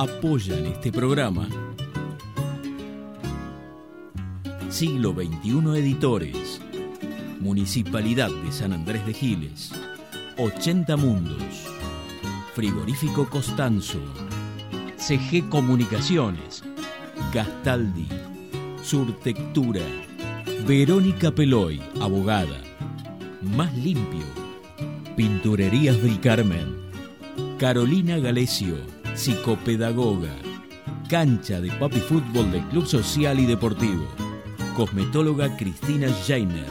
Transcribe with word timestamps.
apoyan 0.00 0.64
este 0.64 0.90
programa. 0.90 1.46
Siglo 4.70 5.12
XXI 5.12 5.78
Editores, 5.78 6.58
Municipalidad 7.38 8.30
de 8.30 8.50
San 8.50 8.72
Andrés 8.72 9.04
de 9.04 9.12
Giles, 9.12 9.72
80 10.38 10.96
Mundos, 10.96 11.66
Frigorífico 12.54 13.28
Costanzo, 13.28 14.00
CG 14.96 15.46
Comunicaciones, 15.50 16.64
Gastaldi, 17.34 18.08
Surtectura, 18.82 19.82
Verónica 20.66 21.30
Peloy, 21.30 21.78
abogada, 22.00 22.62
Más 23.42 23.76
Limpio, 23.76 24.24
Pinturerías 25.14 26.02
del 26.02 26.18
Carmen, 26.20 26.74
Carolina 27.58 28.18
Galesio, 28.18 28.78
psicopedagoga, 29.20 30.30
cancha 31.10 31.60
de 31.60 31.70
papi 31.72 32.00
fútbol 32.00 32.50
del 32.50 32.62
Club 32.68 32.86
Social 32.86 33.38
y 33.38 33.44
Deportivo, 33.44 34.06
cosmetóloga 34.74 35.54
Cristina 35.58 36.08
Jainer. 36.26 36.64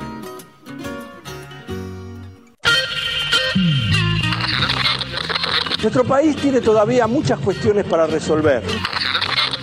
Nuestro 5.83 6.03
país 6.03 6.35
tiene 6.37 6.59
todavía 6.59 7.05
muchas 7.05 7.37
cuestiones 7.37 7.85
para 7.85 8.07
resolver. 8.07 8.63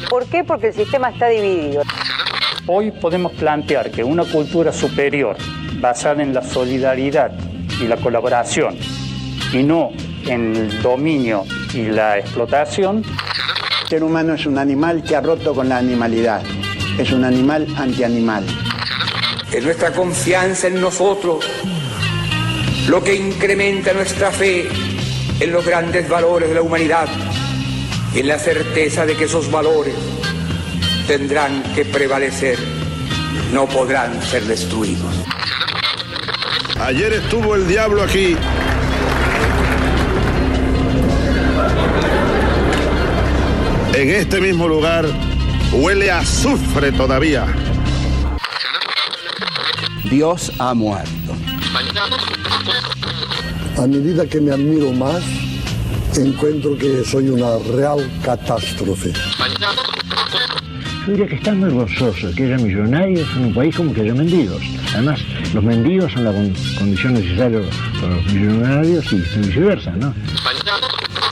¿Por 0.08 0.24
qué? 0.26 0.44
Porque 0.44 0.68
el 0.68 0.74
sistema 0.74 1.08
está 1.08 1.26
dividido. 1.26 1.82
Hoy 2.68 2.92
podemos 2.92 3.32
plantear 3.32 3.90
que 3.90 4.04
una 4.04 4.22
cultura 4.24 4.72
superior, 4.72 5.36
basada 5.80 6.22
en 6.22 6.32
la 6.32 6.42
solidaridad 6.42 7.36
y 7.80 7.88
la 7.88 7.96
colaboración, 7.96 8.76
y 9.52 9.64
no 9.64 9.90
en 10.28 10.54
el 10.54 10.82
dominio 10.82 11.42
y 11.76 11.88
la 11.88 12.18
explotación. 12.18 13.04
El 13.82 13.88
ser 13.88 14.02
humano 14.02 14.34
es 14.34 14.46
un 14.46 14.58
animal 14.58 15.02
que 15.02 15.14
ha 15.14 15.20
roto 15.20 15.54
con 15.54 15.68
la 15.68 15.76
animalidad. 15.76 16.42
Es 16.98 17.12
un 17.12 17.24
animal 17.24 17.66
antianimal. 17.76 18.44
Es 19.52 19.62
nuestra 19.62 19.92
confianza 19.92 20.68
en 20.68 20.80
nosotros 20.80 21.44
lo 22.88 23.02
que 23.02 23.14
incrementa 23.14 23.92
nuestra 23.92 24.30
fe 24.30 24.68
en 25.38 25.52
los 25.52 25.64
grandes 25.66 26.08
valores 26.08 26.48
de 26.48 26.54
la 26.54 26.62
humanidad 26.62 27.08
y 28.14 28.20
en 28.20 28.28
la 28.28 28.38
certeza 28.38 29.04
de 29.04 29.14
que 29.14 29.24
esos 29.24 29.50
valores 29.50 29.94
tendrán 31.06 31.62
que 31.74 31.84
prevalecer, 31.84 32.58
no 33.52 33.66
podrán 33.66 34.22
ser 34.22 34.44
destruidos. 34.44 35.14
Ayer 36.80 37.12
estuvo 37.12 37.54
el 37.54 37.66
diablo 37.68 38.02
aquí. 38.02 38.36
En 44.06 44.12
este 44.14 44.40
mismo 44.40 44.68
lugar 44.68 45.04
huele 45.72 46.12
a 46.12 46.20
azufre 46.20 46.92
todavía. 46.92 47.44
Dios 50.04 50.52
ha 50.60 50.74
muerto. 50.74 51.34
A 53.76 53.86
medida 53.88 54.24
que 54.24 54.40
me 54.40 54.52
admiro 54.52 54.92
más, 54.92 55.24
encuentro 56.16 56.78
que 56.78 57.02
soy 57.04 57.30
una 57.30 57.58
real 57.76 58.08
catástrofe. 58.24 59.12
Yo 61.04 61.12
diría 61.12 61.26
que 61.26 61.34
están 61.34 61.58
muy 61.58 61.70
gozoso 61.70 62.30
que 62.36 62.44
haya 62.44 62.58
millonarios 62.58 63.28
en 63.34 63.46
un 63.46 63.54
país 63.54 63.74
como 63.74 63.92
que 63.92 64.02
haya 64.02 64.14
mendigos. 64.14 64.62
Además, 64.94 65.18
los 65.52 65.64
mendigos 65.64 66.12
son 66.12 66.22
la 66.22 66.30
con- 66.30 66.54
condición 66.78 67.14
necesaria 67.14 67.58
para 68.00 68.14
los 68.14 68.26
millonarios 68.26 69.12
y 69.12 69.16
viceversa, 69.16 69.90
¿no? 69.96 70.14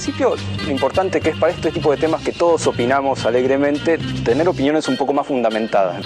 En 0.04 0.12
principio, 0.12 0.36
lo 0.66 0.70
importante 0.70 1.18
que 1.18 1.30
es 1.30 1.36
para 1.38 1.50
este 1.50 1.70
tipo 1.70 1.90
de 1.90 1.96
temas 1.96 2.22
que 2.22 2.30
todos 2.30 2.66
opinamos 2.66 3.24
alegremente, 3.24 3.96
tener 4.22 4.46
opiniones 4.46 4.86
un 4.86 4.98
poco 4.98 5.14
más 5.14 5.26
fundamentadas. 5.26 6.04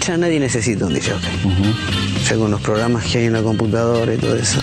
Ya 0.00 0.16
nadie 0.16 0.40
necesita 0.40 0.86
un 0.86 0.94
DJ. 0.94 1.12
Ya 2.26 2.36
con 2.36 2.50
los 2.50 2.62
programas 2.62 3.04
que 3.04 3.18
hay 3.18 3.24
en 3.26 3.34
la 3.34 3.42
computadora 3.42 4.14
y 4.14 4.16
todo 4.16 4.34
eso. 4.34 4.60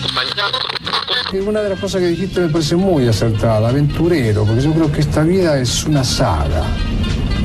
Y 1.32 1.36
Una 1.36 1.62
de 1.62 1.68
las 1.68 1.78
cosas 1.78 2.00
que 2.00 2.08
dijiste 2.08 2.40
me 2.40 2.48
parece 2.48 2.74
muy 2.74 3.06
acertada, 3.06 3.68
aventurero, 3.68 4.44
porque 4.44 4.62
yo 4.62 4.72
creo 4.72 4.90
que 4.90 5.02
esta 5.02 5.22
vida 5.22 5.56
es 5.56 5.84
una 5.84 6.02
saga, 6.02 6.64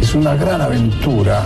es 0.01 0.16
una 0.16 0.33
gran 0.33 0.59
aventura 0.59 1.45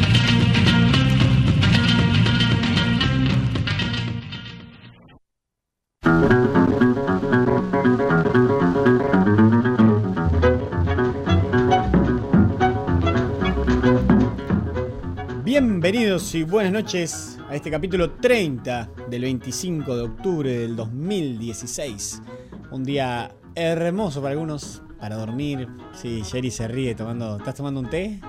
Y 16.11 16.43
buenas 16.43 16.73
noches 16.73 17.39
a 17.47 17.55
este 17.55 17.71
capítulo 17.71 18.11
30 18.15 18.89
del 19.09 19.21
25 19.21 19.95
de 19.95 20.01
octubre 20.01 20.51
del 20.51 20.75
2016. 20.75 22.21
Un 22.69 22.83
día 22.83 23.33
hermoso 23.55 24.21
para 24.21 24.33
algunos, 24.33 24.83
para 24.99 25.15
dormir. 25.15 25.69
Sí, 25.93 26.21
Jerry 26.25 26.51
se 26.51 26.67
ríe 26.67 26.95
tomando. 26.95 27.37
¿Estás 27.37 27.55
tomando 27.55 27.79
un 27.79 27.89
té? 27.89 28.19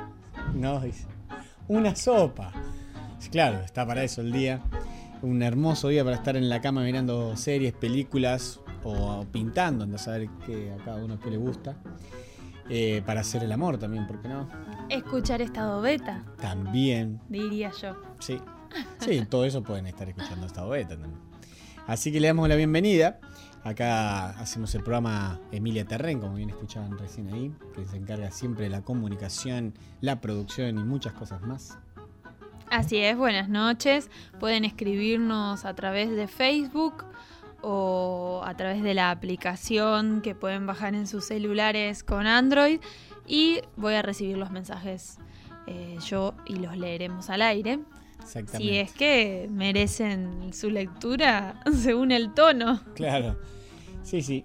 No. 0.54 0.80
Una 1.66 1.96
sopa. 1.96 2.52
Claro, 3.32 3.58
está 3.64 3.84
para 3.84 4.04
eso 4.04 4.20
el 4.20 4.30
día. 4.30 4.62
Un 5.20 5.42
hermoso 5.42 5.88
día 5.88 6.04
para 6.04 6.14
estar 6.14 6.36
en 6.36 6.48
la 6.48 6.60
cama 6.60 6.84
mirando 6.84 7.36
series, 7.36 7.72
películas 7.72 8.60
o 8.84 9.26
pintando, 9.32 9.92
a 9.92 9.98
saber 9.98 10.28
qué 10.46 10.70
a 10.70 10.84
cada 10.84 11.02
uno 11.02 11.18
qué 11.18 11.32
le 11.32 11.36
gusta. 11.36 11.74
Eh, 12.68 13.02
para 13.04 13.20
hacer 13.20 13.42
el 13.42 13.52
amor 13.52 13.78
también, 13.78 14.06
¿por 14.06 14.20
qué 14.22 14.28
no? 14.28 14.48
Escuchar 14.88 15.42
estado 15.42 15.80
beta, 15.80 16.24
También. 16.40 17.20
diría 17.28 17.70
yo. 17.80 17.96
Sí. 18.18 18.40
Sí, 19.00 19.22
todo 19.28 19.44
eso 19.44 19.62
pueden 19.62 19.86
estar 19.86 20.08
escuchando 20.08 20.46
esta 20.46 20.64
beta 20.64 20.96
también. 20.96 21.20
Así 21.86 22.10
que 22.10 22.20
le 22.20 22.28
damos 22.28 22.48
la 22.48 22.54
bienvenida. 22.54 23.20
Acá 23.64 24.30
hacemos 24.30 24.74
el 24.74 24.82
programa 24.82 25.38
Emilia 25.50 25.84
Terren, 25.84 26.20
como 26.20 26.36
bien 26.36 26.48
escuchaban 26.48 26.96
recién 26.98 27.28
ahí, 27.34 27.54
que 27.74 27.86
se 27.86 27.98
encarga 27.98 28.30
siempre 28.30 28.64
de 28.64 28.70
la 28.70 28.80
comunicación, 28.80 29.74
la 30.00 30.22
producción 30.22 30.78
y 30.78 30.84
muchas 30.84 31.12
cosas 31.12 31.42
más. 31.42 31.76
Así 32.70 32.96
es, 32.96 33.14
buenas 33.16 33.50
noches. 33.50 34.10
Pueden 34.40 34.64
escribirnos 34.64 35.66
a 35.66 35.74
través 35.74 36.10
de 36.10 36.26
Facebook 36.26 37.04
o 37.62 38.42
a 38.44 38.56
través 38.56 38.82
de 38.82 38.94
la 38.94 39.10
aplicación 39.10 40.20
que 40.20 40.34
pueden 40.34 40.66
bajar 40.66 40.94
en 40.94 41.06
sus 41.06 41.26
celulares 41.26 42.02
con 42.02 42.26
Android 42.26 42.80
y 43.26 43.60
voy 43.76 43.94
a 43.94 44.02
recibir 44.02 44.36
los 44.36 44.50
mensajes 44.50 45.18
eh, 45.66 45.96
yo 46.06 46.34
y 46.46 46.56
los 46.56 46.76
leeremos 46.76 47.30
al 47.30 47.42
aire. 47.42 47.78
Exactamente. 48.20 48.58
Si 48.58 48.78
es 48.78 48.92
que 48.92 49.48
merecen 49.50 50.52
su 50.52 50.70
lectura 50.70 51.60
según 51.72 52.12
el 52.12 52.34
tono. 52.34 52.80
Claro. 52.94 53.38
Sí, 54.02 54.22
sí. 54.22 54.44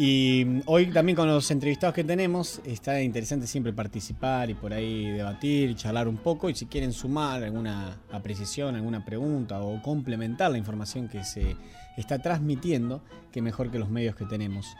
Y 0.00 0.62
hoy 0.66 0.92
también 0.92 1.16
con 1.16 1.26
los 1.26 1.50
entrevistados 1.50 1.92
que 1.92 2.04
tenemos, 2.04 2.60
está 2.64 3.02
interesante 3.02 3.48
siempre 3.48 3.72
participar 3.72 4.48
y 4.48 4.54
por 4.54 4.72
ahí 4.72 5.10
debatir 5.10 5.74
charlar 5.74 6.06
un 6.06 6.18
poco. 6.18 6.48
Y 6.48 6.54
si 6.54 6.66
quieren 6.66 6.92
sumar 6.92 7.42
alguna 7.42 7.96
apreciación, 8.12 8.76
alguna 8.76 9.04
pregunta 9.04 9.60
o 9.60 9.82
complementar 9.82 10.52
la 10.52 10.58
información 10.58 11.08
que 11.08 11.24
se 11.24 11.56
está 11.96 12.20
transmitiendo, 12.20 13.02
que 13.32 13.42
mejor 13.42 13.72
que 13.72 13.80
los 13.80 13.90
medios 13.90 14.14
que 14.14 14.24
tenemos. 14.24 14.76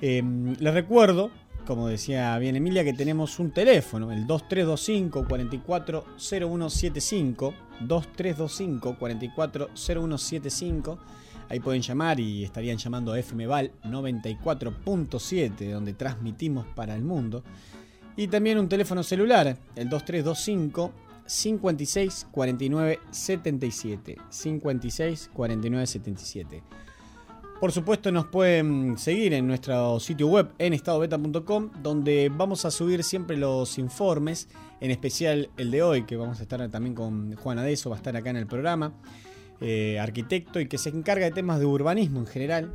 Eh, 0.00 0.22
les 0.58 0.72
recuerdo, 0.72 1.30
como 1.66 1.88
decía 1.88 2.38
bien 2.38 2.56
Emilia, 2.56 2.82
que 2.82 2.94
tenemos 2.94 3.38
un 3.38 3.50
teléfono, 3.50 4.10
el 4.10 4.26
2325 4.26 5.28
440175. 5.28 7.52
2325 7.80 8.96
440175. 8.98 10.98
Ahí 11.48 11.60
pueden 11.60 11.82
llamar 11.82 12.18
y 12.20 12.44
estarían 12.44 12.78
llamando 12.78 13.12
a 13.12 13.22
FMVAL 13.22 13.72
94.7, 13.84 15.70
donde 15.70 15.92
transmitimos 15.94 16.66
para 16.74 16.94
el 16.94 17.02
mundo. 17.02 17.44
Y 18.16 18.28
también 18.28 18.58
un 18.58 18.68
teléfono 18.68 19.02
celular, 19.02 19.56
el 19.76 19.88
2325 19.88 20.92
56 21.26 22.28
49 22.30 23.00
77. 23.10 24.16
56 24.28 25.30
49 25.32 25.86
77. 25.86 26.62
Por 27.60 27.72
supuesto 27.72 28.12
nos 28.12 28.26
pueden 28.26 28.98
seguir 28.98 29.32
en 29.32 29.46
nuestro 29.46 29.98
sitio 29.98 30.28
web 30.28 30.52
en 30.58 30.74
estadobeta.com 30.74 31.70
donde 31.82 32.30
vamos 32.30 32.66
a 32.66 32.70
subir 32.70 33.02
siempre 33.02 33.38
los 33.38 33.78
informes, 33.78 34.48
en 34.80 34.90
especial 34.90 35.48
el 35.56 35.70
de 35.70 35.82
hoy 35.82 36.02
que 36.04 36.16
vamos 36.16 36.38
a 36.38 36.42
estar 36.42 36.68
también 36.68 36.94
con 36.94 37.34
Juan 37.36 37.58
Adeso, 37.58 37.88
va 37.88 37.96
a 37.96 37.98
estar 37.98 38.14
acá 38.14 38.28
en 38.28 38.36
el 38.36 38.46
programa, 38.46 38.92
eh, 39.60 39.98
arquitecto 39.98 40.60
y 40.60 40.66
que 40.66 40.78
se 40.78 40.90
encarga 40.90 41.26
de 41.26 41.32
temas 41.32 41.58
de 41.58 41.66
urbanismo 41.66 42.20
en 42.20 42.26
general 42.26 42.72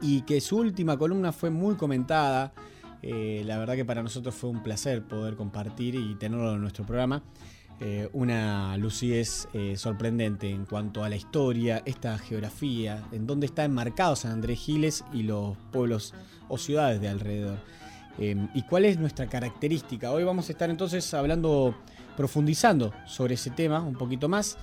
y 0.00 0.22
que 0.22 0.40
su 0.40 0.58
última 0.58 0.96
columna 0.96 1.32
fue 1.32 1.50
muy 1.50 1.76
comentada. 1.76 2.52
Eh, 3.02 3.42
la 3.46 3.58
verdad 3.58 3.74
que 3.74 3.84
para 3.84 4.02
nosotros 4.02 4.34
fue 4.34 4.50
un 4.50 4.62
placer 4.62 5.02
poder 5.04 5.36
compartir 5.36 5.94
y 5.94 6.14
tenerlo 6.16 6.54
en 6.54 6.60
nuestro 6.60 6.84
programa. 6.84 7.22
Eh, 7.80 8.08
una 8.12 8.76
lucidez 8.76 9.48
eh, 9.52 9.76
sorprendente 9.76 10.50
en 10.50 10.64
cuanto 10.64 11.04
a 11.04 11.08
la 11.08 11.14
historia, 11.14 11.82
esta 11.86 12.18
geografía, 12.18 13.04
en 13.12 13.26
dónde 13.26 13.46
está 13.46 13.64
enmarcado 13.64 14.16
San 14.16 14.32
Andrés 14.32 14.58
Giles 14.58 15.04
y 15.12 15.22
los 15.22 15.56
pueblos 15.70 16.12
o 16.48 16.58
ciudades 16.58 17.00
de 17.00 17.08
alrededor. 17.08 17.58
y 18.18 18.62
cuál 18.62 18.84
es 18.84 18.98
nuestra 18.98 19.28
característica. 19.28 20.10
Hoy 20.10 20.24
vamos 20.24 20.48
a 20.48 20.52
estar 20.52 20.68
entonces 20.70 21.14
hablando, 21.14 21.76
profundizando 22.16 22.92
sobre 23.06 23.34
ese 23.34 23.50
tema 23.50 23.80
un 23.80 23.94
poquito 23.94 24.28
más. 24.28 24.58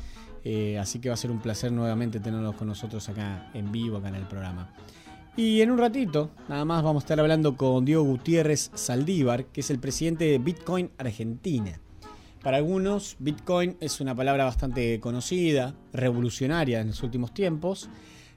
Así 0.80 1.00
que 1.00 1.09
va 1.09 1.15
a 1.15 1.18
ser 1.18 1.31
un 1.31 1.39
placer 1.39 1.71
nuevamente 1.71 2.19
tenerlos 2.19 2.56
con 2.56 2.68
nosotros 2.68 3.07
acá 3.09 3.50
en 3.53 3.71
vivo, 3.71 3.97
acá 3.97 4.09
en 4.09 4.15
el 4.15 4.27
programa. 4.27 4.69
Y 5.38 5.62
en 5.62 5.71
un 5.71 5.77
ratito, 5.77 6.31
nada 6.47 6.63
más 6.63 6.81
vamos 6.81 7.03
a 7.03 7.06
estar 7.06 7.19
hablando 7.19 7.57
con 7.57 7.83
Diego 7.83 8.03
Gutiérrez 8.03 8.71
Saldívar, 8.74 9.45
que 9.47 9.62
es 9.62 9.69
el 9.69 9.80
presidente 9.80 10.25
de 10.25 10.38
Bitcoin 10.38 10.92
Argentina. 10.97 11.80
Para 12.42 12.57
algunos, 12.57 13.18
Bitcoin 13.19 13.75
es 13.80 14.00
una 14.00 14.15
palabra 14.15 14.45
bastante 14.45 15.00
conocida, 15.00 15.74
revolucionaria 15.92 16.80
en 16.80 16.88
los 16.88 17.03
últimos 17.03 17.33
tiempos, 17.33 17.89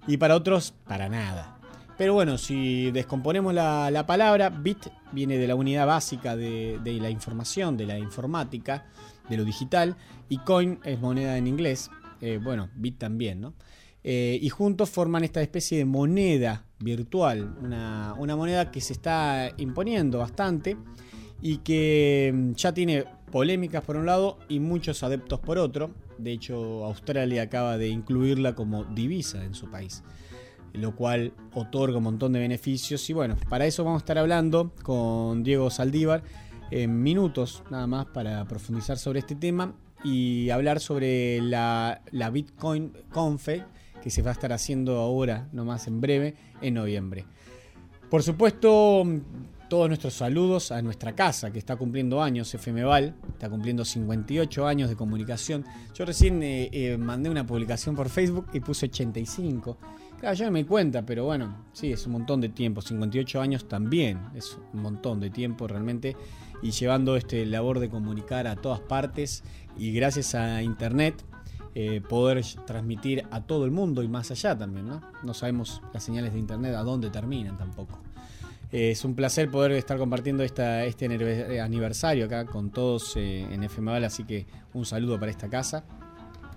y 0.06 0.16
para 0.16 0.34
otros, 0.34 0.74
para 0.86 1.08
nada. 1.08 1.58
Pero 1.98 2.14
bueno, 2.14 2.38
si 2.38 2.90
descomponemos 2.90 3.52
la, 3.52 4.04
palabra, 4.06 4.50
bit 4.50 4.86
viene 5.12 5.36
de 5.36 5.46
la 5.46 5.54
unidad 5.56 5.86
básica 5.86 6.36
de, 6.36 6.80
la 7.00 7.10
información, 7.10 7.76
de 7.76 7.86
la 7.86 7.98
informática, 7.98 8.86
de 9.28 9.36
lo 9.36 9.44
digital, 9.44 9.96
y 10.28 10.38
coin 10.38 10.78
es 10.84 11.00
moneda 11.00 11.36
en 11.38 11.46
inglés, 11.46 11.90
eh, 12.20 12.38
bueno, 12.42 12.68
bit 12.74 12.98
también, 12.98 13.40
¿no? 13.40 13.54
Eh, 14.04 14.38
y 14.40 14.48
juntos 14.48 14.90
forman 14.90 15.24
esta 15.24 15.42
especie 15.42 15.78
de 15.78 15.84
moneda 15.84 16.64
virtual, 16.78 17.56
una, 17.60 18.14
moneda 18.36 18.70
que 18.70 18.80
se 18.80 18.92
está 18.92 19.52
imponiendo 19.56 20.18
bastante 20.18 20.76
y 21.42 21.58
que 21.58 22.32
mm, 22.32 22.52
ya 22.52 22.72
tiene 22.72 23.04
polémicas 23.30 23.82
por 23.84 23.96
un 23.96 24.06
lado 24.06 24.38
y 24.48 24.60
muchos 24.60 25.02
adeptos 25.02 25.40
por 25.40 25.58
otro. 25.58 25.90
De 26.16 26.32
hecho, 26.32 26.84
Australia 26.84 27.42
acaba 27.42 27.76
de 27.76 27.88
incluirla 27.88 28.54
como 28.54 28.84
divisa 28.84 29.44
en 29.44 29.54
su 29.54 29.70
país, 29.70 30.02
lo 30.72 30.94
cual 30.94 31.32
otorga 31.52 31.98
un 31.98 32.04
montón 32.04 32.32
de 32.32 32.40
beneficios. 32.40 33.08
Y 33.10 33.12
bueno, 33.12 33.36
para 33.48 33.66
eso 33.66 33.84
vamos 33.84 34.00
a 34.00 34.04
estar 34.04 34.18
hablando 34.18 34.72
con 34.82 35.42
Diego 35.42 35.70
Saldívar 35.70 36.22
en 36.70 37.02
minutos 37.02 37.62
nada 37.70 37.86
más 37.86 38.06
para 38.06 38.44
profundizar 38.46 38.98
sobre 38.98 39.20
este 39.20 39.34
tema 39.34 39.74
y 40.04 40.50
hablar 40.50 40.80
sobre 40.80 41.40
la, 41.40 42.02
la 42.10 42.30
Bitcoin 42.30 42.92
Confe 43.10 43.64
que 44.02 44.10
se 44.10 44.22
va 44.22 44.30
a 44.30 44.32
estar 44.32 44.52
haciendo 44.52 44.98
ahora, 44.98 45.48
nomás 45.52 45.86
en 45.86 46.00
breve, 46.00 46.34
en 46.60 46.74
noviembre. 46.74 47.24
Por 48.10 48.22
supuesto, 48.22 49.04
todos 49.68 49.88
nuestros 49.88 50.14
saludos 50.14 50.72
a 50.72 50.80
nuestra 50.80 51.14
casa, 51.14 51.50
que 51.50 51.58
está 51.58 51.76
cumpliendo 51.76 52.22
años, 52.22 52.54
FMVAL, 52.54 53.14
está 53.32 53.50
cumpliendo 53.50 53.84
58 53.84 54.66
años 54.66 54.88
de 54.88 54.96
comunicación. 54.96 55.64
Yo 55.94 56.04
recién 56.06 56.42
eh, 56.42 56.70
eh, 56.72 56.96
mandé 56.96 57.28
una 57.28 57.46
publicación 57.46 57.94
por 57.94 58.08
Facebook 58.08 58.46
y 58.54 58.60
puse 58.60 58.86
85. 58.86 59.76
Claro, 60.18 60.34
yo 60.34 60.46
no 60.46 60.52
me 60.52 60.64
cuenta, 60.64 61.04
pero 61.04 61.26
bueno, 61.26 61.66
sí, 61.72 61.92
es 61.92 62.06
un 62.06 62.12
montón 62.12 62.40
de 62.40 62.48
tiempo. 62.48 62.80
58 62.80 63.40
años 63.40 63.68
también, 63.68 64.18
es 64.34 64.58
un 64.72 64.80
montón 64.80 65.20
de 65.20 65.30
tiempo 65.30 65.66
realmente. 65.68 66.16
Y 66.62 66.72
llevando 66.72 67.16
este 67.16 67.44
labor 67.46 67.78
de 67.78 67.88
comunicar 67.88 68.46
a 68.46 68.56
todas 68.56 68.80
partes 68.80 69.44
y 69.76 69.92
gracias 69.92 70.34
a 70.34 70.62
Internet 70.62 71.24
eh, 71.80 72.00
poder 72.00 72.42
transmitir 72.66 73.24
a 73.30 73.42
todo 73.42 73.64
el 73.64 73.70
mundo 73.70 74.02
y 74.02 74.08
más 74.08 74.32
allá 74.32 74.58
también, 74.58 74.88
¿no? 74.88 75.00
No 75.22 75.32
sabemos 75.32 75.80
las 75.92 76.02
señales 76.02 76.32
de 76.32 76.40
internet 76.40 76.74
a 76.74 76.82
dónde 76.82 77.08
terminan 77.08 77.56
tampoco. 77.56 78.00
Eh, 78.72 78.90
es 78.90 79.04
un 79.04 79.14
placer 79.14 79.48
poder 79.48 79.70
estar 79.72 79.96
compartiendo 79.96 80.42
esta, 80.42 80.84
este 80.84 81.06
eh, 81.06 81.60
aniversario 81.60 82.24
acá 82.24 82.46
con 82.46 82.70
todos 82.70 83.14
en 83.16 83.62
FMVAL, 83.62 84.04
así 84.04 84.24
que 84.24 84.46
un 84.74 84.86
saludo 84.86 85.20
para 85.20 85.30
esta 85.30 85.48
casa 85.48 85.84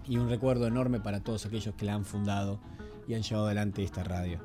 y 0.08 0.18
un 0.18 0.28
recuerdo 0.28 0.66
enorme 0.66 1.00
para 1.00 1.20
todos 1.20 1.46
aquellos 1.46 1.76
que 1.76 1.86
la 1.86 1.94
han 1.94 2.04
fundado 2.04 2.60
y 3.08 3.14
han 3.14 3.22
llevado 3.22 3.46
adelante 3.46 3.84
esta 3.84 4.04
radio. 4.04 4.40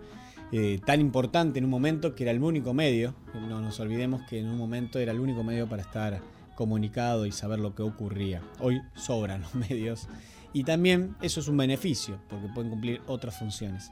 Tan 0.85 1.01
importante 1.01 1.59
en 1.59 1.65
un 1.65 1.71
momento 1.71 2.15
que 2.15 2.25
era 2.25 2.31
el 2.33 2.43
único 2.43 2.73
medio, 2.73 3.15
no 3.35 3.61
nos 3.61 3.81
olvidemos 3.81 4.23
que 4.23 4.39
en 4.39 4.49
un 4.49 4.57
momento 4.57 4.99
era 4.99 5.13
el 5.13 5.21
único 5.21 5.43
medio 5.43 5.69
para 5.69 5.83
estar 5.83 6.21
comunicado 6.57 7.27
y 7.27 7.33
saber 7.33 7.61
lo 7.61 7.75
que 7.75 7.83
ocurría. 7.83 8.43
Hoy 8.59 8.81
sobran 8.97 9.43
los 9.43 9.55
medios 9.69 10.09
y 10.53 10.65
también 10.65 11.15
eso 11.23 11.39
es 11.41 11.49
un 11.49 11.57
beneficio, 11.57 12.19
porque 12.29 12.49
pueden 12.49 12.71
cumplir 12.71 13.01
otras 13.07 13.39
funciones. 13.39 13.91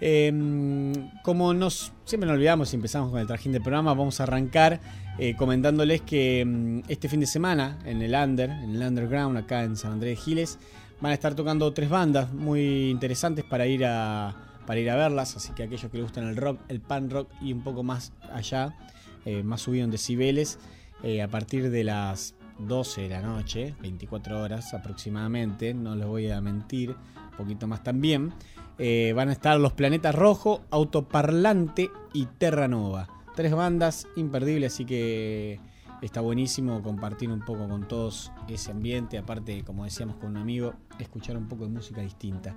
Em, 0.00 0.92
como 1.22 1.52
nos 1.54 1.92
siempre 2.04 2.28
nos 2.28 2.36
olvidamos 2.36 2.72
y 2.72 2.76
empezamos 2.76 3.10
con 3.10 3.18
el 3.18 3.26
trajín 3.26 3.50
del 3.50 3.62
programa, 3.62 3.94
vamos 3.94 4.20
a 4.20 4.24
arrancar 4.24 4.80
eh, 5.18 5.34
comentándoles 5.34 6.02
que 6.02 6.40
em, 6.40 6.82
este 6.88 7.08
fin 7.08 7.18
de 7.18 7.26
semana 7.26 7.78
en 7.84 8.02
el 8.02 8.14
Under, 8.14 8.50
en 8.50 8.76
el 8.76 8.82
Underground, 8.82 9.36
acá 9.38 9.64
en 9.64 9.76
San 9.76 9.92
Andrés 9.92 10.18
de 10.18 10.22
Giles, 10.22 10.58
van 11.00 11.10
a 11.10 11.14
estar 11.14 11.34
tocando 11.34 11.72
tres 11.72 11.88
bandas 11.88 12.32
muy 12.32 12.90
interesantes 12.90 13.44
para 13.44 13.66
ir 13.66 13.84
a, 13.84 14.47
para 14.68 14.80
ir 14.80 14.90
a 14.90 14.96
verlas. 14.96 15.34
Así 15.34 15.54
que 15.54 15.62
aquellos 15.62 15.90
que 15.90 15.96
les 15.96 16.04
gustan 16.04 16.28
el 16.28 16.36
rock, 16.36 16.60
el 16.68 16.82
pan 16.82 17.08
rock 17.08 17.30
y 17.40 17.54
un 17.54 17.62
poco 17.62 17.82
más 17.82 18.12
allá, 18.30 18.76
eh, 19.24 19.42
más 19.42 19.62
subido 19.62 19.82
en 19.82 19.90
decibeles, 19.90 20.58
eh, 21.02 21.22
a 21.22 21.28
partir 21.28 21.70
de 21.70 21.84
las 21.84 22.34
12 22.58 23.00
de 23.00 23.08
la 23.08 23.22
noche, 23.22 23.74
24 23.80 24.42
horas 24.42 24.74
aproximadamente, 24.74 25.72
no 25.72 25.96
les 25.96 26.06
voy 26.06 26.30
a 26.30 26.42
mentir, 26.42 26.90
un 26.90 27.36
poquito 27.38 27.66
más 27.66 27.82
también. 27.82 28.34
Eh, 28.78 29.14
van 29.16 29.30
a 29.30 29.32
estar 29.32 29.58
Los 29.58 29.72
Planetas 29.72 30.14
Rojo, 30.14 30.60
Autoparlante 30.70 31.90
y 32.12 32.26
Terra 32.26 32.68
Nova. 32.68 33.08
Tres 33.34 33.54
bandas 33.54 34.06
imperdibles, 34.16 34.74
así 34.74 34.84
que 34.84 35.60
está 36.02 36.20
buenísimo 36.20 36.82
compartir 36.82 37.30
un 37.30 37.40
poco 37.40 37.66
con 37.66 37.88
todos 37.88 38.32
ese 38.48 38.72
ambiente. 38.72 39.16
Aparte, 39.16 39.64
como 39.64 39.84
decíamos 39.84 40.16
con 40.16 40.32
un 40.32 40.36
amigo, 40.36 40.74
escuchar 40.98 41.38
un 41.38 41.48
poco 41.48 41.64
de 41.64 41.70
música 41.70 42.02
distinta. 42.02 42.54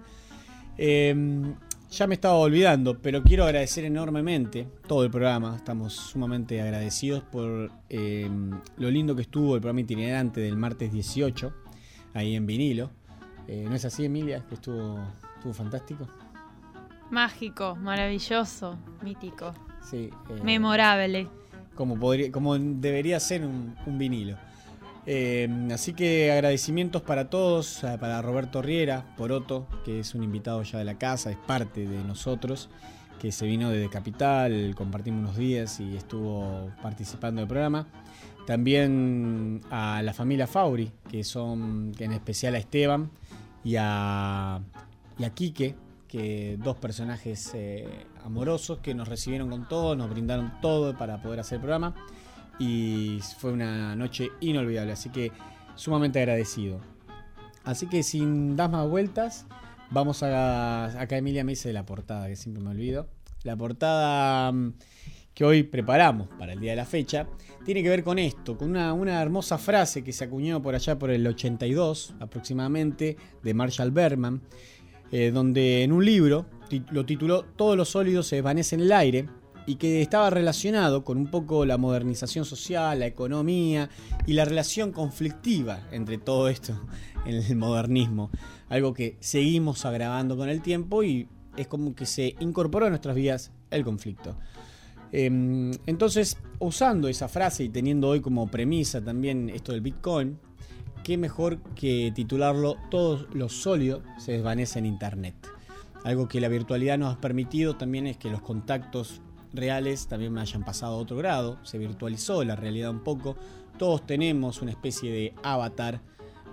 Eh, 0.77 1.15
ya 1.91 2.07
me 2.07 2.15
estaba 2.15 2.35
olvidando, 2.35 2.97
pero 2.97 3.21
quiero 3.21 3.43
agradecer 3.43 3.83
enormemente 3.83 4.65
todo 4.87 5.03
el 5.03 5.11
programa. 5.11 5.55
Estamos 5.57 5.93
sumamente 5.93 6.61
agradecidos 6.61 7.21
por 7.23 7.69
em, 7.89 8.51
lo 8.77 8.89
lindo 8.89 9.13
que 9.13 9.23
estuvo 9.23 9.55
el 9.55 9.61
programa 9.61 9.81
itinerante 9.81 10.39
del 10.39 10.55
martes 10.55 10.91
18, 10.93 11.53
ahí 12.13 12.35
en 12.35 12.45
vinilo. 12.45 12.89
Eh, 13.47 13.65
¿No 13.67 13.75
es 13.75 13.83
así, 13.83 14.05
Emilia? 14.05 14.45
Que 14.47 14.55
estuvo, 14.55 14.99
estuvo 15.35 15.53
fantástico. 15.53 16.07
Mágico, 17.09 17.75
maravilloso, 17.75 18.77
mítico. 19.01 19.53
Sí. 19.83 20.09
Eh, 20.29 20.41
Memorable. 20.43 21.27
Como, 21.75 21.99
podría, 21.99 22.31
como 22.31 22.57
debería 22.57 23.19
ser 23.19 23.45
un 23.45 23.97
vinilo. 23.97 24.37
Eh, 25.05 25.49
así 25.73 25.93
que 25.93 26.31
agradecimientos 26.31 27.01
para 27.01 27.29
todos, 27.29 27.79
para 27.99 28.21
Roberto 28.21 28.61
Riera, 28.61 29.05
Poroto, 29.17 29.67
que 29.83 29.99
es 29.99 30.13
un 30.13 30.23
invitado 30.23 30.61
ya 30.63 30.77
de 30.77 30.85
la 30.85 30.97
casa, 30.97 31.31
es 31.31 31.37
parte 31.37 31.87
de 31.87 32.03
nosotros, 32.03 32.69
que 33.19 33.31
se 33.31 33.45
vino 33.45 33.69
desde 33.69 33.89
Capital, 33.89 34.73
compartimos 34.75 35.21
unos 35.21 35.37
días 35.37 35.79
y 35.79 35.95
estuvo 35.95 36.71
participando 36.81 37.41
del 37.41 37.47
programa. 37.47 37.87
También 38.45 39.61
a 39.69 40.01
la 40.01 40.13
familia 40.13 40.47
Fauri, 40.47 40.91
que 41.09 41.23
son 41.23 41.93
en 41.97 42.11
especial 42.11 42.55
a 42.55 42.57
Esteban 42.57 43.11
y 43.63 43.75
a, 43.77 44.61
y 45.17 45.23
a 45.23 45.29
Quique, 45.31 45.75
que 46.07 46.57
dos 46.61 46.75
personajes 46.77 47.51
eh, 47.53 47.87
amorosos 48.25 48.79
que 48.79 48.93
nos 48.93 49.07
recibieron 49.07 49.49
con 49.49 49.67
todo, 49.67 49.95
nos 49.95 50.09
brindaron 50.09 50.59
todo 50.61 50.97
para 50.97 51.21
poder 51.21 51.39
hacer 51.39 51.57
el 51.57 51.61
programa 51.61 51.95
y 52.61 53.19
fue 53.39 53.51
una 53.51 53.95
noche 53.95 54.29
inolvidable, 54.39 54.91
así 54.91 55.09
que 55.09 55.31
sumamente 55.73 56.19
agradecido. 56.19 56.79
Así 57.63 57.87
que 57.87 58.03
sin 58.03 58.55
dar 58.55 58.69
más 58.69 58.87
vueltas, 58.87 59.47
vamos 59.89 60.21
a... 60.21 60.85
Acá 61.01 61.17
Emilia 61.17 61.43
me 61.43 61.53
dice 61.53 61.73
la 61.73 61.87
portada, 61.87 62.27
que 62.27 62.35
siempre 62.35 62.63
me 62.63 62.69
olvido. 62.69 63.07
La 63.41 63.57
portada 63.57 64.51
mm, 64.51 64.73
que 65.33 65.43
hoy 65.43 65.63
preparamos 65.63 66.27
para 66.37 66.53
el 66.53 66.59
día 66.59 66.73
de 66.73 66.75
la 66.75 66.85
fecha 66.85 67.27
tiene 67.65 67.81
que 67.81 67.89
ver 67.89 68.03
con 68.03 68.19
esto, 68.19 68.55
con 68.55 68.69
una, 68.69 69.21
hermosa 69.23 69.57
frase 69.57 70.03
que 70.03 70.13
se 70.13 70.25
acuñó 70.25 70.61
por 70.61 70.75
allá 70.75 70.99
por 70.99 71.09
el 71.09 71.25
82 71.25 72.13
aproximadamente 72.19 73.17
de 73.41 73.53
Marshall 73.55 73.89
Berman, 73.89 74.39
eh, 75.11 75.31
donde 75.31 75.81
en 75.81 75.93
un 75.93 76.05
libro 76.05 76.45
lo 76.91 77.07
tituló 77.07 77.43
Todos 77.43 77.75
los 77.75 77.89
sólidos 77.89 78.27
se 78.27 78.35
desvanecen 78.35 78.81
en 78.81 78.85
el 78.85 78.91
aire 78.91 79.40
y 79.65 79.75
que 79.75 80.01
estaba 80.01 80.29
relacionado 80.29 81.03
con 81.03 81.17
un 81.17 81.27
poco 81.27 81.65
la 81.65 81.77
modernización 81.77 82.45
social, 82.45 82.99
la 82.99 83.05
economía 83.05 83.89
y 84.25 84.33
la 84.33 84.45
relación 84.45 84.91
conflictiva 84.91 85.87
entre 85.91 86.17
todo 86.17 86.49
esto 86.49 86.73
en 87.25 87.35
el 87.35 87.55
modernismo. 87.55 88.31
Algo 88.69 88.93
que 88.93 89.17
seguimos 89.19 89.85
agravando 89.85 90.37
con 90.37 90.49
el 90.49 90.61
tiempo 90.61 91.03
y 91.03 91.27
es 91.57 91.67
como 91.67 91.95
que 91.95 92.05
se 92.05 92.35
incorporó 92.39 92.87
a 92.87 92.89
nuestras 92.89 93.15
vidas 93.15 93.51
el 93.69 93.83
conflicto. 93.83 94.35
Em, 95.11 95.71
entonces, 95.85 96.37
usando 96.59 97.07
esa 97.09 97.27
frase 97.27 97.65
y 97.65 97.69
teniendo 97.69 98.07
hoy 98.07 98.21
como 98.21 98.49
premisa 98.49 99.03
también 99.03 99.49
esto 99.49 99.73
del 99.73 99.81
Bitcoin, 99.81 100.39
qué 101.03 101.17
mejor 101.17 101.61
que 101.75 102.11
titularlo 102.15 102.77
Todo 102.89 103.27
lo 103.33 103.49
sólido 103.49 104.03
se 104.17 104.33
desvanece 104.33 104.79
en 104.79 104.85
Internet. 104.85 105.35
Algo 106.03 106.27
que 106.27 106.41
la 106.41 106.47
virtualidad 106.47 106.97
nos 106.97 107.15
ha 107.15 107.21
permitido 107.21 107.75
también 107.75 108.07
es 108.07 108.17
que 108.17 108.29
los 108.29 108.41
contactos 108.41 109.21
reales 109.53 110.07
también 110.07 110.33
me 110.33 110.41
hayan 110.41 110.63
pasado 110.63 110.93
a 110.93 110.97
otro 110.97 111.17
grado, 111.17 111.57
se 111.63 111.77
virtualizó 111.77 112.43
la 112.43 112.55
realidad 112.55 112.91
un 112.91 113.03
poco, 113.03 113.35
todos 113.77 114.05
tenemos 114.05 114.61
una 114.61 114.71
especie 114.71 115.11
de 115.11 115.33
avatar 115.43 116.01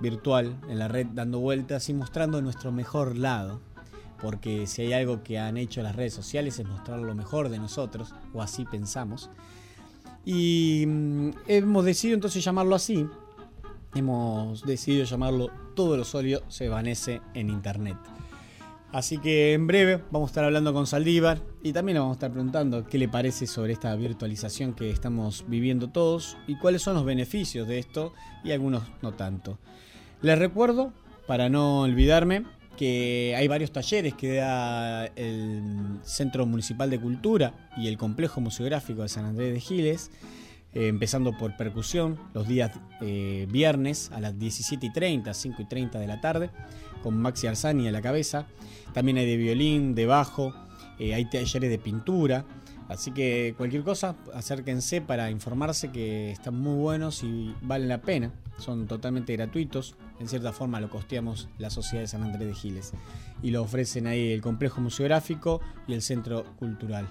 virtual 0.01 0.57
en 0.69 0.79
la 0.79 0.89
red 0.89 1.07
dando 1.13 1.41
vueltas 1.41 1.89
y 1.89 1.95
mostrando 1.95 2.41
nuestro 2.41 2.73
mejor 2.73 3.17
lado, 3.17 3.61
porque 4.21 4.67
si 4.67 4.83
hay 4.83 4.93
algo 4.93 5.23
que 5.23 5.39
han 5.39 5.57
hecho 5.57 5.83
las 5.83 5.97
redes 5.97 6.15
sociales 6.15 6.59
es 6.59 6.67
mostrar 6.67 6.99
lo 7.01 7.15
mejor 7.15 7.49
de 7.49 7.59
nosotros, 7.59 8.15
o 8.33 8.43
así 8.43 8.65
pensamos. 8.65 9.31
Y 10.25 10.85
mm, 10.87 11.31
hemos 11.47 11.85
decidido 11.85 12.17
entonces 12.17 12.45
llamarlo 12.45 12.75
así, 12.75 13.07
hemos 13.95 14.65
decidido 14.65 15.05
llamarlo 15.05 15.51
Todo 15.75 15.97
lo 15.97 16.05
sólido 16.05 16.43
se 16.49 16.67
evanece 16.67 17.21
en 17.35 17.51
Internet. 17.51 17.97
Así 18.93 19.19
que 19.19 19.53
en 19.53 19.67
breve 19.67 20.03
vamos 20.11 20.29
a 20.29 20.31
estar 20.31 20.45
hablando 20.45 20.73
con 20.73 20.87
Saldívar 20.87 21.43
y 21.63 21.73
también 21.73 21.95
le 21.95 22.01
vamos 22.01 22.15
a 22.15 22.19
estar 22.19 22.33
preguntando 22.33 22.87
qué 22.87 22.97
le 22.97 23.07
parece 23.07 23.47
sobre 23.47 23.75
esta 23.75 23.95
virtualización 23.95 24.73
que 24.73 24.91
estamos 24.91 25.45
viviendo 25.47 25.89
todos 25.91 26.39
y 26.47 26.57
cuáles 26.57 26.83
son 26.83 26.95
los 26.95 27.05
beneficios 27.05 27.69
de 27.69 27.79
esto 27.79 28.15
y 28.45 28.53
algunos 28.53 28.85
no 29.03 29.13
tanto. 29.13 29.59
Les 30.23 30.39
recuerdo, 30.39 30.95
para 31.27 31.51
no 31.51 31.83
olvidarme, 31.83 32.45
que 32.79 33.35
hay 33.37 33.47
varios 33.47 33.73
talleres 33.73 34.15
que 34.15 34.37
da 34.37 35.07
el 35.07 35.99
Centro 36.03 36.47
Municipal 36.47 36.89
de 36.89 36.99
Cultura 36.99 37.69
y 37.77 37.89
el 37.89 37.99
Complejo 37.99 38.41
Museográfico 38.41 39.03
de 39.03 39.09
San 39.09 39.27
Andrés 39.27 39.53
de 39.53 39.61
Giles, 39.61 40.11
eh, 40.73 40.87
empezando 40.89 41.37
por 41.37 41.57
percusión 41.57 42.19
los 42.35 42.47
días 42.47 42.71
eh, 43.01 43.47
viernes 43.51 44.11
a 44.13 44.21
las 44.21 44.39
17 44.39 44.87
y 44.87 44.93
30, 44.93 45.35
5 45.35 45.63
y 45.63 45.65
30 45.67 45.99
de 45.99 46.07
la 46.07 46.21
tarde, 46.21 46.51
con 47.03 47.17
Maxi 47.17 47.47
Arzani 47.47 47.89
a 47.89 47.93
la 47.93 48.03
cabeza. 48.03 48.47
También 48.93 49.19
hay 49.19 49.27
de 49.27 49.37
violín, 49.37 49.95
de 49.95 50.07
bajo, 50.07 50.55
eh, 50.99 51.15
hay 51.15 51.29
talleres 51.29 51.71
de 51.71 51.79
pintura. 51.79 52.45
Así 52.89 53.11
que 53.11 53.55
cualquier 53.57 53.83
cosa, 53.83 54.17
acérquense 54.35 55.03
para 55.03 55.31
informarse 55.31 55.91
que 55.91 56.31
están 56.31 56.59
muy 56.59 56.77
buenos 56.77 57.23
y 57.23 57.55
valen 57.61 57.89
la 57.89 58.01
pena. 58.01 58.33
Son 58.59 58.87
totalmente 58.87 59.35
gratuitos. 59.37 59.95
En 60.19 60.27
cierta 60.27 60.53
forma 60.53 60.81
lo 60.81 60.89
costeamos 60.89 61.49
la 61.59 61.69
Sociedad 61.69 62.03
de 62.03 62.09
San 62.09 62.23
Andrés 62.23 62.49
de 62.49 62.55
Giles. 62.55 62.93
Y 63.43 63.51
lo 63.51 63.63
ofrecen 63.63 64.07
ahí 64.07 64.33
el 64.33 64.41
Complejo 64.41 64.81
Museográfico 64.81 65.61
y 65.87 65.93
el 65.93 66.01
Centro 66.01 66.45
Cultural 66.57 67.07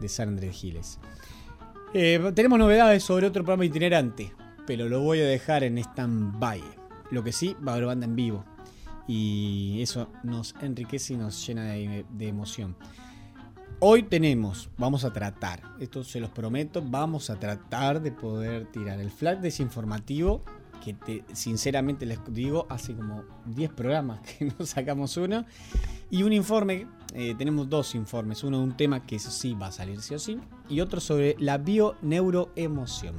de 0.00 0.08
San 0.08 0.30
Andrés 0.30 0.50
de 0.50 0.56
Giles. 0.56 0.98
Eh, 1.94 2.32
tenemos 2.34 2.58
novedades 2.58 3.04
sobre 3.04 3.26
otro 3.26 3.44
programa 3.44 3.64
itinerante, 3.64 4.32
pero 4.66 4.88
lo 4.88 5.00
voy 5.00 5.20
a 5.20 5.26
dejar 5.26 5.62
en 5.62 5.78
stand-by. 5.78 6.60
Lo 7.10 7.22
que 7.22 7.32
sí, 7.32 7.54
va 7.66 7.72
a 7.72 7.74
haber 7.76 7.86
banda 7.86 8.06
en 8.06 8.16
vivo. 8.16 8.44
Y 9.06 9.80
eso 9.82 10.08
nos 10.22 10.54
enriquece 10.60 11.14
y 11.14 11.16
nos 11.16 11.46
llena 11.46 11.64
de, 11.64 12.04
emoción. 12.20 12.76
Hoy 13.80 14.04
tenemos, 14.04 14.70
vamos 14.78 15.04
a 15.04 15.12
tratar, 15.12 15.60
esto 15.80 16.04
se 16.04 16.20
los 16.20 16.30
prometo, 16.30 16.82
vamos 16.84 17.30
a 17.30 17.36
tratar 17.40 18.00
de 18.00 18.12
poder 18.12 18.70
tirar 18.70 19.00
el 19.00 19.10
flag 19.10 19.40
desinformativo 19.40 20.42
que 20.84 20.94
te, 20.94 21.24
sinceramente 21.32 22.06
les 22.06 22.18
digo, 22.28 22.66
hace 22.68 22.94
como 22.94 23.24
10 23.46 23.72
programas 23.72 24.20
que 24.38 24.46
no 24.46 24.66
sacamos 24.66 25.16
uno. 25.16 25.44
Y 26.10 26.22
un 26.22 26.32
informe, 26.32 26.86
eh, 27.14 27.34
tenemos 27.36 27.68
dos 27.68 27.94
informes, 27.94 28.44
uno 28.44 28.58
de 28.58 28.64
un 28.64 28.76
tema 28.76 29.06
que 29.06 29.18
sí 29.18 29.54
va 29.54 29.68
a 29.68 29.72
salir 29.72 30.00
sí 30.00 30.14
o 30.14 30.18
sí, 30.18 30.38
y 30.68 30.80
otro 30.80 31.00
sobre 31.00 31.36
la 31.38 31.58
bioneuroemoción. 31.58 33.14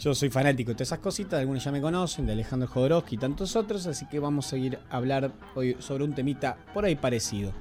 Yo 0.00 0.14
soy 0.14 0.30
fanático 0.30 0.70
de 0.70 0.76
todas 0.76 0.88
esas 0.88 1.00
cositas, 1.00 1.40
algunos 1.40 1.64
ya 1.64 1.72
me 1.72 1.80
conocen, 1.80 2.24
de 2.24 2.32
Alejandro 2.32 2.68
Jodorowsky 2.68 3.16
y 3.16 3.18
tantos 3.18 3.56
otros, 3.56 3.84
así 3.86 4.06
que 4.06 4.20
vamos 4.20 4.52
a 4.52 4.56
ir 4.56 4.78
a 4.90 4.96
hablar 4.96 5.32
hoy 5.56 5.76
sobre 5.80 6.04
un 6.04 6.14
temita 6.14 6.56
por 6.72 6.84
ahí 6.84 6.94
parecido. 6.94 7.52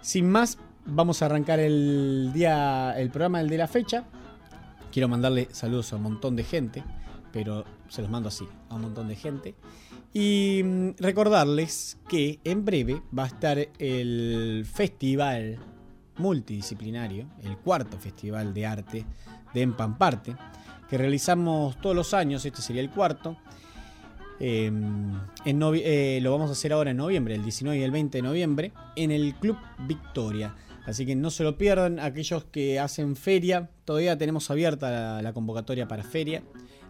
Sin 0.00 0.28
más, 0.28 0.58
vamos 0.84 1.22
a 1.22 1.26
arrancar 1.26 1.60
el 1.60 2.32
día, 2.34 2.98
el 2.98 3.10
programa 3.10 3.38
del 3.38 3.48
de 3.48 3.58
la 3.58 3.68
fecha. 3.68 4.04
Quiero 4.90 5.06
mandarle 5.06 5.48
saludos 5.52 5.92
a 5.92 5.96
un 5.96 6.02
montón 6.02 6.34
de 6.34 6.42
gente, 6.42 6.82
pero 7.32 7.64
se 7.88 8.02
los 8.02 8.10
mando 8.10 8.28
así, 8.28 8.46
a 8.68 8.74
un 8.74 8.82
montón 8.82 9.06
de 9.06 9.14
gente. 9.14 9.54
Y 10.12 10.62
mm, 10.64 10.90
recordarles 10.98 11.96
que 12.08 12.40
en 12.42 12.64
breve 12.64 13.02
va 13.16 13.24
a 13.24 13.28
estar 13.28 13.68
el 13.78 14.66
festival 14.70 15.60
multidisciplinario, 16.16 17.28
el 17.44 17.56
cuarto 17.58 17.98
festival 17.98 18.52
de 18.52 18.66
arte 18.66 19.06
de 19.54 19.62
Empamparte, 19.62 20.34
que 20.92 20.98
realizamos 20.98 21.80
todos 21.80 21.96
los 21.96 22.12
años, 22.12 22.44
este 22.44 22.60
sería 22.60 22.82
el 22.82 22.90
cuarto. 22.90 23.38
en 24.38 25.22
eh, 25.46 26.18
lo 26.20 26.32
vamos 26.32 26.50
a 26.50 26.52
hacer 26.52 26.74
ahora 26.74 26.90
en 26.90 26.98
noviembre, 26.98 27.34
el 27.34 27.42
19 27.42 27.78
y 27.78 27.82
el 27.82 27.90
20 27.90 28.18
de 28.18 28.22
noviembre, 28.22 28.72
en 28.94 29.10
el 29.10 29.34
Club 29.36 29.56
Victoria. 29.88 30.54
Así 30.84 31.06
que 31.06 31.16
no 31.16 31.30
se 31.30 31.44
lo 31.44 31.56
pierdan, 31.56 31.98
aquellos 31.98 32.44
que 32.44 32.78
hacen 32.78 33.16
feria, 33.16 33.70
todavía 33.86 34.18
tenemos 34.18 34.50
abierta 34.50 34.90
la, 34.90 35.22
la 35.22 35.32
convocatoria 35.32 35.88
para 35.88 36.02
feria. 36.02 36.42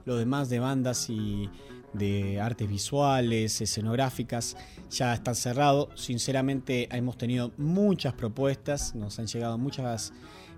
Los 0.05 0.19
demás 0.19 0.49
de 0.49 0.59
bandas 0.59 1.09
y 1.09 1.49
de 1.93 2.41
artes 2.41 2.69
visuales, 2.69 3.61
escenográficas, 3.61 4.57
ya 4.91 5.15
está 5.15 5.33
cerrado. 5.37 5.91
Sinceramente 5.95 6.89
hemos 6.91 7.17
tenido 7.17 7.53
muchas 7.57 8.15
propuestas, 8.15 8.97
nos 8.97 9.21
han 9.21 9.29
llegado 9.29 9.59
muchas 9.59 10.13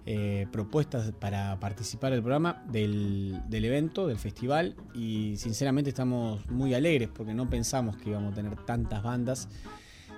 eh, 0.06 0.46
propuestas 0.52 1.12
para 1.12 1.58
participar 1.60 2.12
del 2.12 2.20
programa, 2.20 2.62
del, 2.68 3.40
del, 3.48 3.64
evento, 3.64 4.06
del 4.06 4.18
festival 4.18 4.76
y 4.94 5.36
sinceramente 5.36 5.90
estamos 5.90 6.46
muy 6.50 6.74
alegres 6.74 7.08
porque 7.08 7.34
no 7.34 7.48
pensamos 7.48 7.96
que 7.96 8.10
íbamos 8.10 8.32
a 8.32 8.34
tener 8.34 8.56
tantas 8.64 9.02
bandas 9.02 9.48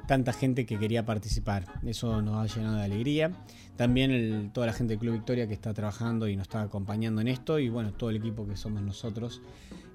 tanta 0.07 0.33
gente 0.33 0.67
que 0.67 0.79
quería 0.79 1.05
participar. 1.05 1.67
Eso 1.85 2.23
nos 2.23 2.37
ha 2.37 2.55
llenado 2.55 2.77
de 2.77 2.85
alegría. 2.85 3.33
También 3.77 4.51
toda 4.53 4.69
la 4.69 4.73
gente 4.73 4.93
del 4.93 5.01
Club 5.01 5.15
Victoria 5.15 5.47
que 5.47 5.55
está 5.55 5.75
trabajando 5.75 6.29
y 6.29 6.37
nos 6.37 6.45
está 6.45 6.63
acompañando 6.63 7.21
en 7.21 7.29
esto. 7.29 7.59
Y 7.59 7.69
bueno, 7.69 7.93
todo 7.93 8.11
el 8.11 8.17
equipo 8.17 8.47
que 8.47 8.57
somos 8.57 8.83
nosotros 8.83 9.43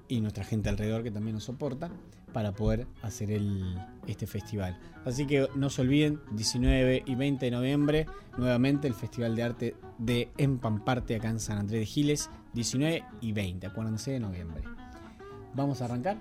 y 0.08 0.20
nuestra 0.20 0.44
gente 0.44 0.68
alrededor 0.68 1.02
que 1.02 1.10
también 1.10 1.34
nos 1.34 1.44
soporta 1.44 1.90
para 2.32 2.52
poder 2.52 2.86
hacer 3.02 3.30
el, 3.30 3.78
este 4.06 4.26
festival. 4.26 4.78
Así 5.04 5.26
que 5.26 5.48
no 5.54 5.70
se 5.70 5.82
olviden, 5.82 6.20
19 6.32 7.02
y 7.06 7.14
20 7.14 7.44
de 7.44 7.50
noviembre, 7.50 8.06
nuevamente 8.38 8.88
el 8.88 8.94
Festival 8.94 9.36
de 9.36 9.42
Arte 9.42 9.76
de 9.98 10.30
Empamparte 10.38 11.16
acá 11.16 11.28
en 11.28 11.40
San 11.40 11.58
Andrés 11.58 11.80
de 11.80 11.86
Giles, 11.86 12.30
19 12.54 13.04
y 13.20 13.32
20, 13.32 13.66
acuérdense 13.66 14.12
de 14.12 14.20
noviembre. 14.20 14.62
¿Vamos 15.54 15.82
a 15.82 15.84
arrancar? 15.86 16.16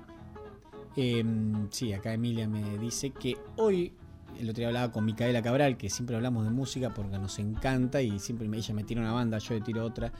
Eh, 0.96 1.24
sí, 1.70 1.94
acá 1.94 2.14
Emilia 2.14 2.48
me 2.48 2.78
dice 2.78 3.12
que 3.12 3.38
hoy, 3.56 3.94
el 4.38 4.50
otro 4.50 4.60
día 4.60 4.68
hablaba 4.68 4.92
con 4.92 5.06
Micaela 5.06 5.42
Cabral, 5.42 5.78
que 5.78 5.90
siempre 5.90 6.16
hablamos 6.16 6.44
de 6.44 6.52
música 6.52 6.94
porque 6.94 7.18
nos 7.18 7.40
encanta 7.40 8.02
y 8.02 8.20
siempre 8.20 8.48
ella 8.52 8.74
me 8.74 8.84
tira 8.84 9.02
una 9.02 9.14
banda, 9.14 9.38
yo 9.38 9.54
le 9.54 9.62
tiro 9.62 9.86
otra. 9.86 10.12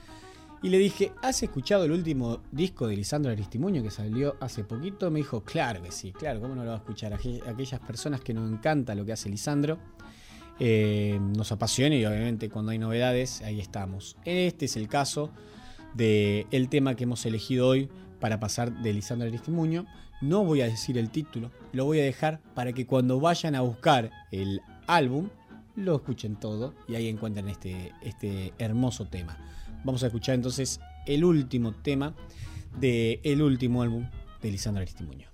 Y 0.62 0.68
le 0.68 0.78
dije, 0.78 1.12
¿has 1.22 1.42
escuchado 1.42 1.84
el 1.84 1.90
último 1.90 2.40
disco 2.52 2.86
de 2.86 2.94
Lisandro 2.94 3.32
Aristimuño 3.32 3.82
que 3.82 3.90
salió 3.90 4.36
hace 4.38 4.62
poquito? 4.62 5.10
Me 5.10 5.18
dijo, 5.18 5.42
claro 5.42 5.82
que 5.82 5.90
sí, 5.90 6.12
claro, 6.12 6.40
¿cómo 6.40 6.54
no 6.54 6.62
lo 6.62 6.68
va 6.68 6.76
a 6.76 6.78
escuchar? 6.78 7.12
Aquellas 7.12 7.80
personas 7.80 8.20
que 8.20 8.32
nos 8.32 8.48
encanta 8.48 8.94
lo 8.94 9.04
que 9.04 9.12
hace 9.12 9.28
Lisandro, 9.28 9.78
eh, 10.60 11.18
nos 11.36 11.50
apasiona 11.50 11.96
y 11.96 12.06
obviamente 12.06 12.48
cuando 12.48 12.70
hay 12.70 12.78
novedades, 12.78 13.42
ahí 13.42 13.58
estamos. 13.58 14.16
Este 14.24 14.66
es 14.66 14.76
el 14.76 14.86
caso 14.86 15.30
del 15.94 16.46
el 16.52 16.68
tema 16.68 16.94
que 16.94 17.04
hemos 17.04 17.26
elegido 17.26 17.66
hoy 17.66 17.88
para 18.20 18.38
pasar 18.38 18.72
de 18.82 18.92
Lisandro 18.92 19.26
Aristimuño. 19.26 19.86
No 20.20 20.44
voy 20.44 20.60
a 20.60 20.66
decir 20.66 20.96
el 20.96 21.10
título, 21.10 21.50
lo 21.72 21.86
voy 21.86 21.98
a 21.98 22.04
dejar 22.04 22.38
para 22.54 22.72
que 22.72 22.86
cuando 22.86 23.18
vayan 23.18 23.56
a 23.56 23.62
buscar 23.62 24.12
el 24.30 24.60
álbum, 24.86 25.28
lo 25.74 25.96
escuchen 25.96 26.36
todo 26.36 26.74
y 26.86 26.94
ahí 26.94 27.08
encuentren 27.08 27.48
este, 27.48 27.90
este 28.00 28.52
hermoso 28.58 29.06
tema. 29.06 29.36
Vamos 29.84 30.02
a 30.02 30.06
escuchar 30.06 30.34
entonces 30.34 30.80
el 31.06 31.24
último 31.24 31.72
tema 31.72 32.14
del 32.78 33.20
el 33.22 33.42
último 33.42 33.82
álbum 33.82 34.08
de 34.40 34.50
Lisandro 34.50 34.82
Aristimuño. 34.82 35.28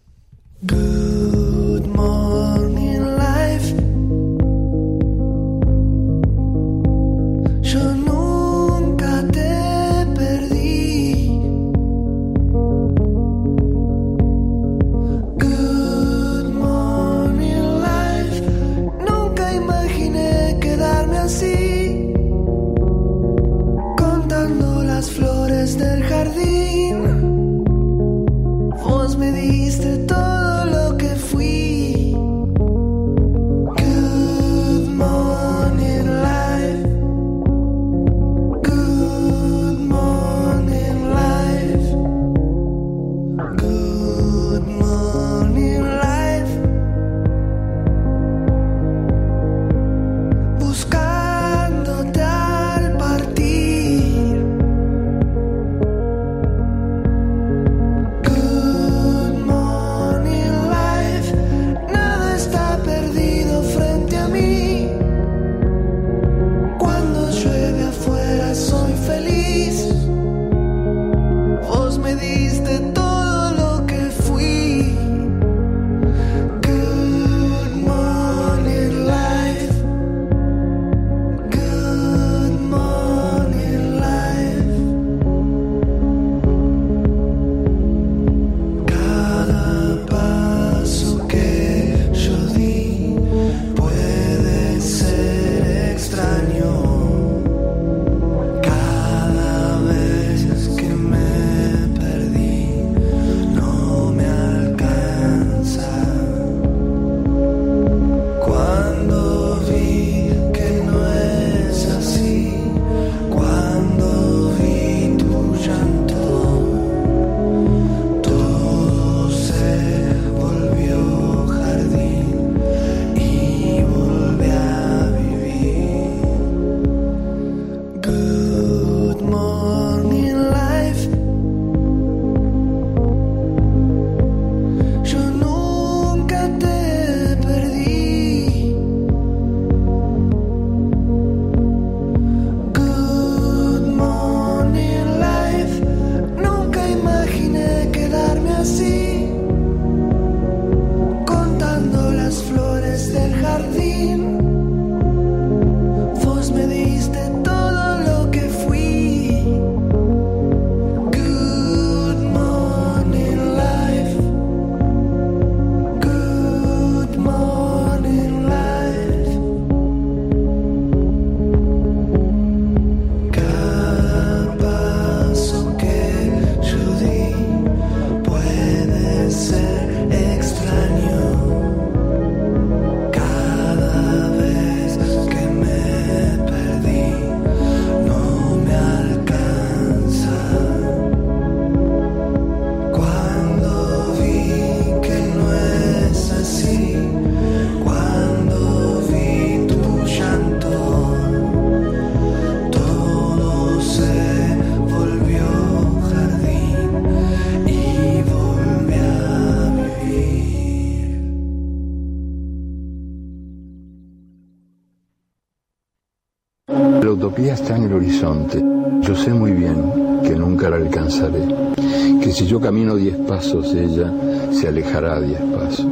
Que 222.22 222.32
si 222.32 222.46
yo 222.46 222.60
camino 222.60 222.96
diez 222.96 223.16
pasos, 223.16 223.74
ella 223.74 224.12
se 224.52 224.68
alejará 224.68 225.20
diez 225.20 225.40
pasos. 225.40 225.86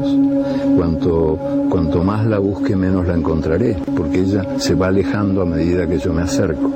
Cuanto, 0.76 1.38
cuanto 1.70 2.04
más 2.04 2.26
la 2.26 2.38
busque, 2.38 2.76
menos 2.76 3.06
la 3.06 3.14
encontraré, 3.14 3.76
porque 3.96 4.20
ella 4.20 4.58
se 4.58 4.74
va 4.74 4.88
alejando 4.88 5.42
a 5.42 5.46
medida 5.46 5.86
que 5.86 5.98
yo 5.98 6.12
me 6.12 6.22
acerco. 6.22 6.70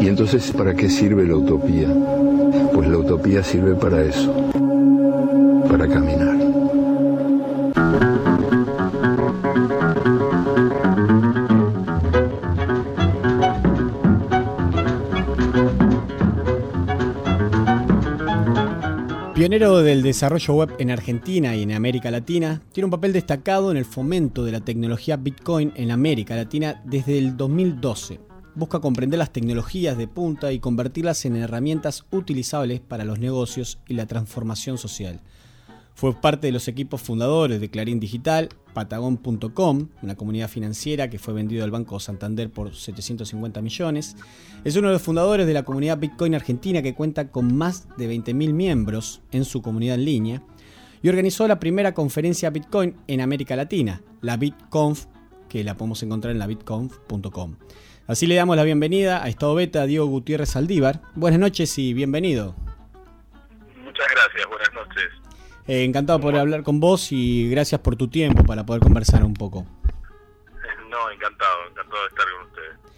Y 0.00 0.08
entonces, 0.08 0.52
¿para 0.52 0.74
qué 0.74 0.88
sirve 0.88 1.26
la 1.26 1.36
utopía? 1.36 1.88
Pues 2.72 2.88
la 2.88 2.98
utopía 2.98 3.42
sirve 3.42 3.74
para 3.74 4.02
eso, 4.02 4.32
Pionero 19.62 19.84
del 19.84 20.02
desarrollo 20.02 20.54
web 20.54 20.74
en 20.80 20.90
Argentina 20.90 21.54
y 21.54 21.62
en 21.62 21.70
América 21.70 22.10
Latina, 22.10 22.60
tiene 22.72 22.86
un 22.86 22.90
papel 22.90 23.12
destacado 23.12 23.70
en 23.70 23.76
el 23.76 23.84
fomento 23.84 24.44
de 24.44 24.50
la 24.50 24.58
tecnología 24.58 25.16
Bitcoin 25.16 25.72
en 25.76 25.92
América 25.92 26.34
Latina 26.34 26.82
desde 26.84 27.16
el 27.16 27.36
2012. 27.36 28.18
Busca 28.56 28.80
comprender 28.80 29.18
las 29.18 29.32
tecnologías 29.32 29.96
de 29.96 30.08
punta 30.08 30.50
y 30.50 30.58
convertirlas 30.58 31.24
en 31.26 31.36
herramientas 31.36 32.04
utilizables 32.10 32.80
para 32.80 33.04
los 33.04 33.20
negocios 33.20 33.78
y 33.86 33.94
la 33.94 34.06
transformación 34.06 34.78
social. 34.78 35.20
Fue 35.94 36.12
parte 36.12 36.48
de 36.48 36.52
los 36.52 36.66
equipos 36.66 37.00
fundadores 37.00 37.60
de 37.60 37.70
Clarín 37.70 38.00
Digital, 38.00 38.48
Patagon.com, 38.72 39.88
una 40.02 40.16
comunidad 40.16 40.48
financiera 40.48 41.10
que 41.10 41.18
fue 41.18 41.34
vendido 41.34 41.64
al 41.64 41.70
Banco 41.70 42.00
Santander 42.00 42.50
por 42.50 42.74
750 42.74 43.62
millones. 43.62 44.16
Es 44.64 44.76
uno 44.76 44.88
de 44.88 44.94
los 44.94 45.02
fundadores 45.02 45.46
de 45.46 45.54
la 45.54 45.64
comunidad 45.64 45.98
Bitcoin 45.98 46.34
Argentina 46.34 46.82
que 46.82 46.94
cuenta 46.94 47.30
con 47.30 47.56
más 47.56 47.88
de 47.96 48.08
20.000 48.10 48.52
miembros 48.52 49.22
en 49.30 49.44
su 49.44 49.62
comunidad 49.62 49.96
en 49.96 50.04
línea 50.04 50.42
y 51.02 51.08
organizó 51.08 51.46
la 51.48 51.58
primera 51.58 51.94
conferencia 51.94 52.50
Bitcoin 52.50 52.96
en 53.08 53.20
América 53.20 53.56
Latina, 53.56 54.02
la 54.20 54.36
BitConf, 54.36 55.06
que 55.48 55.64
la 55.64 55.76
podemos 55.76 56.02
encontrar 56.02 56.32
en 56.32 56.38
la 56.38 56.46
bitconf.com. 56.46 57.56
Así 58.06 58.26
le 58.26 58.34
damos 58.34 58.56
la 58.56 58.64
bienvenida 58.64 59.22
a 59.22 59.28
Estado 59.28 59.54
Beta 59.54 59.86
Diego 59.86 60.06
Gutiérrez 60.06 60.56
Aldívar. 60.56 61.02
Buenas 61.14 61.40
noches 61.40 61.76
y 61.78 61.92
bienvenido. 61.92 62.54
Muchas 63.84 64.06
gracias, 64.10 64.46
buenas 64.48 64.72
noches. 64.74 65.21
Eh, 65.66 65.84
encantado 65.84 66.20
por 66.20 66.34
hablar 66.36 66.62
con 66.62 66.80
vos 66.80 67.12
y 67.12 67.48
gracias 67.48 67.80
por 67.80 67.96
tu 67.96 68.08
tiempo 68.08 68.42
para 68.44 68.66
poder 68.66 68.82
conversar 68.82 69.24
un 69.24 69.34
poco. 69.34 69.66
No, 70.92 71.10
encantado, 71.10 71.70
encantado 71.70 72.02
de 72.02 72.08
estar 72.08 72.26
con 72.36 72.46
ustedes. 72.48 72.92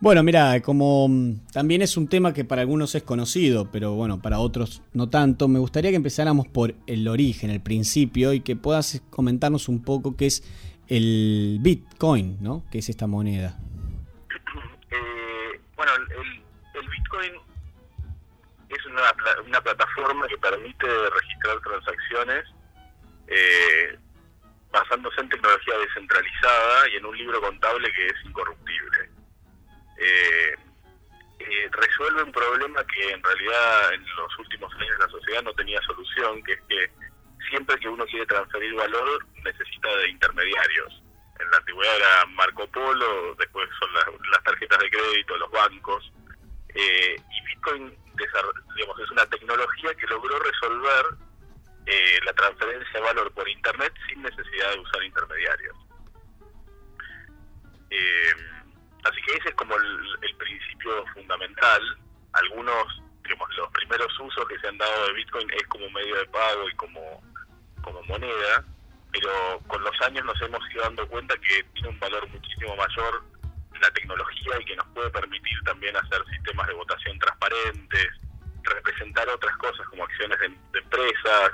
Bueno, 0.00 0.22
mira, 0.22 0.60
como 0.60 1.08
mm, 1.08 1.46
también 1.50 1.80
es 1.80 1.96
un 1.96 2.06
tema 2.06 2.34
que 2.34 2.44
para 2.44 2.60
algunos 2.60 2.94
es 2.94 3.02
conocido, 3.02 3.70
pero 3.72 3.94
bueno, 3.94 4.20
para 4.20 4.38
otros 4.38 4.82
no 4.92 5.08
tanto, 5.08 5.48
me 5.48 5.58
gustaría 5.58 5.90
que 5.90 5.96
empezáramos 5.96 6.46
por 6.46 6.74
el 6.86 7.08
origen, 7.08 7.48
el 7.48 7.62
principio, 7.62 8.34
y 8.34 8.40
que 8.40 8.54
puedas 8.54 9.02
comentarnos 9.08 9.68
un 9.68 9.82
poco 9.82 10.14
qué 10.14 10.26
es 10.26 10.44
el 10.88 11.58
Bitcoin, 11.62 12.36
¿no? 12.42 12.64
¿Qué 12.70 12.80
es 12.80 12.88
esta 12.90 13.06
moneda? 13.06 13.58
Eh, 14.90 15.60
bueno, 15.76 15.92
el, 15.96 16.80
el 16.80 16.88
Bitcoin 16.88 17.32
es 18.68 18.86
una, 18.86 19.02
una 19.46 19.60
plataforma 19.60 20.26
que 20.28 20.38
permite 20.38 20.86
registrar 21.10 21.60
transacciones 21.60 22.44
eh, 23.28 23.98
basándose 24.70 25.20
en 25.20 25.28
tecnología 25.28 25.78
descentralizada 25.78 26.88
y 26.90 26.96
en 26.96 27.06
un 27.06 27.16
libro 27.16 27.40
contable 27.40 27.90
que 27.92 28.06
es 28.06 28.14
incorruptible. 28.24 29.10
Eh, 29.98 30.54
eh, 31.38 31.68
resuelve 31.70 32.22
un 32.22 32.32
problema 32.32 32.84
que 32.84 33.10
en 33.10 33.22
realidad 33.22 33.94
en 33.94 34.04
los 34.16 34.38
últimos 34.38 34.72
años 34.74 34.98
la 34.98 35.08
sociedad 35.08 35.42
no 35.42 35.52
tenía 35.54 35.80
solución, 35.82 36.42
que 36.42 36.52
es 36.52 36.60
que 36.68 36.90
siempre 37.48 37.76
que 37.78 37.88
uno 37.88 38.04
quiere 38.06 38.26
transferir 38.26 38.74
valor 38.74 39.26
necesita 39.44 39.88
de 39.96 40.10
intermediarios. 40.10 41.02
En 41.38 41.50
la 41.50 41.56
antigüedad 41.58 41.96
era 41.96 42.26
Marco 42.26 42.66
Polo, 42.68 43.34
después 43.38 43.68
son 43.78 43.92
las, 43.94 44.06
las 44.30 44.42
tarjetas 44.42 44.78
de 44.80 44.90
crédito, 44.90 45.36
los 45.36 45.50
bancos, 45.50 46.12
eh, 46.74 47.16
y 47.16 47.46
Bitcoin 47.46 47.96
digamos, 48.76 49.00
es 49.00 49.10
una 49.10 49.26
tecnología 49.26 49.94
que 49.94 50.06
logró 50.06 50.38
resolver 50.38 51.06
eh, 51.86 52.18
la 52.24 52.32
transferencia 52.34 52.92
de 52.92 53.00
valor 53.00 53.32
por 53.32 53.48
Internet 53.48 53.92
sin 54.08 54.22
necesidad 54.22 54.72
de 54.72 54.80
usar 54.80 55.02
intermediarios. 55.02 55.76
Eh, 57.90 58.32
así 59.04 59.22
que 59.22 59.36
ese 59.36 59.48
es 59.48 59.54
como 59.54 59.74
el, 59.74 60.18
el, 60.22 60.36
principio 60.36 61.04
fundamental. 61.14 61.80
Algunos, 62.32 63.02
digamos, 63.22 63.48
los 63.56 63.70
primeros 63.72 64.20
usos 64.20 64.46
que 64.48 64.58
se 64.58 64.68
han 64.68 64.78
dado 64.78 65.06
de 65.06 65.12
Bitcoin 65.14 65.50
es 65.50 65.66
como 65.68 65.88
medio 65.90 66.16
de 66.16 66.26
pago 66.26 66.68
y 66.68 66.74
como, 66.76 67.22
como 67.82 68.02
moneda, 68.02 68.64
pero 69.12 69.60
con 69.66 69.82
los 69.82 70.00
años 70.02 70.24
nos 70.26 70.40
hemos 70.42 70.60
ido 70.70 70.82
dando 70.82 71.08
cuenta 71.08 71.34
que 71.38 71.64
tiene 71.72 71.88
un 71.88 71.98
valor 71.98 72.28
muchísimo 72.28 72.76
mayor 72.76 73.24
la 73.80 73.90
tecnología 73.90 74.60
y 74.60 74.64
que 74.64 74.76
nos 74.76 74.86
puede 74.88 75.10
permitir 75.10 75.58
también 75.64 75.96
hacer 75.96 76.24
sistemas 76.30 76.66
de 76.66 76.74
votación 76.74 77.18
transparentes, 77.18 78.08
representar 78.62 79.28
otras 79.28 79.56
cosas 79.56 79.86
como 79.88 80.04
acciones 80.04 80.38
de, 80.40 80.48
de 80.48 80.78
empresas, 80.78 81.50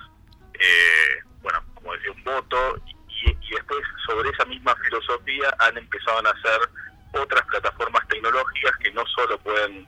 eh, 0.55 1.23
bueno, 1.43 1.63
como 1.75 1.93
decía, 1.95 2.13
un 2.13 2.25
voto, 2.25 2.83
y, 2.87 3.31
y, 3.31 3.51
después 3.55 3.81
sobre 4.07 4.31
esa 4.31 4.45
misma 4.45 4.75
filosofía 4.77 5.55
han 5.59 5.77
empezado 5.77 6.19
a 6.19 6.23
nacer 6.23 6.61
otras 7.13 7.43
plataformas 7.47 8.07
tecnológicas 8.09 8.77
que 8.79 8.91
no 8.93 9.05
solo 9.07 9.39
pueden 9.39 9.87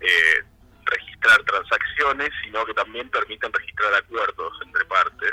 eh, 0.00 0.44
registrar 0.84 1.42
transacciones, 1.44 2.30
sino 2.42 2.64
que 2.64 2.74
también 2.74 3.08
permiten 3.10 3.52
registrar 3.52 3.94
acuerdos 3.94 4.58
entre 4.64 4.84
partes, 4.86 5.32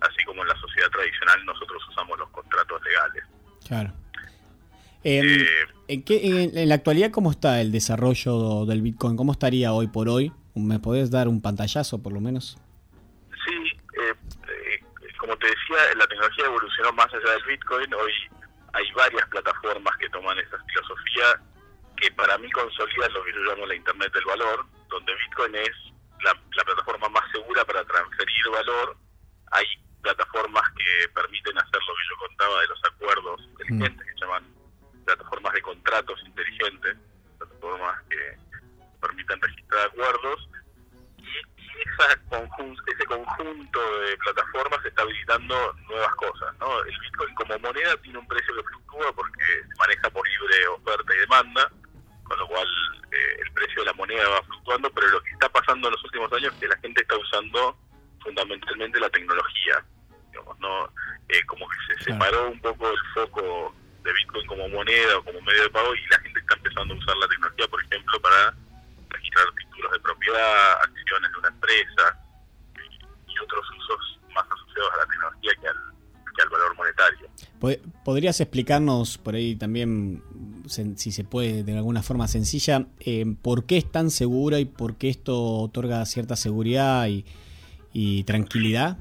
así 0.00 0.24
como 0.24 0.42
en 0.42 0.48
la 0.48 0.56
sociedad 0.56 0.90
tradicional 0.90 1.44
nosotros 1.44 1.82
usamos 1.88 2.18
los 2.18 2.30
contratos 2.30 2.82
legales. 2.84 3.24
Claro. 3.66 3.92
Eh, 5.02 5.63
¿en, 6.06 6.68
la 6.68 6.74
actualidad, 6.74 7.10
¿cómo 7.10 7.30
está 7.30 7.60
el 7.60 7.70
desarrollo 7.70 8.66
del 8.66 8.82
Bitcoin? 8.82 9.16
¿Cómo 9.16 9.32
estaría 9.32 9.72
hoy 9.72 9.88
por 9.88 10.08
hoy? 10.08 10.32
¿Me 10.54 10.78
podés 10.78 11.10
dar 11.10 11.28
un 11.28 11.40
pantallazo, 11.40 12.02
por 12.02 12.12
lo 12.12 12.20
menos? 12.20 12.58
Sí, 13.44 13.54
eh, 14.00 14.12
eh, 14.12 15.12
como 15.18 15.36
te 15.36 15.46
decía, 15.46 15.76
la 15.96 16.06
tecnología 16.06 16.46
evolucionó 16.46 16.92
más 16.92 17.06
allá 17.06 17.32
del 17.32 17.44
Bitcoin. 17.48 17.94
Hoy 17.94 18.12
¿Podrías 78.34 78.48
explicarnos 78.48 79.18
por 79.18 79.36
ahí 79.36 79.54
también, 79.54 80.20
si 80.66 81.12
se 81.12 81.22
puede 81.22 81.62
de 81.62 81.76
alguna 81.76 82.02
forma 82.02 82.26
sencilla, 82.26 82.88
eh, 82.98 83.24
por 83.40 83.64
qué 83.64 83.76
es 83.76 83.88
tan 83.88 84.10
segura 84.10 84.58
y 84.58 84.64
por 84.64 84.96
qué 84.96 85.08
esto 85.08 85.60
otorga 85.60 86.04
cierta 86.04 86.34
seguridad 86.34 87.06
y 87.92 88.24
tranquilidad? 88.24 88.98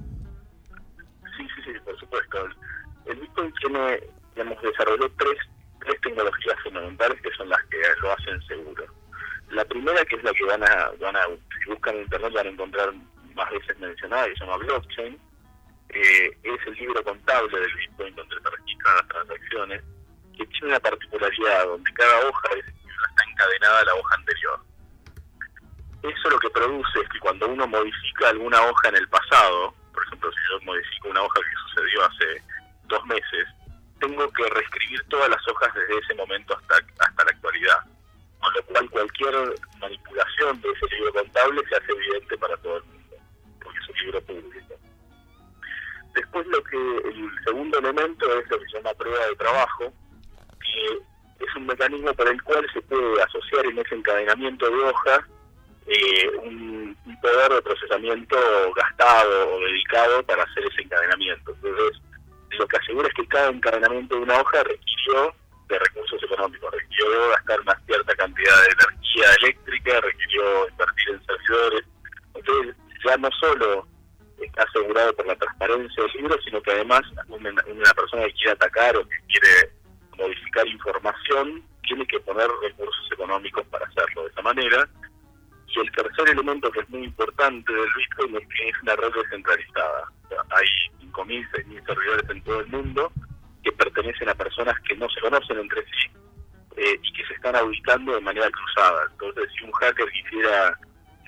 Eh, 96.84 97.00
y 97.02 97.13
que 97.13 97.26
se 97.26 97.34
están 97.34 97.56
auditando 97.56 98.13
de 98.15 98.22
manera 98.22 98.50
cruzada. 98.50 99.04
Entonces, 99.12 99.50
si 99.58 99.63
un 99.63 99.72
hacker 99.72 100.10
quisiera 100.12 100.78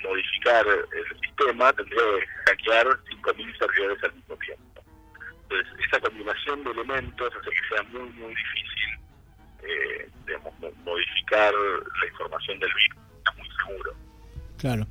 modificar 0.03 0.65
el 0.67 1.19
sistema, 1.21 1.71
tendría 1.73 2.01
que 2.01 2.27
hackear 2.51 2.87
5.000 2.87 3.57
servidores 3.57 4.03
al 4.03 4.13
mismo 4.13 4.35
tiempo. 4.37 4.83
Entonces, 5.43 5.85
esa 5.87 5.99
combinación 5.99 6.63
de 6.63 6.71
elementos 6.71 7.33
hace 7.33 7.49
que 7.49 7.75
sea 7.75 7.83
muy, 7.83 8.09
muy 8.11 8.33
difícil 8.35 8.75
eh, 9.63 10.09
modificar 10.83 11.53
la 11.53 12.07
información 12.07 12.59
del 12.59 12.69
Bitcoin. 12.73 13.05
Está 13.17 13.31
muy 13.33 13.47
seguro. 13.57 13.93
Claro. 14.57 14.87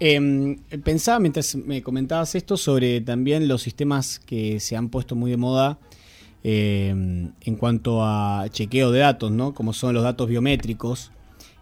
Eh, 0.00 0.56
pensaba 0.84 1.18
mientras 1.18 1.56
me 1.56 1.82
comentabas 1.82 2.34
esto 2.34 2.56
sobre 2.56 3.00
también 3.00 3.48
los 3.48 3.62
sistemas 3.62 4.20
que 4.20 4.60
se 4.60 4.76
han 4.76 4.90
puesto 4.90 5.16
muy 5.16 5.30
de 5.30 5.36
moda 5.36 5.78
eh, 6.44 6.88
en 6.90 7.56
cuanto 7.56 8.02
a 8.02 8.46
chequeo 8.50 8.90
de 8.90 9.00
datos, 9.00 9.30
¿no? 9.30 9.54
Como 9.54 9.72
son 9.72 9.94
los 9.94 10.02
datos 10.02 10.28
biométricos. 10.28 11.12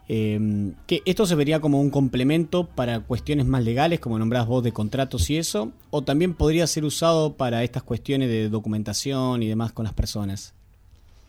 Eh, 0.08 0.38
que 0.86 1.02
esto 1.04 1.26
se 1.26 1.34
vería 1.34 1.60
como 1.60 1.80
un 1.80 1.90
complemento 1.90 2.68
para 2.68 3.00
cuestiones 3.00 3.44
más 3.46 3.64
legales, 3.64 3.98
como 3.98 4.18
nombrás 4.18 4.46
vos 4.46 4.62
de 4.62 4.72
contratos 4.72 5.28
y 5.30 5.38
eso, 5.38 5.72
o 5.90 6.02
también 6.02 6.34
podría 6.34 6.66
ser 6.68 6.84
usado 6.84 7.36
para 7.36 7.64
estas 7.64 7.82
cuestiones 7.82 8.28
de 8.28 8.48
documentación 8.48 9.42
y 9.42 9.48
demás 9.48 9.72
con 9.72 9.84
las 9.84 9.94
personas. 9.94 10.54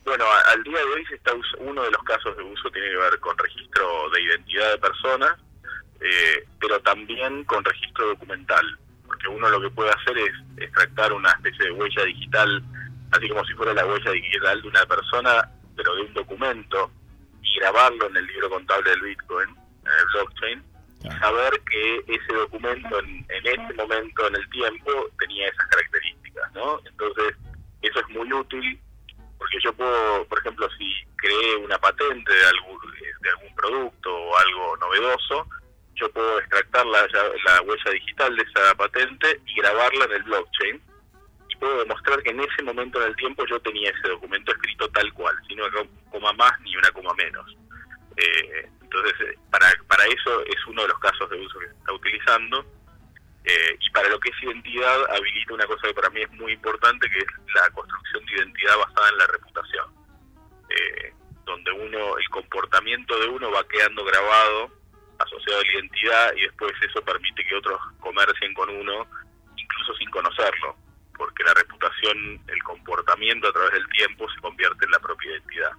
Bueno, 0.06 0.26
al 0.54 0.64
día 0.64 0.78
de 0.78 0.84
hoy 0.84 1.06
se 1.10 1.16
está 1.16 1.32
uno 1.60 1.82
de 1.82 1.92
los 1.92 2.04
casos 2.04 2.38
de 2.38 2.44
uso 2.44 2.70
tiene 2.72 2.88
que 2.90 2.98
ver 2.98 3.20
con 3.20 3.36
registro 3.38 3.84
de 4.14 4.22
identidad 4.22 4.72
de 4.72 4.78
personas 4.78 5.38
eh, 6.00 6.46
pero 6.60 6.80
también 6.82 7.44
con 7.46 7.64
registro 7.64 8.08
documental, 8.08 8.78
porque 9.06 9.28
uno 9.28 9.50
lo 9.50 9.62
que 9.62 9.70
puede 9.72 9.90
hacer 9.90 10.18
es 10.18 10.34
extractar 10.58 11.12
una 11.14 11.32
especie 11.32 11.66
de 11.66 11.72
huella 11.72 12.04
digital, 12.06 12.64
así 13.12 13.30
como 13.30 13.46
si 13.46 13.54
fuera 13.54 13.74
la 13.74 13.86
huella 13.86 14.12
digital 14.12 14.62
de 14.62 14.68
una 14.68 14.86
persona, 14.86 15.50
pero 15.76 15.96
de 15.96 16.02
un 16.02 16.14
documento, 16.14 16.92
y 17.42 17.60
grabarlo 17.60 18.08
en 18.08 18.18
el 18.18 18.28
libro 18.28 18.50
contable 18.50 18.90
del 18.90 19.02
Bitcoin, 19.02 19.50
en 19.50 19.92
el 20.00 20.06
blockchain, 20.14 20.64
y 21.04 21.20
saber 21.20 21.62
que 21.70 21.98
ese 22.08 22.34
documento 22.34 23.00
en, 23.00 23.26
en 23.30 23.48
ese 23.48 23.74
momento 23.76 24.28
en 24.28 24.36
el 24.36 24.50
tiempo 24.50 24.92
tenía 25.20 25.48
esas 25.48 25.68
características, 25.68 26.52
¿no? 26.54 26.80
Entonces, 26.86 27.36
eso 27.82 28.00
es 28.00 28.10
muy 28.10 28.32
útil 28.34 28.82
porque 29.38 29.58
yo 29.64 29.74
puedo, 29.74 30.26
por 30.26 30.40
ejemplo, 30.40 30.68
si 30.78 30.92
creé 31.18 31.56
una 31.58 31.78
patente 31.78 32.34
de 32.34 32.46
algún, 32.46 32.78
de 33.22 33.30
algún 33.30 33.56
producto 33.56 34.16
o 34.16 34.38
algo 34.38 34.78
novedoso, 34.78 35.48
yo 35.96 36.12
puedo 36.12 36.40
extractar 36.40 36.86
la, 36.86 37.08
la, 37.08 37.62
huella 37.62 37.92
digital 37.92 38.36
de 38.36 38.44
esa 38.44 38.76
patente 38.76 39.40
y 39.46 39.56
grabarla 39.56 40.06
en 40.06 40.12
el 40.14 40.24
blockchain 40.24 40.82
puedo 41.60 41.80
demostrar 41.80 42.22
que 42.24 42.32
en 42.32 42.40
ese 42.40 42.64
momento 42.64 43.02
en 43.02 43.10
el 43.10 43.16
tiempo 43.16 43.46
yo 43.46 43.60
tenía 43.60 43.90
ese 43.92 44.10
documento 44.10 44.52
escrito 44.52 44.88
tal 44.90 45.12
cual, 45.14 45.36
sin 45.48 45.60
una 45.60 45.72
coma 46.12 46.34
más 46.34 46.60
ni 46.62 46.76
una 46.76 46.92
coma 46.92 47.14
menos. 47.14 47.56
Eh, 48.16 48.70
entonces, 48.82 49.38
para, 49.52 49.68
para 49.88 50.06
eso 50.06 50.46
es 50.46 50.66
uno 50.68 50.82
de 50.84 50.88
los 50.88 51.00
casos 51.00 51.30
de 51.30 51.38
uso 51.38 51.60
que 51.60 51.68
se 51.68 51.74
está 51.74 51.94
utilizando. 51.94 52.66
Eh, 53.44 53.78
y 53.80 53.90
para 53.92 54.10
lo 54.10 54.20
que 54.20 54.30
es 54.30 54.44
identidad, 54.44 55.16
habilita 55.16 55.54
una 55.54 55.66
cosa 55.66 55.88
que 55.88 55.94
para 55.94 56.10
mí 56.10 56.22
es 56.22 56.32
muy 56.32 56.54
importante, 56.54 57.10
que 57.10 57.20
es 57.20 57.54
la 57.56 57.70
construcción 57.72 58.26
de 58.26 58.36
identidad 58.36 58.78
basada 58.78 59.10
en 59.10 59.18
la 59.18 59.28
reputación. 59.28 59.86
Eh, 60.70 61.14
donde 61.46 61.72
uno, 61.72 62.18
el 62.18 62.30
comportamiento 62.30 63.18
de 63.20 63.28
uno 63.28 63.50
va 63.52 63.68
quedando 63.68 64.04
grabado 64.04 64.70
asociado 65.18 65.60
a 65.60 65.64
la 65.64 65.74
identidad 65.74 66.34
y 66.36 66.42
después 66.42 66.74
eso 66.82 67.02
permite 67.02 67.46
que 67.46 67.56
otros 67.56 67.80
comercien 68.00 68.54
con 68.54 68.70
uno 68.70 69.08
incluso 69.56 69.96
sin 69.96 70.10
conocerlo, 70.12 70.76
porque 71.18 71.44
la 71.44 71.54
reputación, 71.54 72.40
el 72.48 72.64
comportamiento 72.64 73.48
a 73.48 73.54
través 73.54 73.74
del 73.74 73.88
tiempo 73.90 74.26
se 74.34 74.42
convierte 74.42 74.86
en 74.86 74.92
la 74.92 75.00
propia 75.00 75.32
identidad. 75.32 75.72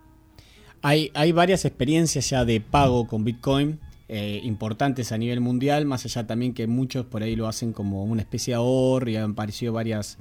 Hay, 0.82 1.10
hay 1.14 1.32
varias 1.32 1.64
experiencias 1.64 2.30
ya 2.30 2.44
de 2.44 2.60
pago 2.60 3.06
con 3.06 3.24
Bitcoin 3.24 3.80
eh, 4.10 4.40
importantes 4.44 5.12
a 5.12 5.18
nivel 5.18 5.40
mundial, 5.40 5.84
más 5.84 6.04
allá 6.06 6.26
también 6.26 6.54
que 6.54 6.66
muchos 6.66 7.04
por 7.04 7.22
ahí 7.22 7.36
lo 7.36 7.46
hacen 7.46 7.72
como 7.72 8.04
una 8.04 8.22
especie 8.22 8.52
de 8.52 8.56
ahorro 8.56 9.10
y 9.10 9.16
han 9.16 9.32
aparecido 9.32 9.72
varias 9.72 10.18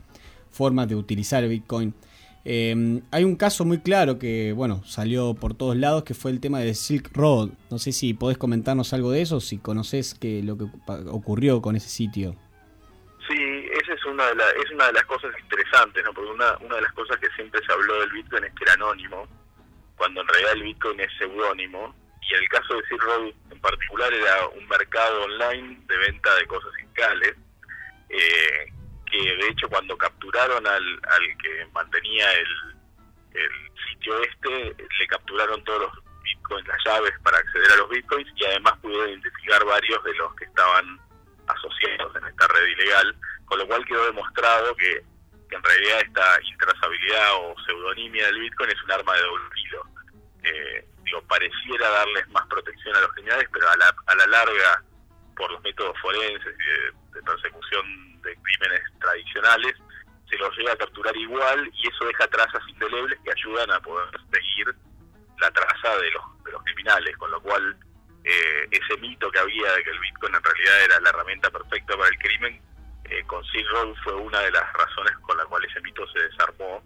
formas 0.51 0.89
de 0.89 0.95
utilizar 0.95 1.47
Bitcoin. 1.47 1.93
Eh, 2.43 3.01
hay 3.11 3.23
un 3.23 3.35
caso 3.35 3.65
muy 3.65 3.79
claro 3.79 4.19
que, 4.19 4.53
bueno, 4.53 4.81
salió 4.85 5.33
por 5.33 5.53
todos 5.53 5.75
lados, 5.75 6.03
que 6.03 6.13
fue 6.13 6.31
el 6.31 6.39
tema 6.39 6.59
de 6.59 6.73
Silk 6.73 7.11
Road. 7.13 7.49
No 7.69 7.77
sé 7.77 7.91
si 7.91 8.13
podés 8.13 8.37
comentarnos 8.37 8.93
algo 8.93 9.11
de 9.11 9.21
eso, 9.21 9.41
si 9.41 9.57
conoces 9.57 10.13
que 10.15 10.41
lo 10.43 10.57
que 10.57 10.65
ocurrió 11.09 11.61
con 11.61 11.75
ese 11.75 11.89
sitio. 11.89 12.35
Una 14.17 14.29
de, 14.29 14.35
la, 14.35 14.49
es 14.49 14.71
una 14.71 14.87
de 14.87 14.93
las 14.93 15.05
cosas 15.05 15.31
interesantes, 15.39 16.03
¿no? 16.03 16.11
Porque 16.11 16.31
una, 16.31 16.57
una 16.57 16.77
de 16.77 16.81
las 16.81 16.91
cosas 16.93 17.17
que 17.17 17.29
siempre 17.35 17.61
se 17.63 17.71
habló 17.71 17.99
del 17.99 18.13
Bitcoin 18.13 18.45
es 18.45 18.53
que 18.55 18.63
era 18.63 18.73
anónimo, 18.73 19.27
cuando 19.95 20.21
en 20.21 20.27
realidad 20.27 20.53
el 20.53 20.63
Bitcoin 20.63 20.99
es 20.99 21.11
seudónimo. 21.19 21.95
Y 22.27 22.33
el 22.33 22.49
caso 22.49 22.73
de 22.73 22.87
Silk 22.87 23.03
Road 23.03 23.31
en 23.51 23.61
particular 23.61 24.11
era 24.11 24.47
un 24.47 24.67
mercado 24.67 25.21
online 25.21 25.79
de 25.85 25.97
venta 25.97 26.33
de 26.33 26.47
cosas 26.47 26.71
fiscales. 26.77 27.35
Eh, 28.09 28.73
que 29.05 29.35
de 29.35 29.49
hecho 29.49 29.69
cuando 29.69 29.95
capturaron 29.95 30.65
al, 30.65 31.01
que 31.39 31.67
mantenía 31.73 32.33
el, 32.33 32.47
el 33.35 33.51
sitio 33.87 34.19
este, 34.23 34.83
le 34.99 35.07
capturaron 35.07 35.63
todos 35.63 35.81
los 35.81 36.23
bitcoins, 36.23 36.67
las 36.67 36.83
llaves 36.85 37.13
para 37.23 37.37
acceder 37.37 37.71
a 37.71 37.77
los 37.77 37.89
bitcoins 37.89 38.27
y 38.35 38.45
además 38.45 38.73
pudieron 38.81 39.09
identificar 39.09 39.63
varios 39.63 40.03
de 40.03 40.13
los 40.15 40.33
que 40.35 40.45
estaban 40.45 40.99
asociados 41.47 42.15
en 42.15 42.27
esta 42.27 42.47
red 42.47 42.65
ilegal, 42.65 43.15
con 43.47 43.59
lo 43.59 43.67
cual 43.67 43.83
quedó 43.85 44.05
demostrado 44.05 44.75
que, 44.75 45.03
en 45.49 45.63
realidad 45.63 46.01
esta 46.01 46.39
intrazabilidad 46.43 47.35
o 47.35 47.55
pseudonimia 47.65 48.25
del 48.25 48.41
bitcoin 48.41 48.69
es 48.69 48.83
un 48.83 48.91
arma 48.91 49.13
de 49.13 49.21
doble 49.21 49.43
filo. 49.53 49.83
Eh, 50.43 50.85
digo, 51.03 51.21
pareciera 51.23 51.89
darles 51.89 52.27
más 52.29 52.45
protección 52.47 52.93
a 52.97 53.01
los 53.01 53.13
criminales, 53.13 53.47
pero 53.53 53.69
a 53.69 53.77
la, 53.77 53.95
a 54.07 54.15
la 54.15 54.27
larga, 54.27 54.83
por 55.37 55.49
los 55.49 55.61
métodos 55.63 55.97
forenses 56.01 56.53
y 56.53 56.67
de, 56.69 56.91
de 57.13 57.23
persecución 57.23 58.21
de 58.21 58.35
crímenes 58.35 58.81
tradicionales, 58.99 59.75
se 60.29 60.37
los 60.37 60.57
llega 60.57 60.73
a 60.73 60.77
capturar 60.77 61.15
igual 61.15 61.71
y 61.73 61.87
eso 61.87 62.05
deja 62.05 62.27
trazas 62.27 62.61
indelebles 62.67 63.17
que 63.23 63.31
ayudan 63.31 63.71
a 63.71 63.79
poder 63.79 64.09
seguir 64.33 64.75
la 65.39 65.51
traza 65.51 65.97
de 65.97 66.11
los, 66.11 66.43
de 66.43 66.51
los 66.51 66.63
criminales, 66.63 67.15
con 67.17 67.31
lo 67.31 67.41
cual 67.41 67.77
eh, 68.23 68.67
ese 68.71 68.97
mito 68.99 69.31
que 69.31 69.39
había 69.39 69.71
de 69.73 69.83
que 69.83 69.89
el 69.91 69.99
Bitcoin 69.99 70.35
en 70.35 70.43
realidad 70.43 70.83
era 70.83 70.99
la 70.99 71.09
herramienta 71.09 71.49
perfecta 71.49 71.95
para 71.95 72.09
el 72.09 72.17
crimen, 72.17 72.61
eh, 73.09 73.23
con 73.25 73.43
Silk 73.45 73.67
Road 73.71 73.93
fue 74.03 74.15
una 74.15 74.39
de 74.41 74.51
las 74.51 74.73
razones 74.73 75.13
con 75.21 75.37
la 75.37 75.45
cual 75.45 75.63
ese 75.65 75.81
mito 75.81 76.03
se 76.11 76.19
desarmó. 76.19 76.81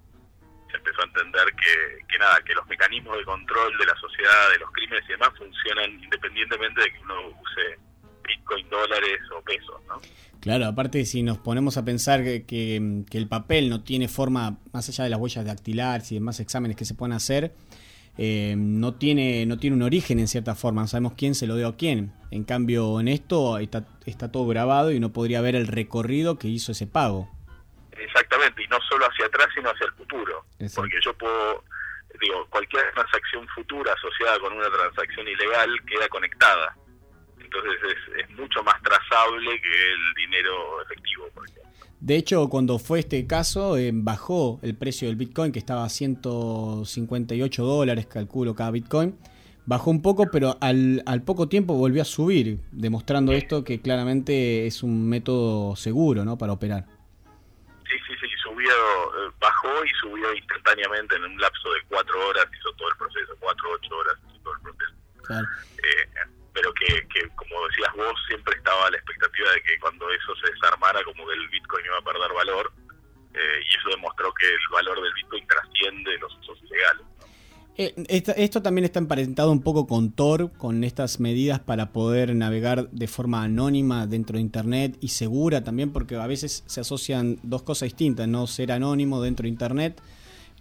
Se 0.69 0.77
empezó 0.77 1.01
a 1.01 1.05
entender 1.05 1.45
que, 1.55 2.05
que 2.07 2.17
nada, 2.17 2.39
que 2.45 2.53
los 2.53 2.65
mecanismos 2.67 3.17
de 3.17 3.25
control 3.25 3.77
de 3.77 3.85
la 3.85 3.95
sociedad, 3.95 4.49
de 4.51 4.59
los 4.59 4.71
crímenes 4.71 5.03
y 5.07 5.11
demás 5.11 5.29
funcionan 5.37 5.91
independientemente 5.91 6.81
de 6.81 6.93
que 6.93 6.99
uno 6.99 7.27
use 7.27 7.79
Bitcoin, 8.23 8.69
dólares 8.69 9.19
o 9.35 9.41
pesos, 9.41 9.81
¿no? 9.87 9.99
Claro, 10.39 10.65
aparte 10.65 11.05
si 11.05 11.21
nos 11.21 11.37
ponemos 11.37 11.77
a 11.77 11.85
pensar 11.85 12.23
que, 12.23 12.45
que, 12.45 13.03
que, 13.09 13.17
el 13.17 13.27
papel 13.27 13.69
no 13.69 13.83
tiene 13.83 14.07
forma, 14.07 14.57
más 14.73 14.89
allá 14.89 15.03
de 15.03 15.11
las 15.11 15.19
huellas 15.19 15.45
dactilares 15.45 16.11
y 16.11 16.15
demás 16.15 16.39
exámenes 16.39 16.77
que 16.77 16.85
se 16.85 16.95
pueden 16.95 17.13
hacer, 17.13 17.53
eh, 18.17 18.55
no, 18.57 18.95
tiene, 18.95 19.45
no 19.45 19.57
tiene 19.57 19.75
un 19.75 19.83
origen 19.83 20.19
en 20.19 20.27
cierta 20.27 20.55
forma, 20.55 20.81
no 20.81 20.87
sabemos 20.87 21.13
quién 21.17 21.35
se 21.35 21.47
lo 21.47 21.55
dio 21.55 21.67
a 21.67 21.77
quién. 21.77 22.13
En 22.29 22.43
cambio, 22.43 22.99
en 22.99 23.07
esto 23.07 23.57
está, 23.57 23.85
está 24.05 24.31
todo 24.31 24.47
grabado 24.47 24.91
y 24.91 24.99
no 24.99 25.11
podría 25.13 25.41
ver 25.41 25.55
el 25.55 25.67
recorrido 25.67 26.37
que 26.37 26.47
hizo 26.47 26.71
ese 26.71 26.87
pago. 26.87 27.29
Exactamente, 27.91 28.63
y 28.63 28.67
no 28.67 28.77
solo 28.89 29.05
hacia 29.05 29.25
atrás, 29.25 29.47
sino 29.53 29.69
hacia 29.69 29.85
el 29.85 29.93
futuro. 29.93 30.45
Porque 30.75 30.97
yo 31.01 31.13
puedo, 31.13 31.63
digo, 32.19 32.45
cualquier 32.49 32.91
transacción 32.93 33.47
futura 33.49 33.93
asociada 33.93 34.39
con 34.39 34.53
una 34.53 34.69
transacción 34.69 35.27
ilegal 35.27 35.69
queda 35.87 36.07
conectada. 36.09 36.75
Entonces 37.39 37.73
es, 37.83 38.23
es 38.23 38.29
mucho 38.31 38.63
más 38.63 38.81
trazable 38.81 39.61
que 39.61 39.93
el 39.93 40.13
dinero 40.15 40.81
efectivo, 40.83 41.29
por 41.33 41.47
ejemplo. 41.47 41.70
De 42.01 42.15
hecho, 42.15 42.49
cuando 42.49 42.79
fue 42.79 42.99
este 42.99 43.27
caso, 43.27 43.77
eh, 43.77 43.91
bajó 43.93 44.59
el 44.63 44.75
precio 44.75 45.07
del 45.07 45.17
Bitcoin, 45.17 45.51
que 45.51 45.59
estaba 45.59 45.85
a 45.85 45.89
158 45.89 47.63
dólares, 47.63 48.07
calculo, 48.07 48.55
cada 48.55 48.71
Bitcoin. 48.71 49.15
Bajó 49.67 49.91
un 49.91 50.01
poco, 50.01 50.25
pero 50.31 50.57
al, 50.61 51.03
al 51.05 51.21
poco 51.21 51.47
tiempo 51.47 51.75
volvió 51.75 52.01
a 52.01 52.05
subir, 52.05 52.59
demostrando 52.71 53.33
esto 53.33 53.63
que 53.63 53.81
claramente 53.81 54.65
es 54.65 54.81
un 54.81 55.07
método 55.07 55.75
seguro 55.75 56.25
¿no? 56.25 56.39
para 56.39 56.53
operar. 56.53 56.87
Sí, 57.87 57.97
sí, 58.07 58.13
sí, 58.19 58.27
subió, 58.41 58.71
eh, 58.71 59.31
bajó 59.39 59.85
y 59.85 59.89
subió 60.01 60.33
instantáneamente 60.33 61.15
en 61.17 61.25
un 61.25 61.39
lapso 61.39 61.71
de 61.71 61.81
cuatro 61.87 62.15
horas, 62.29 62.47
hizo 62.59 62.73
todo 62.77 62.89
el 62.89 62.97
proceso, 62.97 63.35
cuatro, 63.39 63.69
ocho 63.75 63.95
horas 63.95 64.15
hizo 64.27 64.39
todo 64.41 64.53
el 64.55 64.61
proceso. 64.61 64.93
Claro. 65.21 65.47
Eh, 65.77 66.40
pero 66.53 66.73
que, 66.73 67.07
que, 67.07 67.29
como 67.35 67.67
decías 67.67 67.93
vos, 67.95 68.13
siempre 68.27 68.55
estaba 68.57 68.89
la 68.89 68.97
expectativa 68.97 69.51
de 69.51 69.61
que 69.63 69.79
cuando 69.79 70.09
eso 70.11 70.35
se 70.35 70.51
desarmara, 70.51 71.03
como 71.03 71.25
que 71.27 71.33
el 71.33 71.49
Bitcoin 71.49 71.85
iba 71.85 71.97
a 71.97 72.01
perder 72.01 72.33
valor, 72.33 72.71
eh, 73.33 73.59
y 73.63 73.77
eso 73.77 73.89
demostró 73.89 74.33
que 74.33 74.47
el 74.47 74.67
valor 74.71 75.01
del 75.01 75.13
Bitcoin 75.13 75.47
trasciende 75.47 76.17
los 76.19 76.37
usos 76.39 76.59
ilegales. 76.63 77.05
Eh, 77.77 77.93
esto, 78.09 78.33
esto, 78.35 78.61
también 78.61 78.83
está 78.83 78.99
emparentado 78.99 79.51
un 79.51 79.63
poco 79.63 79.87
con 79.87 80.11
Tor, 80.11 80.51
con 80.57 80.83
estas 80.83 81.21
medidas 81.21 81.59
para 81.59 81.93
poder 81.93 82.35
navegar 82.35 82.89
de 82.89 83.07
forma 83.07 83.43
anónima 83.43 84.07
dentro 84.07 84.35
de 84.35 84.41
Internet 84.41 84.97
y 84.99 85.07
segura 85.09 85.63
también, 85.63 85.93
porque 85.93 86.15
a 86.15 86.27
veces 86.27 86.63
se 86.67 86.81
asocian 86.81 87.39
dos 87.43 87.63
cosas 87.63 87.87
distintas, 87.87 88.27
no 88.27 88.45
ser 88.47 88.73
anónimo 88.73 89.21
dentro 89.21 89.43
de 89.43 89.49
Internet, 89.49 90.01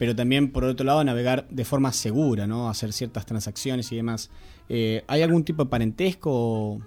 pero 0.00 0.16
también 0.16 0.50
por 0.50 0.64
otro 0.64 0.86
lado 0.86 1.04
navegar 1.04 1.46
de 1.50 1.62
forma 1.62 1.92
segura, 1.92 2.46
¿no? 2.46 2.70
hacer 2.70 2.90
ciertas 2.94 3.26
transacciones 3.26 3.92
y 3.92 3.96
demás. 3.96 4.30
Eh, 4.70 5.04
¿Hay 5.06 5.22
algún 5.22 5.44
tipo 5.44 5.62
de 5.62 5.68
parentesco? 5.68 6.80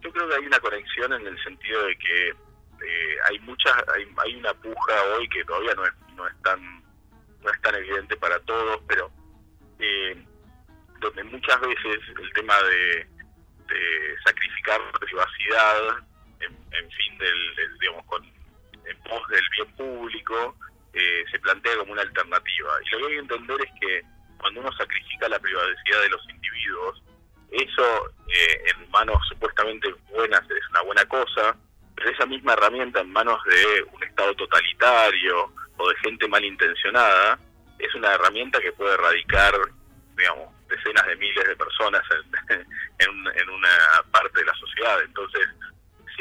Yo 0.00 0.12
creo 0.12 0.28
que 0.28 0.34
hay 0.36 0.46
una 0.46 0.60
conexión 0.60 1.12
en 1.14 1.26
el 1.26 1.42
sentido 1.42 1.84
de 1.84 1.98
que 1.98 2.28
eh, 2.28 3.16
hay 3.28 3.40
muchas, 3.40 3.74
hay, 3.92 4.06
hay, 4.24 4.36
una 4.36 4.54
puja 4.54 4.94
hoy 5.18 5.28
que 5.30 5.44
todavía 5.44 5.74
no 5.74 5.84
es, 5.84 5.92
no 6.14 6.28
es 6.28 6.42
tan 6.44 6.60
no 7.42 7.50
es 7.50 7.60
tan 7.60 7.74
evidente 7.74 8.16
para 8.16 8.38
todos, 8.38 8.80
pero 8.86 9.10
eh, 9.80 10.24
donde 11.00 11.24
muchas 11.24 11.60
veces 11.60 11.98
el 12.22 12.32
tema 12.34 12.54
de, 12.70 12.98
de 13.66 14.16
sacrificar 14.24 14.80
privacidad 15.00 15.98
en, 16.38 16.52
en 16.52 16.90
fin 16.92 17.18
del, 17.18 17.78
digamos 17.80 18.06
con 18.06 18.22
en 18.22 18.96
pos 19.10 19.28
del 19.28 19.42
bien 19.56 19.76
público 19.76 20.54
eh, 20.94 21.24
se 21.30 21.38
plantea 21.40 21.76
como 21.78 21.92
una 21.92 22.02
alternativa 22.02 22.78
y 22.84 22.90
lo 22.90 22.98
que 22.98 23.04
hay 23.06 23.12
que 23.12 23.18
entender 23.18 23.56
es 23.60 23.80
que 23.80 24.02
cuando 24.38 24.60
uno 24.60 24.72
sacrifica 24.72 25.28
la 25.28 25.38
privacidad 25.38 26.00
de 26.02 26.08
los 26.08 26.28
individuos 26.28 27.02
eso 27.50 28.08
eh, 28.28 28.62
en 28.66 28.90
manos 28.90 29.18
supuestamente 29.28 29.92
buenas 30.10 30.42
es 30.42 30.70
una 30.70 30.82
buena 30.82 31.04
cosa 31.06 31.56
pero 31.94 32.10
esa 32.10 32.26
misma 32.26 32.54
herramienta 32.54 33.00
en 33.00 33.12
manos 33.12 33.38
de 33.44 33.82
un 33.92 34.02
estado 34.02 34.34
totalitario 34.34 35.52
o 35.76 35.88
de 35.88 35.96
gente 35.96 36.28
malintencionada 36.28 37.38
es 37.78 37.94
una 37.94 38.14
herramienta 38.14 38.60
que 38.60 38.72
puede 38.72 38.94
erradicar, 38.94 39.54
digamos, 40.16 40.54
decenas 40.68 41.06
de 41.06 41.16
miles 41.16 41.46
de 41.46 41.56
personas 41.56 42.02
en, 42.48 42.60
en, 42.98 43.40
en, 43.40 43.50
una 43.50 43.68
parte 44.10 44.38
de 44.38 44.46
la 44.46 44.54
sociedad. 44.54 45.02
Entonces, 45.02 45.48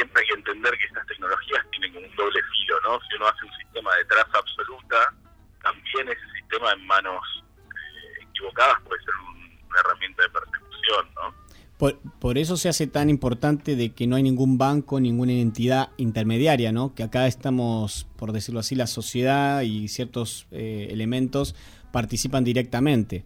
siempre 0.02 0.22
hay 0.22 0.28
que 0.28 0.34
entender 0.34 0.72
que 0.78 0.88
estas 0.88 1.06
tecnologías 1.06 1.66
tienen 1.72 1.96
un 1.96 2.16
doble 2.16 2.42
filo, 2.42 2.76
¿no? 2.84 3.00
Si 3.02 3.16
uno 3.16 3.28
hace 3.28 3.46
un 3.46 3.54
sistema 3.54 3.96
de 3.96 4.06
traza 4.06 4.38
absoluta, 4.40 5.14
también 5.62 6.10
ese 6.10 6.40
sistema 6.40 6.74
en 6.74 6.88
manos 6.88 7.22
eh, 7.70 8.24
equivocadas 8.28 8.82
puede 8.82 9.04
ser 9.04 9.14
un, 9.16 9.60
una 9.70 9.80
herramienta 9.80 10.24
de 10.24 10.30
persecución, 10.30 11.14
¿no? 11.16 11.42
Por, 11.78 12.00
por, 12.20 12.38
eso 12.38 12.58
se 12.58 12.70
hace 12.70 12.86
tan 12.88 13.10
importante 13.10 13.76
de 13.76 13.94
que 13.94 14.06
no 14.06 14.16
hay 14.16 14.24
ningún 14.24 14.58
banco, 14.58 15.00
ninguna 15.00 15.34
entidad 15.34 15.90
intermediaria, 15.98 16.72
¿no? 16.72 16.94
Que 16.94 17.04
acá 17.04 17.28
estamos, 17.28 18.08
por 18.18 18.32
decirlo 18.32 18.60
así, 18.60 18.76
la 18.76 18.88
sociedad 18.88 19.62
y 19.62 19.88
ciertos 19.88 20.48
eh, 20.52 20.88
elementos 20.92 21.56
participan 21.92 22.44
directamente. 22.44 23.26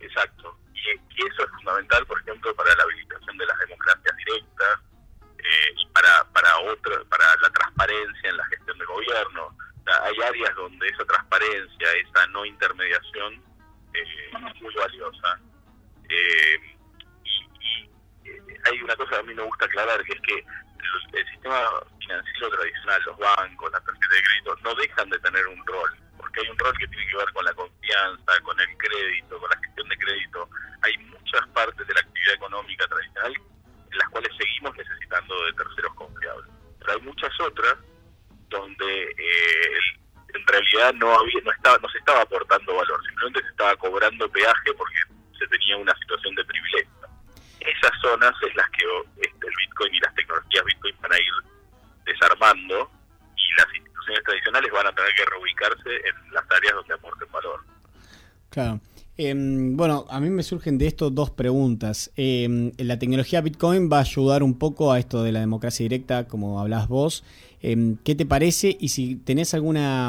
Exacto. 0.00 0.56
Y, 0.74 0.78
y, 0.78 1.26
eso 1.26 1.44
es 1.44 1.50
fundamental, 1.50 2.04
por 2.06 2.20
ejemplo, 2.20 2.54
para 2.56 2.74
la 2.74 2.82
habilitación 2.82 3.36
de 3.38 3.46
las 3.46 3.58
democracias 3.60 4.16
directas 4.16 4.89
eh, 5.50 5.74
y 5.76 5.86
para, 5.88 6.24
para, 6.32 6.58
otro, 6.58 7.04
para 7.06 7.24
la 7.42 7.50
transparencia 7.50 8.30
en 8.30 8.36
la 8.36 8.46
gestión 8.46 8.78
de 8.78 8.84
gobierno. 8.84 9.56
Hay 10.04 10.14
áreas 10.22 10.54
donde 10.54 10.86
esa 10.86 11.04
transparencia, 11.04 11.92
esa 11.94 12.26
no 12.28 12.44
intermediación 12.44 13.34
eh, 13.92 14.30
es 14.30 14.62
muy 14.62 14.74
valiosa. 14.74 15.40
Eh, 16.08 16.76
hay 18.64 18.82
una 18.82 18.94
cosa 18.94 19.10
que 19.10 19.16
a 19.16 19.22
mí 19.22 19.34
me 19.34 19.42
gusta 19.42 19.64
aclarar, 19.64 20.04
que 20.04 20.12
es 20.12 20.20
que 20.20 20.34
el, 20.38 21.18
el, 21.18 21.26
sistema 21.30 21.68
financiero 21.98 22.50
tradicional, 22.50 23.02
los 23.06 23.18
bancos, 23.18 23.72
las 23.72 23.84
tarjetas 23.84 24.10
de 24.10 24.22
crédito, 24.22 24.56
no 24.62 24.74
dejan 24.76 25.10
de 25.10 25.18
tener 25.18 25.46
un 25.48 25.66
rol, 25.66 25.90
porque 26.16 26.40
hay 26.40 26.48
un 26.48 26.58
rol 26.58 26.78
que 26.78 26.86
tiene 26.86 27.10
que 27.10 27.16
ver 27.16 27.32
con 27.32 27.44
la 27.44 27.54
confianza, 27.54 28.40
con 28.44 28.60
el 28.60 28.76
crédito, 28.76 29.40
con 29.40 29.50
la 29.50 29.58
gestión 29.58 29.88
de 29.88 29.96
crédito. 29.96 30.48
Hay 30.82 30.96
muchas 30.98 31.48
partes 31.48 31.84
de 31.84 31.94
la 31.94 32.00
actividad 32.00 32.34
económica 32.34 32.86
tradicional 32.86 33.34
en 33.90 33.98
las 33.98 34.08
cuales 34.10 34.30
seguimos 34.36 34.76
necesitando 34.76 35.34
de 35.44 35.52
terceros 35.52 35.94
confiables. 35.94 36.50
Pero 36.78 36.92
hay 36.92 37.00
muchas 37.00 37.40
otras 37.40 37.76
donde 38.48 39.02
eh, 39.02 39.78
en 40.34 40.46
realidad 40.46 40.94
no 40.94 41.14
había, 41.18 41.40
no 41.44 41.52
estaba, 41.52 41.78
no 41.78 41.88
se 41.88 41.98
estaba 41.98 42.22
aportando 42.22 42.74
valor, 42.74 43.00
simplemente 43.06 43.42
se 43.42 43.48
estaba 43.48 43.76
cobrando 43.76 44.30
peaje 44.30 44.72
porque 44.76 44.96
se 45.38 45.46
tenía 45.46 45.76
una 45.76 45.94
situación 45.96 46.34
de 46.34 46.44
privilegio 46.44 47.00
esas 47.60 47.92
zonas 48.00 48.32
es 48.46 48.54
las 48.54 48.68
que 48.70 48.84
este, 49.16 49.46
el 49.46 49.54
Bitcoin 49.58 49.94
y 49.94 50.00
las 50.00 50.14
tecnologías 50.14 50.64
Bitcoin 50.64 50.96
van 51.00 51.12
a 51.12 51.18
ir 51.18 51.32
desarmando 52.04 52.90
y 53.36 53.54
las 53.56 53.74
instituciones 53.74 54.24
tradicionales 54.24 54.72
van 54.72 54.86
a 54.86 54.92
tener 54.92 55.14
que 55.14 55.24
reubicarse 55.26 55.96
en 55.96 56.34
las 56.34 56.44
áreas 56.50 56.74
donde 56.74 56.94
aporten 56.94 57.30
valor. 57.30 57.60
Claro. 58.50 58.80
Eh, 59.22 59.34
bueno, 59.36 60.06
a 60.08 60.18
mí 60.18 60.30
me 60.30 60.42
surgen 60.42 60.78
de 60.78 60.86
esto 60.86 61.10
dos 61.10 61.30
preguntas. 61.30 62.10
Eh, 62.16 62.72
la 62.78 62.98
tecnología 62.98 63.42
Bitcoin 63.42 63.90
va 63.92 63.98
a 63.98 64.00
ayudar 64.00 64.42
un 64.42 64.58
poco 64.58 64.92
a 64.92 64.98
esto 64.98 65.22
de 65.22 65.30
la 65.30 65.40
democracia 65.40 65.84
directa, 65.84 66.26
como 66.26 66.58
hablas 66.58 66.88
vos. 66.88 67.22
Eh, 67.60 67.96
¿Qué 68.02 68.14
te 68.14 68.24
parece? 68.24 68.78
Y 68.80 68.88
si 68.88 69.16
tenés 69.16 69.52
alguna, 69.52 70.08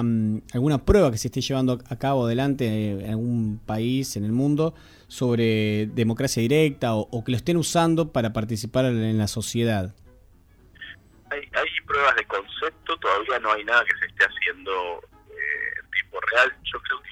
alguna 0.54 0.86
prueba 0.86 1.12
que 1.12 1.18
se 1.18 1.28
esté 1.28 1.42
llevando 1.42 1.80
a 1.90 2.00
cabo 2.00 2.26
adelante 2.26 2.92
en 3.04 3.10
algún 3.10 3.60
país, 3.66 4.16
en 4.16 4.24
el 4.24 4.32
mundo, 4.32 4.76
sobre 5.10 5.88
democracia 5.88 6.42
directa 6.42 6.94
o, 6.94 7.24
que 7.26 7.32
lo 7.32 7.38
estén 7.38 7.58
usando 7.58 8.14
para 8.14 8.32
participar 8.32 8.86
en 8.86 9.18
la 9.18 9.28
sociedad. 9.28 9.94
Hay, 11.32 11.40
hay, 11.40 11.70
pruebas 11.86 12.16
de 12.16 12.26
concepto, 12.28 12.96
todavía 12.96 13.40
no 13.40 13.52
hay 13.52 13.66
nada 13.66 13.84
que 13.84 13.98
se 14.00 14.06
esté 14.06 14.24
haciendo 14.24 14.72
eh, 15.32 15.82
en 15.82 16.22
real. 16.32 16.58
Yo 16.64 16.80
creo 16.80 17.02
que 17.02 17.11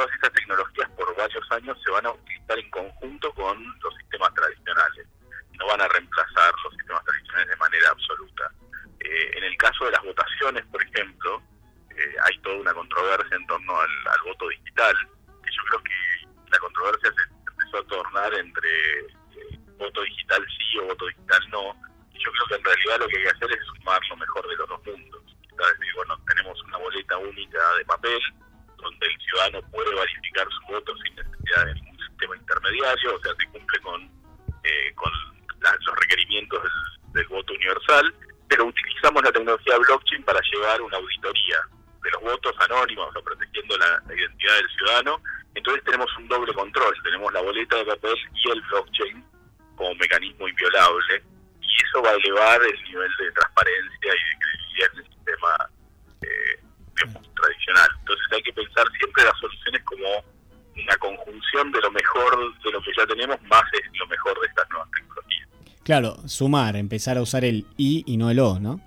todas 0.00 0.14
estas 0.14 0.32
tecnologías 0.32 0.88
por 0.96 1.14
varios 1.14 1.52
años 1.52 1.76
se 1.84 1.90
van 1.90 2.06
a 2.06 2.12
utilizar 2.12 2.58
en 2.58 2.70
conjunto 2.70 3.32
con 3.34 3.62
los 3.82 3.94
sistemas 3.96 4.32
tradicionales. 4.32 5.06
No 5.58 5.66
van 5.66 5.82
a 5.82 5.88
reemplazar 5.88 6.54
los 6.64 6.72
sistemas 6.74 7.04
tradicionales 7.04 7.48
de 7.48 7.56
manera 7.56 7.90
absoluta. 7.90 8.50
Eh, 9.00 9.30
en 9.36 9.44
el 9.44 9.56
caso 9.58 9.84
de 9.84 9.90
las 9.90 10.02
votaciones, 10.02 10.64
por 10.66 10.82
ejemplo, 10.82 11.42
eh, 11.90 12.14
hay 12.24 12.38
toda 12.38 12.56
una 12.56 12.72
controversia 12.72 13.36
en 13.36 13.46
torno 13.46 13.78
al, 13.78 13.90
voto 14.24 14.48
digital, 14.48 14.96
que 15.44 15.50
yo 15.52 15.62
creo 15.68 15.82
que 15.82 16.48
la 16.50 16.58
controversia 16.58 17.12
se 17.12 17.50
empezó 17.50 17.78
a 17.78 17.84
tornar 17.84 18.34
entre 18.34 19.00
eh, 19.00 19.58
voto 19.76 20.00
digital 20.00 20.46
sí 20.48 20.78
o 20.78 20.86
voto 20.86 21.06
digital 21.08 21.40
no. 21.50 21.76
Y 22.14 22.24
yo 22.24 22.32
creo 22.32 22.46
que 22.48 22.54
en 22.54 22.64
realidad 22.64 23.00
lo 23.00 23.08
que 23.08 23.16
hay 23.18 23.22
que 23.24 23.36
hacer 23.36 23.52
es 23.52 23.66
sumar 23.66 24.00
lo 24.08 24.16
mejor 24.16 24.48
de 24.48 24.56
los 24.56 24.68
dos 24.68 24.86
mundos. 24.86 25.22
Es 25.28 25.78
decir, 25.78 25.94
bueno, 25.94 26.18
tenemos 26.26 26.62
una 26.62 26.78
boleta 26.78 27.18
única 27.18 27.74
de 27.76 27.84
papel 27.84 28.20
donde 28.80 29.06
el 29.06 29.20
ciudadano 29.20 29.62
puede 29.70 29.94
verificar 29.94 30.46
su 30.50 30.72
voto 30.72 30.94
sin 30.98 31.14
necesidad 31.14 31.66
de 31.66 31.74
ningún 31.74 31.98
sistema 31.98 32.36
intermediario, 32.36 33.16
o 33.16 33.20
sea, 33.20 33.32
se 33.38 33.46
cumple 33.48 33.80
con, 33.80 34.02
eh, 34.64 34.94
con 34.94 35.12
la, 35.60 35.76
los 35.86 35.96
requerimientos 36.00 36.62
del, 37.12 37.26
voto 37.26 37.52
universal, 37.52 38.14
pero 38.48 38.66
utilizamos 38.66 39.22
la 39.22 39.32
tecnología 39.32 39.78
blockchain 39.78 40.22
para 40.24 40.40
llevar 40.52 40.82
una 40.82 40.96
auditoría 40.96 41.58
de 42.02 42.10
los 42.10 42.22
votos 42.22 42.54
anónimos, 42.60 43.14
o 43.14 43.22
protegiendo 43.22 43.76
la, 43.78 44.02
identidad 44.14 44.56
del 44.56 44.70
ciudadano. 44.70 45.22
Entonces 45.54 45.84
tenemos 45.84 46.08
un 46.16 46.28
doble 46.28 46.52
control, 46.54 46.94
tenemos 47.02 47.32
la 47.32 47.42
boleta 47.42 47.76
de 47.76 47.84
papel 47.84 48.16
y 48.34 48.50
el 48.50 48.60
blockchain 48.62 49.24
como 49.76 49.94
mecanismo 49.94 50.48
inviolable 50.48 51.22
y 51.60 51.84
eso 51.84 52.02
va 52.02 52.10
a 52.10 52.14
elevar 52.14 52.60
el 52.62 52.82
nivel 52.84 53.10
de 53.18 53.32
transparencia 53.32 54.12
y 54.14 54.28
de 54.28 54.38
credibilidad 54.40 54.92
del 54.92 55.04
sistema 55.06 55.70
eh, 56.22 56.69
tradicional. 57.08 57.88
Entonces 58.00 58.26
hay 58.32 58.42
que 58.42 58.52
pensar 58.52 58.84
siempre 58.98 59.24
las 59.24 59.38
soluciones 59.38 59.82
como 59.84 60.06
una 60.82 60.96
conjunción 60.96 61.72
de 61.72 61.80
lo 61.80 61.90
mejor 61.90 62.54
de 62.64 62.70
lo 62.70 62.80
que 62.82 62.90
ya 62.96 63.06
tenemos 63.06 63.40
más 63.42 63.62
es 63.72 63.98
lo 63.98 64.06
mejor 64.06 64.40
de 64.40 64.46
estas 64.46 64.70
nuevas 64.70 64.88
tecnologías. 64.90 65.48
Claro, 65.82 66.28
sumar, 66.28 66.76
empezar 66.76 67.18
a 67.18 67.22
usar 67.22 67.44
el 67.44 67.66
I 67.76 68.04
y 68.06 68.16
no 68.16 68.30
el 68.30 68.38
O, 68.40 68.58
¿no? 68.58 68.80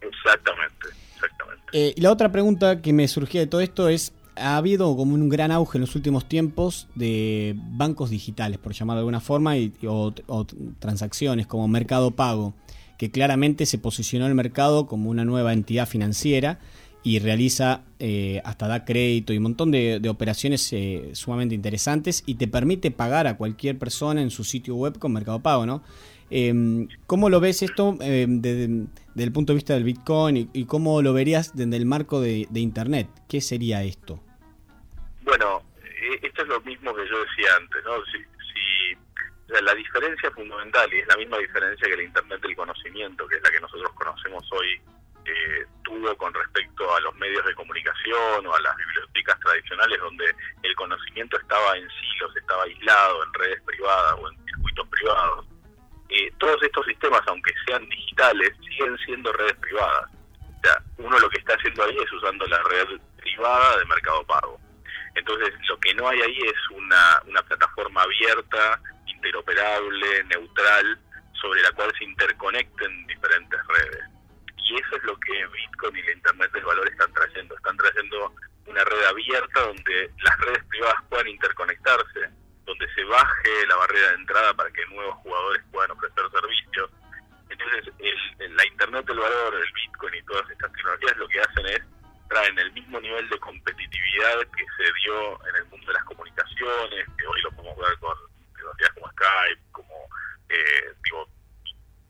Exactamente, 0.00 0.88
exactamente. 1.14 1.64
Eh, 1.72 1.94
y 1.96 2.00
la 2.00 2.10
otra 2.10 2.30
pregunta 2.30 2.82
que 2.82 2.92
me 2.92 3.08
surgía 3.08 3.40
de 3.40 3.46
todo 3.46 3.60
esto 3.60 3.88
es, 3.88 4.12
ha 4.36 4.56
habido 4.56 4.96
como 4.96 5.14
un 5.14 5.28
gran 5.28 5.52
auge 5.52 5.78
en 5.78 5.82
los 5.82 5.94
últimos 5.94 6.28
tiempos 6.28 6.88
de 6.94 7.54
bancos 7.56 8.10
digitales, 8.10 8.58
por 8.58 8.72
llamarlo 8.72 8.98
de 8.98 9.02
alguna 9.02 9.20
forma, 9.20 9.56
y, 9.56 9.72
o, 9.86 10.12
o 10.26 10.46
transacciones 10.78 11.46
como 11.46 11.68
Mercado 11.68 12.10
Pago, 12.10 12.54
que 12.98 13.10
claramente 13.10 13.66
se 13.66 13.78
posicionó 13.78 14.26
el 14.26 14.34
mercado 14.34 14.86
como 14.86 15.10
una 15.10 15.24
nueva 15.24 15.52
entidad 15.52 15.88
financiera 15.88 16.58
y 17.02 17.18
realiza 17.18 17.82
eh, 17.98 18.40
hasta 18.44 18.68
da 18.68 18.84
crédito 18.84 19.32
y 19.32 19.38
un 19.38 19.44
montón 19.44 19.70
de, 19.70 20.00
operaciones 20.08 20.72
eh, 20.72 21.10
sumamente 21.14 21.54
interesantes 21.54 22.22
y 22.26 22.36
te 22.36 22.48
permite 22.48 22.90
pagar 22.90 23.26
a 23.26 23.36
cualquier 23.36 23.78
persona 23.78 24.22
en 24.22 24.30
su 24.30 24.44
sitio 24.44 24.76
web 24.76 24.98
con 24.98 25.12
Mercado 25.12 25.40
Pago, 25.40 25.66
¿no? 25.66 25.82
Eh, 26.34 26.88
¿Cómo 27.06 27.28
lo 27.28 27.40
ves 27.40 27.60
esto 27.60 27.98
eh, 28.00 28.24
desde, 28.26 28.86
el 29.16 29.32
punto 29.32 29.52
de 29.52 29.56
vista 29.56 29.74
del 29.74 29.84
Bitcoin 29.84 30.48
y, 30.50 30.64
cómo 30.64 31.02
lo 31.02 31.12
verías 31.12 31.54
desde 31.54 31.76
el 31.76 31.84
marco 31.84 32.22
de, 32.22 32.46
de 32.48 32.60
Internet? 32.60 33.06
¿Qué 33.28 33.42
sería 33.42 33.82
esto? 33.82 34.18
Bueno, 35.20 35.62
eh, 35.84 36.20
esto 36.22 36.40
es 36.40 36.48
lo 36.48 36.58
mismo 36.62 36.94
que 36.94 37.06
yo 37.06 37.22
decía 37.22 37.54
antes, 37.58 37.84
¿no? 37.84 38.02
Si, 38.06 38.18
la 39.60 39.74
diferencia 39.74 40.30
fundamental, 40.30 40.90
y 40.94 41.00
es 41.00 41.06
la 41.06 41.16
misma 41.18 41.36
diferencia 41.36 41.86
que 41.86 41.92
el 41.92 42.04
Internet 42.04 42.40
del 42.40 42.56
conocimiento, 42.56 43.28
que 43.28 43.36
es 43.36 43.42
la 43.42 43.50
que 43.50 43.60
nosotros 43.60 43.90
conocemos 43.92 44.50
hoy, 44.50 44.80
eh, 45.24 45.66
tuvo 45.84 46.16
con 46.16 46.32
respecto 46.34 46.94
a 46.94 47.00
los 47.00 47.14
medios 47.16 47.44
de 47.44 47.54
comunicación 47.54 48.46
o 48.46 48.54
a 48.54 48.60
las 48.60 48.76
bibliotecas 48.76 49.38
tradicionales 49.40 50.00
donde 50.00 50.34
el 50.62 50.74
conocimiento 50.74 51.38
estaba 51.38 51.76
en 51.76 51.88
silos, 51.88 52.36
estaba 52.36 52.64
aislado 52.64 53.24
en 53.24 53.34
redes 53.34 53.62
privadas 53.62 54.14
o 54.18 54.30
en 54.30 54.44
circuitos 54.46 54.88
privados. 54.88 55.46
Eh, 56.08 56.30
todos 56.38 56.62
estos 56.62 56.86
sistemas, 56.86 57.22
aunque 57.26 57.52
sean 57.66 57.88
digitales, 57.88 58.52
siguen 58.68 58.98
siendo 58.98 59.32
redes 59.32 59.56
privadas. 59.58 60.10
O 60.58 60.60
sea, 60.62 60.82
uno 60.98 61.18
lo 61.18 61.30
que 61.30 61.38
está 61.38 61.54
haciendo 61.54 61.84
ahí 61.84 61.96
es 61.96 62.12
usando 62.12 62.46
la 62.46 62.62
red 62.64 63.00
privada 63.16 63.78
de 63.78 63.84
Mercado 63.86 64.24
Pago. 64.24 64.60
Entonces, 65.14 65.54
lo 65.68 65.78
que 65.78 65.94
no 65.94 66.08
hay 66.08 66.20
ahí 66.20 66.38
es 66.38 66.70
una, 66.70 67.22
una 67.26 67.42
plataforma 67.42 68.02
abierta, 68.02 68.80
interoperable, 69.06 70.24
neutral, 70.24 70.98
sobre 71.40 71.62
la 71.62 71.72
cual 71.72 71.92
se 71.98 72.04
interconecten 72.04 73.06
diferentes 73.06 73.60
redes. 73.68 74.11
Y 74.72 74.76
eso 74.76 74.96
es 74.96 75.04
lo 75.04 75.14
que 75.20 75.46
Bitcoin 75.48 75.96
y 75.98 76.02
la 76.02 76.12
Internet 76.12 76.50
del 76.52 76.64
Valor 76.64 76.88
están 76.88 77.12
trayendo. 77.12 77.54
Están 77.54 77.76
trayendo 77.76 78.32
una 78.64 78.82
red 78.82 79.04
abierta 79.04 79.60
donde 79.60 80.10
las 80.22 80.38
redes 80.40 80.64
privadas 80.64 80.96
puedan 81.10 81.28
interconectarse, 81.28 82.20
donde 82.64 82.94
se 82.94 83.04
baje 83.04 83.66
la 83.68 83.76
barrera 83.76 84.08
de 84.08 84.14
entrada 84.14 84.54
para 84.54 84.70
que 84.70 84.86
nuevos 84.86 85.16
jugadores 85.16 85.62
puedan 85.70 85.90
ofrecer 85.90 86.24
servicios. 86.32 86.90
Entonces, 87.50 87.92
el, 87.98 88.56
la 88.56 88.66
Internet 88.66 89.04
del 89.04 89.18
Valor, 89.18 89.54
el 89.56 89.72
Bitcoin 89.74 90.14
y 90.14 90.22
todas 90.22 90.48
estas 90.48 90.72
tecnologías 90.72 91.16
lo 91.18 91.28
que 91.28 91.40
hacen 91.40 91.66
es 91.66 91.82
traen 92.30 92.58
el 92.58 92.72
mismo 92.72 92.98
nivel 92.98 93.28
de 93.28 93.38
competitividad 93.40 94.38
que 94.56 94.64
se 94.78 94.90
dio 95.04 95.48
en 95.50 95.56
el 95.56 95.66
mundo 95.66 95.86
de 95.86 95.92
las 95.92 96.04
comunicaciones, 96.04 97.06
que 97.18 97.26
hoy 97.26 97.42
lo 97.42 97.50
podemos 97.50 97.76
ver 97.76 97.98
con 97.98 98.16
tecnologías 98.54 98.90
como 98.94 99.10
Skype, 99.10 99.62
como 99.72 100.08
eh, 100.48 100.94
digo, 101.04 101.28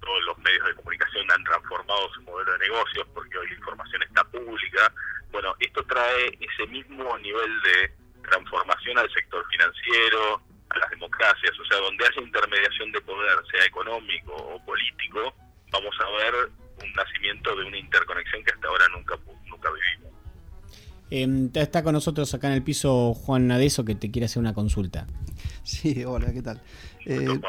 todos 0.02 0.22
los 0.24 0.38
medios 0.38 0.66
de 0.66 0.74
comunicación 0.74 1.30
han 1.30 1.44
transformado 1.44 2.12
su 2.12 2.22
modelo 2.22 2.52
de 2.52 2.58
negocios 2.58 3.06
porque 3.14 3.38
hoy 3.38 3.48
la 3.48 3.54
información 3.54 4.02
está 4.02 4.24
pública. 4.24 4.92
Bueno, 5.30 5.54
esto 5.60 5.82
trae 5.84 6.36
nivel 7.18 7.50
de 7.62 7.90
transformación 8.28 8.98
al 8.98 9.10
sector 9.12 9.44
financiero, 9.50 10.40
a 10.70 10.78
las 10.78 10.90
democracias, 10.90 11.52
o 11.58 11.64
sea, 11.66 11.78
donde 11.78 12.04
haya 12.04 12.22
intermediación 12.22 12.92
de 12.92 13.00
poder, 13.02 13.38
sea 13.50 13.64
económico 13.66 14.32
o 14.34 14.64
político, 14.64 15.34
vamos 15.70 15.94
a 16.00 16.10
ver 16.24 16.34
un 16.82 16.92
nacimiento 16.92 17.54
de 17.56 17.64
una 17.64 17.78
interconexión 17.78 18.42
que 18.44 18.52
hasta 18.52 18.68
ahora 18.68 18.84
nunca, 18.94 19.18
nunca 19.46 19.70
vivimos. 19.70 20.12
Eh, 21.10 21.60
está 21.60 21.82
con 21.82 21.92
nosotros 21.92 22.32
acá 22.32 22.48
en 22.48 22.54
el 22.54 22.62
piso 22.62 23.12
Juan 23.12 23.46
Nadeso 23.46 23.84
que 23.84 23.94
te 23.94 24.10
quiere 24.10 24.26
hacer 24.26 24.40
una 24.40 24.54
consulta. 24.54 25.06
Sí, 25.62 26.04
hola, 26.04 26.32
¿qué 26.32 26.42
tal? 26.42 26.60
Eh, 27.04 27.40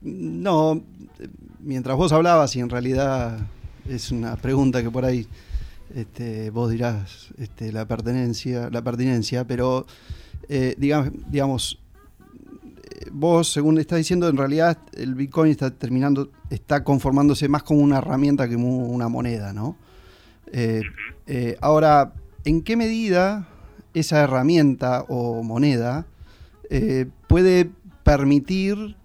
no, 0.00 0.84
mientras 1.60 1.96
vos 1.96 2.12
hablabas 2.12 2.54
y 2.56 2.60
en 2.60 2.70
realidad 2.70 3.38
es 3.88 4.10
una 4.10 4.36
pregunta 4.36 4.82
que 4.82 4.90
por 4.90 5.04
ahí 5.04 5.26
este, 5.94 6.50
vos 6.50 6.70
dirás 6.70 7.28
este, 7.38 7.72
la 7.72 7.86
pertenencia, 7.86 8.70
la 8.70 8.82
pertinencia, 8.82 9.46
pero 9.46 9.86
eh, 10.48 10.74
digamos, 10.78 11.10
digamos, 11.28 11.78
vos 13.12 13.52
según 13.52 13.78
estás 13.78 13.98
diciendo 13.98 14.28
en 14.28 14.36
realidad 14.36 14.78
el 14.94 15.14
Bitcoin 15.14 15.50
está 15.50 15.70
terminando, 15.70 16.30
está 16.50 16.84
conformándose 16.84 17.48
más 17.48 17.62
como 17.62 17.80
una 17.80 17.98
herramienta 17.98 18.48
que 18.48 18.54
como 18.54 18.88
una 18.88 19.08
moneda, 19.08 19.52
¿no? 19.52 19.76
Eh, 20.52 20.82
eh, 21.26 21.56
ahora, 21.60 22.12
¿en 22.44 22.62
qué 22.62 22.76
medida 22.76 23.48
esa 23.94 24.22
herramienta 24.22 25.04
o 25.08 25.42
moneda 25.42 26.06
eh, 26.70 27.06
puede 27.26 27.70
permitir, 28.02 28.96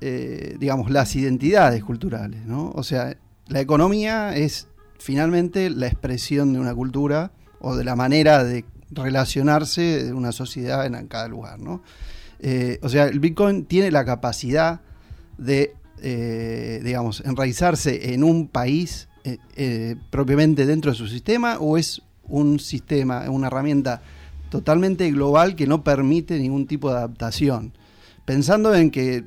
eh, 0.00 0.56
digamos, 0.58 0.90
las 0.90 1.14
identidades 1.16 1.82
culturales, 1.84 2.46
¿no? 2.46 2.70
O 2.74 2.82
sea, 2.82 3.16
la 3.48 3.60
economía 3.60 4.36
es 4.36 4.68
finalmente 5.00 5.70
la 5.70 5.86
expresión 5.86 6.52
de 6.52 6.60
una 6.60 6.74
cultura 6.74 7.32
o 7.58 7.74
de 7.74 7.84
la 7.84 7.96
manera 7.96 8.44
de 8.44 8.64
relacionarse 8.90 10.04
de 10.04 10.12
una 10.12 10.32
sociedad 10.32 10.86
en 10.86 11.06
cada 11.06 11.26
lugar, 11.28 11.58
¿no? 11.58 11.82
Eh, 12.40 12.78
o 12.82 12.88
sea, 12.88 13.06
el 13.06 13.20
Bitcoin 13.20 13.64
tiene 13.64 13.90
la 13.90 14.04
capacidad 14.04 14.80
de, 15.38 15.74
eh, 16.02 16.80
digamos, 16.82 17.22
enraizarse 17.24 18.14
en 18.14 18.24
un 18.24 18.48
país 18.48 19.08
eh, 19.24 19.96
propiamente 20.10 20.64
dentro 20.64 20.90
de 20.90 20.96
su 20.96 21.06
sistema 21.06 21.58
o 21.58 21.76
es 21.76 22.02
un 22.24 22.58
sistema, 22.58 23.28
una 23.28 23.48
herramienta 23.48 24.00
totalmente 24.48 25.10
global 25.10 25.54
que 25.54 25.66
no 25.66 25.84
permite 25.84 26.38
ningún 26.38 26.66
tipo 26.66 26.90
de 26.90 26.96
adaptación. 26.96 27.72
Pensando 28.24 28.74
en 28.74 28.90
que 28.90 29.24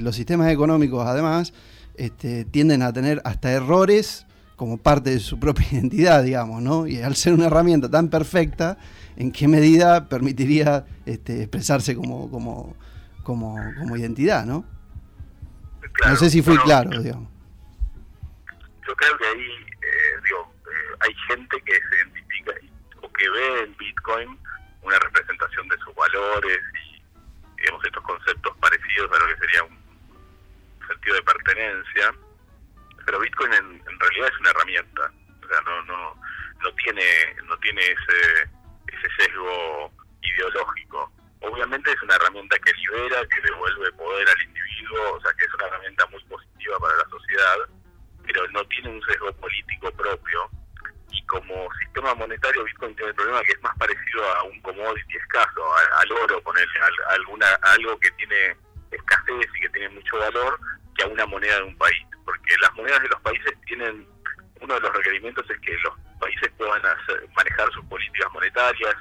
los 0.00 0.16
sistemas 0.16 0.52
económicos 0.52 1.06
además 1.06 1.54
este, 1.96 2.44
tienden 2.44 2.82
a 2.82 2.92
tener 2.92 3.22
hasta 3.24 3.50
errores 3.50 4.26
como 4.62 4.80
parte 4.80 5.10
de 5.10 5.18
su 5.18 5.40
propia 5.40 5.66
identidad, 5.72 6.22
digamos, 6.22 6.62
¿no? 6.62 6.86
Y 6.86 7.02
al 7.02 7.16
ser 7.16 7.32
una 7.32 7.46
herramienta 7.46 7.90
tan 7.90 8.08
perfecta, 8.08 8.78
¿en 9.16 9.32
qué 9.32 9.48
medida 9.48 10.08
permitiría 10.08 10.86
este, 11.04 11.42
expresarse 11.42 11.96
como, 11.96 12.30
como, 12.30 12.76
como, 13.24 13.56
como 13.80 13.96
identidad, 13.96 14.46
¿no? 14.46 14.64
Claro, 15.94 16.12
no 16.12 16.16
sé 16.16 16.30
si 16.30 16.42
fui 16.42 16.54
bueno, 16.54 16.62
claro, 16.62 17.02
digamos. 17.02 17.28
Yo 18.86 18.94
creo 18.94 19.18
que 19.18 19.26
ahí, 19.26 19.40
eh, 19.40 20.20
digo, 20.22 20.54
eh, 20.60 20.96
hay 21.00 21.14
gente 21.26 21.60
que 21.66 21.72
se 21.72 21.96
identifica 21.96 22.52
o 23.02 23.12
que 23.12 23.28
ve 23.30 23.64
en 23.64 23.76
Bitcoin 23.76 24.38
una 24.82 24.98
representación 25.00 25.66
de 25.70 25.76
sus 25.78 25.92
valores 25.96 26.60
y, 26.86 27.02
digamos, 27.62 27.84
estos 27.84 28.02
conceptos 28.04 28.56
parecidos 28.58 29.10
a 29.10 29.18
lo 29.18 29.26
que 29.26 29.40
sería 29.40 29.64
un 29.64 30.86
sentido 30.86 31.16
de 31.16 31.22
pertenencia. 31.22 32.14
Pero 33.04 33.20
Bitcoin 33.20 33.52
en, 33.52 33.82
en 33.88 34.00
realidad 34.00 34.30
es 34.32 34.40
una 34.40 34.50
herramienta, 34.50 35.12
o 35.42 35.48
sea, 35.48 35.60
no, 35.62 35.82
no, 35.82 36.14
no 36.62 36.74
tiene, 36.74 37.36
no 37.44 37.56
tiene 37.58 37.82
ese, 37.82 38.50
ese 38.88 39.08
sesgo 39.18 39.90
ideológico. 40.22 41.12
Obviamente 41.40 41.90
es 41.90 42.02
una 42.02 42.14
herramienta 42.14 42.56
que 42.60 42.72
libera, 42.74 43.26
que 43.26 43.40
devuelve 43.40 43.92
poder 43.92 44.28
al 44.28 44.42
individuo, 44.42 45.14
o 45.14 45.20
sea, 45.20 45.32
que 45.32 45.44
es 45.44 45.54
una 45.54 45.66
herramienta 45.66 46.06
muy 46.06 46.22
positiva 46.24 46.78
para 46.78 46.96
la 46.96 47.08
sociedad, 47.08 47.56
pero 48.24 48.48
no 48.50 48.64
tiene 48.66 48.90
un 48.90 49.02
sesgo 49.02 49.32
político 49.32 49.90
propio. 49.92 50.48
Y 51.10 51.26
como 51.26 51.68
sistema 51.80 52.14
monetario, 52.14 52.64
Bitcoin 52.64 52.94
tiene 52.94 53.10
el 53.10 53.16
problema 53.16 53.42
que 53.42 53.52
es 53.52 53.62
más 53.62 53.76
parecido 53.76 54.24
a 54.36 54.44
un 54.44 54.60
commodity 54.62 55.16
escaso, 55.16 55.62
al 55.98 56.12
oro, 56.12 56.40
ponerle 56.42 56.80
a, 56.80 57.10
a 57.10 57.14
alguna, 57.14 57.46
algo 57.62 57.98
que 57.98 58.10
tiene 58.12 58.56
escasez 58.92 59.48
y 59.56 59.60
que 59.60 59.68
tiene 59.70 59.88
mucho 59.90 60.18
valor, 60.18 60.58
que 60.96 61.04
a 61.04 61.08
una 61.08 61.26
moneda 61.26 61.56
de 61.56 61.64
un 61.64 61.76
país. 61.76 62.06
Porque 62.24 62.54
las 62.60 62.72
monedas 62.74 63.02
de 63.02 63.08
los 63.08 63.20
países 63.22 63.52
tienen, 63.66 64.06
uno 64.60 64.74
de 64.74 64.80
los 64.80 64.92
requerimientos 64.94 65.48
es 65.50 65.58
que 65.60 65.76
los 65.84 65.94
países 66.20 66.50
puedan 66.56 66.84
hacer- 66.84 67.28
manejar 67.36 67.70
sus 67.72 67.84
políticas 67.86 68.32
monetarias 68.32 68.94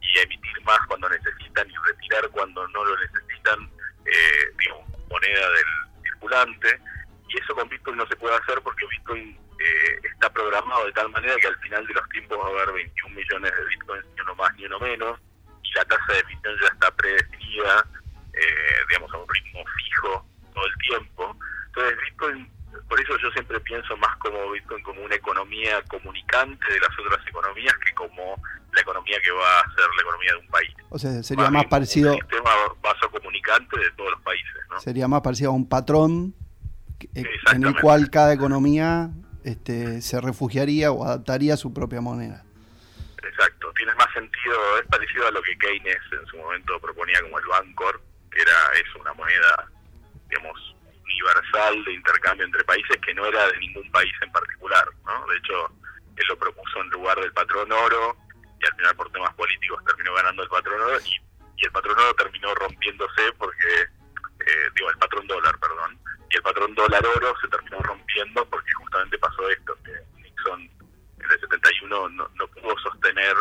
y 0.00 0.18
emitir 0.20 0.62
más 0.64 0.78
cuando 0.86 1.08
necesitan 1.08 1.68
y 1.68 1.74
retirar 1.86 2.28
cuando 2.30 2.66
no 2.68 2.84
lo 2.84 2.96
necesitan, 3.00 3.70
eh, 4.06 4.52
digamos, 4.58 4.88
moneda 5.10 5.50
del 5.50 6.02
circulante. 6.02 6.80
Y 7.28 7.40
eso 7.40 7.54
con 7.54 7.68
Bitcoin 7.68 7.96
no 7.96 8.06
se 8.06 8.16
puede 8.16 8.36
hacer 8.36 8.60
porque 8.62 8.86
Bitcoin 8.86 9.36
eh, 9.60 10.00
está 10.14 10.30
programado 10.32 10.86
de 10.86 10.92
tal 10.92 11.10
manera 11.10 11.34
que 11.36 11.48
al 11.48 11.56
final 11.56 11.86
de 11.86 11.94
los 11.94 12.08
tiempos 12.10 12.38
va 12.38 12.46
a 12.46 12.62
haber 12.62 12.72
21 12.74 13.14
millones 13.16 13.52
de 13.54 13.64
Bitcoins, 13.66 14.06
ni 14.14 14.20
uno 14.22 14.34
más 14.36 14.54
ni 14.56 14.64
uno 14.66 14.78
menos, 14.78 15.18
y 15.64 15.72
la 15.74 15.84
tasa 15.84 16.12
de 16.12 16.20
emisión 16.20 16.56
ya 16.62 16.68
está 16.68 16.90
predefinida, 16.92 17.84
eh, 18.34 18.76
digamos, 18.88 19.12
a 19.12 19.18
un 19.18 19.28
ritmo 19.28 19.64
fijo 19.76 20.26
todo 20.54 20.64
el 20.64 20.74
tiempo. 20.78 21.36
Entonces 21.66 21.98
Bitcoin 22.02 22.50
por 22.88 23.00
eso 23.00 23.16
yo 23.22 23.30
siempre 23.32 23.60
pienso 23.60 23.96
más 23.96 24.16
como 24.18 24.50
Bitcoin 24.52 24.82
como 24.82 25.02
una 25.02 25.14
economía 25.14 25.82
comunicante 25.88 26.72
de 26.72 26.80
las 26.80 26.90
otras 26.98 27.26
economías 27.26 27.74
que 27.84 27.94
como 27.94 28.40
la 28.72 28.80
economía 28.80 29.16
que 29.22 29.30
va 29.30 29.60
a 29.60 29.74
ser 29.74 29.84
la 29.96 30.02
economía 30.02 30.32
de 30.32 30.38
un 30.38 30.48
país. 30.48 30.74
O 30.90 30.98
sea, 30.98 31.22
sería 31.22 31.50
más 31.50 31.66
parecido... 31.66 32.12
Un 32.12 32.20
sistema 32.20 32.50
vaso 32.82 33.10
comunicante 33.10 33.78
de 33.78 33.90
todos 33.92 34.10
los 34.12 34.20
países, 34.22 34.54
¿no? 34.70 34.80
Sería 34.80 35.08
más 35.08 35.20
parecido 35.22 35.50
a 35.50 35.54
un 35.54 35.68
patrón 35.68 36.34
eh, 37.14 37.24
en 37.52 37.64
el 37.64 37.80
cual 37.80 38.10
cada 38.10 38.32
economía 38.32 39.10
este, 39.44 40.02
se 40.02 40.20
refugiaría 40.20 40.92
o 40.92 41.04
adaptaría 41.04 41.54
a 41.54 41.56
su 41.56 41.72
propia 41.72 42.00
moneda. 42.00 42.44
Exacto, 43.22 43.72
tiene 43.76 43.94
más 43.94 44.12
sentido, 44.12 44.78
es 44.80 44.86
parecido 44.86 45.26
a 45.26 45.30
lo 45.30 45.42
que 45.42 45.56
Keynes 45.58 45.98
en 46.12 46.26
su 46.26 46.36
momento 46.38 46.78
proponía 46.80 47.20
como 47.22 47.38
el 47.38 47.46
Bancor, 47.46 48.00
que 48.30 48.40
era 48.40 48.52
es 48.74 48.94
una 49.00 49.12
moneda, 49.14 49.70
digamos, 50.28 50.76
universal 51.18 51.84
de 51.84 51.92
intercambio 51.92 52.46
entre 52.46 52.64
países 52.64 52.96
que 53.04 53.14
no 53.14 53.26
era 53.26 53.46
de 53.48 53.58
ningún 53.58 53.90
país 53.90 54.12
en 54.22 54.32
particular, 54.32 54.88
¿no? 55.04 55.26
De 55.26 55.36
hecho, 55.36 55.70
él 56.16 56.24
lo 56.28 56.38
propuso 56.38 56.80
en 56.80 56.90
lugar 56.90 57.18
del 57.20 57.32
patrón 57.32 57.70
oro 57.72 58.16
y 58.60 58.66
al 58.66 58.74
final 58.74 58.96
por 58.96 59.10
temas 59.10 59.34
políticos 59.34 59.82
terminó 59.84 60.14
ganando 60.14 60.42
el 60.42 60.48
patrón 60.48 60.80
oro 60.80 60.98
y, 61.04 61.64
el 61.64 61.72
patrón 61.72 61.98
oro 61.98 62.14
terminó 62.14 62.54
rompiéndose 62.54 63.32
porque, 63.36 63.82
eh, 63.82 64.70
digo, 64.76 64.90
el 64.90 64.98
patrón 64.98 65.26
dólar, 65.26 65.58
perdón, 65.58 65.98
y 66.30 66.36
el 66.36 66.42
patrón 66.42 66.74
dólar 66.74 67.04
oro 67.04 67.34
se 67.40 67.48
terminó 67.48 67.80
rompiendo 67.80 68.44
porque 68.48 68.72
justamente 68.74 69.18
pasó 69.18 69.50
esto, 69.50 69.76
que 69.84 69.92
Nixon 70.22 70.60
en 70.60 71.30
el 71.30 71.40
71 71.40 72.08
no, 72.10 72.28
no 72.34 72.46
pudo 72.48 72.78
sostener 72.78 73.34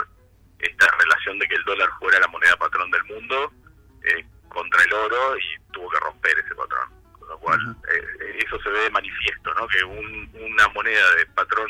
esta 0.59 0.87
relación 0.97 1.37
de 1.37 1.47
que 1.47 1.55
el 1.55 1.63
dólar 1.65 1.89
fuera 1.99 2.19
la 2.19 2.27
moneda 2.27 2.57
patrón 2.57 2.89
del 2.89 3.03
mundo 3.03 3.51
eh, 4.03 4.25
contra 4.49 4.83
el 4.83 4.93
oro 4.93 5.37
y 5.37 5.71
tuvo 5.71 5.89
que 5.91 5.99
romper 5.99 6.39
ese 6.39 6.55
patrón. 6.55 6.96
Con 7.27 7.35
lo 7.35 7.39
cual, 7.39 7.75
eh, 7.93 8.39
eso 8.45 8.57
se 8.61 8.69
ve 8.69 8.79
de 8.83 8.89
manifiesto, 8.89 9.53
¿no? 9.55 9.67
Que 9.67 9.83
una 9.83 10.67
moneda 10.69 11.15
de 11.15 11.25
patrón, 11.27 11.69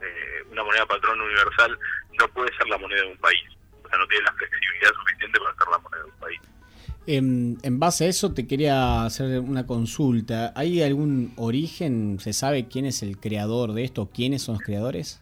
eh, 0.00 0.44
una 0.50 0.64
moneda 0.64 0.86
patrón 0.86 1.20
universal 1.20 1.78
no 2.18 2.28
puede 2.28 2.54
ser 2.56 2.66
la 2.68 2.78
moneda 2.78 3.02
de 3.02 3.08
un 3.08 3.18
país. 3.18 3.42
O 3.84 3.88
sea, 3.88 3.98
no 3.98 4.06
tiene 4.06 4.24
la 4.24 4.32
flexibilidad 4.32 4.90
suficiente 4.94 5.38
para 5.38 5.54
ser 5.54 5.68
la 5.70 5.78
moneda 5.78 6.02
de 6.02 6.10
un 6.10 6.18
país. 6.18 6.40
En, 7.06 7.58
en, 7.62 7.78
base 7.78 8.06
a 8.06 8.08
eso 8.08 8.32
te 8.32 8.46
quería 8.46 9.04
hacer 9.04 9.40
una 9.40 9.66
consulta. 9.66 10.52
¿Hay 10.56 10.82
algún 10.82 11.34
origen? 11.36 12.18
¿Se 12.18 12.32
sabe 12.32 12.68
quién 12.68 12.86
es 12.86 13.02
el 13.02 13.18
creador 13.18 13.74
de 13.74 13.84
esto? 13.84 14.08
¿Quiénes 14.14 14.42
son 14.42 14.54
los 14.54 14.62
creadores? 14.62 15.20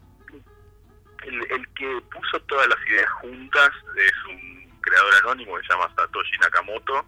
El, 1.26 1.34
el 1.50 1.68
que 1.70 2.00
puso 2.12 2.38
todas 2.46 2.68
las 2.68 2.78
ideas 2.88 3.10
juntas 3.22 3.70
es 3.96 4.12
un 4.30 4.80
creador 4.80 5.14
anónimo 5.24 5.56
que 5.56 5.66
se 5.66 5.72
llama 5.72 5.92
Satoshi 5.96 6.38
Nakamoto, 6.40 7.04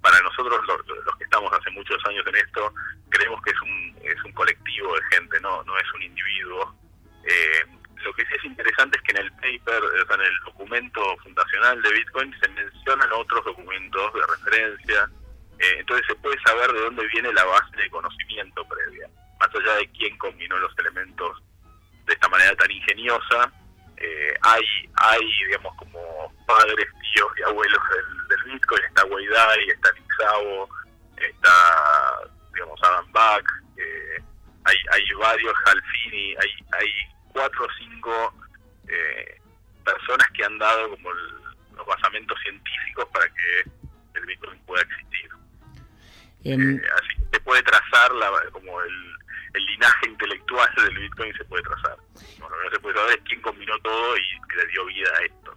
para 0.00 0.20
nosotros 0.20 0.60
los, 0.66 0.86
los 1.04 1.16
que 1.16 1.24
estamos 1.24 1.52
hace 1.52 1.70
muchos 1.70 1.98
años 2.06 2.26
en 2.26 2.36
esto, 2.36 2.72
creemos 3.10 3.40
que 3.42 3.50
es 3.50 3.60
un, 3.62 3.98
es 4.02 4.24
un 4.24 4.32
colectivo 4.32 4.94
de 4.94 5.16
gente, 5.16 5.40
no, 5.40 5.62
no 5.64 5.76
es 5.78 5.92
un 5.94 6.02
individuo. 6.02 6.74
Eh, 7.24 7.64
lo 8.02 8.12
que 8.14 8.24
sí 8.26 8.34
es 8.38 8.44
interesante 8.44 8.96
es 8.96 9.02
que 9.02 9.12
en 9.12 9.24
el 9.24 9.32
paper, 9.32 9.82
o 9.82 10.06
sea, 10.06 10.16
en 10.16 10.22
el 10.22 10.38
documento 10.44 11.16
fundacional 11.18 11.82
de 11.82 11.92
Bitcoin, 11.92 12.34
se 12.40 12.48
mencionan 12.48 13.12
otros 13.12 13.44
documentos 13.44 14.14
de 14.14 14.20
referencia. 14.26 15.10
Eh, 15.58 15.76
entonces 15.78 16.06
se 16.06 16.14
puede 16.16 16.40
saber 16.40 16.72
de 16.72 16.80
dónde 16.80 17.06
viene 17.08 17.32
la 17.34 17.44
base 17.44 17.76
de 17.76 17.90
conocimiento 17.90 18.66
previa. 18.66 19.08
Más 19.38 19.50
allá 19.54 19.74
de 19.76 19.90
quién 19.90 20.16
combinó 20.16 20.56
los 20.56 20.76
elementos 20.78 21.42
de 22.06 22.14
esta 22.14 22.28
manera 22.28 22.56
tan 22.56 22.70
ingeniosa, 22.70 23.52
eh, 24.00 24.34
hay, 24.42 24.64
hay, 24.96 25.44
digamos, 25.46 25.74
como 25.76 26.32
padres, 26.46 26.86
tíos 27.14 27.28
y 27.38 27.42
abuelos 27.42 27.80
del, 27.94 28.28
del 28.28 28.52
Bitcoin. 28.52 28.84
Está 28.84 29.04
Weidai, 29.04 29.68
está 29.68 29.92
Nick 29.92 30.12
Szabo, 30.16 30.68
está, 31.16 32.30
digamos, 32.54 32.80
Adam 32.82 33.12
Back, 33.12 33.44
eh, 33.76 34.22
hay, 34.64 34.76
hay 34.92 35.02
varios, 35.18 35.54
Halfini, 35.66 36.34
hay, 36.36 36.50
hay 36.78 36.88
cuatro 37.32 37.64
o 37.64 37.68
cinco 37.78 38.34
eh, 38.88 39.40
personas 39.84 40.26
que 40.34 40.44
han 40.44 40.58
dado 40.58 40.90
como 40.90 41.10
el, 41.10 41.40
los 41.76 41.86
basamentos 41.86 42.38
científicos 42.42 43.06
para 43.12 43.26
que 43.28 43.70
el 44.14 44.26
Bitcoin 44.26 44.58
pueda 44.66 44.82
existir. 44.82 45.30
Eh, 46.44 46.54
así 46.54 47.22
se 47.32 47.40
puede 47.40 47.62
trazar 47.62 48.12
la, 48.12 48.30
como 48.52 48.80
el, 48.80 49.19
el, 49.54 49.64
linaje 49.64 50.08
intelectual 50.08 50.68
del 50.76 50.98
Bitcoin 50.98 51.32
se 51.36 51.44
puede 51.44 51.62
trazar. 51.62 51.96
Bueno, 52.38 52.56
lo 52.56 52.62
que 52.62 52.64
no 52.64 52.70
se 52.74 52.80
puede 52.80 52.96
saber 52.96 53.18
es 53.18 53.24
quién 53.28 53.40
combinó 53.40 53.78
todo 53.82 54.16
y 54.16 54.56
le 54.56 54.72
dio 54.72 54.86
vida 54.86 55.08
a 55.18 55.24
esto. 55.24 55.50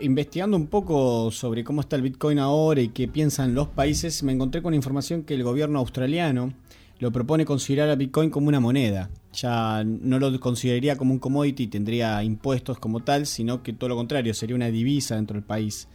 Investigando 0.00 0.56
un 0.56 0.68
poco 0.68 1.30
sobre 1.30 1.64
cómo 1.64 1.80
está 1.80 1.96
el 1.96 2.02
Bitcoin 2.02 2.38
ahora 2.38 2.80
y 2.80 2.90
qué 2.90 3.08
piensan 3.08 3.54
los 3.54 3.68
países, 3.68 4.22
me 4.22 4.32
encontré 4.32 4.62
con 4.62 4.74
información 4.74 5.24
que 5.24 5.34
el 5.34 5.42
gobierno 5.42 5.80
australiano 5.80 6.54
lo 7.00 7.10
propone 7.10 7.44
considerar 7.44 7.88
a 7.88 7.96
Bitcoin 7.96 8.30
como 8.30 8.48
una 8.48 8.60
moneda. 8.60 9.10
Ya 9.32 9.82
no 9.84 10.18
lo 10.18 10.38
consideraría 10.38 10.96
como 10.96 11.14
un 11.14 11.18
commodity, 11.18 11.66
tendría 11.66 12.22
impuestos 12.22 12.78
como 12.78 13.00
tal, 13.00 13.26
sino 13.26 13.62
que 13.62 13.72
todo 13.72 13.88
lo 13.88 13.96
contrario, 13.96 14.34
sería 14.34 14.54
una 14.54 14.70
divisa 14.70 15.16
dentro 15.16 15.34
del 15.34 15.44
país. 15.44 15.88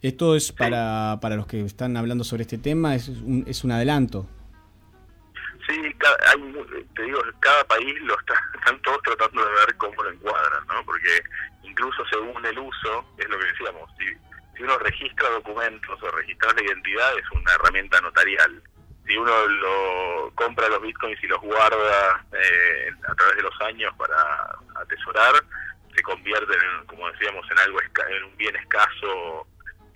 Esto 0.00 0.34
es 0.34 0.52
para, 0.52 1.18
para 1.20 1.36
los 1.36 1.46
que 1.46 1.60
están 1.60 1.96
hablando 1.96 2.24
sobre 2.24 2.42
este 2.42 2.58
tema, 2.58 2.94
es 2.94 3.08
un, 3.08 3.44
es 3.46 3.62
un 3.62 3.72
adelanto. 3.72 4.26
Sí, 5.66 5.96
hay, 6.26 6.84
te 6.94 7.02
digo, 7.02 7.20
cada 7.40 7.64
país 7.64 8.00
lo 8.02 8.18
está, 8.18 8.34
están 8.54 8.80
todos 8.82 9.02
tratando 9.02 9.44
de 9.44 9.52
ver 9.52 9.76
cómo 9.76 10.02
lo 10.02 10.10
encuadran, 10.10 10.66
¿no? 10.68 10.84
Porque 10.84 11.22
incluso 11.62 12.04
según 12.06 12.44
el 12.44 12.58
uso, 12.58 13.04
es 13.18 13.28
lo 13.28 13.38
que 13.38 13.46
decíamos, 13.46 13.90
si, 13.98 14.06
si 14.56 14.62
uno 14.62 14.78
registra 14.78 15.28
documentos 15.30 16.02
o 16.02 16.10
registrar 16.10 16.54
la 16.54 16.62
identidad 16.62 17.18
es 17.18 17.30
una 17.32 17.52
herramienta 17.54 18.00
notarial 18.00 18.62
si 19.06 19.16
uno 19.16 19.46
lo 19.46 20.32
compra 20.34 20.68
los 20.68 20.82
bitcoins 20.82 21.22
y 21.22 21.28
los 21.28 21.40
guarda 21.40 22.24
eh, 22.32 22.90
a 23.08 23.14
través 23.14 23.36
de 23.36 23.42
los 23.42 23.60
años 23.60 23.94
para 23.96 24.16
atesorar, 24.74 25.34
se 25.94 26.02
convierten, 26.02 26.60
en, 26.60 26.86
como 26.86 27.10
decíamos, 27.12 27.46
en 27.50 27.58
algo 27.58 27.78
en 27.80 28.24
un 28.24 28.36
bien 28.36 28.56
escaso 28.56 29.46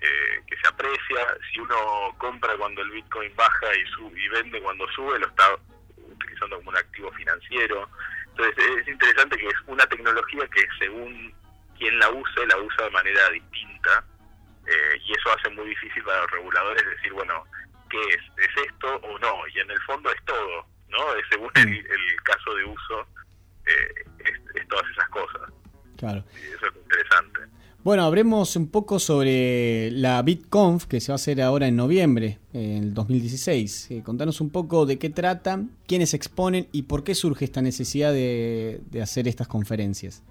eh, 0.01 0.41
que 0.47 0.57
se 0.57 0.67
aprecia. 0.67 1.37
Si 1.51 1.59
uno 1.59 2.15
compra 2.17 2.57
cuando 2.57 2.81
el 2.81 2.91
bitcoin 2.91 3.33
baja 3.35 3.67
y, 3.75 3.85
sube, 3.91 4.19
y 4.19 4.27
vende 4.29 4.61
cuando 4.61 4.87
sube, 4.91 5.19
lo 5.19 5.27
está 5.27 5.55
utilizando 5.97 6.57
como 6.57 6.69
un 6.71 6.77
activo 6.77 7.11
financiero. 7.13 7.87
Entonces 8.29 8.55
es 8.81 8.87
interesante 8.87 9.37
que 9.37 9.47
es 9.47 9.61
una 9.67 9.85
tecnología 9.85 10.47
que 10.47 10.65
según 10.79 11.33
quien 11.77 11.97
la 11.99 12.09
use, 12.09 12.47
la 12.47 12.57
usa 12.57 12.85
de 12.85 12.91
manera 12.91 13.29
distinta. 13.29 14.03
Eh, 14.67 15.01
y 15.05 15.11
eso 15.13 15.33
hace 15.33 15.49
muy 15.49 15.67
difícil 15.69 16.03
para 16.03 16.21
los 16.21 16.31
reguladores 16.31 16.85
decir, 16.85 17.11
bueno, 17.13 17.43
qué 17.89 17.99
es, 18.09 18.21
es 18.37 18.65
esto 18.67 18.95
o 18.95 19.19
no, 19.19 19.47
y 19.53 19.59
en 19.59 19.69
el 19.69 19.81
fondo 19.81 20.09
es 20.11 20.25
todo, 20.25 20.65
¿no? 20.87 21.15
Es 21.15 21.25
según 21.29 21.51
el, 21.55 21.69
el, 21.69 22.21
caso 22.23 22.55
de 22.55 22.65
uso, 22.65 23.07
eh, 23.65 24.05
es, 24.19 24.39
es, 24.55 24.67
todas 24.67 24.89
esas 24.91 25.09
cosas. 25.09 25.51
Claro. 25.97 26.23
Y 26.35 26.53
eso 26.53 26.67
es 26.67 26.75
interesante. 26.75 27.41
Bueno, 27.83 28.03
hablemos 28.03 28.55
un 28.57 28.69
poco 28.69 28.99
sobre 28.99 29.89
la 29.89 30.21
BitConf 30.21 30.85
que 30.85 30.99
se 30.99 31.11
va 31.11 31.15
a 31.15 31.15
hacer 31.15 31.41
ahora 31.41 31.65
en 31.65 31.75
noviembre, 31.75 32.37
en 32.53 32.83
el 32.83 32.93
2016. 32.93 33.89
Eh, 33.89 34.03
contanos 34.05 34.39
un 34.39 34.51
poco 34.51 34.85
de 34.85 34.99
qué 34.99 35.09
trata, 35.09 35.57
quiénes 35.87 36.13
exponen 36.13 36.67
y 36.71 36.83
por 36.83 37.03
qué 37.03 37.15
surge 37.15 37.43
esta 37.43 37.63
necesidad 37.63 38.11
de, 38.13 38.81
de 38.85 39.01
hacer 39.01 39.27
estas 39.27 39.47
conferencias. 39.47 40.21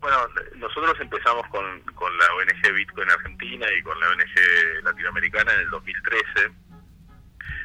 Bueno, 0.00 0.16
nosotros 0.56 0.98
empezamos 1.00 1.46
con, 1.48 1.82
con 1.94 2.16
la 2.16 2.24
ONG 2.36 2.72
Bitcoin 2.72 3.10
Argentina 3.10 3.66
y 3.78 3.82
con 3.82 4.00
la 4.00 4.08
ONG 4.08 4.84
latinoamericana 4.84 5.52
en 5.52 5.60
el 5.60 5.70
2013, 5.70 6.48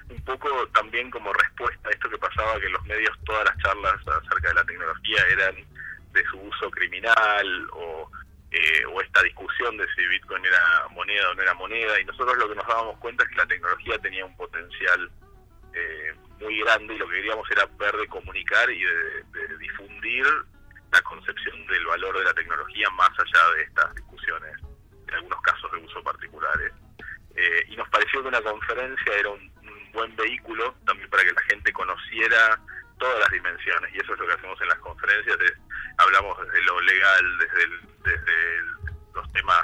un 0.09 0.21
poco 0.23 0.49
también 0.75 1.09
como 1.09 1.31
respuesta 1.31 1.87
a 1.87 1.91
esto 1.91 2.09
que 2.09 2.17
pasaba, 2.17 2.59
que 2.59 2.65
en 2.65 2.73
los 2.73 2.85
medios 2.85 3.17
todas 3.23 3.45
las 3.45 3.57
charlas 3.59 3.95
acerca 4.05 4.49
de 4.49 4.55
la 4.55 4.65
tecnología 4.65 5.19
eran 5.31 5.55
de 6.11 6.25
su 6.25 6.37
uso 6.37 6.69
criminal 6.69 7.69
o, 7.71 8.11
eh, 8.53 8.85
o 8.85 9.01
esta 9.01 9.23
discusión 9.23 9.75
de 9.77 9.87
si 9.95 10.05
Bitcoin 10.07 10.45
era 10.45 10.87
moneda 10.91 11.31
o 11.31 11.33
no 11.33 11.41
era 11.41 11.55
moneda, 11.55 11.99
y 11.99 12.05
nosotros 12.05 12.37
lo 12.37 12.47
que 12.47 12.55
nos 12.55 12.67
dábamos 12.67 12.99
cuenta 12.99 13.23
es 13.23 13.29
que 13.29 13.35
la 13.35 13.47
tecnología 13.47 13.97
tenía 13.97 14.23
un 14.25 14.37
potencial 14.37 15.11
eh, 15.73 16.13
muy 16.39 16.59
grande 16.59 16.93
y 16.93 16.97
lo 16.99 17.07
que 17.07 17.15
queríamos 17.15 17.49
era 17.49 17.65
ver 17.79 17.97
de 17.97 18.07
comunicar 18.07 18.69
y 18.69 18.83
de, 18.83 19.57
difundir 19.57 20.25
la 20.91 21.01
concepción 21.01 21.65
del 21.65 21.83
valor 21.85 22.19
de 22.19 22.25
la 22.25 22.33
tecnología 22.35 22.87
más 22.91 23.09
allá 23.09 23.55
de 23.55 23.63
estas 23.63 23.95
discusiones, 23.95 24.53
en 25.07 25.13
algunos 25.15 25.41
casos 25.41 25.71
de 25.71 25.79
uso 25.79 26.03
particulares. 26.03 26.71
Eh, 27.35 27.65
y 27.69 27.75
nos 27.75 27.89
pareció 27.89 28.21
que 28.21 28.27
una 28.27 28.41
conferencia 28.41 29.13
era 29.17 29.29
un, 29.31 29.51
buen 29.93 30.15
vehículo 30.15 30.75
también 30.85 31.07
para 31.09 31.23
que 31.23 31.31
la 31.31 31.41
gente 31.41 31.71
conociera 31.71 32.59
todas 33.03 33.19
las 33.19 33.31
dimensiones, 33.31 33.93
y 33.93 33.97
eso 33.97 34.13
es 34.13 34.19
lo 34.19 34.27
que 34.27 34.33
hacemos 34.33 34.61
en 34.61 34.67
las 34.69 34.79
conferencias, 34.79 35.37
hablamos 35.97 36.37
desde 36.47 36.61
lo 36.63 36.79
legal, 36.79 37.37
desde, 37.37 37.67
desde 38.05 38.61
los 39.13 39.29
temas 39.33 39.63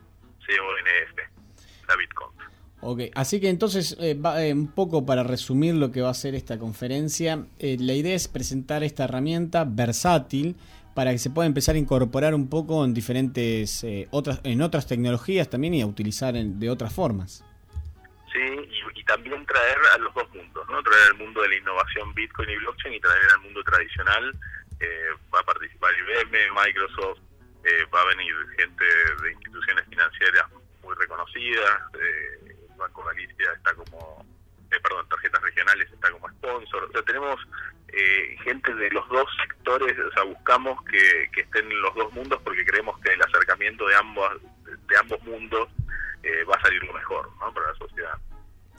la 1.87 1.95
Bitconf. 1.95 2.35
Ok, 2.81 3.01
así 3.13 3.41
que 3.41 3.49
entonces, 3.49 3.97
eh, 3.99 4.13
va- 4.13 4.41
eh, 4.43 4.53
un 4.53 4.67
poco 4.71 5.05
para 5.05 5.21
resumir 5.23 5.75
lo 5.75 5.91
que 5.91 6.01
va 6.01 6.09
a 6.09 6.13
ser 6.13 6.33
esta 6.33 6.57
conferencia, 6.57 7.45
eh, 7.59 7.75
la 7.79 7.93
idea 7.93 8.15
es 8.15 8.29
presentar 8.29 8.83
esta 8.83 9.03
herramienta 9.03 9.65
versátil 9.65 10.55
para 10.95 11.11
que 11.11 11.17
se 11.17 11.29
pueda 11.29 11.45
empezar 11.47 11.75
a 11.75 11.77
incorporar 11.77 12.33
un 12.33 12.49
poco 12.49 12.83
en 12.85 12.93
diferentes 12.93 13.83
eh, 13.83 14.07
otras 14.11 14.39
en 14.43 14.61
otras 14.61 14.87
tecnologías 14.87 15.49
también 15.49 15.73
y 15.73 15.81
a 15.81 15.85
utilizar 15.85 16.35
en- 16.37 16.57
de 16.59 16.69
otras 16.69 16.93
formas. 16.93 17.43
Sí, 18.31 18.39
y, 18.39 18.99
y 18.99 19.03
también 19.03 19.45
traer 19.45 19.77
a 19.95 19.97
los 19.97 20.13
dos 20.13 20.29
mundos, 20.33 20.65
¿no? 20.69 20.81
Traer 20.81 21.03
al 21.11 21.17
mundo 21.17 21.41
de 21.41 21.49
la 21.49 21.55
innovación 21.57 22.13
Bitcoin 22.13 22.49
y 22.49 22.55
blockchain 22.57 22.93
y 22.93 22.99
traer 23.01 23.23
al 23.35 23.41
mundo 23.41 23.61
tradicional. 23.63 24.33
Eh, 24.79 24.87
va 25.33 25.39
a 25.41 25.43
participar 25.43 25.91
IBM, 25.99 26.37
Microsoft, 26.65 27.19
va 27.93 28.01
a 28.01 28.05
venir 28.15 28.33
gente 28.57 28.85
de 29.21 29.31
instituciones 29.33 29.83
financieras 29.89 30.45
muy 30.83 30.95
reconocidas. 30.95 31.75
Eh, 31.99 32.48
Banco 32.79 33.03
Galicia 33.03 33.45
está 33.55 33.73
como, 33.75 34.25
eh, 34.71 34.79
perdón, 34.81 35.07
tarjetas 35.09 35.41
regionales 35.41 35.91
está 35.91 36.11
como 36.11 36.29
sponsor. 36.29 36.83
O 36.83 36.91
sea, 36.91 37.01
tenemos 37.03 37.39
eh, 37.89 38.37
gente 38.43 38.73
de 38.73 38.89
los 38.91 39.07
dos 39.09 39.27
sectores, 39.41 39.97
o 39.99 40.11
sea, 40.11 40.23
buscamos 40.23 40.81
que, 40.85 41.29
que 41.33 41.41
estén 41.41 41.65
en 41.65 41.81
los 41.81 41.93
dos 41.95 42.13
mundos 42.13 42.39
porque 42.43 42.65
creemos 42.65 42.97
que 42.99 43.13
el 43.13 43.21
acercamiento 43.21 43.87
de 43.87 43.95
ambos, 43.95 44.29
de 44.65 44.97
ambos 44.97 45.21
mundos 45.23 45.69
eh, 46.23 46.43
va 46.49 46.55
a 46.55 46.61
salir 46.61 46.83
lo 46.83 46.93
mejor 46.93 47.29
¿no? 47.39 47.53
para 47.53 47.71
la 47.71 47.75
sociedad. 47.77 48.17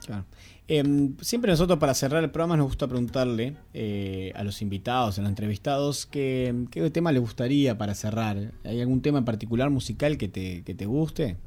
Claro. 0.05 0.25
Em, 0.67 1.17
siempre 1.17 1.51
nosotros 1.51 1.79
para 1.79 1.93
cerrar 1.93 2.23
el 2.23 2.31
programa 2.31 2.55
nos 2.55 2.67
gusta 2.67 2.87
preguntarle 2.87 3.57
eh, 3.73 4.31
a 4.35 4.43
los 4.43 4.61
invitados, 4.61 5.17
a 5.17 5.21
los 5.21 5.29
entrevistados, 5.29 6.05
qué, 6.05 6.65
qué 6.71 6.89
tema 6.91 7.11
les 7.11 7.21
gustaría 7.21 7.77
para 7.77 7.93
cerrar. 7.93 8.37
¿Hay 8.63 8.79
algún 8.79 9.01
tema 9.01 9.17
en 9.19 9.25
particular 9.25 9.69
musical 9.69 10.17
que 10.17 10.29
te, 10.29 10.63
que 10.63 10.73
te 10.73 10.85
guste? 10.85 11.37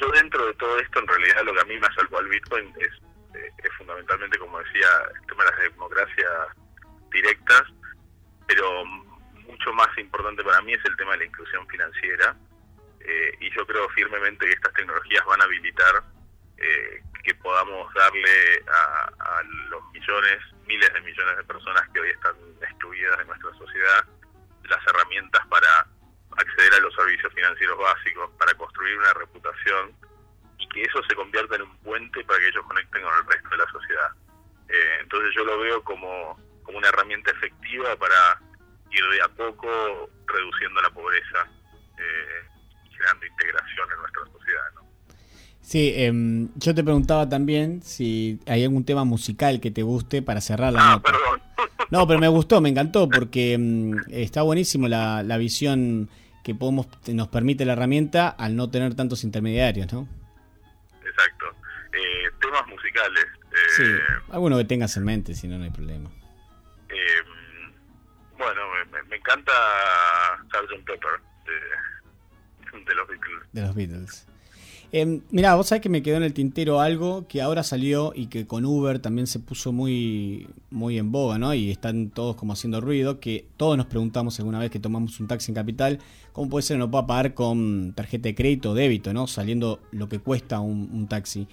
Yo 0.00 0.10
dentro 0.10 0.46
de 0.46 0.54
todo 0.54 0.78
esto, 0.78 1.00
en 1.00 1.06
realidad 1.06 1.44
lo 1.44 1.54
que 1.54 1.60
a 1.60 1.64
mí 1.64 1.78
me 1.78 1.86
acercó 1.86 2.18
al 2.18 2.28
Bitcoin 2.28 2.72
es, 2.78 2.92
eh, 3.34 3.50
es 3.62 3.72
fundamentalmente, 3.78 4.38
como 4.38 4.58
decía, 4.58 4.88
el 5.14 5.26
tema 5.26 5.44
de 5.44 5.50
las 5.50 5.60
democracias 5.60 6.30
directas, 7.10 7.62
pero 8.46 8.84
mucho 8.84 9.72
más 9.72 9.88
importante 9.98 10.42
para 10.44 10.60
mí 10.62 10.74
es 10.74 10.84
el 10.84 10.96
tema 10.96 11.12
de 11.12 11.18
la 11.18 11.24
inclusión 11.24 11.66
financiera. 11.68 12.36
Eh, 13.00 13.36
y 13.40 13.50
yo 13.54 13.66
creo 13.66 13.88
firmemente 13.90 14.46
que 14.46 14.52
estas 14.52 14.72
tecnologías 14.72 15.24
van 15.26 15.40
a 15.40 15.44
habilitar 15.44 16.02
eh, 16.58 17.02
que 17.22 17.34
podamos 17.36 17.92
darle 17.94 18.62
a, 18.68 19.10
a 19.18 19.42
los 19.70 19.82
millones, 19.92 20.38
miles 20.66 20.92
de 20.92 21.00
millones 21.00 21.36
de 21.36 21.44
personas 21.44 21.88
que 21.92 22.00
hoy 22.00 22.10
están 22.10 22.34
excluidas 22.60 23.18
de 23.18 23.24
nuestra 23.24 23.52
sociedad 23.54 24.06
las 24.68 24.86
herramientas 24.86 25.46
para 25.48 25.86
acceder 26.36 26.74
a 26.74 26.80
los 26.80 26.94
servicios 26.94 27.32
financieros 27.34 27.78
básicos, 27.78 28.30
para 28.38 28.54
construir 28.54 28.98
una 28.98 29.12
reputación 29.14 29.92
y 30.58 30.68
que 30.68 30.82
eso 30.82 30.98
se 31.08 31.14
convierta 31.14 31.56
en 31.56 31.62
un 31.62 31.76
puente 31.78 32.24
para 32.24 32.38
que 32.40 32.48
ellos 32.48 32.64
conecten 32.66 33.02
con 33.02 33.12
el 33.14 33.26
resto 33.26 33.48
de 33.50 33.56
la 33.58 33.70
sociedad. 33.70 34.10
Eh, 34.68 34.98
entonces 35.02 35.30
yo 35.36 35.44
lo 35.44 35.58
veo 35.60 35.82
como, 35.82 36.38
como 36.62 36.78
una 36.78 36.88
herramienta 36.88 37.30
efectiva 37.30 37.94
para 37.96 38.40
ir 38.90 39.04
de 39.12 39.22
a 39.22 39.28
poco 39.28 40.10
reduciendo 40.26 40.80
la 40.82 40.90
pobreza, 40.90 41.46
eh, 41.98 42.42
generando 42.90 43.26
integración 43.26 43.88
en 43.94 43.98
nuestra 44.00 44.22
sociedad. 44.32 44.62
¿no? 44.74 44.80
Sí, 45.60 45.92
em, 45.96 46.48
yo 46.56 46.74
te 46.74 46.82
preguntaba 46.84 47.28
también 47.28 47.82
si 47.82 48.38
hay 48.46 48.64
algún 48.64 48.84
tema 48.84 49.04
musical 49.04 49.60
que 49.60 49.70
te 49.70 49.82
guste 49.82 50.22
para 50.22 50.40
cerrar 50.40 50.72
la 50.72 50.80
Ah, 50.80 50.90
nota. 50.96 51.12
perdón. 51.12 51.42
No, 51.90 52.06
pero 52.06 52.18
me 52.18 52.28
gustó, 52.28 52.60
me 52.60 52.68
encantó 52.68 53.08
porque 53.08 53.52
em, 53.52 53.92
está 54.10 54.42
buenísimo 54.42 54.88
la, 54.88 55.22
la 55.22 55.36
visión 55.38 56.08
que 56.46 56.54
podemos 56.54 56.86
nos 57.08 57.26
permite 57.26 57.64
la 57.64 57.72
herramienta 57.72 58.28
al 58.28 58.54
no 58.54 58.70
tener 58.70 58.94
tantos 58.94 59.24
intermediarios, 59.24 59.92
¿no? 59.92 60.06
Exacto. 61.04 61.46
Eh, 61.92 62.30
temas 62.40 62.64
musicales. 62.68 63.24
eh, 63.50 63.56
Sí, 63.76 63.84
alguno 64.30 64.56
que 64.56 64.64
tengas 64.64 64.96
en 64.96 65.02
mente, 65.04 65.34
si 65.34 65.48
no, 65.48 65.58
no 65.58 65.64
hay 65.64 65.70
problema. 65.70 66.08
eh, 66.88 67.22
bueno, 68.38 68.60
me, 68.92 69.02
me 69.08 69.16
encanta 69.16 69.50
Sgt. 70.52 70.84
Pepper 70.86 71.20
de, 71.46 72.78
de 72.84 72.94
los 72.94 73.08
Beatles. 73.08 73.42
De 73.52 73.62
los 73.62 73.74
Beatles. 73.74 74.28
Eh, 74.92 75.20
mirá, 75.30 75.54
vos 75.54 75.66
sabés 75.66 75.82
que 75.82 75.88
me 75.88 76.02
quedó 76.02 76.16
en 76.16 76.22
el 76.22 76.32
tintero 76.32 76.80
algo 76.80 77.26
que 77.28 77.42
ahora 77.42 77.62
salió 77.62 78.12
y 78.14 78.26
que 78.26 78.46
con 78.46 78.64
Uber 78.64 78.98
también 78.98 79.26
se 79.26 79.38
puso 79.38 79.72
muy, 79.72 80.48
muy 80.70 80.98
en 80.98 81.12
boga, 81.12 81.38
¿no? 81.38 81.52
Y 81.54 81.70
están 81.70 82.10
todos 82.10 82.36
como 82.36 82.52
haciendo 82.52 82.80
ruido, 82.80 83.20
que 83.20 83.46
todos 83.56 83.76
nos 83.76 83.86
preguntamos 83.86 84.38
alguna 84.38 84.58
vez 84.58 84.70
que 84.70 84.78
tomamos 84.78 85.18
un 85.20 85.26
taxi 85.26 85.50
en 85.50 85.56
Capital, 85.56 85.98
¿cómo 86.32 86.48
puede 86.48 86.62
ser 86.62 86.76
que 86.76 86.78
no 86.78 86.90
pueda 86.90 87.06
pagar 87.06 87.34
con 87.34 87.92
tarjeta 87.94 88.28
de 88.28 88.34
crédito 88.34 88.70
o 88.70 88.74
débito, 88.74 89.12
¿no? 89.12 89.26
Saliendo 89.26 89.80
lo 89.90 90.08
que 90.08 90.18
cuesta 90.18 90.60
un, 90.60 90.88
un 90.92 91.08
taxi. 91.08 91.46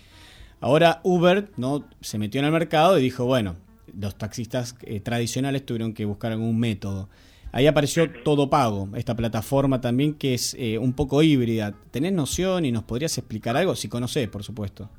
Ahora 0.61 1.01
Uber, 1.03 1.51
¿no? 1.57 1.84
Se 2.01 2.17
metió 2.17 2.39
en 2.39 2.45
el 2.45 2.51
mercado 2.51 2.97
y 2.97 3.01
dijo, 3.01 3.25
bueno, 3.25 3.55
los 3.99 4.17
taxistas 4.17 4.75
eh, 4.84 4.99
tradicionales 4.99 5.65
tuvieron 5.65 5.93
que 5.93 6.05
buscar 6.05 6.31
algún 6.31 6.59
método. 6.59 7.09
Ahí 7.54 7.68
apareció 7.68 8.10
Todo 8.24 8.49
Pago, 8.49 8.89
esta 8.95 9.16
plataforma 9.16 9.80
también 9.80 10.18
que 10.18 10.34
es 10.34 10.56
eh, 10.58 10.80
un 10.80 10.95
poco 10.95 11.22
híbrida. 11.22 11.72
¿Tenés 11.91 12.12
noción 12.12 12.66
y 12.66 12.72
nos 12.72 12.84
podrías 12.84 13.16
explicar 13.20 13.56
algo? 13.56 13.76
Si 13.76 13.88
conocés, 13.88 14.28
por 14.28 14.43
supuesto. 14.43 14.89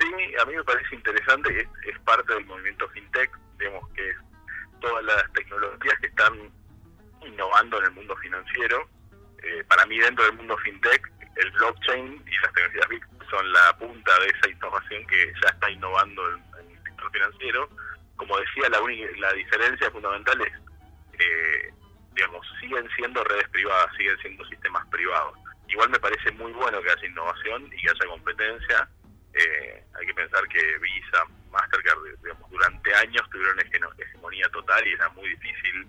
Sí, 0.00 0.06
a 0.40 0.46
mí 0.46 0.56
me 0.56 0.64
parece 0.64 0.94
interesante, 0.94 1.60
es, 1.60 1.68
es 1.92 1.98
parte 2.00 2.32
del 2.32 2.46
movimiento 2.46 2.88
fintech, 2.88 3.30
digamos 3.58 3.86
que 3.90 4.08
es 4.08 4.16
todas 4.80 5.04
las 5.04 5.30
tecnologías 5.34 5.98
que 6.00 6.06
están 6.06 6.32
innovando 7.26 7.78
en 7.78 7.84
el 7.84 7.90
mundo 7.90 8.16
financiero. 8.16 8.88
Eh, 9.42 9.62
para 9.68 9.84
mí 9.84 9.98
dentro 9.98 10.24
del 10.24 10.36
mundo 10.36 10.56
fintech, 10.64 11.12
el 11.36 11.50
blockchain 11.50 12.22
y 12.26 12.42
las 12.42 12.52
tecnologías 12.54 12.88
big 12.88 13.02
son 13.28 13.52
la 13.52 13.76
punta 13.78 14.12
de 14.20 14.28
esa 14.28 14.48
innovación 14.48 15.06
que 15.08 15.32
ya 15.42 15.50
está 15.50 15.70
innovando 15.70 16.22
en, 16.30 16.64
en 16.64 16.70
el 16.74 16.82
sector 16.84 17.12
financiero. 17.12 17.68
Como 18.16 18.38
decía, 18.38 18.70
la, 18.70 18.80
única, 18.80 19.06
la 19.18 19.32
diferencia 19.34 19.90
fundamental 19.90 20.40
es, 20.40 20.52
eh, 21.18 21.74
digamos, 22.14 22.46
siguen 22.60 22.88
siendo 22.96 23.22
redes 23.24 23.48
privadas, 23.50 23.94
siguen 23.96 24.18
siendo 24.18 24.44
sistemas 24.46 24.86
privados. 24.88 25.38
Igual 25.68 25.90
me 25.90 26.00
parece 26.00 26.30
muy 26.32 26.52
bueno 26.52 26.80
que 26.80 26.90
haya 26.90 27.06
innovación 27.06 27.66
y 27.66 27.82
que 27.82 27.90
haya 27.90 28.06
competencia. 28.06 28.88
Eh, 29.34 29.84
hay 29.98 30.06
que 30.06 30.14
pensar 30.14 30.46
que 30.48 30.78
Visa, 30.78 31.24
Mastercard, 31.50 31.98
digamos, 32.22 32.50
durante 32.50 32.94
años 32.94 33.28
tuvieron 33.30 33.58
hegemonía 33.60 34.48
total 34.48 34.86
y 34.86 34.92
era 34.92 35.08
muy 35.10 35.28
difícil. 35.28 35.86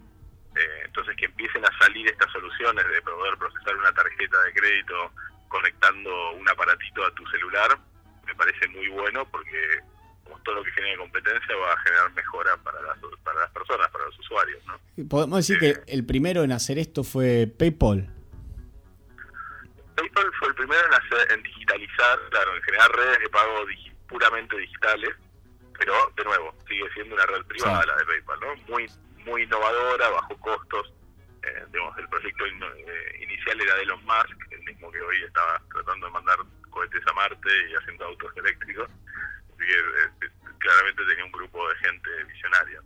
Eh, 0.55 0.81
entonces, 0.85 1.15
que 1.15 1.25
empiecen 1.25 1.63
a 1.65 1.77
salir 1.79 2.07
estas 2.07 2.31
soluciones 2.31 2.85
de 2.87 3.01
poder 3.03 3.37
procesar 3.37 3.75
una 3.77 3.93
tarjeta 3.93 4.41
de 4.43 4.53
crédito 4.53 5.11
conectando 5.47 6.31
un 6.31 6.49
aparatito 6.49 7.05
a 7.05 7.11
tu 7.11 7.25
celular, 7.27 7.77
me 8.25 8.35
parece 8.35 8.67
muy 8.69 8.87
bueno 8.89 9.25
porque 9.29 9.79
todo 10.47 10.55
lo 10.55 10.63
que 10.63 10.71
genere 10.71 10.95
competencia 10.95 11.55
va 11.57 11.73
a 11.73 11.79
generar 11.81 12.13
mejora 12.13 12.55
para 12.63 12.81
las, 12.81 12.97
para 13.21 13.41
las 13.41 13.51
personas, 13.51 13.89
para 13.91 14.05
los 14.05 14.17
usuarios. 14.17 14.63
¿no? 14.65 15.09
Podemos 15.09 15.39
decir 15.39 15.59
que 15.59 15.91
el 15.91 16.05
primero 16.05 16.43
en 16.43 16.53
hacer 16.53 16.79
esto 16.79 17.03
fue 17.03 17.47
PayPal. 17.47 18.07
PayPal 19.95 20.31
fue 20.39 20.47
el 20.47 20.55
primero 20.55 20.81
en, 20.87 20.93
hacer, 20.93 21.31
en 21.33 21.43
digitalizar, 21.43 22.19
claro, 22.29 22.55
en 22.55 22.61
generar 22.61 22.89
redes 22.91 23.19
de 23.19 23.29
pago 23.29 23.65
puramente 24.07 24.57
digitales, 24.57 25.09
pero 25.77 25.93
de 26.15 26.23
nuevo, 26.23 26.55
sigue 26.65 26.89
siendo 26.93 27.15
una 27.15 27.25
red 27.25 27.43
privada 27.45 27.85
la 27.85 27.97
de 27.97 28.05
PayPal, 28.05 28.39
¿no? 28.39 28.55
Muy, 28.69 28.89
muy 29.25 29.43
innovadora, 29.43 30.09
bajo 30.09 30.37
costos. 30.37 30.93
Eh, 31.43 31.65
digamos, 31.73 31.97
el 31.97 32.07
proyecto 32.07 32.45
eh, 32.45 33.19
inicial 33.21 33.59
era 33.59 33.75
de 33.75 33.83
Elon 33.83 34.03
Musk, 34.05 34.51
el 34.51 34.63
mismo 34.63 34.89
que 34.91 35.01
hoy 35.01 35.23
estaba 35.23 35.61
tratando 35.73 36.05
de 36.05 36.13
mandar 36.13 36.37
cohetes 36.69 37.01
a 37.05 37.13
Marte 37.13 37.49
y 37.69 37.75
haciendo 37.75 38.05
autos 38.05 38.31
eléctricos. 38.37 38.89
Así 39.53 39.67
que 39.67 39.75
eh, 39.75 40.29
claramente 40.57 41.03
tenía 41.07 41.25
un 41.25 41.31
grupo 41.31 41.59
de 41.69 41.75
gente 41.75 42.09
visionaria. 42.31 42.81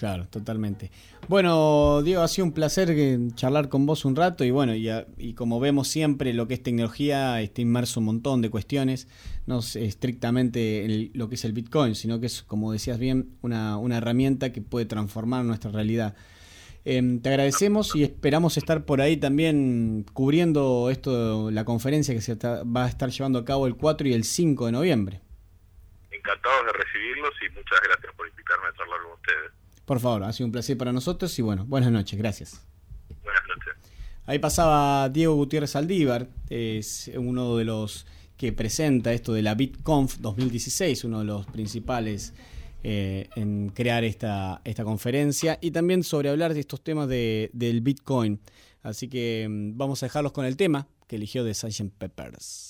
Claro, 0.00 0.26
totalmente. 0.28 0.90
Bueno, 1.28 2.00
Diego, 2.02 2.22
ha 2.22 2.28
sido 2.28 2.46
un 2.46 2.52
placer 2.52 2.88
charlar 3.34 3.68
con 3.68 3.84
vos 3.84 4.06
un 4.06 4.16
rato 4.16 4.46
y 4.46 4.50
bueno, 4.50 4.74
y, 4.74 5.34
como 5.34 5.60
vemos 5.60 5.88
siempre 5.88 6.32
lo 6.32 6.48
que 6.48 6.54
es 6.54 6.62
tecnología 6.62 7.38
está 7.42 7.60
inmerso 7.60 8.00
un 8.00 8.06
montón 8.06 8.40
de 8.40 8.48
cuestiones, 8.48 9.08
no 9.44 9.58
es 9.58 9.76
estrictamente 9.76 11.10
lo 11.12 11.28
que 11.28 11.34
es 11.34 11.44
el 11.44 11.52
Bitcoin, 11.52 11.94
sino 11.94 12.18
que 12.18 12.28
es, 12.28 12.42
como 12.42 12.72
decías 12.72 12.98
bien, 12.98 13.36
una, 13.42 13.78
herramienta 13.94 14.52
que 14.52 14.62
puede 14.62 14.86
transformar 14.86 15.44
nuestra 15.44 15.70
realidad. 15.70 16.14
Em, 16.86 17.20
te 17.20 17.28
agradecemos 17.28 17.94
y 17.94 18.02
esperamos 18.02 18.56
estar 18.56 18.86
por 18.86 19.02
ahí 19.02 19.18
también 19.18 20.06
cubriendo 20.14 20.88
esto, 20.88 21.50
la 21.50 21.66
conferencia 21.66 22.14
que 22.14 22.22
se 22.22 22.36
va 22.36 22.86
a 22.86 22.88
estar 22.88 23.10
llevando 23.10 23.38
a 23.38 23.44
cabo 23.44 23.66
el 23.66 23.76
4 23.76 24.08
y 24.08 24.14
el 24.14 24.24
5 24.24 24.64
de 24.64 24.72
noviembre. 24.72 25.20
Encantados 26.20 26.66
de 26.66 26.72
recibirlos 26.72 27.30
y 27.40 27.54
muchas 27.54 27.80
gracias 27.82 28.14
por 28.14 28.28
invitarme 28.28 28.66
a 28.68 28.76
charlar 28.76 29.00
con 29.02 29.12
ustedes. 29.12 29.52
Por 29.86 30.00
favor, 30.00 30.24
ha 30.24 30.32
sido 30.32 30.46
un 30.46 30.52
placer 30.52 30.76
para 30.76 30.92
nosotros 30.92 31.38
y 31.38 31.42
bueno, 31.42 31.64
buenas 31.66 31.90
noches, 31.90 32.18
gracias. 32.18 32.66
Buenas 33.22 33.42
noches. 33.48 33.74
Ahí 34.26 34.38
pasaba 34.38 35.08
Diego 35.08 35.34
Gutiérrez 35.34 35.74
Aldívar, 35.76 36.28
es 36.50 37.10
uno 37.14 37.56
de 37.56 37.64
los 37.64 38.06
que 38.36 38.52
presenta 38.52 39.12
esto 39.12 39.32
de 39.32 39.42
la 39.42 39.54
BitConf 39.54 40.18
2016, 40.18 41.04
uno 41.04 41.20
de 41.20 41.24
los 41.24 41.46
principales 41.46 42.34
eh, 42.82 43.28
en 43.36 43.70
crear 43.70 44.04
esta, 44.04 44.60
esta 44.64 44.84
conferencia 44.84 45.58
y 45.60 45.70
también 45.70 46.02
sobre 46.02 46.28
hablar 46.28 46.54
de 46.54 46.60
estos 46.60 46.82
temas 46.82 47.08
de, 47.08 47.50
del 47.52 47.80
Bitcoin. 47.80 48.40
Así 48.82 49.08
que 49.08 49.46
mm, 49.48 49.76
vamos 49.76 50.02
a 50.02 50.06
dejarlos 50.06 50.32
con 50.32 50.44
el 50.44 50.56
tema 50.56 50.86
que 51.06 51.16
eligió 51.16 51.44
de 51.44 51.54
Sgt. 51.54 51.92
Peppers. 51.98 52.69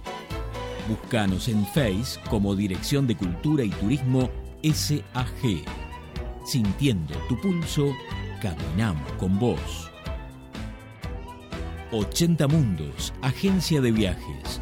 Búscanos 0.87 1.47
en 1.47 1.65
Face 1.67 2.19
como 2.29 2.55
Dirección 2.55 3.07
de 3.07 3.15
Cultura 3.15 3.63
y 3.63 3.69
Turismo 3.69 4.29
SAG. 4.63 5.63
Sintiendo 6.45 7.13
tu 7.29 7.39
pulso, 7.39 7.93
caminamos 8.41 9.11
con 9.13 9.37
vos. 9.39 9.89
80 11.91 12.47
Mundos, 12.47 13.13
agencia 13.21 13.81
de 13.81 13.91
viajes 13.91 14.61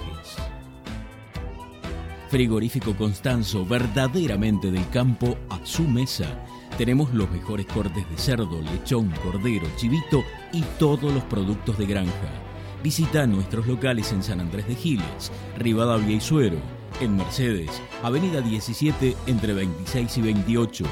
Frigorífico 2.28 2.96
Constanzo, 2.96 3.66
verdaderamente 3.66 4.72
del 4.72 4.88
campo 4.88 5.36
a 5.50 5.60
su 5.64 5.82
mesa. 5.84 6.42
Tenemos 6.78 7.12
los 7.12 7.30
mejores 7.30 7.66
cortes 7.66 8.08
de 8.10 8.16
cerdo, 8.16 8.62
lechón, 8.62 9.12
cordero, 9.22 9.66
chivito 9.76 10.24
y 10.52 10.62
todos 10.78 11.12
los 11.12 11.22
productos 11.24 11.76
de 11.78 11.84
granja. 11.86 12.30
Visita 12.82 13.26
nuestros 13.26 13.66
locales 13.66 14.10
en 14.12 14.22
San 14.22 14.40
Andrés 14.40 14.66
de 14.66 14.74
Giles, 14.74 15.30
Rivadavia 15.58 16.16
y 16.16 16.20
Suero, 16.20 16.56
en 17.00 17.16
Mercedes, 17.16 17.70
Avenida 18.02 18.40
17 18.40 19.16
entre 19.26 19.52
26 19.52 20.18
y 20.18 20.22
28, 20.22 20.84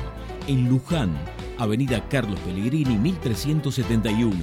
en 0.47 0.69
Luján, 0.69 1.17
Avenida 1.59 2.07
Carlos 2.09 2.39
Pellegrini 2.41 2.97
1371. 2.97 4.37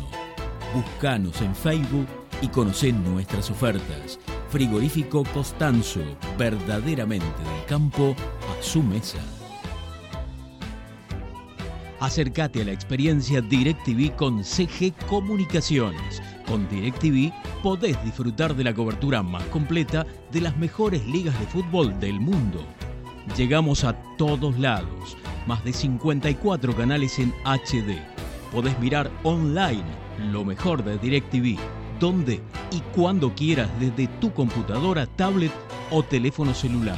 Buscanos 0.73 1.41
en 1.41 1.55
Facebook 1.55 2.07
y 2.41 2.47
conocen 2.47 3.03
nuestras 3.03 3.49
ofertas. 3.49 4.19
Frigorífico 4.49 5.23
Costanzo, 5.33 6.01
verdaderamente 6.37 7.25
del 7.25 7.65
campo 7.65 8.15
a 8.49 8.63
su 8.63 8.83
mesa. 8.83 9.19
Acércate 11.99 12.61
a 12.61 12.65
la 12.65 12.71
experiencia 12.73 13.41
DirecTV 13.41 14.15
con 14.15 14.43
CG 14.43 14.93
Comunicaciones. 15.07 16.21
Con 16.47 16.67
DirecTV 16.69 17.33
podés 17.61 18.01
disfrutar 18.05 18.55
de 18.55 18.63
la 18.63 18.73
cobertura 18.73 19.21
más 19.21 19.43
completa 19.45 20.07
de 20.31 20.39
las 20.39 20.57
mejores 20.57 21.05
ligas 21.05 21.37
de 21.39 21.45
fútbol 21.45 21.99
del 21.99 22.21
mundo. 22.21 22.65
Llegamos 23.35 23.83
a 23.83 23.93
todos 24.17 24.57
lados, 24.57 25.17
más 25.45 25.61
de 25.65 25.73
54 25.73 26.73
canales 26.73 27.19
en 27.19 27.33
HD. 27.43 27.97
Podés 28.51 28.79
mirar 28.79 29.11
online 29.23 29.83
lo 30.31 30.45
mejor 30.45 30.85
de 30.85 30.97
DirecTV, 30.97 31.59
donde 31.99 32.41
y 32.71 32.79
cuando 32.95 33.35
quieras 33.35 33.69
desde 33.81 34.07
tu 34.07 34.31
computadora, 34.33 35.05
tablet 35.05 35.51
o 35.91 36.01
teléfono 36.01 36.53
celular. 36.53 36.97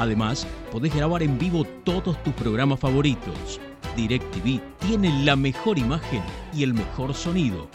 Además, 0.00 0.44
podés 0.72 0.92
grabar 0.92 1.22
en 1.22 1.38
vivo 1.38 1.64
todos 1.84 2.20
tus 2.24 2.34
programas 2.34 2.80
favoritos. 2.80 3.60
DirecTV 3.96 4.60
tiene 4.80 5.24
la 5.24 5.36
mejor 5.36 5.78
imagen 5.78 6.22
y 6.52 6.64
el 6.64 6.74
mejor 6.74 7.14
sonido. 7.14 7.68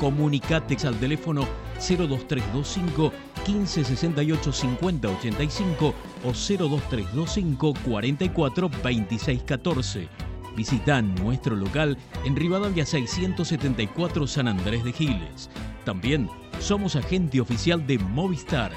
Comunicate 0.00 0.76
al 0.86 0.98
teléfono 0.98 1.46
02325 1.76 3.12
1568 3.46 4.52
5085 4.52 5.94
o 6.24 6.32
02325 6.32 7.74
44 7.84 8.70
26 8.82 9.42
14. 9.42 10.08
Visita 10.56 11.00
nuestro 11.02 11.54
local 11.54 11.96
en 12.24 12.34
Rivadavia 12.34 12.84
674 12.84 14.26
San 14.26 14.48
Andrés 14.48 14.82
de 14.84 14.92
Giles. 14.92 15.50
También 15.84 16.28
somos 16.58 16.96
agente 16.96 17.40
oficial 17.40 17.86
de 17.86 17.98
Movistar. 17.98 18.72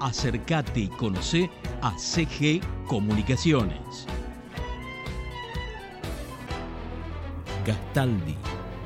Acércate 0.00 0.80
y 0.80 0.88
conoce 0.88 1.50
a 1.80 1.96
CG 1.98 2.60
Comunicaciones. 2.86 4.06
Gastaldi, 7.64 8.34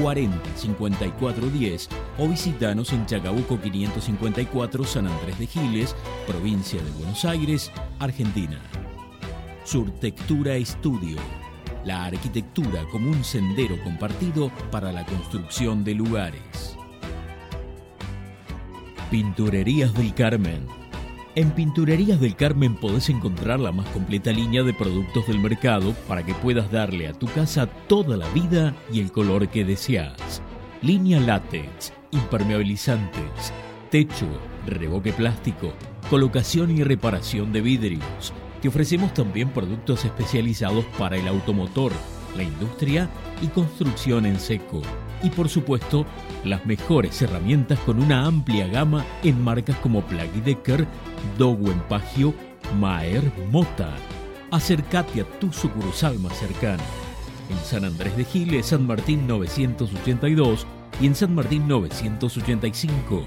40 0.00 0.56
54 0.56 1.46
10 1.48 1.88
o 2.18 2.28
visitanos 2.28 2.92
en 2.92 3.06
Chacabuco 3.06 3.60
554 3.60 4.84
San 4.84 5.06
Andrés 5.06 5.38
de 5.38 5.46
Giles, 5.46 5.96
provincia 6.26 6.82
de 6.82 6.90
Buenos 6.92 7.24
Aires, 7.24 7.70
Argentina. 7.98 8.60
Surtectura 9.64 10.54
Estudio. 10.54 11.16
La 11.84 12.04
arquitectura 12.04 12.84
como 12.90 13.10
un 13.10 13.24
sendero 13.24 13.76
compartido 13.82 14.50
para 14.70 14.92
la 14.92 15.04
construcción 15.04 15.84
de 15.84 15.94
lugares. 15.94 16.76
Pinturerías 19.10 19.92
del 19.94 20.14
Carmen. 20.14 20.81
En 21.34 21.50
Pinturerías 21.52 22.20
del 22.20 22.36
Carmen 22.36 22.74
podés 22.74 23.08
encontrar 23.08 23.58
la 23.58 23.72
más 23.72 23.88
completa 23.88 24.30
línea 24.32 24.62
de 24.62 24.74
productos 24.74 25.26
del 25.26 25.38
mercado 25.38 25.94
para 26.06 26.26
que 26.26 26.34
puedas 26.34 26.70
darle 26.70 27.08
a 27.08 27.14
tu 27.14 27.26
casa 27.26 27.66
toda 27.88 28.18
la 28.18 28.28
vida 28.30 28.74
y 28.92 29.00
el 29.00 29.10
color 29.10 29.48
que 29.48 29.64
deseas. 29.64 30.42
Línea 30.82 31.20
látex, 31.20 31.94
impermeabilizantes, 32.10 33.50
techo, 33.90 34.26
reboque 34.66 35.14
plástico, 35.14 35.72
colocación 36.10 36.70
y 36.70 36.84
reparación 36.84 37.50
de 37.50 37.62
vidrios. 37.62 38.34
Te 38.60 38.68
ofrecemos 38.68 39.14
también 39.14 39.48
productos 39.48 40.04
especializados 40.04 40.84
para 40.98 41.16
el 41.16 41.26
automotor, 41.28 41.92
la 42.36 42.42
industria 42.42 43.08
y 43.40 43.46
construcción 43.46 44.26
en 44.26 44.38
seco. 44.38 44.82
Y 45.22 45.30
por 45.30 45.48
supuesto, 45.48 46.04
las 46.44 46.66
mejores 46.66 47.20
herramientas 47.22 47.78
con 47.80 48.02
una 48.02 48.26
amplia 48.26 48.66
gama 48.66 49.04
en 49.22 49.42
marcas 49.42 49.76
como 49.76 50.02
Plug 50.02 50.32
Decker, 50.44 50.86
Pagio, 51.88 52.34
Maer 52.80 53.22
Mota. 53.50 53.90
Acércate 54.50 55.20
a 55.20 55.24
tu 55.38 55.52
sucursal 55.52 56.18
más 56.18 56.36
cercana. 56.36 56.82
En 57.50 57.58
San 57.58 57.84
Andrés 57.84 58.16
de 58.16 58.24
Giles, 58.24 58.66
San 58.66 58.86
Martín 58.86 59.26
982 59.26 60.66
y 61.00 61.06
en 61.06 61.14
San 61.14 61.34
Martín 61.34 61.68
985. 61.68 63.26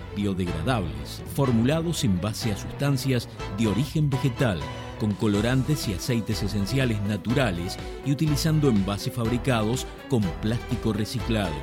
biodegradables, 0.15 1.21
formulados 1.35 2.03
en 2.03 2.19
base 2.19 2.51
a 2.51 2.57
sustancias 2.57 3.29
de 3.57 3.67
origen 3.67 4.09
vegetal, 4.09 4.59
con 4.99 5.13
colorantes 5.13 5.87
y 5.87 5.93
aceites 5.93 6.43
esenciales 6.43 7.01
naturales 7.03 7.77
y 8.05 8.11
utilizando 8.11 8.67
envases 8.69 9.13
fabricados 9.13 9.87
con 10.09 10.21
plástico 10.41 10.91
reciclado. 10.93 11.55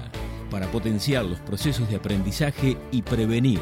para 0.51 0.67
potenciar 0.67 1.25
los 1.25 1.39
procesos 1.39 1.89
de 1.89 1.95
aprendizaje 1.95 2.77
y 2.91 3.01
prevenir, 3.01 3.61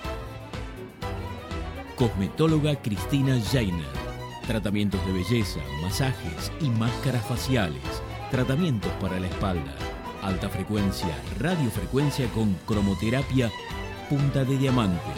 Cosmetóloga 2.01 2.81
Cristina 2.81 3.39
Jainer. 3.51 3.85
Tratamientos 4.47 5.05
de 5.05 5.13
belleza, 5.13 5.59
masajes 5.83 6.51
y 6.59 6.67
máscaras 6.67 7.23
faciales. 7.27 7.83
Tratamientos 8.31 8.91
para 8.93 9.19
la 9.19 9.27
espalda. 9.27 9.75
Alta 10.23 10.49
frecuencia, 10.49 11.15
radiofrecuencia 11.37 12.27
con 12.29 12.55
cromoterapia 12.65 13.51
punta 14.09 14.43
de 14.43 14.57
diamante. 14.57 15.11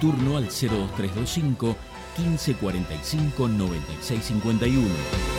Turno 0.00 0.36
al 0.36 0.44
02325 0.44 1.74
1545 2.16 3.48
9651. 3.48 5.35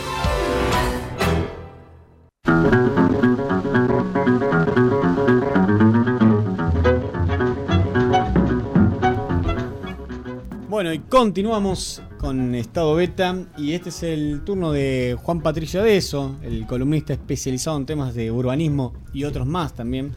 Y 10.98 11.00
continuamos 11.08 12.02
con 12.18 12.54
Estado 12.54 12.94
Beta 12.94 13.46
y 13.56 13.72
este 13.72 13.90
es 13.90 14.02
el 14.02 14.42
turno 14.44 14.72
de 14.72 15.16
Juan 15.22 15.42
Patricio 15.42 15.80
Adeso, 15.80 16.36
el 16.42 16.66
columnista 16.66 17.12
especializado 17.12 17.76
en 17.76 17.86
temas 17.86 18.14
de 18.14 18.30
urbanismo 18.30 18.94
y 19.12 19.24
otros 19.24 19.46
más 19.46 19.74
también, 19.74 20.14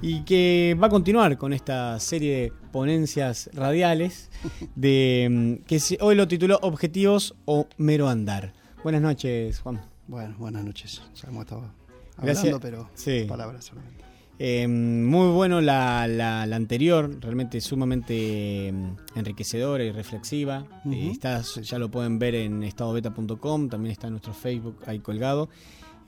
y 0.00 0.22
que 0.22 0.76
va 0.80 0.86
a 0.86 0.90
continuar 0.90 1.36
con 1.36 1.52
esta 1.52 1.98
serie 2.00 2.36
de 2.36 2.52
ponencias 2.72 3.50
radiales 3.52 4.30
de 4.74 5.28
mm, 5.30 5.64
que 5.66 5.80
hoy 6.00 6.14
lo 6.14 6.26
tituló 6.28 6.58
Objetivos 6.62 7.34
o 7.44 7.66
mero 7.76 8.08
andar. 8.08 8.54
Buenas 8.82 9.02
noches, 9.02 9.60
Juan. 9.60 9.82
Bueno, 10.06 10.34
buenas 10.38 10.64
noches. 10.64 11.02
Ya 11.14 11.28
hemos 11.28 11.42
estado 11.44 11.70
hablando, 12.16 12.60
pero 12.60 12.88
palabras 13.28 13.64
solamente. 13.64 14.01
Eh, 14.44 14.66
muy 14.66 15.28
bueno 15.28 15.60
la, 15.60 16.08
la, 16.08 16.42
anterior, 16.42 17.08
realmente 17.20 17.60
sumamente 17.60 18.66
em, 18.66 18.96
enriquecedora 19.14 19.84
y 19.84 19.92
reflexiva. 19.92 20.66
Eh, 20.84 21.10
está, 21.12 21.42
ya 21.42 21.78
lo 21.78 21.92
pueden 21.92 22.18
ver 22.18 22.34
en 22.34 22.64
estadobeta.com, 22.64 23.68
también 23.68 23.92
está 23.92 24.08
en 24.08 24.14
nuestro 24.14 24.34
Facebook 24.34 24.78
ahí 24.86 24.98
colgado. 24.98 25.48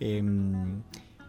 Em, 0.00 0.82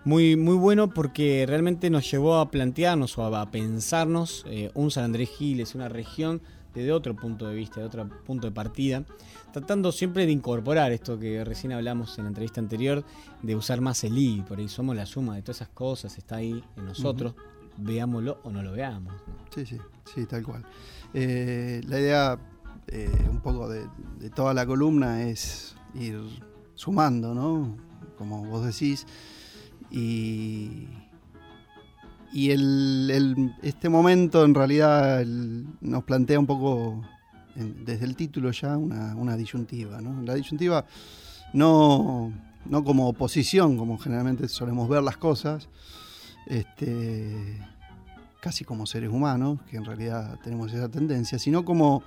muy, 0.04 0.36
muy 0.36 0.56
bueno 0.56 0.96
porque 0.96 1.46
realmente 1.48 1.92
nos 1.92 2.10
llevó 2.10 2.38
a 2.40 2.50
plantearnos 2.50 3.20
o 3.20 3.36
a, 3.36 3.52
pensarnos 3.52 4.44
eh, 4.50 4.72
un 4.74 4.90
San 4.90 5.04
Andrés 5.04 5.30
Giles, 5.30 5.76
una 5.76 5.90
región 5.90 6.42
desde 6.74 6.92
otro 6.92 7.16
punto 7.16 7.48
de 7.48 7.54
vista, 7.54 7.82
de 7.82 7.86
otro 7.86 8.10
punto 8.26 8.48
de 8.48 8.52
partida 8.52 9.04
tratando 9.56 9.94
siempre 9.94 10.26
de 10.26 10.34
incorporar 10.34 10.92
esto 10.92 11.18
que 11.18 11.42
recién 11.46 11.72
hablamos 11.72 12.18
en 12.18 12.26
la 12.26 12.28
entrevista 12.28 12.60
anterior, 12.60 13.06
de 13.42 13.56
usar 13.56 13.80
más 13.80 14.04
el 14.04 14.18
I, 14.18 14.44
por 14.46 14.60
ahí 14.60 14.68
somos 14.68 14.98
la 14.98 15.06
suma 15.06 15.38
de 15.38 15.44
todas 15.44 15.62
esas 15.62 15.70
cosas, 15.70 16.18
está 16.18 16.36
ahí 16.36 16.62
en 16.76 16.86
nosotros, 16.86 17.36
veámoslo 17.78 18.42
o 18.44 18.52
no 18.52 18.62
lo 18.62 18.74
veamos. 18.74 19.14
Sí, 19.56 19.66
sí, 19.66 19.78
sí, 20.14 20.26
tal 20.26 20.44
cual. 20.44 20.66
Eh, 21.14 21.80
la 21.88 22.00
idea 22.02 22.38
eh, 22.88 23.28
un 23.30 23.40
poco 23.40 23.70
de, 23.70 23.88
toda 24.36 24.54
la 24.54 24.66
columna 24.66 25.24
es 25.24 25.78
ir 25.94 26.20
sumando, 26.74 27.34
¿no? 27.34 27.78
Como 28.18 28.44
vos 28.44 28.66
decís, 28.66 29.08
y, 29.90 30.90
y 32.34 32.52
el, 32.52 33.54
este 33.62 33.88
momento 33.88 34.44
en 34.44 34.54
realidad 34.54 35.24
nos 35.26 36.04
plantea 36.04 36.40
un 36.42 36.46
poco 36.46 37.06
desde 37.56 38.06
el 38.06 38.16
título 38.16 38.52
ya 38.52 38.78
una, 38.78 39.38
disyuntiva. 39.38 40.02
¿no? 40.02 40.22
La 40.22 40.36
disyuntiva 40.36 40.86
no, 41.54 42.34
no, 42.66 42.84
como 42.84 43.08
oposición, 43.08 43.78
como 43.78 43.98
generalmente 43.98 44.48
solemos 44.48 44.90
ver 44.90 45.04
las 45.04 45.18
cosas, 45.18 45.70
este, 46.48 47.60
casi 48.42 48.66
como 48.66 48.86
seres 48.86 49.10
humanos, 49.10 49.60
que 49.70 49.78
en 49.78 49.86
realidad 49.86 50.38
tenemos 50.44 50.74
esa 50.74 50.90
tendencia, 50.90 51.40
sino 51.40 51.64
como, 51.64 52.04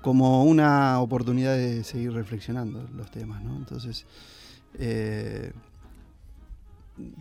como 0.00 0.44
una 0.44 1.00
oportunidad 1.00 1.56
de 1.56 1.84
seguir 1.84 2.12
reflexionando 2.12 2.88
los 2.94 3.10
temas. 3.10 3.42
¿no? 3.42 3.56
Entonces, 3.56 4.06
eh, 4.78 5.52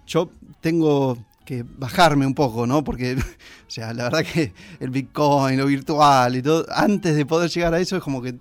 yo 0.06 0.30
tengo 0.62 1.18
que 1.52 1.66
bajarme 1.78 2.26
un 2.26 2.34
poco, 2.34 2.66
¿no? 2.66 2.82
Porque, 2.82 3.16
o 3.68 3.70
sea, 3.70 3.94
la 3.94 4.06
verdad 4.06 4.24
que 4.24 4.54
el 4.80 4.90
Bitcoin, 4.90 5.58
lo 5.58 5.66
virtual 5.66 6.38
y 6.38 6.42
todo, 6.42 6.66
antes 6.74 7.14
de 7.14 7.26
poder 7.26 7.50
llegar 7.50 7.74
a 7.74 7.80
eso 7.82 7.98
es 7.98 8.04
como 8.04 8.22
que 8.22 8.36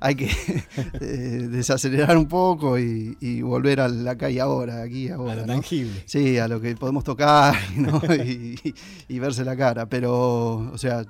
hay 0.00 0.14
que 0.14 0.30
eh, 1.00 1.48
desacelerar 1.50 2.16
un 2.16 2.26
poco 2.26 2.78
y, 2.78 3.42
volver 3.42 3.80
a 3.80 3.88
la 3.88 4.16
calle 4.16 4.40
ahora, 4.40 4.80
aquí 4.80 5.10
ahora. 5.10 5.32
A 5.34 5.36
lo 5.36 5.44
tangible. 5.44 6.02
Sí, 6.06 6.38
a 6.38 6.48
lo 6.48 6.58
que 6.58 6.74
podemos 6.76 7.04
tocar 7.04 7.54
¿no? 7.76 8.00
y, 8.14 9.18
verse 9.18 9.44
la 9.44 9.54
cara. 9.54 9.86
Pero, 9.86 10.70
o 10.72 10.78
sea, 10.78 11.04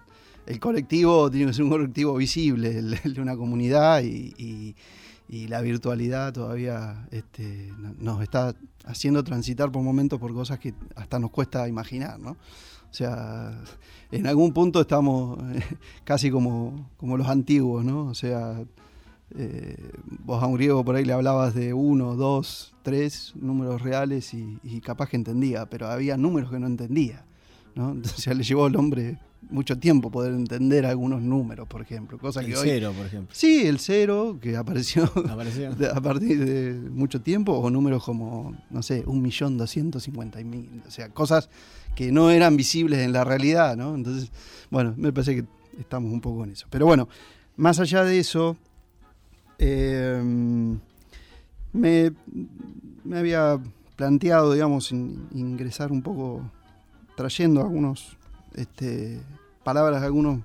el 0.47 0.59
colectivo 0.59 1.31
tiene 1.31 1.47
que 1.47 1.55
ser 1.55 1.63
un 1.63 1.71
colectivo 1.71 2.17
visible, 2.17 2.77
el 3.05 3.15
de 3.15 3.21
una 3.21 3.37
comunidad 3.37 4.03
y 4.03 4.75
y 5.29 5.49
la 5.49 5.61
virtualidad 5.61 6.33
todavía 6.33 7.09
este, 7.11 7.73
nos 7.99 8.23
está 8.23 8.55
haciendo 8.85 9.25
transitar 9.25 9.73
por 9.73 9.83
momentos 9.83 10.21
por 10.21 10.33
cosas 10.33 10.59
que 10.59 10.75
hasta 10.95 11.19
nos 11.19 11.31
cuesta 11.31 11.69
imaginar, 11.69 12.19
¿no? 12.19 12.31
O 12.31 12.95
sea, 12.97 13.53
en 14.13 14.27
algún 14.27 14.53
punto 14.53 14.81
estamos 14.81 15.39
casi 16.05 16.31
como, 16.31 16.91
como 16.97 17.17
los 17.17 17.29
antiguos, 17.29 17.85
¿no? 17.85 18.07
O 18.07 18.15
sea, 18.15 18.65
eh, 19.35 19.91
vos 20.25 20.43
a 20.43 20.47
un 20.47 20.55
griego 20.55 20.85
por 20.85 20.95
ahí 20.95 21.05
le 21.05 21.13
hablabas 21.13 21.55
de 21.55 21.75
uno, 21.75 22.15
dos, 22.15 22.75
tres 22.83 23.33
números 23.35 23.83
reales 23.83 24.33
y, 24.33 24.81
capaz 24.81 25.09
que 25.09 25.17
entendía, 25.17 25.67
pero 25.67 25.89
había 25.89 26.17
números 26.17 26.51
que 26.51 26.61
no 26.61 26.67
entendía, 26.67 27.25
¿no? 27.75 27.91
Entonces 27.93 28.37
le 28.37 28.45
llevó 28.45 28.69
el 28.69 28.77
hombre 28.77 29.19
mucho 29.51 29.79
tiempo 29.79 30.11
poder 30.11 30.33
entender 30.35 30.87
algunos 30.87 31.23
números, 31.23 31.69
por 31.69 31.81
ejemplo. 31.83 32.19
Cosa 32.19 32.41
El 32.41 32.47
que 32.47 32.57
hoy- 32.57 32.69
cero, 32.69 32.93
por 32.97 33.07
ejemplo. 33.07 33.35
Sí, 33.35 33.67
el 33.67 33.79
cero, 33.79 34.39
que 34.41 34.57
apareció, 34.57 35.05
a 35.95 36.01
partir 36.01 36.45
de 36.45 36.73
mucho 36.91 37.21
tiempo, 37.21 37.53
o 37.53 37.71
números 37.71 38.03
como, 38.05 38.57
no 38.71 38.83
sé, 38.83 39.05
un 39.07 39.23
millón 39.23 39.57
doscientos 39.59 40.03
cincuenta 40.05 40.41
mil, 40.41 40.83
o 40.87 40.91
sea, 40.91 41.09
cosas 41.11 41.49
que 41.95 42.11
no 42.13 42.31
eran 42.31 42.57
visibles 42.57 42.99
en 43.01 43.13
la 43.13 43.25
realidad, 43.25 43.77
¿no? 43.77 43.95
Entonces, 43.95 44.31
bueno, 44.71 44.95
me 44.97 45.13
parece 45.13 45.35
que 45.37 45.45
estamos 45.81 46.13
un 46.13 46.21
poco 46.21 46.45
en 46.45 46.51
eso. 46.51 46.67
Pero 46.71 46.87
bueno, 46.87 47.09
más 47.57 47.79
allá 47.81 48.05
de 48.05 48.19
eso, 48.19 48.57
eh, 49.59 50.21
me, 51.73 52.13
me 53.05 53.19
había 53.19 53.59
planteado, 53.97 54.53
digamos, 54.53 54.93
in- 54.93 55.27
ingresar 55.33 55.91
un 55.93 56.03
poco, 56.03 56.43
trayendo 57.17 57.61
algunos 57.63 58.17
este, 58.57 59.21
palabras 59.65 60.01
de 60.01 60.07
algunos 60.07 60.41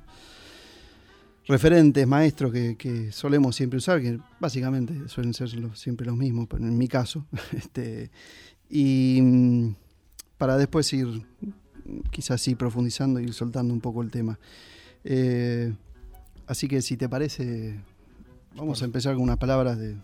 referentes, 1.48 2.08
maestros 2.08 2.52
que, 2.52 2.76
que 2.78 3.12
solemos 3.12 3.56
siempre 3.56 3.78
usar, 3.78 4.02
que 4.02 4.20
básicamente 4.40 5.08
suelen 5.10 5.34
ser 5.34 5.54
los- 5.56 5.80
siempre 5.80 6.06
los 6.06 6.16
mismos, 6.16 6.48
pero 6.50 6.64
en 6.66 6.78
mi 6.78 6.88
caso. 6.88 7.26
este, 7.52 8.12
y 8.70 9.20
mm, 9.22 9.76
para 10.38 10.58
después 10.58 10.92
ir, 10.94 11.26
quizás 12.12 12.42
sí, 12.42 12.56
profundizando 12.56 13.20
y 13.20 13.24
ir 13.24 13.34
soltando 13.34 13.74
un 13.74 13.82
poco 13.82 14.02
el 14.02 14.12
tema. 14.12 14.40
Eh, 15.04 15.74
así 16.48 16.68
que 16.68 16.82
si 16.82 16.96
te 16.96 17.10
parece, 17.10 17.80
vamos 18.56 18.82
a 18.82 18.86
empezar 18.86 19.16
con 19.16 19.24
unas 19.24 19.38
palabras 19.38 19.78
de, 19.80 19.96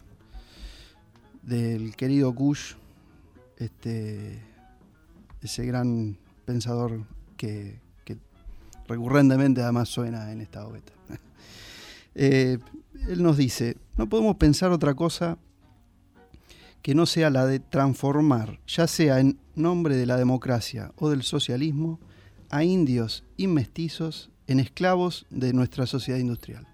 del 1.43 1.95
querido 1.95 2.33
Kush, 2.33 2.73
este, 3.57 4.39
ese 5.41 5.65
gran 5.65 6.17
pensador 6.45 7.05
que 7.37 7.79
recurrentemente 8.87 9.61
además 9.61 9.89
suena 9.89 10.31
en 10.31 10.41
esta 10.41 10.65
obeta. 10.65 10.93
Eh, 12.19 12.57
él 13.07 13.21
nos 13.21 13.37
dice, 13.37 13.77
no 13.95 14.09
podemos 14.09 14.37
pensar 14.37 14.71
otra 14.71 14.95
cosa 14.95 15.37
que 16.81 16.95
no 16.95 17.05
sea 17.05 17.29
la 17.29 17.45
de 17.45 17.59
transformar, 17.59 18.59
ya 18.65 18.87
sea 18.87 19.19
en 19.19 19.37
nombre 19.53 19.95
de 19.95 20.07
la 20.07 20.17
democracia 20.17 20.91
o 20.95 21.09
del 21.11 21.21
socialismo, 21.21 21.99
a 22.49 22.63
indios 22.63 23.23
y 23.35 23.45
mestizos 23.45 24.31
en 24.47 24.59
esclavos 24.59 25.27
de 25.29 25.53
nuestra 25.53 25.85
sociedad 25.85 26.19
industrial. 26.19 26.65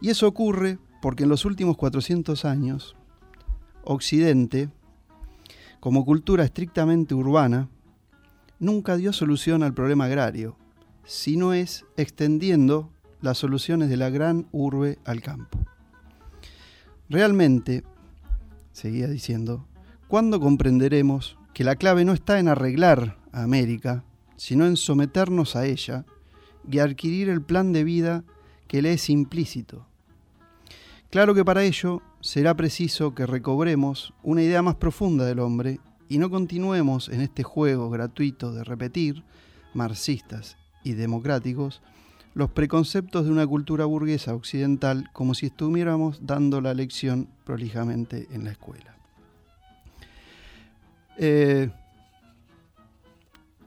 Y 0.00 0.08
eso 0.08 0.26
ocurre 0.26 0.78
porque 1.02 1.24
en 1.24 1.28
los 1.28 1.44
últimos 1.44 1.76
400 1.76 2.44
años, 2.44 2.96
Occidente, 3.84 4.70
como 5.80 6.04
cultura 6.04 6.44
estrictamente 6.44 7.14
urbana, 7.14 7.68
nunca 8.58 8.96
dio 8.96 9.12
solución 9.12 9.62
al 9.62 9.74
problema 9.74 10.04
agrario, 10.04 10.56
sino 11.04 11.52
es 11.52 11.84
extendiendo 11.96 12.90
las 13.20 13.38
soluciones 13.38 13.88
de 13.88 13.96
la 13.96 14.10
gran 14.10 14.48
urbe 14.52 14.98
al 15.04 15.20
campo. 15.20 15.58
Realmente, 17.08 17.84
seguía 18.72 19.08
diciendo, 19.08 19.66
¿cuándo 20.08 20.40
comprenderemos 20.40 21.36
que 21.52 21.64
la 21.64 21.76
clave 21.76 22.04
no 22.04 22.12
está 22.12 22.38
en 22.38 22.48
arreglar 22.48 23.18
a 23.32 23.42
América, 23.42 24.04
sino 24.36 24.66
en 24.66 24.76
someternos 24.76 25.56
a 25.56 25.66
ella 25.66 26.04
y 26.70 26.78
adquirir 26.78 27.28
el 27.28 27.42
plan 27.42 27.72
de 27.72 27.84
vida 27.84 28.24
que 28.68 28.80
le 28.80 28.92
es 28.92 29.10
implícito? 29.10 29.86
Claro 31.10 31.34
que 31.34 31.44
para 31.44 31.64
ello 31.64 32.02
será 32.20 32.54
preciso 32.54 33.14
que 33.14 33.26
recobremos 33.26 34.14
una 34.22 34.42
idea 34.42 34.62
más 34.62 34.76
profunda 34.76 35.24
del 35.26 35.40
hombre 35.40 35.80
y 36.08 36.18
no 36.18 36.30
continuemos 36.30 37.08
en 37.08 37.20
este 37.20 37.42
juego 37.42 37.90
gratuito 37.90 38.52
de 38.52 38.62
repetir, 38.62 39.24
marxistas 39.74 40.59
y 40.82 40.92
democráticos, 40.92 41.80
los 42.34 42.50
preconceptos 42.50 43.24
de 43.24 43.30
una 43.30 43.46
cultura 43.46 43.84
burguesa 43.84 44.34
occidental 44.34 45.10
como 45.12 45.34
si 45.34 45.46
estuviéramos 45.46 46.26
dando 46.26 46.60
la 46.60 46.74
lección 46.74 47.28
prolijamente 47.44 48.28
en 48.32 48.44
la 48.44 48.52
escuela. 48.52 48.94
Eh, 51.18 51.70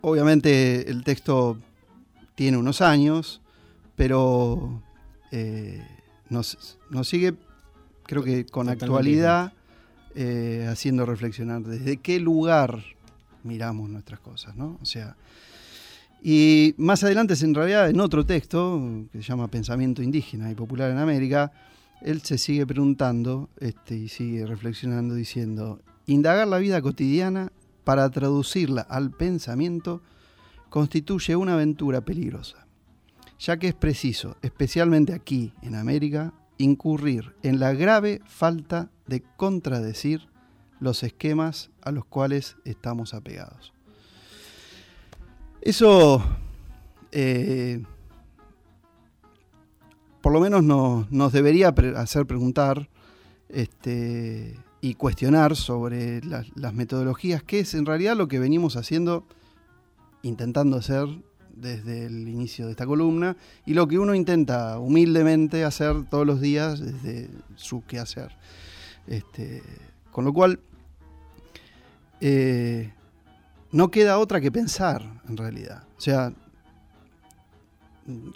obviamente 0.01 0.89
el 0.89 1.03
texto 1.03 1.59
tiene 2.35 2.57
unos 2.57 2.81
años, 2.81 3.41
pero 3.95 4.81
eh, 5.31 5.85
nos, 6.29 6.79
nos 6.89 7.07
sigue, 7.07 7.35
creo 8.03 8.23
que 8.23 8.45
con 8.45 8.65
Totalmente 8.65 8.85
actualidad, 8.85 9.53
eh, 10.15 10.67
haciendo 10.69 11.05
reflexionar 11.05 11.61
desde 11.63 11.97
qué 11.97 12.19
lugar 12.19 12.83
miramos 13.43 13.89
nuestras 13.89 14.19
cosas, 14.19 14.55
¿no? 14.55 14.77
O 14.81 14.85
sea, 14.85 15.15
y 16.25 16.73
más 16.77 17.03
adelante, 17.03 17.33
en 17.41 17.53
realidad, 17.53 17.89
en 17.89 17.99
otro 17.99 18.25
texto 18.25 18.81
que 19.11 19.17
se 19.17 19.23
llama 19.25 19.49
Pensamiento 19.49 20.01
Indígena 20.01 20.49
y 20.49 20.55
Popular 20.55 20.89
en 20.89 20.97
América, 20.97 21.51
él 22.01 22.21
se 22.21 22.37
sigue 22.37 22.65
preguntando 22.65 23.49
este, 23.59 23.97
y 23.97 24.07
sigue 24.07 24.45
reflexionando 24.45 25.15
diciendo, 25.15 25.81
indagar 26.05 26.47
la 26.47 26.59
vida 26.59 26.81
cotidiana 26.81 27.51
para 27.83 28.09
traducirla 28.09 28.83
al 28.83 29.11
pensamiento 29.11 30.01
constituye 30.69 31.35
una 31.35 31.55
aventura 31.55 31.99
peligrosa, 31.99 32.67
ya 33.37 33.57
que 33.57 33.67
es 33.67 33.73
preciso, 33.73 34.37
especialmente 34.41 35.13
aquí 35.13 35.51
en 35.61 35.75
América, 35.75 36.33
incurrir 36.57 37.35
en 37.43 37.59
la 37.59 37.73
grave 37.73 38.21
falta 38.25 38.89
de 39.07 39.23
contradecir 39.35 40.29
los 40.79 41.03
esquemas 41.03 41.69
a 41.81 41.91
los 41.91 42.05
cuales 42.05 42.55
estamos 42.63 43.13
apegados. 43.13 43.72
Eso, 45.65 46.21
eh, 47.13 47.81
por 50.21 50.33
lo 50.33 50.41
menos 50.41 50.61
no- 50.61 51.07
nos 51.09 51.31
debería 51.31 51.69
hacer 51.95 52.25
preguntar 52.25 52.89
este, 53.47 54.59
y 54.81 54.95
cuestionar 54.95 55.55
sobre 55.55 56.21
las 56.25 56.73
metodologías, 56.73 57.43
que 57.43 57.61
es 57.61 57.75
en 57.75 57.85
realidad 57.85 58.17
lo 58.17 58.27
que 58.27 58.39
venimos 58.39 58.75
haciendo, 58.75 59.25
intentando 60.21 60.75
hacer 60.75 61.07
desde 61.55 62.07
el 62.07 62.27
inicio 62.27 62.65
de 62.65 62.71
esta 62.71 62.85
columna, 62.85 63.37
y 63.65 63.73
lo 63.73 63.87
que 63.87 63.99
uno 63.99 64.15
intenta 64.15 64.79
humildemente 64.79 65.63
hacer 65.63 66.03
todos 66.09 66.27
los 66.27 66.41
días 66.41 66.81
desde 66.81 67.29
su 67.55 67.85
quehacer. 67.85 68.35
Este, 69.07 69.63
con 70.11 70.25
lo 70.25 70.33
cual, 70.33 70.59
eh, 72.19 72.91
no 73.73 73.89
queda 73.89 74.19
otra 74.19 74.39
que 74.39 74.51
pensar, 74.51 75.01
en 75.27 75.35
realidad. 75.35 75.83
O 75.97 76.01
sea, 76.01 76.31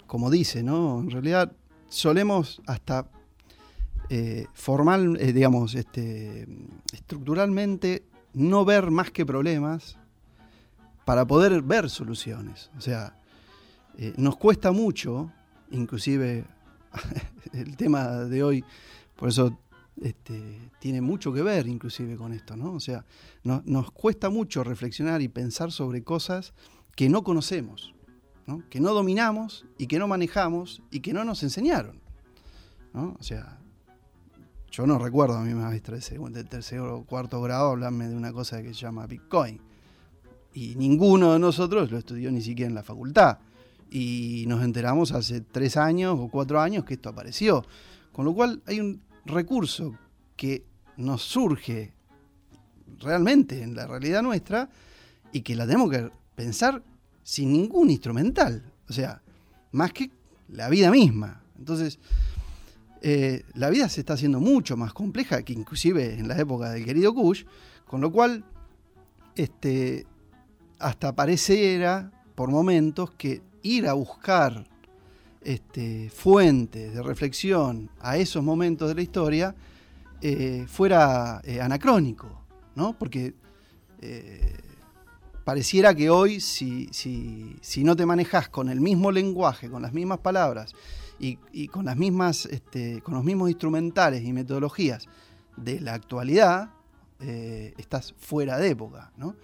como 0.06 0.30
dice, 0.30 0.62
¿no? 0.62 1.00
En 1.00 1.10
realidad 1.10 1.52
solemos 1.88 2.60
hasta 2.66 3.06
eh, 4.10 4.46
formal, 4.52 5.16
eh, 5.20 5.32
digamos, 5.32 5.74
este, 5.74 6.46
estructuralmente 6.92 8.04
no 8.34 8.64
ver 8.64 8.90
más 8.90 9.12
que 9.12 9.24
problemas 9.24 9.96
para 11.04 11.24
poder 11.24 11.62
ver 11.62 11.88
soluciones. 11.88 12.70
O 12.76 12.80
sea, 12.80 13.16
eh, 13.96 14.14
nos 14.16 14.36
cuesta 14.36 14.72
mucho, 14.72 15.30
inclusive 15.70 16.44
el 17.52 17.76
tema 17.76 18.08
de 18.24 18.42
hoy, 18.42 18.64
por 19.14 19.28
eso 19.28 19.56
este, 20.02 20.70
tiene 20.80 21.00
mucho 21.00 21.32
que 21.32 21.42
ver 21.42 21.66
inclusive 21.66 22.16
con 22.16 22.32
esto, 22.32 22.56
¿no? 22.56 22.72
O 22.72 22.80
sea, 22.80 23.04
no- 23.44 23.62
nos 23.66 23.90
cuesta 23.90 24.30
mucho 24.30 24.62
reflexionar 24.64 25.22
y 25.22 25.28
pensar 25.28 25.72
sobre 25.72 26.02
cosas 26.02 26.52
que 26.96 27.08
no 27.08 27.22
conocemos, 27.22 27.94
¿no? 28.46 28.62
que 28.70 28.80
no 28.80 28.92
dominamos 28.92 29.66
y 29.78 29.86
que 29.86 29.98
no 29.98 30.08
manejamos 30.08 30.82
y 30.90 31.00
que 31.00 31.12
no 31.12 31.24
nos 31.24 31.42
enseñaron. 31.42 32.00
¿no? 32.94 33.16
O 33.18 33.22
sea, 33.22 33.58
yo 34.70 34.86
no 34.86 34.98
recuerdo 34.98 35.36
a 35.36 35.42
mi 35.44 35.54
maestra 35.54 35.96
de 35.96 36.02
segundo, 36.02 36.38
de 36.38 36.44
tercer 36.44 36.80
o 36.80 37.04
cuarto 37.04 37.40
grado 37.42 37.70
hablarme 37.70 38.08
de 38.08 38.16
una 38.16 38.32
cosa 38.32 38.62
que 38.62 38.68
se 38.68 38.80
llama 38.80 39.06
Bitcoin. 39.06 39.60
Y 40.54 40.74
ninguno 40.76 41.32
de 41.32 41.38
nosotros 41.38 41.90
lo 41.90 41.98
estudió 41.98 42.30
ni 42.32 42.40
siquiera 42.42 42.68
en 42.68 42.74
la 42.74 42.82
facultad. 42.82 43.38
Y 43.90 44.44
nos 44.48 44.62
enteramos 44.62 45.12
hace 45.12 45.40
tres 45.40 45.76
años 45.76 46.16
o 46.18 46.28
cuatro 46.28 46.60
años 46.60 46.84
que 46.84 46.94
esto 46.94 47.08
apareció. 47.08 47.64
Con 48.12 48.24
lo 48.24 48.34
cual 48.34 48.62
hay 48.66 48.80
un 48.80 49.00
recurso 49.28 49.94
que 50.36 50.64
nos 50.96 51.22
surge 51.22 51.92
realmente 52.98 53.62
en 53.62 53.74
la 53.74 53.86
realidad 53.86 54.22
nuestra 54.22 54.68
y 55.32 55.42
que 55.42 55.54
la 55.54 55.66
tenemos 55.66 55.90
que 55.90 56.10
pensar 56.34 56.82
sin 57.22 57.52
ningún 57.52 57.90
instrumental. 57.90 58.72
O 58.88 58.92
sea, 58.92 59.22
más 59.72 59.92
que 59.92 60.10
la 60.48 60.68
vida 60.68 60.90
misma. 60.90 61.42
Entonces, 61.58 61.98
eh, 63.02 63.44
la 63.54 63.70
vida 63.70 63.88
se 63.88 64.00
está 64.00 64.14
haciendo 64.14 64.40
mucho 64.40 64.76
más 64.76 64.92
compleja 64.92 65.42
que 65.42 65.52
inclusive 65.52 66.14
en 66.14 66.26
la 66.26 66.36
época 66.38 66.70
del 66.70 66.84
querido 66.84 67.14
Kush, 67.14 67.44
con 67.86 68.00
lo 68.00 68.10
cual 68.10 68.44
este, 69.36 70.06
hasta 70.78 71.14
pareciera 71.14 72.10
por 72.34 72.50
momentos 72.50 73.10
que 73.12 73.42
ir 73.62 73.86
a 73.86 73.92
buscar 73.92 74.66
este, 75.48 76.10
fuentes 76.10 76.92
de 76.92 77.02
reflexión 77.02 77.88
a 78.00 78.18
esos 78.18 78.44
momentos 78.44 78.86
de 78.86 78.94
la 78.94 79.00
historia 79.00 79.54
eh, 80.20 80.66
fuera 80.68 81.40
eh, 81.42 81.62
anacrónico, 81.62 82.44
¿no? 82.74 82.92
Porque 82.98 83.32
eh, 84.02 84.58
pareciera 85.44 85.94
que 85.94 86.10
hoy, 86.10 86.42
si, 86.42 86.90
si, 86.92 87.56
si, 87.62 87.82
no 87.82 87.96
te 87.96 88.04
manejas 88.04 88.50
con 88.50 88.68
el 88.68 88.82
mismo 88.82 89.10
lenguaje, 89.10 89.70
con 89.70 89.80
las 89.80 89.94
mismas 89.94 90.18
palabras 90.18 90.74
y, 91.18 91.38
y 91.50 91.68
con, 91.68 91.86
las 91.86 91.96
mismas, 91.96 92.44
este, 92.44 93.00
con 93.00 93.14
los 93.14 93.24
mismos 93.24 93.48
instrumentales 93.48 94.22
y 94.24 94.34
metodologías 94.34 95.06
de 95.56 95.80
la 95.80 95.94
actualidad, 95.94 96.72
estás 97.20 98.14
fuera 98.18 98.58
de 98.58 98.68
época. 98.68 99.12
¿no? 99.16 99.34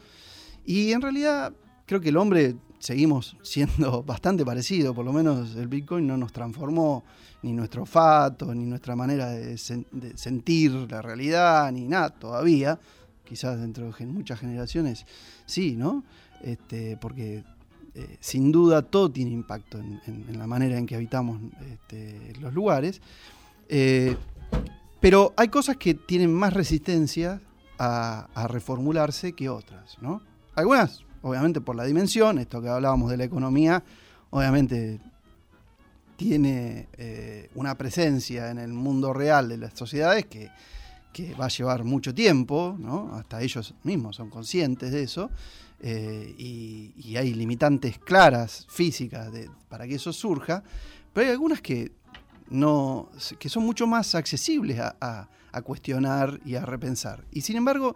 Y 0.66 0.92
en 0.92 1.00
realidad 1.00 1.54
creo 1.86 2.02
que 2.02 2.10
el 2.10 2.18
hombre 2.18 2.56
seguimos 2.84 3.36
siendo 3.42 4.02
bastante 4.02 4.44
parecido, 4.44 4.94
por 4.94 5.04
lo 5.04 5.12
menos 5.12 5.56
el 5.56 5.68
Bitcoin 5.68 6.06
no 6.06 6.16
nos 6.16 6.32
transformó 6.32 7.02
ni 7.42 7.52
nuestro 7.52 7.82
olfato, 7.82 8.54
ni 8.54 8.64
nuestra 8.64 8.94
manera 8.94 9.30
de, 9.30 9.56
sentir 9.58 10.72
la 10.90 11.02
realidad, 11.02 11.70
ni 11.72 11.86
nada 11.86 12.10
todavía. 12.10 12.78
Quizás 13.24 13.58
dentro 13.58 13.90
de 13.90 14.06
muchas 14.06 14.38
generaciones 14.38 15.06
sí, 15.46 15.76
¿no? 15.76 16.04
Este, 16.42 16.98
porque 16.98 17.42
eh, 17.94 18.16
sin 18.20 18.52
duda 18.52 18.82
todo 18.82 19.10
tiene 19.10 19.30
impacto 19.30 19.78
en, 19.78 20.26
la 20.38 20.46
manera 20.46 20.76
en 20.76 20.84
que 20.86 20.94
habitamos 20.94 21.40
este, 21.70 22.34
los 22.40 22.52
lugares. 22.52 23.00
Eh, 23.68 24.16
pero 25.00 25.32
hay 25.36 25.48
cosas 25.48 25.78
que 25.78 25.94
tienen 25.94 26.32
más 26.32 26.52
resistencia 26.52 27.40
a 27.78 28.46
reformularse 28.48 29.32
que 29.32 29.48
otras, 29.48 29.98
¿no? 30.00 30.22
Algunas 30.54 31.04
obviamente 31.24 31.62
por 31.62 31.74
la 31.74 31.84
dimensión, 31.84 32.38
esto 32.38 32.60
que 32.60 32.68
hablábamos 32.68 33.10
de 33.10 33.16
la 33.16 33.24
economía, 33.24 33.82
obviamente 34.30 35.00
tiene 36.16 36.88
eh, 36.98 37.50
una 37.54 37.76
presencia 37.76 38.50
en 38.50 38.58
el 38.58 38.72
mundo 38.72 39.12
real 39.14 39.48
de 39.48 39.56
las 39.56 39.72
sociedades 39.74 40.26
que, 40.26 40.50
va 41.40 41.44
a 41.44 41.48
llevar 41.48 41.84
mucho 41.84 42.12
tiempo, 42.12 42.76
¿no? 42.76 43.14
hasta 43.14 43.40
ellos 43.40 43.72
mismos 43.84 44.16
son 44.16 44.30
conscientes 44.30 44.90
de 44.90 45.04
eso, 45.04 45.30
eh, 45.80 46.34
y, 46.36 47.16
hay 47.16 47.32
limitantes 47.32 47.98
claras 47.98 48.66
físicas 48.68 49.30
para 49.68 49.86
que 49.86 49.94
eso 49.94 50.12
surja, 50.12 50.62
pero 51.12 51.26
hay 51.26 51.32
algunas 51.32 51.60
que, 51.60 51.92
no, 52.50 53.08
que 53.38 53.48
son 53.48 53.64
mucho 53.64 53.86
más 53.86 54.16
accesibles 54.16 54.80
a, 54.80 55.28
a 55.52 55.62
cuestionar 55.62 56.40
y 56.44 56.56
a 56.56 56.66
repensar. 56.66 57.24
Y 57.30 57.42
sin 57.42 57.56
embargo, 57.56 57.94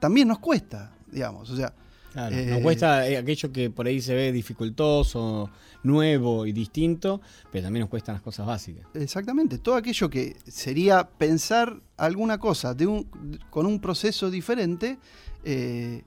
también 0.00 0.26
nos 0.26 0.40
cuesta, 0.40 0.92
digamos, 1.06 1.48
o 1.50 1.56
sea, 1.56 1.72
Claro, 2.16 2.34
nos 2.34 2.62
cuesta 2.62 3.06
eh, 3.06 3.18
aquello 3.18 3.52
que 3.52 3.68
por 3.68 3.86
ahí 3.86 4.00
se 4.00 4.14
ve 4.14 4.32
dificultoso, 4.32 5.50
nuevo 5.82 6.46
y 6.46 6.52
distinto, 6.52 7.20
pero 7.52 7.64
también 7.64 7.82
nos 7.82 7.90
cuestan 7.90 8.14
las 8.14 8.22
cosas 8.22 8.46
básicas. 8.46 8.86
Exactamente, 8.94 9.58
todo 9.58 9.74
aquello 9.74 10.08
que 10.08 10.34
sería 10.46 11.06
pensar 11.06 11.78
alguna 11.98 12.38
cosa 12.38 12.72
de 12.72 12.86
un, 12.86 13.38
con 13.50 13.66
un 13.66 13.80
proceso 13.80 14.30
diferente, 14.30 14.98
eh, 15.44 16.04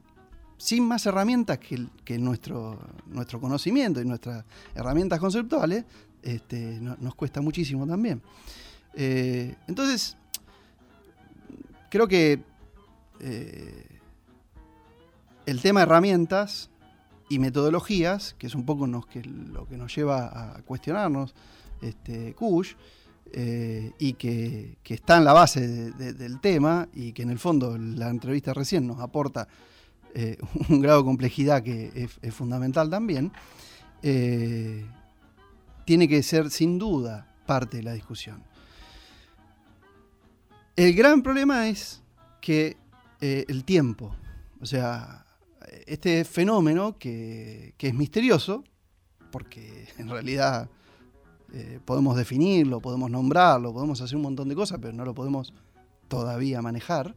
sin 0.58 0.82
más 0.82 1.06
herramientas 1.06 1.60
que, 1.60 2.18
nuestro, 2.18 2.80
nuestro 3.06 3.40
conocimiento 3.40 4.00
y 4.00 4.04
nuestras 4.04 4.44
herramientas 4.74 5.20
conceptuales, 5.20 5.84
este, 6.24 6.80
nos 6.80 7.14
cuesta 7.14 7.40
muchísimo 7.40 7.86
también. 7.86 8.20
Eh, 8.94 9.54
entonces, 9.68 10.16
creo 11.88 12.08
que 12.08 12.42
el 15.46 15.60
tema 15.60 15.80
de 15.80 15.84
herramientas 15.84 16.70
y 17.28 17.38
metodologías, 17.38 18.34
que 18.38 18.46
es 18.46 18.54
un 18.54 18.64
poco 18.64 18.86
lo 18.86 19.02
que 19.06 19.76
nos 19.76 19.94
lleva 19.94 20.56
a 20.56 20.62
cuestionarnos 20.62 21.34
este, 21.80 22.34
Kush, 22.34 22.74
eh, 23.32 23.92
y 24.00 24.14
que, 24.14 24.76
está 24.84 25.16
en 25.16 25.24
la 25.24 25.32
base 25.32 25.92
del 25.92 26.40
tema 26.40 26.88
y 26.92 27.12
que 27.12 27.22
en 27.22 27.30
el 27.30 27.38
fondo 27.38 27.78
la 27.78 28.08
entrevista 28.08 28.52
recién 28.52 28.88
nos 28.88 28.98
aporta 28.98 29.46
eh, 30.14 30.36
un 30.68 30.80
grado 30.80 30.98
de 30.98 31.04
complejidad 31.04 31.62
que 31.62 32.08
es, 32.20 32.34
fundamental 32.34 32.90
también, 32.90 33.30
eh, 34.02 34.84
tiene 35.84 36.08
que 36.08 36.24
ser 36.24 36.50
sin 36.50 36.76
duda 36.78 37.32
parte 37.46 37.76
de 37.76 37.82
la 37.84 37.92
discusión. 37.92 38.42
El 40.74 40.94
gran 40.94 41.22
problema 41.22 41.68
es 41.68 42.02
que 42.40 42.76
el 43.20 43.64
tiempo, 43.64 44.16
o 44.62 44.66
sea, 44.66 45.26
este 45.86 46.24
fenómeno 46.24 46.96
que, 46.98 47.74
es 47.78 47.94
misterioso, 47.94 48.64
porque 49.30 49.88
en 49.98 50.08
realidad 50.08 50.68
eh, 51.52 51.80
podemos 51.84 52.16
definirlo, 52.16 52.80
podemos 52.80 53.10
nombrarlo, 53.10 53.72
podemos 53.72 54.00
hacer 54.00 54.16
un 54.16 54.22
montón 54.22 54.48
de 54.48 54.54
cosas, 54.54 54.78
pero 54.80 54.92
no 54.92 55.04
lo 55.04 55.14
podemos 55.14 55.52
todavía 56.08 56.60
manejar, 56.60 57.14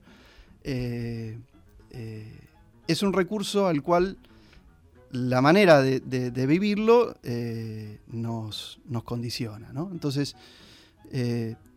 eh, 0.64 1.40
eh, 1.92 2.40
es 2.88 3.02
un 3.02 3.14
recurso 3.14 3.68
al 3.68 3.82
cual 3.82 4.18
la 5.12 5.42
manera 5.42 5.82
de, 5.82 6.48
vivirlo 6.48 7.16
nos, 8.08 8.80
condiciona. 9.04 9.72
Entonces, 9.92 10.36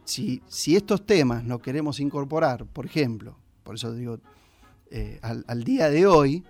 si, 0.05 0.43
si, 0.48 0.74
estos 0.74 1.05
temas 1.05 1.44
no 1.44 1.59
queremos 1.59 2.01
incorporar, 2.01 2.65
por 2.65 2.86
ejemplo, 2.86 3.36
por 3.62 3.74
eso 3.74 3.93
digo, 3.93 4.19
al, 5.20 5.65
día 5.65 5.90
de 5.90 6.07
hoy, 6.07 6.44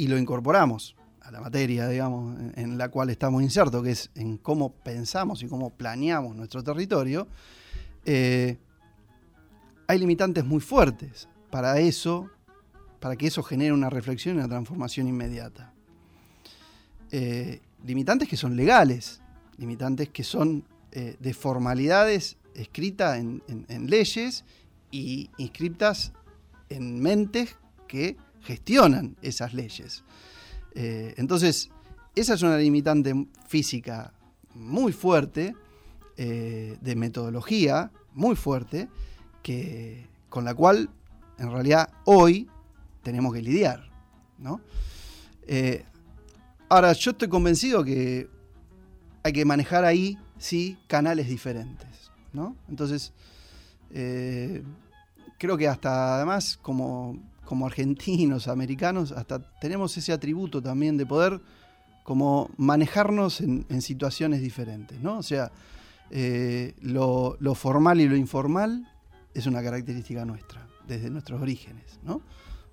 y 0.00 0.06
lo 0.06 0.16
incorporamos 0.16 0.96
a 1.20 1.30
la 1.30 1.42
materia, 1.42 1.86
digamos, 1.86 2.34
en, 2.56 2.78
la 2.78 2.88
cual 2.88 3.10
estamos 3.10 3.42
insertos, 3.42 3.82
que 3.82 3.90
es 3.90 4.10
en 4.14 4.38
cómo 4.38 4.72
pensamos 4.72 5.42
y 5.42 5.46
cómo 5.46 5.68
planeamos 5.68 6.34
nuestro 6.34 6.64
territorio, 6.64 7.28
eh, 8.06 8.56
hay 9.86 9.98
limitantes 9.98 10.42
muy 10.42 10.60
fuertes 10.60 11.28
para 11.50 11.78
eso, 11.80 12.30
para 12.98 13.14
que 13.16 13.26
eso 13.26 13.42
genere 13.42 13.74
una 13.74 13.90
reflexión 13.90 14.36
y 14.36 14.38
una 14.38 14.48
transformación 14.48 15.06
inmediata. 15.06 15.70
Eh, 17.10 17.60
limitantes 17.84 18.26
que 18.26 18.38
son 18.38 18.56
legales, 18.56 19.20
limitantes 19.58 20.08
que 20.08 20.24
son 20.24 20.64
eh, 20.92 21.18
de 21.20 21.34
formalidades 21.34 22.38
escritas 22.54 23.18
en, 23.18 23.42
en 23.46 23.90
leyes 23.90 24.46
y 24.90 25.28
inscriptas 25.36 26.14
en 26.70 27.02
mentes 27.02 27.58
que 27.86 28.16
gestionan 28.42 29.16
esas 29.22 29.54
leyes. 29.54 30.02
Eh, 30.74 31.14
entonces, 31.16 31.70
esa 32.14 32.34
es 32.34 32.42
una 32.42 32.56
limitante 32.56 33.14
física 33.46 34.12
muy 34.54 34.92
fuerte, 34.92 35.54
eh, 36.16 36.76
de 36.80 36.96
metodología 36.96 37.90
muy 38.14 38.36
fuerte, 38.36 38.88
que, 39.42 40.06
con 40.28 40.44
la 40.44 40.54
cual 40.54 40.90
en 41.38 41.50
realidad 41.50 41.90
hoy 42.04 42.48
tenemos 43.02 43.32
que 43.32 43.42
lidiar. 43.42 43.88
Eh, 45.46 45.84
ahora, 46.68 46.92
yo 46.92 47.12
estoy 47.12 47.28
convencido 47.28 47.84
que 47.84 48.28
hay 49.22 49.32
que 49.32 49.44
manejar 49.44 49.84
ahí, 49.84 50.18
sí, 50.38 50.78
canales 50.86 51.28
diferentes. 51.28 51.88
Entonces, 52.68 53.12
creo 53.90 55.56
que 55.56 55.66
hasta 55.66 56.16
además, 56.16 56.58
como 56.62 57.18
como 57.50 57.66
argentinos, 57.66 58.46
americanos, 58.46 59.10
hasta 59.10 59.40
tenemos 59.60 59.96
ese 59.96 60.12
atributo 60.12 60.62
también 60.62 60.96
de 60.96 61.04
poder 61.04 61.40
como 62.04 62.48
manejarnos 62.56 63.40
en, 63.40 63.82
situaciones 63.82 64.40
diferentes, 64.40 65.00
¿no? 65.00 65.18
O 65.18 65.22
sea, 65.24 65.50
eh, 66.12 66.76
lo, 66.80 67.36
formal 67.56 68.00
y 68.00 68.08
lo 68.08 68.14
informal 68.14 68.88
es 69.34 69.46
una 69.46 69.64
característica 69.64 70.24
nuestra, 70.24 70.64
desde 70.86 71.10
nuestros 71.10 71.42
orígenes, 71.42 71.98
¿no? 72.04 72.22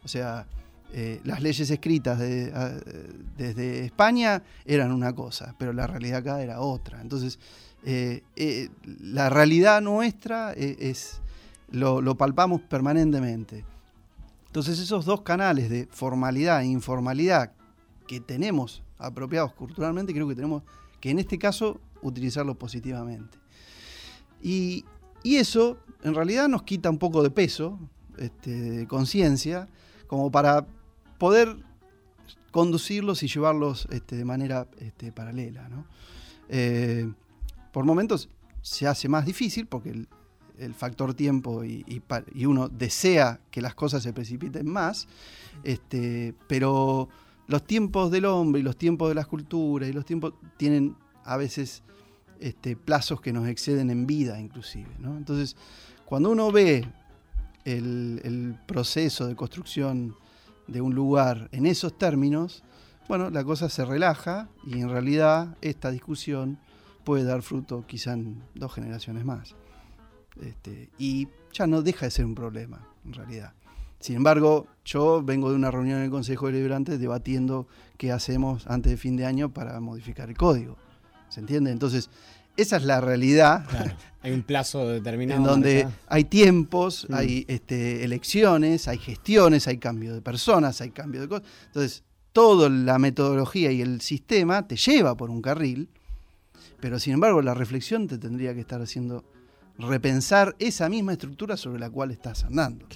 O 0.03 0.07
sea, 0.07 0.45
eh, 0.93 1.21
las 1.23 1.41
leyes 1.41 1.71
escritas 1.71 2.19
desde 2.19 3.83
España 3.83 4.43
eran 4.63 4.91
una 4.91 5.11
cosa, 5.11 5.55
pero 5.57 5.73
la 5.73 5.87
realidad 5.87 6.19
acá 6.19 6.43
era 6.43 6.59
otra. 6.59 7.01
Entonces, 7.01 7.39
eh, 7.83 8.69
la 9.01 9.31
realidad 9.31 9.81
nuestra 9.81 10.53
es, 10.53 11.19
lo 11.71 12.15
palpamos 12.15 12.61
permanentemente. 12.61 13.65
Entonces 14.57 14.79
esos 14.79 15.05
dos 15.05 15.21
canales 15.21 15.69
de 15.69 15.87
formalidad 15.91 16.63
e 16.63 16.65
informalidad 16.65 17.51
que 18.07 18.19
tenemos 18.19 18.81
apropiados 18.97 19.53
culturalmente, 19.53 20.13
creo 20.13 20.27
que 20.27 20.33
tenemos 20.33 20.63
que 20.99 21.11
en 21.11 21.19
este 21.19 21.37
caso 21.37 21.79
utilizarlos 22.01 22.57
positivamente. 22.57 23.37
Y, 24.41 24.83
eso 25.23 25.77
en 26.01 26.15
realidad 26.15 26.47
nos 26.47 26.63
quita 26.63 26.89
un 26.89 26.97
poco 26.97 27.21
de 27.21 27.29
peso, 27.29 27.77
este, 28.17 28.49
de 28.49 28.87
conciencia, 28.87 29.67
como 30.07 30.31
para 30.31 30.65
poder 31.19 31.55
conducirlos 32.49 33.21
y 33.21 33.27
llevarlos 33.27 33.87
este, 33.91 34.15
de 34.15 34.25
manera 34.25 34.67
este, 34.79 35.11
paralela. 35.11 35.69
Eh, 36.49 37.07
por 37.71 37.85
momentos 37.85 38.27
se 38.63 38.87
hace 38.87 39.07
más 39.07 39.23
difícil 39.23 39.67
porque 39.67 40.07
el, 40.57 40.65
el 40.65 40.73
factor 40.73 41.13
tiempo 41.13 41.63
y, 41.63 42.01
uno 42.45 42.69
desea 42.69 43.39
que 43.51 43.61
las 43.61 43.75
cosas 43.75 44.03
se 44.03 44.13
precipiten 44.13 44.67
más, 44.67 45.07
este, 45.63 46.33
pero 46.47 47.09
los 47.47 47.63
tiempos 47.65 48.11
del 48.11 48.25
hombre 48.25 48.61
y 48.61 48.63
los 48.63 48.77
tiempos 48.77 49.09
de 49.09 49.15
las 49.15 49.27
culturas 49.27 49.89
y 49.89 49.93
los 49.93 50.05
tiempos 50.05 50.33
tienen 50.57 50.95
a 51.23 51.37
veces 51.37 51.83
este, 52.39 52.75
plazos 52.75 53.21
que 53.21 53.33
nos 53.33 53.47
exceden 53.47 53.89
en 53.89 54.05
vida 54.05 54.39
inclusive. 54.39 54.89
Entonces, 54.99 55.55
cuando 56.05 56.29
uno 56.29 56.51
ve 56.51 56.87
el, 57.65 58.57
proceso 58.65 59.27
de 59.27 59.35
construcción 59.35 60.15
de 60.67 60.81
un 60.81 60.93
lugar 60.93 61.49
en 61.51 61.65
esos 61.65 61.97
términos, 61.97 62.63
bueno, 63.07 63.29
la 63.29 63.43
cosa 63.43 63.69
se 63.69 63.85
relaja 63.85 64.49
y 64.65 64.79
en 64.79 64.89
realidad 64.89 65.57
esta 65.61 65.91
discusión 65.91 66.59
puede 67.03 67.23
dar 67.23 67.41
fruto 67.41 67.85
quizá 67.87 68.13
en 68.13 68.43
dos 68.53 68.73
generaciones 68.73 69.23
más. 69.25 69.55
Este, 70.41 70.89
y 70.97 71.27
ya 71.53 71.67
no 71.67 71.81
deja 71.81 72.05
de 72.05 72.11
ser 72.11 72.25
un 72.25 72.35
problema, 72.35 72.87
en 73.05 73.13
realidad. 73.13 73.53
Sin 73.99 74.15
embargo, 74.15 74.67
yo 74.85 75.23
vengo 75.23 75.49
de 75.49 75.55
una 75.55 75.71
reunión 75.71 75.97
en 75.97 76.05
el 76.05 76.11
Consejo 76.11 76.47
Deliberante 76.47 76.97
debatiendo 76.97 77.67
qué 77.97 78.11
hacemos 78.11 78.67
antes 78.67 78.91
de 78.91 78.97
fin 78.97 79.15
de 79.17 79.25
año 79.25 79.49
para 79.53 79.79
modificar 79.79 80.29
el 80.29 80.37
código. 80.37 80.77
¿Se 81.29 81.39
entiende? 81.39 81.71
Entonces, 81.71 82.09
esa 82.55 82.77
es 82.77 82.83
la 82.83 83.01
realidad. 83.01 83.65
Hay 84.21 84.31
un 84.31 84.43
plazo 84.43 84.87
determinado. 84.87 85.39
En 85.39 85.47
donde 85.47 85.87
hay 86.07 86.23
tiempos, 86.25 87.07
hay 87.11 87.45
este, 87.47 88.03
elecciones, 88.03 88.87
hay 88.87 88.97
gestiones, 88.97 89.67
hay 89.67 89.77
cambio 89.77 90.13
de 90.13 90.21
personas, 90.21 90.81
hay 90.81 90.91
cambio 90.91 91.21
de 91.21 91.27
cosas. 91.27 91.47
Entonces, 91.67 92.03
toda 92.33 92.69
la 92.69 92.99
metodología 92.99 93.71
y 93.71 93.81
el 93.81 94.01
sistema 94.01 94.67
te 94.67 94.75
lleva 94.75 95.15
por 95.15 95.29
un 95.29 95.41
carril, 95.41 95.89
pero 96.79 96.99
sin 96.99 97.13
embargo 97.13 97.41
la 97.41 97.55
reflexión 97.55 98.07
te 98.07 98.19
tendría 98.19 98.53
que 98.53 98.59
estar 98.59 98.81
haciendo 98.81 99.23
repensar 99.77 100.55
esa 100.59 100.89
misma 100.89 101.13
estructura 101.13 101.57
sobre 101.57 101.79
la 101.79 101.89
cual 101.89 102.11
estás 102.11 102.43
andando. 102.43 102.87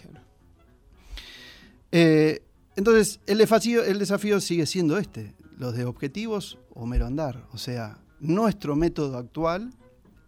Eh, 1.91 2.43
entonces, 2.75 3.19
el 3.27 3.37
desafío, 3.37 3.83
el 3.83 3.99
desafío 3.99 4.39
sigue 4.39 4.65
siendo 4.65 4.97
este, 4.97 5.33
los 5.57 5.75
de 5.75 5.85
objetivos 5.85 6.57
o 6.73 6.85
mero 6.85 7.05
andar. 7.05 7.47
O 7.51 7.57
sea, 7.57 7.99
nuestro 8.19 8.75
método 8.75 9.17
actual 9.17 9.73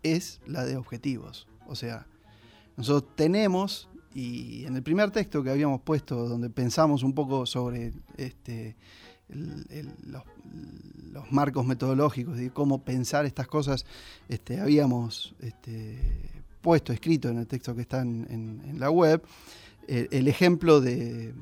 es 0.03 0.41
la 0.45 0.65
de 0.65 0.75
objetivos. 0.75 1.47
O 1.67 1.75
sea, 1.75 2.05
nosotros 2.75 3.15
tenemos, 3.15 3.89
y 4.13 4.65
en 4.65 4.75
el 4.75 4.83
primer 4.83 5.11
texto 5.11 5.43
que 5.43 5.49
habíamos 5.49 5.81
puesto, 5.81 6.27
donde 6.27 6.49
pensamos 6.49 7.03
un 7.03 7.13
poco 7.13 7.45
sobre 7.45 7.93
este, 8.17 8.75
los, 9.29 10.23
marcos 11.31 11.65
metodológicos 11.65 12.39
y 12.39 12.49
cómo 12.49 12.83
pensar 12.83 13.25
estas 13.25 13.47
cosas, 13.47 13.85
este, 14.27 14.59
habíamos 14.59 15.35
este, 15.39 16.42
puesto, 16.63 16.93
escrito 16.93 17.29
en 17.29 17.37
el 17.37 17.45
texto 17.45 17.75
que 17.75 17.81
está 17.81 18.01
en, 18.01 18.75
la 18.77 18.89
web, 18.89 19.21
eh, 19.87 20.07
el 20.09 20.27
ejemplo 20.27 20.81
de, 20.81 21.35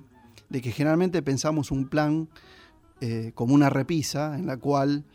que 0.52 0.72
generalmente 0.72 1.22
pensamos 1.22 1.72
un 1.72 1.88
plan 1.88 2.28
eh, 3.00 3.32
como 3.36 3.54
una 3.54 3.70
repisa 3.70 4.36
en 4.36 4.48
la 4.48 4.58
cual 4.58 5.06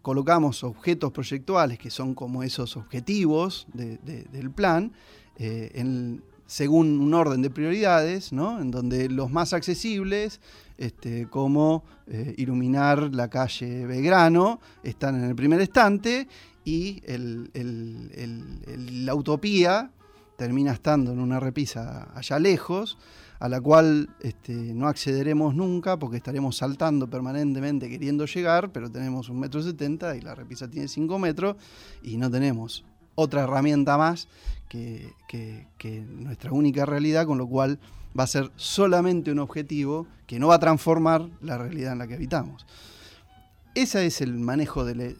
colocamos 0.00 0.62
objetos 0.62 1.12
proyectuales 1.12 1.78
que 1.78 1.90
son 1.90 2.14
como 2.14 2.44
esos 2.44 2.76
objetivos 2.76 3.66
del 3.74 4.50
plan 4.52 4.92
eh, 5.36 6.20
según 6.46 7.00
un 7.00 7.12
orden 7.12 7.42
de 7.42 7.50
prioridades, 7.50 8.32
¿no? 8.32 8.60
en 8.60 8.70
donde 8.70 9.08
los 9.08 9.32
más 9.32 9.52
accesibles, 9.52 10.40
este, 10.78 11.26
como 11.26 11.82
iluminar 12.36 13.12
la 13.12 13.28
calle 13.28 13.84
Belgrano, 13.84 14.60
están 14.84 15.16
en 15.16 15.24
el 15.24 15.34
primer 15.34 15.60
estante 15.60 16.28
y 16.66 17.00
la 19.06 19.14
utopía 19.14 19.92
termina 20.36 20.72
estando 20.72 21.12
en 21.12 21.20
una 21.20 21.38
repisa 21.38 22.08
allá 22.12 22.40
lejos, 22.40 22.98
a 23.38 23.48
la 23.48 23.60
cual 23.60 24.10
este, 24.20 24.52
no 24.52 24.88
accederemos 24.88 25.54
nunca 25.54 25.96
porque 25.96 26.16
estaremos 26.16 26.56
saltando 26.56 27.08
permanentemente 27.08 27.88
queriendo 27.88 28.26
llegar, 28.26 28.72
pero 28.72 28.90
tenemos 28.90 29.28
un 29.28 29.38
metro 29.38 29.62
setenta 29.62 30.16
y 30.16 30.20
la 30.20 30.34
repisa 30.34 30.68
tiene 30.68 30.88
cinco 30.88 31.20
metros 31.20 31.56
y 32.02 32.16
no 32.16 32.28
tenemos 32.30 32.84
otra 33.14 33.44
herramienta 33.44 33.96
más 33.96 34.26
que, 34.68 35.14
nuestra 36.18 36.50
única 36.50 36.84
realidad, 36.84 37.26
con 37.26 37.38
lo 37.38 37.46
cual 37.46 37.78
va 38.18 38.24
a 38.24 38.26
ser 38.26 38.50
solamente 38.56 39.30
un 39.30 39.38
objetivo 39.38 40.08
que 40.26 40.40
no 40.40 40.48
va 40.48 40.56
a 40.56 40.58
transformar 40.58 41.28
la 41.40 41.58
realidad 41.58 41.92
en 41.92 41.98
la 42.00 42.08
que 42.08 42.14
habitamos. 42.14 42.66
Ese 43.76 44.06
es 44.06 44.22
el 44.22 44.32
manejo 44.38 44.86
de, 44.86 45.14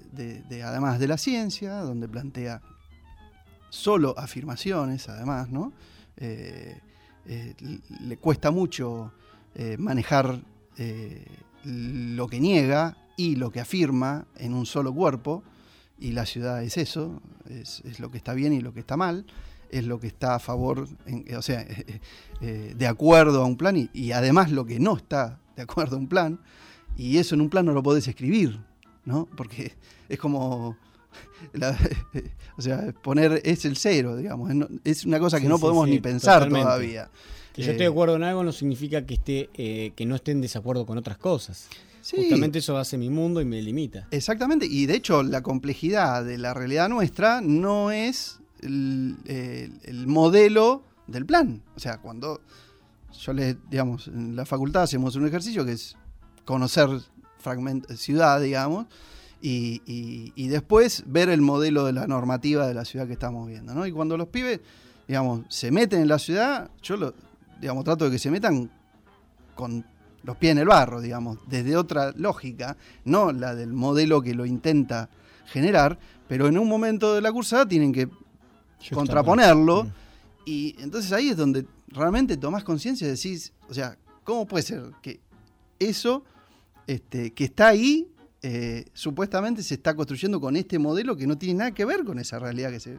además 0.64 0.98
de 0.98 1.06
la 1.06 1.18
ciencia, 1.18 1.74
donde 1.80 2.08
plantea 2.08 2.62
solo 3.68 4.18
afirmaciones, 4.18 5.10
además, 5.10 5.50
¿no? 5.50 5.74
Eh, 6.16 6.80
eh, 7.26 7.54
le 8.00 8.16
cuesta 8.16 8.50
mucho 8.50 9.12
eh, 9.54 9.76
manejar 9.78 10.40
lo 11.64 12.28
que 12.28 12.40
niega 12.40 12.96
y 13.18 13.36
lo 13.36 13.50
que 13.50 13.60
afirma 13.60 14.26
en 14.36 14.54
un 14.54 14.64
solo 14.64 14.90
cuerpo, 14.94 15.42
y 15.98 16.12
la 16.12 16.24
ciudad 16.24 16.62
es 16.62 16.78
eso, 16.78 17.20
es, 17.50 18.00
lo 18.00 18.10
que 18.10 18.16
está 18.16 18.32
bien 18.32 18.54
y 18.54 18.62
lo 18.62 18.72
que 18.72 18.80
está 18.80 18.96
mal, 18.96 19.26
es 19.68 19.84
lo 19.84 20.00
que 20.00 20.06
está 20.06 20.36
a 20.36 20.38
favor, 20.38 20.88
o 21.36 21.42
sea, 21.42 21.66
de 22.40 22.86
acuerdo 22.86 23.42
a 23.42 23.44
un 23.44 23.58
plan 23.58 23.90
y, 23.92 24.12
además 24.12 24.50
lo 24.50 24.64
que 24.64 24.80
no 24.80 24.96
está 24.96 25.40
de 25.56 25.62
acuerdo 25.62 25.96
a 25.96 25.98
un 25.98 26.08
plan, 26.08 26.40
y 26.97 27.18
eso 27.18 27.35
en 27.35 27.40
un 27.43 27.51
plan 27.51 27.66
no 27.66 27.73
lo 27.73 27.82
podés 27.82 28.09
escribir, 28.09 28.59
¿no? 29.05 29.27
Porque 29.36 29.73
es 30.09 30.18
como 30.18 30.77
o 32.56 32.62
sea, 32.62 32.93
poner 33.02 33.40
es 33.44 33.64
el 33.64 33.77
cero, 33.77 34.16
digamos. 34.16 34.52
Es 34.85 35.05
una 35.05 35.18
cosa 35.18 35.40
que 35.40 35.48
no 35.48 35.59
podemos 35.59 35.89
ni 35.89 36.01
pensar 36.01 36.48
todavía. 36.48 37.10
Que 37.52 37.62
yo 37.62 37.70
esté 37.70 37.85
de 37.85 37.89
eh, 37.89 37.93
acuerdo 37.93 38.16
en 38.16 38.23
algo 38.23 38.44
no 38.44 38.52
significa 38.52 39.06
que 39.06 39.14
esté 39.14 39.51
eh, 39.55 39.93
que 39.97 40.05
no 40.05 40.16
esté 40.16 40.32
en 40.32 40.40
desacuerdo 40.40 40.85
con 40.85 40.98
otras 40.98 41.18
cosas. 41.18 41.68
Justamente 42.09 42.60
eso 42.60 42.77
hace 42.77 42.98
mi 42.98 43.10
mundo 43.10 43.40
y 43.40 43.44
me 43.44 43.60
limita. 43.60 44.06
Exactamente, 44.12 44.66
y 44.66 44.86
de 44.86 44.94
hecho 44.94 45.24
la 45.24 45.43
complejidad 45.43 46.24
de 46.24 46.39
la 46.39 46.55
realidad 46.55 46.89
nuestra 46.89 47.40
no 47.40 47.90
es 47.90 48.39
el, 48.62 49.16
el 49.27 50.06
modelo 50.06 50.85
del 51.09 51.27
plan. 51.27 51.62
O 51.74 51.81
sea, 51.81 51.98
cuando 51.98 52.40
yo 53.18 53.32
les, 53.32 53.56
digamos, 53.68 54.06
en 54.06 54.36
la 54.36 54.47
facultad 54.47 54.82
hacemos 54.82 55.16
un 55.16 55.27
ejercicio 55.27 55.64
que 55.64 55.73
es 55.73 55.97
conocer 56.47 56.89
fragment 57.39 57.90
ciudad, 57.93 58.40
digamos, 58.40 58.86
y, 59.43 60.48
después 60.48 61.05
ver 61.06 61.28
el 61.28 61.43
modelo 61.43 61.85
de 61.85 61.93
la 61.93 62.06
normativa 62.06 62.66
de 62.66 62.74
la 62.74 62.85
ciudad 62.85 63.06
que 63.06 63.12
estamos 63.12 63.47
viendo. 63.47 63.74
¿no? 63.74 63.86
Y 63.86 63.93
cuando 63.93 64.16
los 64.16 64.28
pibes, 64.28 64.60
digamos, 65.06 65.43
se 65.48 65.70
meten 65.70 66.01
en 66.01 66.09
la 66.09 66.18
ciudad, 66.18 66.70
yo 66.82 66.97
lo, 66.97 67.14
digamos, 67.60 67.85
trato 67.85 68.06
de 68.06 68.12
que 68.12 68.18
se 68.18 68.31
metan 68.31 68.70
con 69.55 69.85
los 70.23 70.36
pies 70.36 70.52
en 70.52 70.59
el 70.59 70.66
barro, 70.66 71.01
digamos, 71.01 71.39
desde 71.47 71.77
otra 71.77 72.12
lógica, 72.16 72.77
no 73.05 73.32
la 73.32 73.55
del 73.55 73.73
modelo 73.73 74.23
que 74.23 74.35
lo 74.35 74.47
intenta 74.47 75.09
generar, 75.47 75.98
pero 76.27 76.48
en 76.48 76.59
un 76.59 76.68
momento 76.68 77.14
de 77.14 77.20
la 77.20 77.31
cursada 77.32 77.66
tienen 77.66 77.93
que 77.93 78.09
contraponerlo. 78.93 79.86
Y 80.44 80.74
entonces 80.81 81.12
ahí 81.12 81.28
es 81.28 81.36
donde 81.36 81.66
realmente 81.89 82.36
tomás 82.36 82.64
conciencia 82.64 83.06
y 83.06 83.10
decís, 83.10 83.52
o 83.68 83.74
sea, 83.74 83.97
¿cómo 84.24 84.47
puede 84.47 84.62
ser 84.64 84.82
que 85.02 85.20
eso 85.78 86.24
este, 86.86 87.32
que 87.32 87.44
está 87.44 87.68
ahí 87.68 88.08
eh, 88.42 88.84
supuestamente 88.92 89.62
se 89.62 89.74
está 89.74 89.94
construyendo 89.96 90.40
con 90.40 90.54
este 90.56 90.78
modelo 90.78 91.16
que 91.16 91.26
no 91.26 91.36
tiene 91.36 91.58
nada 91.58 91.70
que 91.72 91.84
ver 91.84 92.04
con 92.04 92.18
esa 92.18 92.38
realidad 92.38 92.70
que 92.70 92.80
se... 92.80 92.98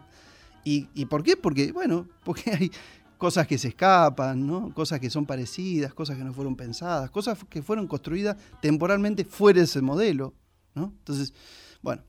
¿Y, 0.65 0.89
¿Y 0.93 1.05
por 1.05 1.23
qué? 1.23 1.37
Porque, 1.37 1.71
bueno, 1.71 2.07
porque 2.25 2.51
hay 2.51 2.71
cosas 3.17 3.47
que 3.47 3.57
se 3.57 3.69
escapan, 3.69 4.45
¿no? 4.45 4.73
cosas 4.73 4.99
que 4.99 5.09
son 5.09 5.25
parecidas, 5.25 5.93
cosas 5.93 6.17
que 6.17 6.23
no 6.23 6.33
fueron 6.33 6.55
pensadas, 6.55 7.09
cosas 7.11 7.39
que 7.49 7.61
fueron 7.61 7.87
construidas 7.87 8.35
temporalmente 8.61 9.23
fuera 9.23 9.59
de 9.59 9.65
ese 9.65 9.81
modelo. 9.81 10.33
¿no? 10.75 10.93
Entonces, 10.99 11.33
bueno, 11.81 12.03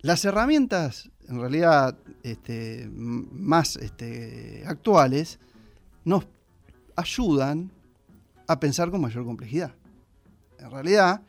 las 0.00 0.24
herramientas 0.24 1.10
en 1.26 1.40
realidad 1.40 1.96
este, 2.22 2.88
más 2.92 3.76
este, 3.76 4.64
actuales 4.66 5.38
nos 6.04 6.26
ayudan 6.94 7.70
a 8.46 8.60
pensar 8.60 8.90
con 8.90 9.00
mayor 9.00 9.24
complejidad. 9.24 9.74
En 10.58 10.70
realidad, 10.70 11.22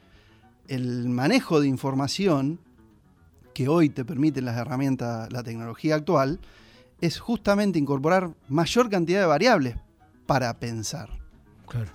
el 0.68 1.10
manejo 1.10 1.60
de 1.60 1.68
información 1.68 2.60
que 3.53 3.68
hoy 3.68 3.89
te 3.89 4.03
permiten 4.03 4.45
las 4.45 4.57
herramientas, 4.57 5.31
la 5.31 5.43
tecnología 5.43 5.95
actual, 5.95 6.39
es 7.02 7.19
justamente 7.19 7.80
incorporar 7.80 8.34
mayor 8.49 8.89
cantidad 8.89 9.22
de 9.22 9.26
variables 9.26 9.76
para 10.26 10.60
pensar. 10.60 11.10
Claro. 11.68 11.91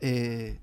Eh, 0.00 0.60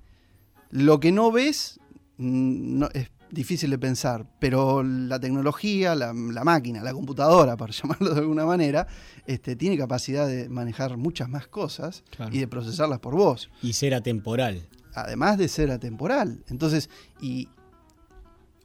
lo 0.69 0.99
que 0.99 1.11
no 1.11 1.31
ves 1.31 1.80
mm, 2.18 2.80
no, 2.80 2.89
es 2.93 3.10
difícil 3.31 3.69
de 3.69 3.80
pensar, 3.80 4.26
pero 4.39 4.84
la 4.84 5.19
tecnología, 5.19 5.95
la, 5.95 6.14
máquina, 6.14 6.84
la 6.84 6.93
computadora, 6.93 7.57
para 7.57 7.73
llamarlo 7.73 8.14
de 8.14 8.19
alguna 8.19 8.45
manera, 8.45 8.88
este, 9.26 9.56
tiene 9.56 9.77
capacidad 9.77 10.27
de 10.27 10.49
manejar 10.49 10.97
muchas 10.97 11.30
más 11.30 11.47
cosas 11.47 12.03
y 12.31 12.39
de 12.39 12.47
procesarlas 12.47 12.99
por 12.99 13.15
vos. 13.15 13.49
Y 13.61 13.73
ser 13.73 13.93
atemporal 13.93 14.68
además 14.96 15.38
de 15.38 15.48
ser 15.48 15.72
atemporal. 15.72 16.44
Entonces, 16.48 16.90
y 17.22 17.50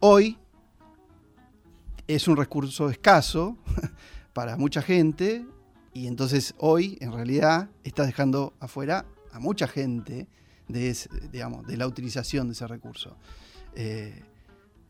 hoy 0.01 0.39
es 2.07 2.28
un 2.28 2.36
recurso 2.36 2.90
escaso 2.90 3.59
para 4.32 4.57
mucha 4.57 4.82
gente 4.82 5.47
y 5.93 6.07
entonces 6.07 6.55
hoy 6.59 6.98
en 7.01 7.12
realidad 7.12 7.70
está 7.85 8.07
dejando 8.07 8.55
afuera 8.61 9.07
a 9.32 9.40
mucha 9.40 9.66
gente 9.66 10.28
de, 10.69 10.97
la 11.77 11.86
utilización 11.86 12.48
de 12.48 12.52
ese 12.52 12.66
recurso. 12.66 13.16
Eh, 13.74 14.23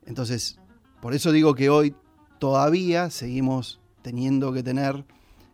entonces, 0.05 0.59
por 1.01 1.13
eso 1.13 1.31
digo 1.31 1.55
que 1.55 1.69
hoy 1.69 1.95
todavía 2.39 3.09
seguimos 3.09 3.79
teniendo 4.01 4.51
que 4.53 4.63
tener 4.63 5.05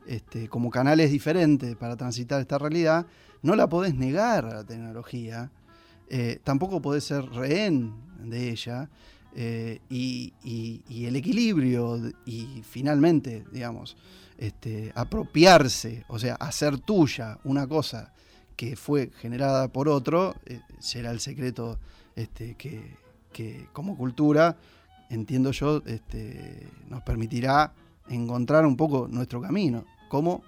este, 0.05 0.47
como 0.47 0.69
canales 0.69 1.11
diferentes 1.11 1.75
para 1.75 1.97
transitar 1.97 2.39
esta 2.39 2.57
realidad, 2.57 3.05
no 3.41 3.55
la 3.55 3.67
podés 3.67 3.95
negar 3.95 4.45
a 4.45 4.55
la 4.55 4.63
tecnología, 4.63 5.51
eh, 6.09 6.39
tampoco 6.43 6.81
podés 6.81 7.03
ser 7.03 7.25
rehén 7.29 7.93
de 8.19 8.49
ella, 8.49 8.89
eh, 9.39 9.81
y, 9.89 10.33
el 11.05 11.15
equilibrio 11.15 12.01
y 12.25 12.63
finalmente, 12.67 13.45
digamos, 13.51 13.95
este, 14.37 14.91
apropiarse, 14.95 16.05
o 16.07 16.17
sea, 16.17 16.35
hacer 16.35 16.79
tuya 16.79 17.37
una 17.43 17.67
cosa 17.67 18.13
que 18.55 18.75
fue 18.75 19.11
generada 19.19 19.67
por 19.67 19.89
otro, 19.89 20.35
eh, 20.45 20.61
será 20.79 21.11
el 21.11 21.19
secreto 21.19 21.79
este, 22.15 22.55
que, 22.55 22.95
que 23.31 23.67
como 23.73 23.95
cultura, 23.95 24.57
entiendo 25.11 25.51
yo, 25.51 25.83
este, 25.85 26.67
nos 26.89 27.03
permitirá 27.03 27.73
encontrar 28.09 28.65
un 28.65 28.75
poco 28.75 29.07
nuestro 29.07 29.39
camino, 29.39 29.85
como 30.09 30.41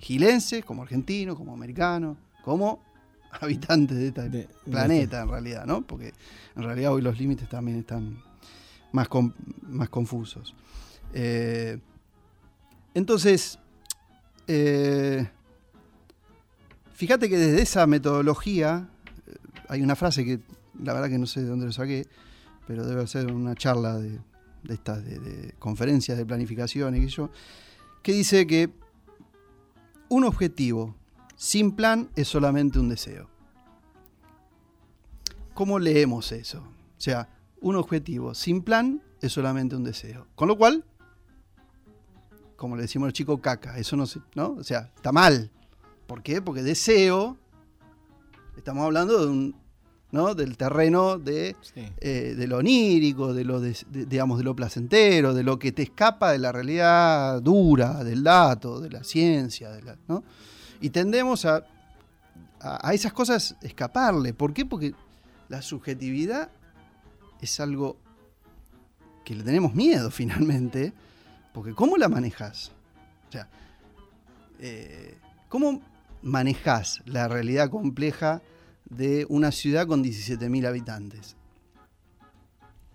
gilenses, 0.00 0.64
como 0.64 0.82
argentinos, 0.82 1.36
como 1.36 1.52
americanos, 1.52 2.16
como 2.44 2.80
habitantes 3.40 3.96
de 3.98 4.08
este 4.08 4.48
planeta 4.70 5.22
en 5.22 5.28
realidad, 5.28 5.64
¿no? 5.66 5.82
Porque 5.82 6.12
en 6.56 6.62
realidad 6.62 6.92
hoy 6.92 7.02
los 7.02 7.18
límites 7.18 7.48
también 7.48 7.78
están 7.78 8.22
más, 8.92 9.08
con- 9.08 9.34
más 9.62 9.88
confusos. 9.88 10.54
Eh, 11.14 11.78
entonces, 12.94 13.58
eh, 14.46 15.28
fíjate 16.94 17.28
que 17.28 17.38
desde 17.38 17.62
esa 17.62 17.86
metodología, 17.86 18.88
eh, 19.26 19.34
hay 19.68 19.82
una 19.82 19.96
frase 19.96 20.24
que 20.24 20.40
la 20.82 20.92
verdad 20.92 21.08
que 21.08 21.18
no 21.18 21.26
sé 21.26 21.40
de 21.42 21.48
dónde 21.48 21.66
lo 21.66 21.72
saqué, 21.72 22.06
pero 22.66 22.86
debe 22.86 23.06
ser 23.06 23.32
una 23.32 23.54
charla 23.54 23.98
de, 23.98 24.18
de 24.62 24.74
estas 24.74 25.04
de, 25.04 25.18
de 25.18 25.52
conferencias 25.58 26.16
de 26.18 26.24
planificación 26.26 26.94
y 26.96 27.02
sé 27.02 27.08
yo, 27.08 27.30
que 28.02 28.12
dice 28.12 28.46
que 28.46 28.70
un 30.08 30.24
objetivo 30.24 30.94
sin 31.42 31.72
plan 31.72 32.08
es 32.14 32.28
solamente 32.28 32.78
un 32.78 32.88
deseo. 32.88 33.28
¿Cómo 35.54 35.80
leemos 35.80 36.30
eso? 36.30 36.60
O 36.60 37.00
sea, 37.00 37.28
un 37.60 37.74
objetivo 37.74 38.32
sin 38.32 38.62
plan 38.62 39.02
es 39.20 39.32
solamente 39.32 39.74
un 39.74 39.82
deseo. 39.82 40.28
Con 40.36 40.46
lo 40.46 40.56
cual, 40.56 40.84
como 42.54 42.76
le 42.76 42.82
decimos 42.82 43.06
al 43.08 43.12
chico, 43.12 43.40
caca. 43.40 43.76
Eso 43.76 43.96
no 43.96 44.06
se, 44.06 44.20
¿no? 44.36 44.52
O 44.52 44.62
sea, 44.62 44.92
está 44.94 45.10
mal. 45.10 45.50
¿Por 46.06 46.22
qué? 46.22 46.40
Porque 46.40 46.62
deseo, 46.62 47.36
estamos 48.56 48.84
hablando 48.84 49.18
de 49.20 49.26
un, 49.26 49.56
¿no? 50.12 50.36
del 50.36 50.56
terreno 50.56 51.18
de, 51.18 51.56
eh, 51.98 52.34
de 52.36 52.46
lo 52.46 52.58
onírico, 52.58 53.34
de 53.34 53.44
lo, 53.44 53.58
de- 53.60 53.76
digamos, 53.90 54.38
de 54.38 54.44
lo 54.44 54.54
placentero, 54.54 55.34
de 55.34 55.42
lo 55.42 55.58
que 55.58 55.72
te 55.72 55.82
escapa 55.82 56.30
de 56.30 56.38
la 56.38 56.52
realidad 56.52 57.42
dura, 57.42 58.04
del 58.04 58.22
dato, 58.22 58.80
de 58.80 58.90
la 58.90 59.02
ciencia, 59.02 59.70
de 59.72 59.82
la, 59.82 59.98
¿no? 60.06 60.22
Y 60.82 60.90
tendemos 60.90 61.44
a, 61.44 61.64
a, 62.60 62.92
esas 62.92 63.12
cosas 63.12 63.56
escaparle. 63.62 64.34
¿Por 64.34 64.52
qué? 64.52 64.66
Porque 64.66 64.94
la 65.48 65.62
subjetividad 65.62 66.50
es 67.40 67.60
algo 67.60 67.96
que 69.24 69.36
le 69.36 69.44
tenemos 69.44 69.74
miedo 69.74 70.10
finalmente, 70.10 70.92
porque 71.54 71.72
¿cómo 71.72 71.96
la 71.96 72.08
manejas? 72.08 72.72
O 73.28 73.32
sea, 73.32 73.48
eh, 74.58 75.16
¿cómo 75.48 75.80
manejas 76.20 77.00
la 77.06 77.28
realidad 77.28 77.70
compleja 77.70 78.42
de 78.90 79.24
una 79.28 79.52
ciudad 79.52 79.86
con 79.86 80.02
17.000 80.02 80.66
habitantes? 80.66 81.36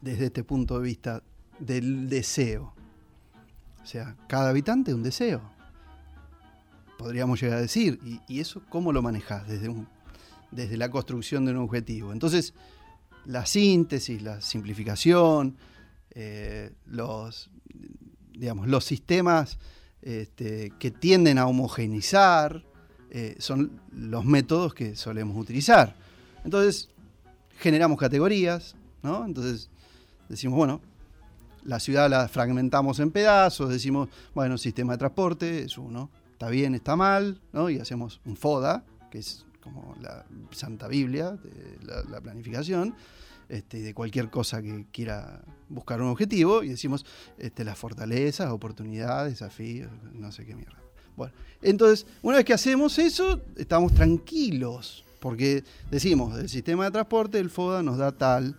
Desde 0.02 0.26
este 0.26 0.44
punto 0.44 0.78
de 0.78 0.84
vista 0.84 1.24
del 1.58 2.10
deseo. 2.10 2.74
O 3.82 3.86
sea, 3.86 4.18
cada 4.28 4.50
habitante 4.50 4.94
un 4.94 5.04
deseo. 5.04 5.57
Podríamos 6.98 7.42
llegar 7.42 7.58
a 7.58 7.62
decir. 7.62 8.00
¿Y, 8.28 8.40
eso 8.40 8.62
cómo 8.70 8.92
lo 8.92 9.02
manejas 9.02 9.48
desde, 9.48 9.74
desde 10.52 10.78
la 10.78 10.90
construcción 10.90 11.46
de 11.46 11.52
un 11.52 11.58
objetivo? 11.58 12.12
Entonces, 12.12 12.54
la 13.26 13.46
síntesis, 13.46 14.22
la 14.22 14.42
simplificación, 14.42 15.58
eh, 16.12 16.72
los, 16.86 17.50
digamos, 18.32 18.68
los 18.68 18.86
sistemas 18.86 19.60
este, 20.02 20.72
que 20.80 20.92
tienden 20.92 21.38
a 21.38 21.48
homogeneizar, 21.48 22.64
eh, 23.10 23.36
son 23.40 23.80
los 23.92 24.26
métodos 24.26 24.74
que 24.74 24.96
solemos 24.96 25.38
utilizar. 25.38 25.96
Entonces, 26.44 26.90
generamos 27.58 28.00
categorías, 28.00 28.76
¿no? 29.04 29.26
Entonces, 29.26 29.70
decimos, 30.30 30.58
bueno, 30.58 30.82
la 31.64 31.80
ciudad 31.80 32.10
la 32.10 32.28
fragmentamos 32.28 33.00
en 33.00 33.12
pedazos, 33.12 33.70
decimos, 33.70 34.10
bueno, 34.34 34.58
sistema 34.58 34.94
de 34.94 35.00
transporte 35.00 35.64
es 35.64 35.78
uno, 35.78 36.10
está 36.38 36.50
bien, 36.52 36.76
está 36.76 36.96
mal, 36.96 37.42
¿no? 37.52 37.68
Y 37.68 37.80
hacemos 37.80 38.22
un 38.24 38.38
FODA, 38.38 38.84
que 39.10 39.18
es 39.18 39.44
como 39.60 39.96
la 40.00 40.24
Santa 40.52 40.88
Biblia 40.88 41.32
de 41.32 41.80
la, 41.84 42.04
la 42.04 42.22
planificación, 42.22 42.94
este, 43.50 43.82
de 43.82 43.96
cualquier 43.96 44.30
cosa 44.30 44.62
que 44.62 44.86
quiera 44.92 45.42
buscar 45.68 46.00
un 46.00 46.10
objetivo, 46.10 46.62
y 46.62 46.70
decimos 46.70 47.08
este, 47.40 47.64
las 47.64 47.76
fortalezas, 47.76 48.52
oportunidades, 48.52 49.34
desafíos, 49.34 49.90
no 50.14 50.32
sé 50.32 50.46
qué 50.46 50.54
mierda. 50.54 50.78
Bueno, 51.16 51.34
entonces, 51.64 52.06
una 52.22 52.38
vez 52.38 52.46
que 52.46 52.54
hacemos 52.54 53.00
eso, 53.00 53.42
estamos 53.56 53.96
tranquilos, 53.96 55.06
porque 55.20 55.64
decimos, 55.90 56.38
el 56.38 56.50
sistema 56.50 56.86
de 56.86 56.92
transporte, 56.92 57.40
el 57.40 57.50
FODA 57.50 57.82
nos 57.82 57.98
da 57.98 58.12
tal, 58.12 58.56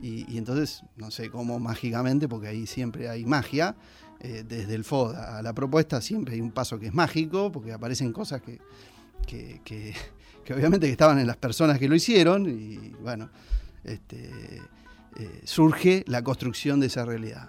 y 0.00 0.38
entonces, 0.38 0.84
no 0.94 1.10
sé 1.10 1.28
cómo 1.28 1.58
mágicamente, 1.58 2.28
porque 2.28 2.46
ahí 2.46 2.68
siempre 2.68 3.08
hay 3.08 3.24
magia, 3.24 3.74
eh, 4.20 4.44
desde 4.46 4.74
el 4.74 4.84
FODA 4.84 5.38
a 5.38 5.42
la 5.42 5.52
propuesta 5.52 6.00
siempre 6.00 6.34
hay 6.34 6.40
un 6.40 6.50
paso 6.52 6.78
que 6.78 6.86
es 6.86 6.94
mágico, 6.94 7.52
porque 7.52 7.72
aparecen 7.72 8.12
cosas 8.12 8.42
que, 8.42 8.58
que, 9.26 9.60
que- 10.44 10.54
obviamente 10.54 10.86
que 10.86 10.92
estaban 10.92 11.18
en 11.18 11.26
las 11.26 11.36
personas 11.36 11.78
que 11.78 11.88
lo 11.88 11.94
hicieron, 11.94 12.48
y 12.48 12.90
bueno, 13.02 13.30
este, 13.84 14.60
eh, 15.16 15.40
surge 15.44 16.04
la 16.06 16.22
construcción 16.22 16.80
de 16.80 16.86
esa 16.86 17.04
realidad. 17.04 17.48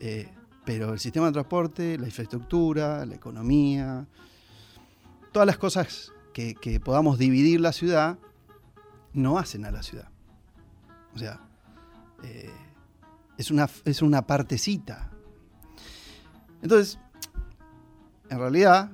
Eh, 0.00 0.28
pero 0.64 0.92
el 0.92 1.00
sistema 1.00 1.26
de 1.26 1.32
transporte, 1.32 1.98
la 1.98 2.06
infraestructura, 2.06 3.04
la 3.06 3.14
economía, 3.14 4.06
todas 5.32 5.46
las 5.46 5.58
cosas 5.58 6.12
que, 6.32 6.80
podamos 6.84 7.18
dividir 7.18 7.60
la 7.60 7.72
ciudad, 7.72 8.18
no 9.12 9.38
hacen 9.38 9.64
a 9.64 9.70
la 9.70 9.82
ciudad. 9.82 10.08
O 11.14 11.18
sea, 11.18 11.40
es, 13.36 13.50
una, 13.50 13.68
es 13.84 14.02
una 14.02 14.26
partecita. 14.26 15.10
Entonces, 16.62 16.98
en 18.30 18.38
realidad, 18.38 18.90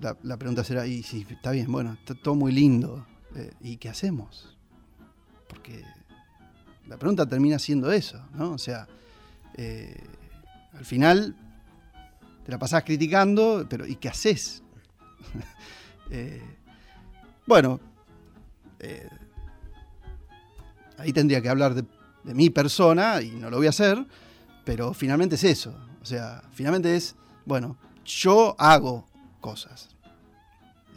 la, 0.00 0.36
pregunta 0.36 0.64
será, 0.64 0.86
y 0.86 1.02
si 1.02 1.26
está 1.30 1.52
bien, 1.52 1.70
bueno, 1.70 1.92
está 1.92 2.14
todo 2.14 2.34
muy 2.34 2.52
lindo, 2.52 3.06
eh, 3.34 3.52
¿y 3.60 3.76
qué 3.76 3.88
hacemos? 3.88 4.56
Porque 5.48 5.84
la 6.88 6.96
pregunta 6.96 7.26
termina 7.26 7.58
siendo 7.58 7.90
eso, 7.92 8.20
¿no? 8.34 8.50
O 8.50 8.58
sea, 8.58 8.88
eh, 9.54 10.02
al 10.74 10.84
final 10.84 11.36
te 12.44 12.50
la 12.50 12.58
pasás 12.58 12.82
criticando, 12.82 13.66
pero 13.68 13.86
¿y 13.86 13.96
qué 13.96 14.08
haces? 14.08 14.62
Eh, 16.10 16.42
bueno, 17.46 17.78
ahí 20.96 21.12
tendría 21.12 21.42
que 21.42 21.50
hablar 21.50 21.74
de 21.74 21.84
mi 22.34 22.48
persona 22.48 23.20
y 23.20 23.32
no 23.32 23.50
lo 23.50 23.58
voy 23.58 23.66
a 23.66 23.68
hacer, 23.68 24.06
pero 24.64 24.94
finalmente 24.94 25.34
es 25.34 25.44
eso. 25.44 25.87
Sea, 26.08 26.42
finalmente 26.52 26.96
es, 26.96 27.16
bueno, 27.44 27.76
yo 28.02 28.56
hago 28.58 29.06
cosas. 29.42 29.90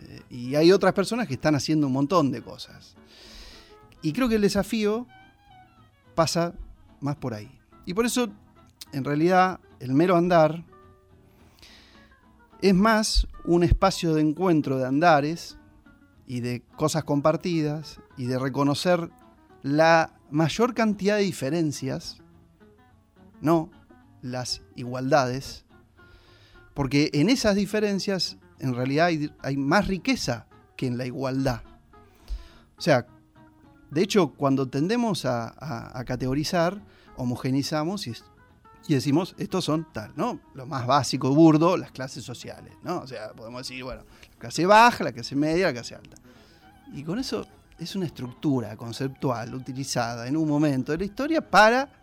Eh, 0.03 0.21
y 0.29 0.55
hay 0.55 0.71
otras 0.71 0.93
personas 0.93 1.27
que 1.27 1.33
están 1.33 1.53
haciendo 1.53 1.87
un 1.87 1.91
montón 1.91 2.31
de 2.31 2.41
cosas. 2.41 2.95
Y 4.01 4.13
creo 4.13 4.29
que 4.29 4.35
el 4.35 4.41
desafío 4.41 5.05
pasa 6.15 6.53
más 7.01 7.17
por 7.17 7.33
ahí. 7.33 7.51
Y 7.85 7.93
por 7.93 8.05
eso, 8.05 8.29
en 8.93 9.03
realidad, 9.03 9.59
el 9.81 9.91
mero 9.91 10.15
andar 10.15 10.63
es 12.61 12.73
más 12.73 13.27
un 13.43 13.65
espacio 13.65 14.13
de 14.13 14.21
encuentro 14.21 14.77
de 14.77 14.87
andares 14.87 15.57
y 16.25 16.39
de 16.39 16.61
cosas 16.77 17.03
compartidas 17.03 17.99
y 18.15 18.27
de 18.27 18.39
reconocer 18.39 19.11
la 19.61 20.13
mayor 20.29 20.73
cantidad 20.73 21.17
de 21.17 21.23
diferencias, 21.23 22.21
no 23.41 23.69
las 24.21 24.61
igualdades, 24.75 25.65
porque 26.73 27.09
en 27.13 27.29
esas 27.29 27.55
diferencias 27.55 28.37
en 28.59 28.75
realidad 28.75 29.09
hay, 29.41 29.57
más 29.57 29.87
riqueza 29.87 30.47
que 30.75 30.87
en 30.87 30.97
la 30.97 31.05
igualdad. 31.05 31.61
O 32.77 32.81
sea, 32.81 33.07
de 33.89 34.01
hecho, 34.01 34.29
cuando 34.29 34.67
tendemos 34.67 35.25
a, 35.25 36.03
categorizar, 36.05 36.81
homogenizamos 37.17 38.07
y, 38.07 38.13
y 38.87 38.93
decimos, 38.93 39.35
estos 39.37 39.65
son 39.65 39.87
tal, 39.91 40.13
¿no? 40.15 40.39
Lo 40.53 40.65
más 40.65 40.85
básico, 40.85 41.33
burdo, 41.33 41.75
las 41.77 41.91
clases 41.91 42.23
sociales, 42.23 42.73
¿no? 42.83 42.99
O 42.99 43.07
sea, 43.07 43.33
podemos 43.33 43.67
decir, 43.67 43.83
bueno, 43.83 44.03
la 44.31 44.37
clase 44.37 44.65
baja, 44.65 45.03
la 45.03 45.11
clase 45.11 45.35
media, 45.35 45.67
la 45.67 45.73
clase 45.73 45.95
alta. 45.95 46.17
Y 46.93 47.03
con 47.03 47.19
eso 47.19 47.45
es 47.79 47.95
una 47.95 48.05
estructura 48.05 48.75
conceptual 48.77 49.55
utilizada 49.55 50.27
en 50.27 50.37
un 50.37 50.47
momento 50.47 50.91
de 50.91 50.99
la 50.99 51.05
historia 51.05 51.41
para 51.41 52.00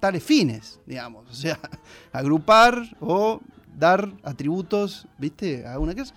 tales 0.00 0.22
fines, 0.22 0.80
digamos. 0.86 1.30
O 1.30 1.34
sea, 1.34 1.58
agrupar 2.12 2.96
o 3.00 3.40
dar 3.78 4.12
atributos, 4.22 5.06
¿viste? 5.18 5.66
A 5.66 5.78
una 5.78 5.94
casa, 5.94 6.14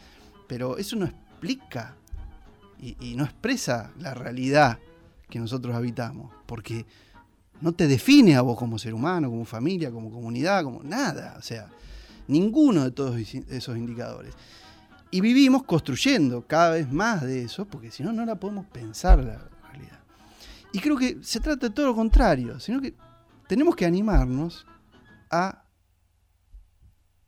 pero 0.48 0.78
eso 0.78 0.96
no 0.96 1.06
explica 1.06 1.96
y, 2.80 2.96
y 3.00 3.16
no 3.16 3.24
expresa 3.24 3.92
la 4.00 4.14
realidad 4.14 4.80
que 5.30 5.40
nosotros 5.40 5.76
habitamos, 5.76 6.32
porque 6.46 6.86
no 7.62 7.72
te 7.72 7.88
define 7.88 8.36
a 8.36 8.42
vos 8.42 8.58
como 8.58 8.78
ser 8.78 8.94
humano, 8.94 9.30
como 9.30 9.46
familia, 9.46 9.92
como 9.92 10.12
comunidad, 10.12 10.64
como 10.64 10.84
nada, 10.84 11.36
o 11.38 11.42
sea, 11.42 11.70
ninguno 12.28 12.84
de 12.84 12.92
todos 12.92 13.18
esos 13.18 13.78
indicadores. 13.78 14.34
Y 15.12 15.22
vivimos 15.22 15.64
construyendo 15.64 16.46
cada 16.46 16.72
vez 16.72 16.92
más 16.92 17.22
de 17.22 17.44
eso, 17.44 17.66
porque 17.66 17.92
si 17.92 18.04
no, 18.04 18.12
no 18.12 18.26
la 18.26 18.36
podemos 18.36 18.66
pensar 18.66 19.24
la 19.24 19.48
realidad. 19.70 20.00
Y 20.72 20.80
creo 20.80 20.98
que 20.98 21.20
se 21.22 21.40
trata 21.40 21.70
de 21.70 21.74
todo 21.74 21.88
lo 21.88 21.96
contrario, 21.96 22.60
sino 22.60 22.82
que 22.82 22.94
tenemos 23.48 23.76
que 23.76 23.86
animarnos 23.86 24.66
a 25.30 25.64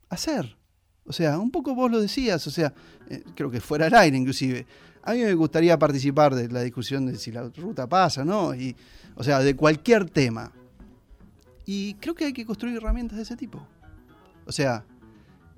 hacer. 0.10 0.58
O 1.06 1.14
sea, 1.14 1.38
un 1.40 1.52
poco 1.52 1.76
vos 1.76 1.92
lo 1.92 2.00
decías, 2.00 2.46
o 2.48 2.52
sea, 2.52 2.74
eh, 3.10 3.24
creo 3.36 3.52
que 3.52 3.62
fuera 3.62 3.88
al 3.88 3.94
aire 3.94 4.18
inclusive. 4.18 4.66
A 5.04 5.14
mí 5.14 5.20
me 5.22 5.34
gustaría 5.36 5.78
participar 5.78 6.34
de 6.34 6.50
la 6.50 6.62
discusión 6.62 7.06
de 7.06 7.16
si 7.16 7.32
la 7.32 7.48
ruta 7.50 7.88
pasa, 7.88 8.26
¿no? 8.26 8.56
Y, 8.56 8.76
o 9.16 9.24
sea, 9.24 9.40
de 9.40 9.56
cualquier 9.56 10.10
tema. 10.10 10.52
Y 11.66 11.94
creo 11.96 12.16
que 12.16 12.26
hay 12.26 12.34
que 12.34 12.46
construir 12.46 12.78
herramientas 12.78 13.18
de 13.18 13.24
ese 13.24 13.36
tipo. 13.36 13.66
O 14.48 14.52
sea, 14.52 14.84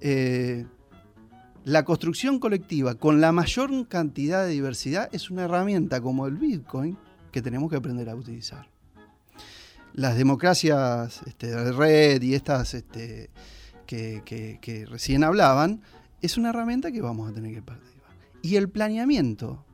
eh, 0.02 0.66
la 1.64 1.84
construcción 1.84 2.40
colectiva 2.40 2.96
con 2.96 3.22
la 3.22 3.32
mayor 3.32 3.88
cantidad 3.88 4.46
de 4.46 4.52
diversidad 4.52 5.10
es 5.12 5.30
una 5.30 5.44
herramienta 5.44 6.02
como 6.02 6.28
el 6.28 6.36
Bitcoin 6.36 6.98
que 7.32 7.42
tenemos 7.42 7.70
que 7.70 7.78
aprender 7.78 8.10
a 8.10 8.16
utilizar. 8.16 8.70
Las 9.98 10.16
democracias 10.16 11.24
este, 11.26 11.48
de 11.48 11.72
red 11.72 12.22
y 12.22 12.36
estas 12.36 12.76
este, 12.76 13.32
que, 13.88 14.86
recién 14.88 15.24
hablaban, 15.24 15.82
es 16.22 16.38
una 16.38 16.50
herramienta 16.50 16.92
que 16.92 17.02
vamos 17.02 17.28
a 17.28 17.34
tener 17.34 17.52
que 17.52 17.64
participar. 17.64 18.12
Y 18.44 18.58
el 18.58 18.70
planeamiento 18.70 19.66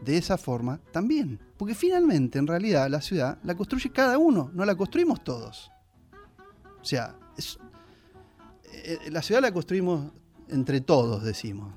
de 0.00 0.16
esa 0.16 0.36
forma 0.36 0.80
también. 0.90 1.38
Porque 1.56 1.76
finalmente, 1.76 2.40
en 2.40 2.48
realidad, 2.48 2.90
la 2.90 3.00
ciudad 3.00 3.38
la 3.44 3.54
construye 3.54 3.92
cada 3.92 4.18
uno, 4.18 4.50
no 4.52 4.64
la 4.64 4.74
construimos 4.74 5.22
todos. 5.22 5.70
O 6.82 6.84
sea, 6.84 7.14
eh, 8.72 8.98
la 9.12 9.22
ciudad 9.22 9.42
la 9.42 9.52
construimos 9.52 10.10
entre 10.48 10.80
todos, 10.80 11.22
decimos, 11.22 11.72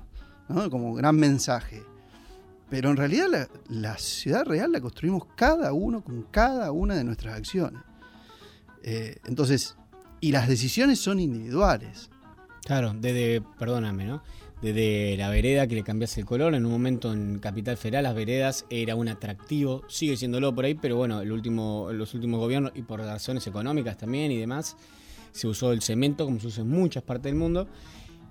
como 0.72 0.92
gran 0.94 1.14
mensaje. 1.14 1.84
Pero 2.74 2.90
en 2.90 2.96
realidad 2.96 3.28
la, 3.30 3.48
la, 3.68 3.96
ciudad 3.98 4.44
real 4.44 4.72
la 4.72 4.80
construimos 4.80 5.26
cada 5.36 5.72
uno 5.72 6.02
con 6.02 6.24
cada 6.24 6.72
una 6.72 6.96
de 6.96 7.04
nuestras 7.04 7.36
acciones. 7.36 7.80
Eh, 8.82 9.14
entonces, 9.26 9.76
y 10.20 10.32
las 10.32 10.48
decisiones 10.48 10.98
son 10.98 11.20
individuales. 11.20 12.10
Claro, 12.64 12.92
desde, 12.92 13.42
perdóname, 13.60 14.06
¿no? 14.06 14.24
Desde 14.60 15.16
la 15.16 15.28
vereda 15.28 15.68
que 15.68 15.76
le 15.76 15.84
cambias 15.84 16.18
el 16.18 16.24
color, 16.24 16.52
en 16.52 16.66
un 16.66 16.72
momento 16.72 17.12
en 17.12 17.38
Capital 17.38 17.76
Federal 17.76 18.02
las 18.02 18.16
veredas 18.16 18.66
era 18.70 18.96
un 18.96 19.06
atractivo, 19.06 19.84
sigue 19.86 20.16
siéndolo 20.16 20.52
por 20.52 20.64
ahí, 20.64 20.74
pero 20.74 20.96
bueno, 20.96 21.20
el 21.20 21.30
último, 21.30 21.90
los 21.92 22.12
últimos 22.14 22.40
gobiernos 22.40 22.72
y 22.74 22.82
por 22.82 22.98
razones 22.98 23.46
económicas 23.46 23.96
también 23.98 24.32
y 24.32 24.36
demás, 24.36 24.76
se 25.30 25.46
usó 25.46 25.70
el 25.70 25.80
cemento 25.80 26.24
como 26.24 26.40
se 26.40 26.48
usa 26.48 26.64
en 26.64 26.70
muchas 26.70 27.04
partes 27.04 27.30
del 27.30 27.36
mundo. 27.36 27.68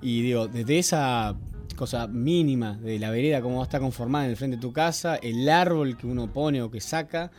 Y 0.01 0.21
digo, 0.21 0.49
desde 0.49 0.79
esa 0.79 1.33
cosa 1.75 2.07
mínima 2.07 2.77
de 2.77 2.99
la 2.99 3.09
vereda, 3.09 3.41
cómo 3.41 3.61
está 3.63 3.79
conformada 3.79 4.25
en 4.25 4.31
el 4.31 4.37
frente 4.37 4.57
de 4.57 4.61
tu 4.61 4.73
casa, 4.73 5.15
el 5.15 5.47
árbol 5.49 5.97
que 5.97 6.07
uno 6.07 6.31
pone 6.31 6.61
o 6.61 6.71
que 6.71 6.81
saca, 6.81 7.31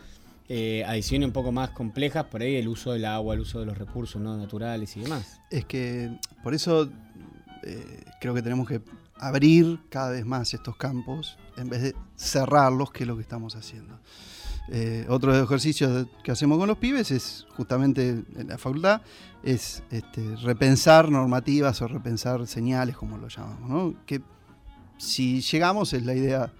eh, 0.48 0.84
adiciones 0.86 1.26
un 1.26 1.32
poco 1.32 1.52
más 1.52 1.70
complejas, 1.70 2.24
por 2.24 2.42
ahí 2.42 2.56
el 2.56 2.68
uso 2.68 2.92
del 2.92 3.04
agua, 3.04 3.34
el 3.34 3.40
uso 3.40 3.60
de 3.60 3.66
los 3.66 3.78
recursos 3.78 4.20
¿no? 4.20 4.36
naturales 4.36 4.96
y 4.96 5.00
demás. 5.00 5.40
Es 5.50 5.64
que 5.64 6.18
por 6.42 6.54
eso 6.54 6.90
eh, 7.62 8.04
creo 8.20 8.34
que 8.34 8.42
tenemos 8.42 8.68
que 8.68 8.82
abrir 9.16 9.80
cada 9.88 10.10
vez 10.10 10.26
más 10.26 10.52
estos 10.52 10.76
campos 10.76 11.38
en 11.56 11.68
vez 11.68 11.82
de 11.82 11.94
cerrarlos, 12.16 12.90
que 12.90 13.04
es 13.04 13.06
lo 13.06 13.16
que 13.16 13.22
estamos 13.22 13.56
haciendo. 13.56 13.98
Eh, 14.68 15.04
otro 15.08 15.32
de 15.32 15.38
los 15.38 15.46
ejercicios 15.46 16.06
que 16.22 16.32
hacemos 16.32 16.58
con 16.58 16.68
los 16.68 16.78
pibes 16.78 17.10
es 17.10 17.46
justamente 17.56 18.22
en 18.36 18.48
la 18.48 18.56
facultad, 18.56 19.02
es 19.42 19.82
este, 19.90 20.36
repensar 20.36 21.10
normativas 21.10 21.82
o 21.82 21.88
repensar 21.88 22.46
señales, 22.46 22.96
como 22.96 23.18
lo 23.18 23.28
llamamos. 23.28 23.94
Que 24.06 24.22
si 24.96 25.40
llegamos 25.40 25.92
es 25.92 26.04
la 26.04 26.14
idea 26.14 26.52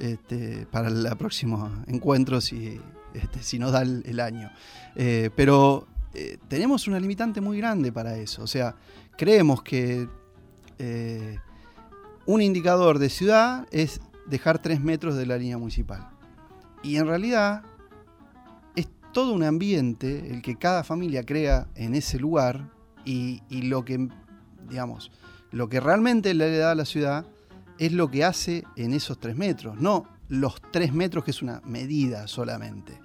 este, 0.00 0.66
para 0.70 0.88
el 0.88 1.06
próximo 1.16 1.70
encuentro, 1.86 2.40
si 2.40 2.80
este, 3.14 3.42
si 3.42 3.58
nos 3.58 3.72
da 3.72 3.82
el, 3.82 4.20
año. 4.20 4.50
Eh, 4.94 5.30
pero 5.34 5.86
eh, 6.14 6.38
tenemos 6.48 6.86
una 6.86 7.00
limitante 7.00 7.40
muy 7.40 7.58
grande 7.58 7.92
para 7.92 8.16
eso. 8.16 8.42
O 8.42 8.46
sea, 8.46 8.74
creemos 9.16 9.62
que 9.62 10.08
eh, 10.78 11.38
un 12.26 12.42
indicador 12.42 12.98
de 12.98 13.08
ciudad 13.08 13.66
es 13.70 14.00
dejar 14.26 14.60
tres 14.60 14.80
metros 14.80 15.16
de 15.16 15.26
la 15.26 15.36
línea 15.36 15.58
municipal. 15.58 16.08
Y 16.88 16.96
en 16.96 17.06
realidad 17.06 17.64
es 18.74 18.88
todo 19.12 19.34
un 19.34 19.42
ambiente 19.42 20.30
el 20.32 20.40
que 20.40 20.56
cada 20.56 20.82
familia 20.82 21.22
crea 21.22 21.68
en 21.74 21.94
ese 21.94 22.18
lugar 22.18 22.70
y, 23.04 23.42
lo 23.50 23.84
que, 23.84 24.08
digamos, 24.70 25.10
lo 25.50 25.68
que 25.68 25.80
realmente 25.80 26.32
le 26.32 26.56
da 26.56 26.70
a 26.70 26.74
la 26.74 26.86
ciudad 26.86 27.26
es 27.78 27.92
lo 27.92 28.10
que 28.10 28.24
hace 28.24 28.64
en 28.76 28.94
esos 28.94 29.20
tres 29.20 29.36
metros, 29.36 29.78
no 29.78 30.06
los 30.28 30.62
tres 30.72 30.94
metros 30.94 31.24
que 31.24 31.30
es 31.30 31.42
una 31.42 31.60
medida 31.66 32.26
solamente. 32.26 32.98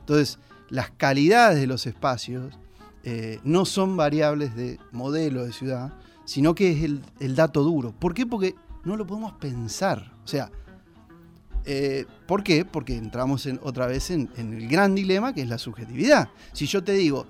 Entonces, 0.00 0.38
las 0.70 0.90
calidades 0.92 1.60
de 1.60 1.66
los 1.66 1.86
espacios 1.86 2.58
eh, 3.04 3.38
no 3.44 3.66
son 3.66 3.98
variables 3.98 4.56
de 4.56 4.80
modelo 4.92 5.44
de 5.44 5.52
ciudad, 5.52 5.92
sino 6.24 6.54
que 6.54 6.72
es 6.72 6.90
el, 7.20 7.36
dato 7.36 7.62
duro. 7.62 7.92
¿Por 7.92 8.14
qué? 8.14 8.24
Porque 8.24 8.54
no 8.84 8.96
lo 8.96 9.06
podemos 9.06 9.34
pensar. 9.34 10.14
O 10.24 10.26
sea, 10.26 10.50
eh, 11.66 12.06
¿por 12.26 12.42
qué? 12.42 12.64
Porque 12.64 12.96
entramos 12.96 13.48
otra 13.62 13.86
vez 13.86 14.10
en, 14.10 14.30
en, 14.36 14.54
el 14.54 14.68
gran 14.68 14.94
dilema 14.94 15.34
que 15.34 15.42
es 15.42 15.48
la 15.48 15.58
subjetividad. 15.58 16.28
Si 16.52 16.66
yo 16.66 16.82
te 16.82 16.92
digo 16.92 17.26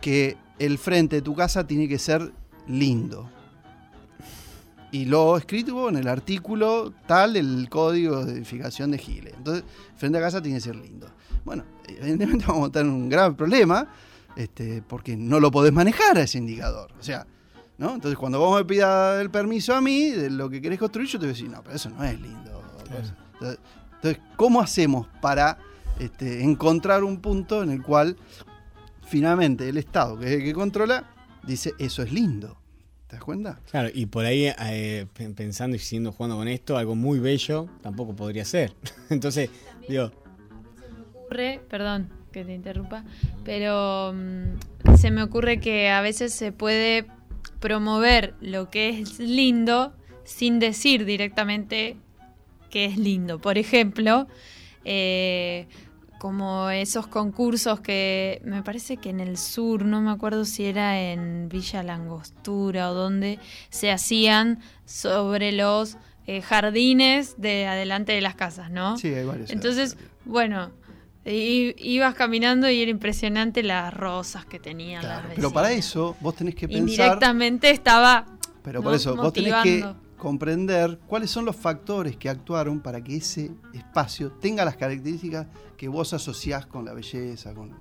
que 0.00 0.36
el 0.58 0.78
frente 0.78 1.16
de 1.16 1.22
tu 1.22 1.34
casa 1.34 1.66
tiene 1.66 1.88
que 1.88 1.98
ser 1.98 2.32
lindo, 2.66 3.28
y 4.92 5.04
lo 5.04 5.36
escrito 5.36 5.88
en 5.88 5.96
el 5.96 6.08
artículo 6.08 6.92
tal, 7.06 7.36
el 7.36 7.68
código 7.68 8.24
de 8.24 8.32
edificación 8.32 8.90
de 8.90 8.98
Giles. 8.98 9.34
Entonces, 9.36 9.64
frente 9.96 10.18
a 10.18 10.20
casa 10.20 10.42
tiene 10.42 10.58
que 10.58 10.62
ser 10.62 10.76
lindo. 10.76 11.08
Bueno, 11.44 11.64
evidentemente 11.86 12.44
vamos 12.48 12.68
a 12.68 12.72
tener 12.72 12.92
un 12.92 13.08
grave 13.08 13.34
problema, 13.34 13.88
este, 14.36 14.82
porque 14.82 15.16
no 15.16 15.38
lo 15.38 15.50
podés 15.50 15.72
manejar 15.72 16.18
a 16.18 16.22
ese 16.22 16.38
indicador. 16.38 16.92
O 16.98 17.02
sea, 17.02 17.26
¿no? 17.78 17.94
Entonces, 17.94 18.18
cuando 18.18 18.40
vos 18.40 18.58
me 18.58 18.64
pidas 18.64 19.20
el 19.20 19.30
permiso 19.30 19.74
a 19.74 19.80
mí 19.80 20.10
de 20.10 20.30
lo 20.30 20.50
que 20.50 20.60
querés 20.60 20.78
construir, 20.78 21.08
yo 21.08 21.18
te 21.18 21.26
voy 21.26 21.30
a 21.30 21.34
decir, 21.34 21.50
no, 21.50 21.62
pero 21.62 21.76
eso 21.76 21.90
no 21.90 22.02
es 22.02 22.20
lindo. 22.20 22.62
Entonces, 22.84 23.60
¿cómo 24.36 24.60
hacemos 24.60 25.06
para 25.20 25.58
este, 25.98 26.42
encontrar 26.42 27.04
un 27.04 27.20
punto 27.20 27.62
en 27.62 27.70
el 27.70 27.82
cual 27.82 28.16
finalmente 29.06 29.68
el 29.68 29.76
Estado, 29.76 30.18
que 30.18 30.26
es 30.26 30.32
el 30.32 30.44
que 30.44 30.52
controla, 30.52 31.10
dice, 31.42 31.74
eso 31.78 32.02
es 32.02 32.12
lindo? 32.12 32.58
¿Te 33.06 33.16
das 33.16 33.24
cuenta? 33.24 33.58
Claro, 33.70 33.88
y 33.92 34.06
por 34.06 34.24
ahí 34.24 34.52
eh, 34.60 35.06
pensando 35.34 35.76
y 35.76 35.80
siguiendo 35.80 36.12
jugando 36.12 36.36
con 36.36 36.46
esto, 36.46 36.76
algo 36.76 36.94
muy 36.94 37.18
bello 37.18 37.68
tampoco 37.82 38.14
podría 38.14 38.44
ser. 38.44 38.72
Entonces, 39.10 39.50
digo. 39.88 40.10
Se 40.78 40.88
me 40.92 41.02
ocurre, 41.02 41.60
perdón 41.68 42.20
que 42.30 42.44
te 42.44 42.54
interrumpa, 42.54 43.04
pero 43.44 44.12
mm, 44.14 44.96
se 44.96 45.10
me 45.10 45.22
ocurre 45.22 45.60
que 45.60 45.90
a 45.90 46.00
veces 46.00 46.32
se 46.32 46.52
puede 46.52 47.06
promover 47.58 48.34
lo 48.40 48.70
que 48.70 49.00
es 49.00 49.18
lindo 49.18 49.92
sin 50.24 50.58
decir 50.58 51.04
directamente 51.04 51.96
que 52.70 52.86
es 52.86 52.96
lindo. 52.96 53.38
Por 53.38 53.58
ejemplo, 53.58 54.26
eh, 54.84 55.66
como 56.18 56.70
esos 56.70 57.06
concursos 57.06 57.80
que 57.80 58.40
me 58.44 58.62
parece 58.62 58.96
que 58.96 59.10
en 59.10 59.20
el 59.20 59.36
sur, 59.36 59.84
no 59.84 60.00
me 60.00 60.10
acuerdo 60.10 60.44
si 60.44 60.64
era 60.64 61.00
en 61.00 61.48
Villa 61.48 61.82
Langostura 61.82 62.90
o 62.90 62.94
donde 62.94 63.38
se 63.70 63.90
hacían 63.90 64.60
sobre 64.84 65.52
los 65.52 65.96
eh, 66.26 66.42
jardines 66.42 67.40
de 67.40 67.66
adelante 67.66 68.12
de 68.12 68.20
las 68.20 68.34
casas, 68.34 68.70
¿no? 68.70 68.96
Sí, 68.98 69.08
hay 69.08 69.24
varios. 69.24 69.50
Entonces, 69.50 69.96
bueno, 70.24 70.70
ibas 71.24 72.14
caminando 72.14 72.68
y 72.70 72.82
era 72.82 72.90
impresionante 72.90 73.62
las 73.62 73.92
rosas 73.92 74.44
que 74.44 74.58
tenían 74.58 75.02
las 75.02 75.24
Pero 75.34 75.50
para 75.50 75.72
eso 75.72 76.16
vos 76.20 76.34
tenés 76.34 76.54
que 76.54 76.68
pensar... 76.68 76.88
Indirectamente 76.88 77.70
estaba... 77.70 78.26
Pero 78.62 78.82
por 78.82 78.94
eso, 78.94 79.16
vos 79.16 79.32
tenés 79.32 79.54
que 79.62 79.84
comprender 80.20 81.00
cuáles 81.06 81.30
son 81.30 81.46
los 81.46 81.56
factores 81.56 82.16
que 82.16 82.28
actuaron 82.28 82.80
para 82.80 83.02
que 83.02 83.16
ese 83.16 83.50
espacio 83.72 84.30
tenga 84.32 84.66
las 84.66 84.76
características 84.76 85.46
que 85.78 85.88
vos 85.88 86.12
asociás 86.12 86.66
con 86.66 86.84
la 86.84 86.92
belleza, 86.92 87.54
con, 87.54 87.74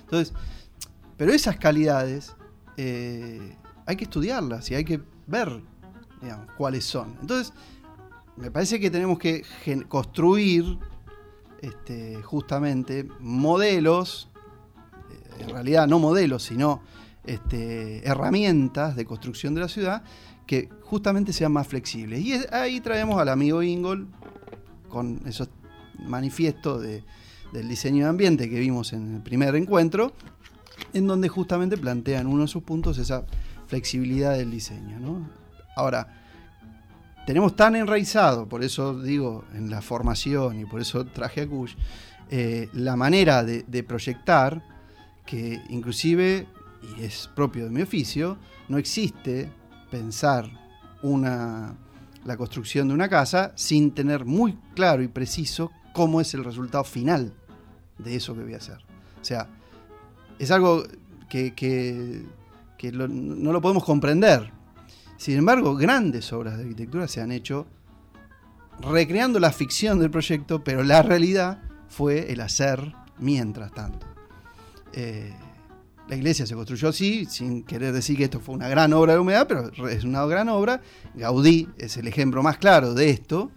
Entonces, 0.00 0.32
pero 1.18 1.32
esas 1.32 1.58
calidades 1.58 2.34
eh, 2.78 3.56
hay 3.84 3.94
que 3.94 4.04
estudiarlas 4.04 4.70
y 4.70 4.74
hay 4.74 4.84
que 4.84 5.02
ver 5.26 5.62
cuáles 6.56 6.84
son. 6.84 7.14
Entonces, 7.20 7.52
me 8.36 8.50
parece 8.50 8.80
que 8.80 8.90
tenemos 8.90 9.18
que 9.18 9.44
construir 9.86 10.78
este, 11.60 12.22
justamente 12.22 13.06
modelos, 13.20 14.30
eh, 15.10 15.42
en 15.42 15.50
realidad 15.50 15.86
no 15.86 15.98
modelos, 15.98 16.42
sino 16.42 16.80
este, 17.24 18.06
herramientas 18.08 18.96
de 18.96 19.04
construcción 19.04 19.54
de 19.54 19.60
la 19.60 19.68
ciudad 19.68 20.02
que 20.46 20.68
justamente 20.82 21.32
sean 21.32 21.52
más 21.52 21.66
flexibles. 21.66 22.20
Y 22.20 22.34
ahí 22.52 22.80
traemos 22.80 23.20
al 23.20 23.28
amigo 23.28 23.62
Ingol 23.62 24.06
con 24.88 25.20
esos 25.26 25.48
manifiestos 25.98 26.82
de, 26.82 27.02
del 27.52 27.68
diseño 27.68 28.04
de 28.04 28.10
ambiente 28.10 28.48
que 28.48 28.58
vimos 28.58 28.92
en 28.92 29.16
el 29.16 29.22
primer 29.22 29.54
encuentro, 29.56 30.12
en 30.92 31.06
donde 31.06 31.28
justamente 31.28 31.76
plantean 31.76 32.26
uno 32.26 32.42
de 32.42 32.48
sus 32.48 32.62
puntos 32.62 32.98
esa 32.98 33.24
flexibilidad 33.66 34.36
del 34.36 34.50
diseño. 34.50 35.28
Ahora, 35.76 36.22
tenemos 37.26 37.56
tan 37.56 37.74
enraizado, 37.74 38.48
por 38.48 38.62
eso 38.62 39.02
digo 39.02 39.44
en 39.54 39.68
la 39.68 39.82
formación 39.82 40.60
y 40.60 40.64
por 40.64 40.80
eso 40.80 41.04
traje 41.06 41.42
a 41.42 41.48
Kush, 41.48 41.74
eh, 42.30 42.68
la 42.72 42.96
manera 42.96 43.44
de, 43.44 43.82
proyectar 43.82 44.62
que 45.24 45.60
inclusive, 45.68 46.46
y 46.96 47.02
es 47.02 47.28
propio 47.34 47.64
de 47.64 47.70
mi 47.70 47.82
oficio, 47.82 48.38
no 48.68 48.78
existe 48.78 49.50
pensar 49.96 50.50
una, 51.00 51.74
la 52.26 52.36
construcción 52.36 52.88
de 52.88 52.94
una 52.94 53.08
casa 53.08 53.52
sin 53.54 53.92
tener 53.92 54.26
muy 54.26 54.58
claro 54.74 55.02
y 55.02 55.08
preciso 55.08 55.72
cómo 55.94 56.20
es 56.20 56.34
el 56.34 56.44
resultado 56.44 56.84
final 56.84 57.32
de 57.96 58.14
eso 58.14 58.34
que 58.34 58.42
voy 58.42 58.52
a 58.52 58.58
hacer. 58.58 58.78
O 59.20 59.24
sea, 59.24 59.48
es 60.38 60.50
algo 60.50 60.84
que, 61.30 62.26
no 63.08 63.52
lo 63.52 63.60
podemos 63.62 63.84
comprender, 63.84 64.52
sin 65.16 65.38
embargo, 65.38 65.74
grandes 65.76 66.30
obras 66.34 66.58
de 66.58 66.64
arquitectura 66.64 67.08
se 67.08 67.22
han 67.22 67.32
hecho 67.32 67.66
recreando 68.80 69.40
la 69.40 69.50
ficción 69.50 69.98
del 69.98 70.10
proyecto, 70.10 70.62
pero 70.62 70.82
la 70.82 71.00
realidad 71.00 71.62
fue 71.88 72.30
el 72.30 72.42
hacer 72.42 72.92
mientras 73.18 73.72
tanto. 73.72 74.06
Eh, 74.92 75.34
la 76.08 76.16
iglesia 76.16 76.46
se 76.46 76.54
construyó 76.54 76.88
así, 76.88 77.26
sin 77.26 77.64
querer 77.64 77.92
decir 77.92 78.16
que 78.16 78.24
esto 78.24 78.40
fue 78.40 78.54
una 78.54 78.68
gran 78.68 78.92
obra 78.92 79.14
de 79.14 79.18
humedad, 79.18 79.46
pero 79.48 79.88
es 79.88 80.04
una 80.04 80.24
gran 80.26 80.48
obra. 80.48 80.80
Gaudí 81.14 81.68
es 81.78 81.96
el 81.96 82.06
ejemplo 82.06 82.42
más 82.42 82.58
claro 82.58 82.94
de 82.94 83.10
esto. 83.10 83.50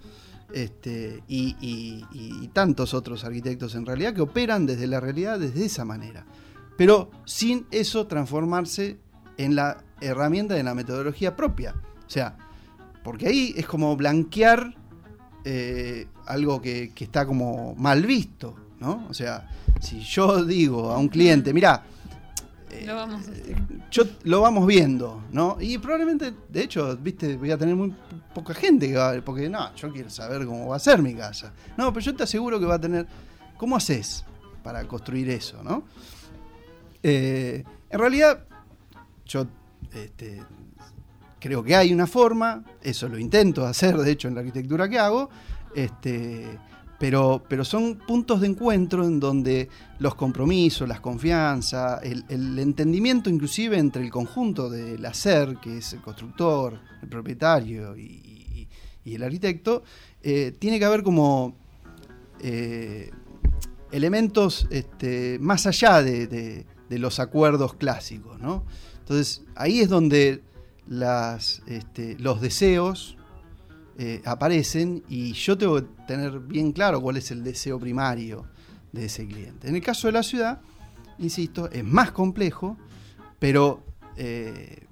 Este, 0.52 1.22
y, 1.28 2.48
tantos 2.54 2.96
otros 2.96 3.24
arquitectos 3.24 3.76
en 3.76 3.86
realidad 3.86 4.16
que 4.16 4.22
operan 4.22 4.66
desde 4.66 4.88
la 4.88 5.00
realidad 5.00 5.40
desde 5.40 5.66
esa 5.66 5.86
manera. 5.86 6.26
Pero 6.76 7.12
sin 7.26 7.68
eso 7.72 8.08
transformarse 8.08 8.98
en 9.38 9.56
la 9.56 9.84
herramienta 10.02 10.56
de 10.56 10.64
la 10.64 10.74
metodología 10.74 11.36
propia. 11.36 11.76
O 12.06 12.10
sea, 12.10 12.36
porque 13.04 13.28
ahí 13.28 13.54
es 13.56 13.68
como 13.68 13.96
blanquear 13.96 14.76
eh, 15.46 16.08
algo 16.26 16.62
que, 16.62 16.92
está 16.98 17.26
como 17.26 17.76
mal 17.76 18.06
visto, 18.06 18.56
¿no? 18.80 19.06
O 19.10 19.14
sea, 19.14 19.50
si 19.80 20.00
yo 20.02 20.44
digo 20.44 20.92
a 20.92 20.98
un 20.98 21.10
cliente, 21.10 21.54
mira, 21.54 21.84
lo 22.86 22.96
vamos 22.96 23.28
eh, 23.28 23.56
yo, 23.92 24.04
lo 24.24 24.42
vamos 24.42 24.68
viendo, 24.68 25.24
¿no? 25.32 25.58
Y 25.60 25.78
probablemente, 25.78 26.34
de 26.48 26.64
hecho, 26.64 26.96
viste, 26.98 27.38
voy 27.38 27.52
a 27.52 27.58
tener 27.58 27.76
muy 27.76 27.94
poca 28.34 28.54
gente 28.54 28.88
que 28.88 28.96
va 28.96 29.12
a 29.12 29.22
porque 29.22 29.50
no, 29.50 29.74
yo 29.76 29.92
quiero 29.92 30.10
saber 30.10 30.46
cómo 30.46 30.68
va 30.68 30.76
a 30.76 30.80
ser 30.80 31.02
mi 31.02 31.16
casa. 31.16 31.54
No, 31.78 31.92
pero 31.92 32.06
yo 32.06 32.16
te 32.16 32.24
aseguro 32.24 32.60
que 32.60 32.66
va 32.66 32.76
a 32.76 32.80
tener, 32.82 33.08
¿cómo 33.58 33.76
haces 33.76 34.24
para 34.64 34.88
construir 34.88 35.30
eso, 35.30 35.64
no? 35.64 35.84
Eh, 37.02 37.64
en 37.90 38.00
realidad, 38.00 38.46
yo 39.26 39.48
este, 39.94 40.44
creo 41.40 41.64
que 41.64 41.76
hay 41.76 41.94
una 41.94 42.06
forma, 42.06 42.64
eso 42.82 43.08
lo 43.08 43.18
intento 43.18 43.66
hacer, 43.66 43.98
de 43.98 44.12
hecho, 44.12 44.28
en 44.28 44.36
la 44.36 44.42
arquitectura 44.42 44.88
que 44.88 45.00
hago, 45.00 45.30
este, 45.76 46.60
pero, 47.00 47.42
pero 47.48 47.64
son 47.64 47.96
puntos 47.96 48.42
de 48.42 48.48
encuentro 48.48 49.06
en 49.06 49.20
donde 49.20 49.70
los 50.00 50.16
compromisos, 50.16 50.88
las 50.88 51.00
confianzas, 51.00 52.02
el, 52.04 52.60
entendimiento 52.60 53.30
inclusive 53.30 53.78
entre 53.78 54.04
el 54.04 54.12
conjunto 54.12 54.70
del 54.70 55.04
hacer, 55.06 55.58
que 55.62 55.78
es 55.78 55.94
el 55.94 56.02
constructor, 56.02 56.80
el 57.02 57.08
propietario 57.08 57.98
y, 57.98 58.68
el 59.06 59.24
arquitecto, 59.24 59.82
eh, 60.22 60.54
tiene 60.60 60.78
que 60.78 60.86
haber 60.86 61.02
como 61.02 61.56
eh, 62.42 63.10
elementos 63.92 64.68
este, 64.70 65.40
más 65.40 65.66
allá 65.66 66.04
de, 66.04 66.68
los 66.90 67.20
acuerdos 67.20 67.74
clásicos, 67.74 68.40
¿no? 68.40 68.66
Entonces, 69.00 69.44
ahí 69.56 69.80
es 69.80 69.90
donde 69.90 70.44
este, 71.66 72.20
los 72.20 72.40
deseos 72.40 73.18
eh, 74.02 74.22
aparecen 74.24 75.04
y 75.10 75.34
yo 75.34 75.58
tengo 75.58 75.76
que 75.76 75.88
tener 76.08 76.40
bien 76.40 76.72
claro 76.72 77.02
cuál 77.02 77.18
es 77.18 77.32
el 77.32 77.44
deseo 77.44 77.78
primario 77.78 78.46
de 78.94 79.08
ese 79.08 79.28
cliente. 79.28 79.68
En 79.68 79.76
el 79.76 79.82
caso 79.82 80.08
de 80.08 80.14
la 80.14 80.24
ciudad, 80.24 80.62
insisto, 81.18 81.70
es 81.70 81.84
más 81.84 82.14
complejo, 82.14 82.78
pero 83.40 83.84
eh, 84.16 84.88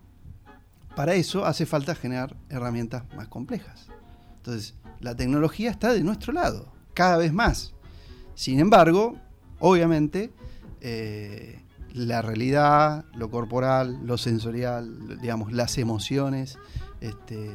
para 0.94 1.14
eso 1.14 1.46
hace 1.46 1.66
falta 1.66 1.96
generar 1.96 2.36
herramientas 2.50 3.04
más 3.16 3.30
complejas. 3.30 3.88
Entonces, 4.36 4.76
la 5.00 5.16
tecnología 5.16 5.72
está 5.72 5.94
de 5.94 6.04
nuestro 6.04 6.34
lado, 6.34 6.74
cada 6.94 7.16
vez 7.16 7.32
más. 7.32 7.76
Sin 8.36 8.60
embargo, 8.60 9.18
obviamente, 9.60 10.34
eh, 10.82 11.64
la 11.94 12.22
realidad, 12.22 13.06
lo 13.16 13.32
corporal, 13.32 14.06
lo 14.06 14.18
sensorial, 14.18 15.18
digamos, 15.22 15.54
las 15.54 15.78
emociones, 15.78 16.60
este, 17.00 17.50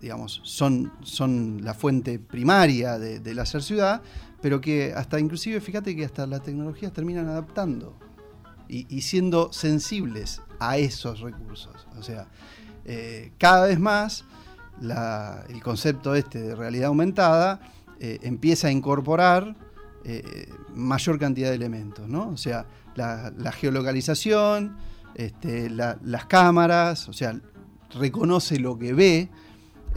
digamos, 0.00 0.40
son, 0.44 0.92
son 1.02 1.60
la 1.62 1.74
fuente 1.74 2.18
primaria 2.18 2.98
de, 2.98 3.20
del 3.20 3.38
hacer 3.38 3.62
ciudad, 3.62 4.02
pero 4.40 4.60
que 4.60 4.92
hasta 4.94 5.18
inclusive, 5.18 5.60
fíjate 5.60 5.96
que 5.96 6.04
hasta 6.04 6.26
las 6.26 6.42
tecnologías 6.42 6.92
terminan 6.92 7.28
adaptando 7.28 7.98
y, 8.68 9.00
siendo 9.00 9.52
sensibles 9.52 10.42
a 10.60 10.76
esos 10.76 11.20
recursos. 11.20 11.88
O 11.98 12.02
sea, 12.02 12.28
eh, 12.84 13.32
cada 13.38 13.66
vez 13.66 13.80
más 13.80 14.24
el 15.48 15.62
concepto 15.62 16.14
este 16.14 16.40
de 16.40 16.54
realidad 16.54 16.88
aumentada 16.88 17.60
empieza 17.98 18.68
a 18.68 18.70
incorporar 18.70 19.56
eh, 20.10 20.48
mayor 20.74 21.18
cantidad 21.18 21.50
de 21.50 21.56
elementos, 21.56 22.08
¿no? 22.08 22.28
O 22.28 22.36
sea, 22.36 22.64
la, 22.94 23.52
geolocalización, 23.52 24.76
este, 25.14 25.68
las 25.68 26.26
cámaras, 26.26 27.10
o 27.10 27.12
sea, 27.12 27.38
reconoce 27.94 28.58
lo 28.58 28.78
que 28.78 28.94
ve. 28.94 29.28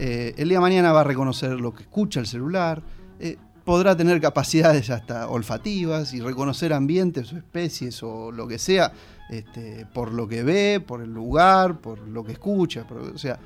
Eh, 0.04 0.34
el 0.36 0.48
día 0.48 0.58
de 0.58 0.62
mañana 0.62 0.90
va 0.90 1.02
a 1.02 1.04
reconocer 1.04 1.52
lo 1.60 1.72
que 1.72 1.84
escucha 1.84 2.18
el 2.18 2.26
celular. 2.26 2.82
Eh, 3.20 3.36
podrá 3.64 3.96
tener 3.96 4.20
capacidades 4.20 4.90
hasta 4.90 5.28
olfativas 5.28 6.12
y 6.12 6.20
reconocer 6.20 6.72
ambientes 6.72 7.32
o 7.32 7.36
especies 7.36 8.02
o 8.02 8.32
lo 8.32 8.48
que 8.48 8.58
sea 8.58 8.92
este, 9.30 9.86
por 9.94 10.12
lo 10.12 10.26
que 10.26 10.42
ve, 10.42 10.82
por 10.84 11.02
el 11.02 11.14
lugar, 11.14 11.78
por 11.78 12.00
lo 12.00 12.24
que 12.24 12.32
escucha. 12.32 12.84
o 12.90 13.16
sea, 13.16 13.38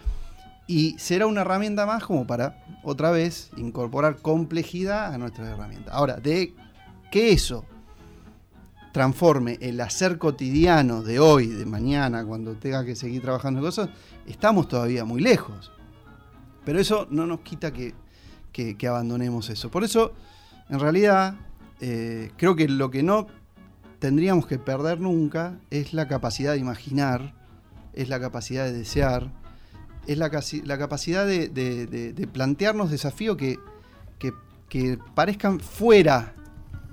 y 0.66 0.98
será 0.98 1.26
una 1.26 1.42
herramienta 1.42 1.84
más 1.84 2.02
como 2.04 2.26
para, 2.26 2.64
otra 2.82 3.10
vez, 3.10 3.50
incorporar 3.58 4.16
complejidad 4.22 5.12
a 5.12 5.18
nuestras 5.18 5.48
herramientas. 5.48 5.92
Ahora, 5.92 6.16
de 6.16 6.54
que 7.10 7.32
eso 7.32 7.66
transforme 8.92 9.58
el 9.60 9.78
hacer 9.82 10.16
cotidiano 10.16 11.02
de 11.02 11.20
hoy, 11.20 11.48
de 11.48 11.66
mañana, 11.66 12.24
cuando 12.24 12.54
tenga 12.54 12.82
que 12.82 12.96
seguir 12.96 13.20
trabajando 13.20 13.60
en 13.60 13.66
cosas, 13.66 13.90
estamos 14.26 14.68
todavía 14.68 15.04
muy 15.04 15.20
lejos. 15.20 15.70
Pero 16.66 16.80
eso 16.80 17.06
no 17.10 17.26
nos 17.26 17.40
quita 17.40 17.72
que, 17.72 17.94
abandonemos 18.88 19.50
eso. 19.50 19.70
Por 19.70 19.84
eso, 19.84 20.12
en 20.68 20.80
realidad, 20.80 21.36
eh, 21.80 22.32
creo 22.36 22.56
que 22.56 22.68
lo 22.68 22.90
que 22.90 23.04
no 23.04 23.28
tendríamos 24.00 24.48
que 24.48 24.58
perder 24.58 25.00
nunca 25.00 25.60
es 25.70 25.94
la 25.94 26.08
capacidad 26.08 26.54
de 26.54 26.58
imaginar, 26.58 27.34
es 27.92 28.08
la 28.08 28.18
capacidad 28.18 28.64
de 28.64 28.72
desear, 28.72 29.30
es 30.08 30.18
la, 30.18 30.28
la 30.64 30.78
capacidad 30.78 31.24
de, 31.24 32.28
plantearnos 32.32 32.90
desafíos 32.90 33.36
que, 33.36 33.60
que, 34.68 34.98
parezcan 35.14 35.60
fuera 35.60 36.34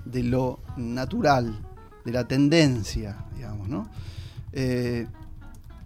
de 0.06 0.22
lo 0.22 0.60
natural, 0.78 1.60
de 2.06 2.12
la 2.12 2.28
tendencia, 2.28 3.26
digamos, 3.36 3.68
¿no? 3.68 3.90
Eh, 4.52 5.08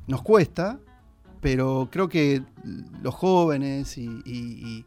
nos 0.08 0.22
cuesta, 0.24 0.78
pero 1.48 1.88
creo 1.90 2.10
que 2.10 2.44
los 3.02 3.15
jóvenes 3.15 3.98
y, 3.98 4.84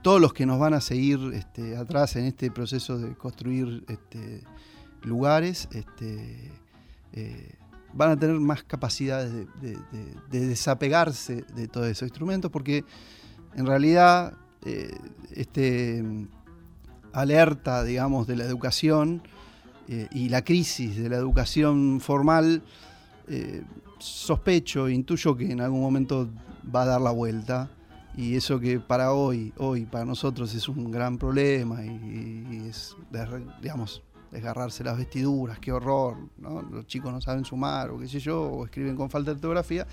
todos 0.00 0.22
los 0.22 0.32
que 0.32 0.46
nos 0.46 0.58
van 0.58 0.72
a 0.72 0.80
seguir 0.80 1.18
este, 1.34 1.76
atrás 1.76 2.16
en 2.16 2.24
este 2.24 2.50
proceso 2.50 2.96
de 2.98 3.14
construir 3.14 3.84
este, 3.88 4.42
lugares, 5.02 5.68
este, 5.72 6.50
eh, 7.12 7.56
van 7.92 8.12
a 8.12 8.18
tener 8.18 8.40
más 8.40 8.62
capacidades 8.62 9.30
de, 9.60 9.78
desapegarse 10.30 11.44
de 11.54 11.68
todos 11.68 11.88
esos 11.88 12.04
instrumentos, 12.08 12.50
porque 12.50 12.86
en 13.54 13.66
realidad 13.66 14.32
eh, 14.64 14.96
este 15.32 16.02
alerta, 17.12 17.84
digamos, 17.84 18.26
de 18.26 18.36
la 18.36 18.44
educación 18.44 19.22
eh, 19.88 20.08
y 20.10 20.30
la 20.30 20.42
crisis 20.42 20.96
de 20.96 21.10
la 21.10 21.16
educación 21.16 22.00
formal, 22.00 22.62
eh, 23.28 23.62
sospecho, 23.98 24.88
intuyo 24.88 25.36
que 25.36 25.50
en 25.50 25.60
algún 25.60 25.80
momento 25.80 26.28
va 26.74 26.82
a 26.82 26.86
dar 26.86 27.00
la 27.00 27.10
vuelta. 27.10 27.70
Y 28.16 28.34
eso 28.34 28.58
que 28.58 28.80
para 28.80 29.12
hoy, 29.12 29.52
hoy, 29.58 29.86
para 29.86 30.04
nosotros 30.04 30.52
es 30.54 30.68
un 30.68 30.90
gran 30.90 31.18
problema 31.18 31.84
y, 31.84 32.66
es, 32.68 32.96
digamos, 33.62 34.02
desgarrarse 34.32 34.82
las 34.82 34.98
vestiduras, 34.98 35.60
qué 35.60 35.70
horror, 35.70 36.16
¿no? 36.36 36.62
los 36.62 36.86
chicos 36.86 37.12
no 37.12 37.20
saben 37.20 37.44
sumar 37.44 37.90
o 37.90 37.98
qué 37.98 38.08
sé 38.08 38.18
yo, 38.18 38.42
o 38.42 38.64
escriben 38.64 38.96
con 38.96 39.08
falta 39.08 39.30
de 39.30 39.36
ortografía, 39.36 39.86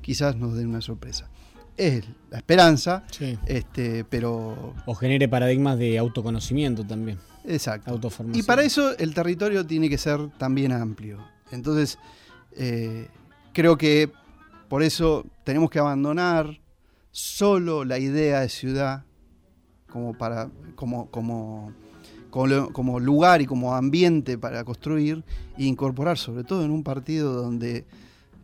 quizás 0.00 0.36
nos 0.36 0.56
den 0.56 0.68
una 0.68 0.80
sorpresa. 0.80 1.28
Es 1.76 2.06
la 2.30 2.38
esperanza, 2.38 3.04
este, 3.44 4.04
pero... 4.04 4.74
O 4.86 4.94
genere 4.94 5.28
paradigmas 5.28 5.78
de 5.78 5.98
autoconocimiento 5.98 6.86
también. 6.86 7.18
Exacto. 7.44 7.90
Autoformación. 7.90 8.42
Y 8.42 8.46
para 8.46 8.62
eso 8.62 8.96
el 8.96 9.12
territorio 9.12 9.66
tiene 9.66 9.90
que 9.90 9.98
ser 9.98 10.30
también 10.38 10.72
amplio. 10.72 11.18
Entonces, 11.50 11.98
eh, 12.52 13.08
creo 13.56 13.76
que 13.78 14.12
por 14.68 14.82
eso 14.82 15.24
tenemos 15.42 15.70
que 15.70 15.78
abandonar 15.78 16.60
solo 17.10 17.86
la 17.86 17.98
idea 17.98 18.40
de 18.40 18.50
ciudad 18.50 19.06
como 19.90 20.12
para 20.12 20.50
como, 20.74 21.10
como, 21.10 21.72
como, 22.30 23.00
lugar 23.00 23.40
y 23.40 23.46
como 23.46 23.74
ambiente 23.74 24.36
para 24.36 24.62
construir 24.62 25.24
e 25.56 25.64
incorporar, 25.64 26.18
sobre 26.18 26.44
todo 26.44 26.66
en 26.66 26.70
un 26.70 26.82
partido 26.82 27.32
donde 27.32 27.86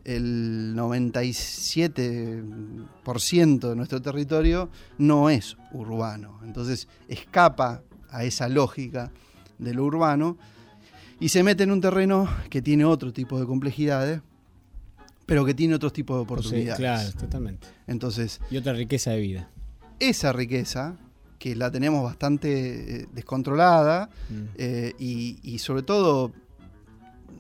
el 0.04 0.72
97% 0.76 3.68
de 3.68 3.76
nuestro 3.76 4.00
territorio 4.00 4.70
no 4.96 5.28
es 5.28 5.58
urbano. 5.72 6.40
Entonces 6.42 6.88
escapa 7.08 7.82
a 8.08 8.24
esa 8.24 8.48
lógica 8.48 9.12
de 9.58 9.74
lo 9.74 9.84
urbano 9.84 10.38
y 11.20 11.28
se 11.28 11.42
mete 11.42 11.64
en 11.64 11.70
un 11.70 11.82
terreno 11.82 12.30
que 12.48 12.62
tiene 12.62 12.86
otro 12.86 13.12
tipo 13.12 13.38
de 13.38 13.44
complejidades, 13.44 14.22
pero 15.32 15.46
que 15.46 15.54
tiene 15.54 15.74
otros 15.74 15.94
tipos 15.94 16.14
de 16.18 16.22
oportunidades. 16.24 16.76
claro, 16.78 17.10
totalmente. 17.18 17.66
Entonces, 17.86 18.38
y 18.50 18.58
otra 18.58 18.74
riqueza 18.74 19.12
de 19.12 19.20
vida. 19.20 19.48
Esa 19.98 20.30
riqueza, 20.30 20.94
que 21.38 21.56
la 21.56 21.70
tenemos 21.70 22.02
bastante 22.04 23.02
eh, 23.02 23.08
descontrolada 23.14 24.10
Mm. 24.28 24.34
eh, 24.56 24.92
y, 24.98 25.38
y 25.42 25.58
sobre 25.58 25.82
todo 25.84 26.32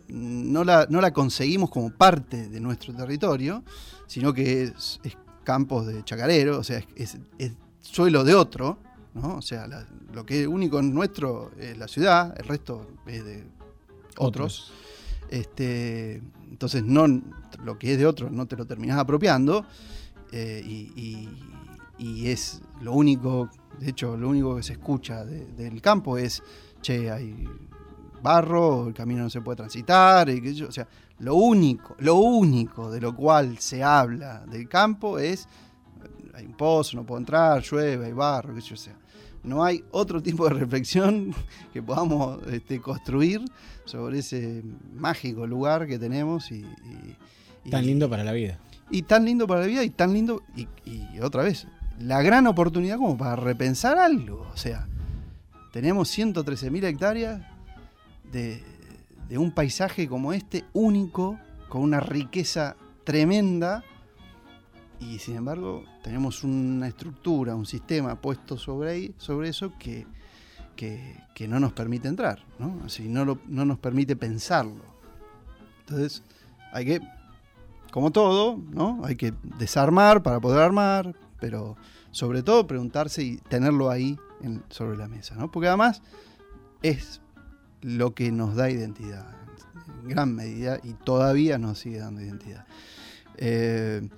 no 0.08 0.64
la, 0.64 0.86
no 0.88 1.00
la 1.02 1.12
conseguimos 1.12 1.68
como 1.70 1.90
parte 1.90 2.48
de 2.48 2.60
nuestro 2.60 2.94
territorio, 2.94 3.62
sino 4.06 4.32
que 4.32 4.62
es, 4.64 4.98
es 5.04 5.16
campos 5.44 5.86
de 5.86 6.02
chacarero, 6.04 6.58
o 6.58 6.64
sea, 6.64 6.78
es, 6.78 6.86
es- 6.96 7.18
es 7.38 7.52
suelo 7.82 8.24
de 8.24 8.34
otro, 8.34 8.78
¿no? 9.14 9.36
O 9.36 9.42
sea, 9.42 9.66
la- 9.66 9.86
lo 10.14 10.24
que 10.24 10.42
es 10.42 10.46
único 10.46 10.78
en 10.78 10.94
nuestro 10.94 11.50
es 11.58 11.76
la 11.76 11.88
ciudad, 11.88 12.34
el 12.38 12.46
resto 12.46 12.86
es 13.06 13.22
de 13.24 13.44
otros. 14.16 14.72
Este, 15.32 16.22
entonces, 16.50 16.84
no, 16.84 17.06
lo 17.64 17.78
que 17.78 17.92
es 17.92 17.98
de 17.98 18.04
otro 18.04 18.28
no 18.28 18.44
te 18.44 18.54
lo 18.54 18.66
terminás 18.66 18.98
apropiando 18.98 19.64
eh, 20.30 20.62
y, 20.62 21.26
es 22.26 22.60
lo 22.82 22.92
único, 22.92 23.48
de 23.78 23.90
hecho, 23.90 24.16
lo 24.16 24.28
único 24.28 24.56
que 24.56 24.62
se 24.62 24.74
escucha 24.74 25.24
de- 25.24 25.46
del 25.52 25.80
campo 25.80 26.18
es, 26.18 26.42
che, 26.82 27.10
hay 27.10 27.48
barro, 28.22 28.88
el 28.88 28.94
camino 28.94 29.22
no 29.22 29.30
se 29.30 29.40
puede 29.40 29.56
transitar, 29.56 30.28
y 30.28 30.40
sé 30.40 30.54
yo, 30.54 30.68
o 30.68 30.72
sea, 30.72 30.86
lo 31.20 31.36
único, 31.36 31.94
lo 32.00 32.16
único 32.16 32.90
de 32.90 33.00
lo 33.00 33.14
cual 33.14 33.56
se 33.58 33.82
habla 33.82 34.44
del 34.46 34.68
campo 34.68 35.18
es, 35.18 35.48
hay 36.34 36.44
un 36.44 36.54
pozo, 36.54 36.96
no 36.96 37.06
puedo 37.06 37.20
entrar, 37.20 37.62
llueve, 37.62 38.06
hay 38.06 38.12
barro, 38.12 38.54
qué 38.54 38.60
sé 38.60 38.68
yo, 38.68 38.76
sea, 38.76 38.96
no 39.44 39.64
hay 39.64 39.82
otro 39.90 40.22
tipo 40.22 40.48
de 40.48 40.54
reflexión 40.54 41.34
que 41.72 41.82
podamos 41.82 42.40
este, 42.48 42.80
construir 42.80 43.40
sobre 43.84 44.20
ese 44.20 44.62
mágico 44.94 45.46
lugar 45.46 45.86
que 45.86 45.98
tenemos 45.98 46.50
y, 46.52 46.56
y- 46.60 47.16
y- 47.64 47.70
Tan 47.70 47.84
lindo 47.86 48.08
para 48.08 48.24
la 48.24 48.32
vida. 48.32 48.58
y 48.90 49.02
tan 49.02 49.24
lindo 49.24 49.46
para 49.46 49.60
la 49.62 49.66
vida 49.66 49.82
y 49.84 49.90
tan 49.90 50.12
lindo 50.12 50.42
y, 50.56 50.68
y 50.84 51.20
otra 51.20 51.42
vez 51.42 51.66
la 51.98 52.22
gran 52.22 52.46
oportunidad 52.46 52.96
como 52.96 53.16
para 53.16 53.36
repensar 53.36 53.98
algo 53.98 54.48
o 54.52 54.56
sea 54.56 54.86
tenemos 55.72 56.16
113.000 56.16 56.84
hectáreas 56.84 57.40
de, 58.32 58.62
de 59.28 59.38
un 59.38 59.50
paisaje 59.52 60.06
como 60.08 60.32
este 60.32 60.64
único 60.72 61.38
con 61.68 61.82
una 61.82 62.00
riqueza 62.00 62.76
tremenda 63.04 63.82
y 65.02 65.18
sin 65.18 65.36
embargo 65.36 65.84
tenemos 66.02 66.44
una 66.44 66.88
estructura 66.88 67.54
un 67.54 67.66
sistema 67.66 68.20
puesto 68.20 68.56
sobre 68.56 68.90
ahí 68.90 69.14
sobre 69.18 69.48
eso 69.48 69.72
que 69.78 70.06
que, 70.76 71.46
no 71.48 71.60
nos 71.60 71.72
permite 71.72 72.08
entrar 72.08 72.44
no 72.58 72.80
así 72.84 73.08
no, 73.08 73.38
no 73.46 73.64
nos 73.64 73.78
permite 73.78 74.16
pensarlo 74.16 74.84
entonces 75.80 76.22
hay 76.72 76.86
que 76.86 77.00
como 77.92 78.10
todo, 78.10 78.58
¿no? 78.70 79.02
Hay 79.04 79.16
que 79.16 79.34
desarmar 79.58 80.22
para 80.22 80.40
poder 80.40 80.60
armar, 80.60 81.14
pero 81.38 81.76
sobre 82.10 82.42
todo 82.42 82.66
preguntarse 82.66 83.22
y 83.22 83.36
tenerlo 83.36 83.90
ahí 83.90 84.18
sobre 84.70 84.96
la 84.96 85.08
mesa, 85.08 85.34
¿no? 85.34 85.52
Porque 85.52 85.68
además 85.68 86.00
es 86.82 87.20
lo 87.82 88.14
que 88.14 88.32
nos 88.32 88.56
da 88.56 88.70
identidad, 88.70 89.26
en 90.02 90.08
gran 90.08 90.34
medida, 90.34 90.80
y 90.82 90.94
todavía 90.94 91.58
nos 91.58 91.80
sigue 91.80 91.98
dando 91.98 92.22
identidad. 92.22 92.64
Eh, 93.36 94.08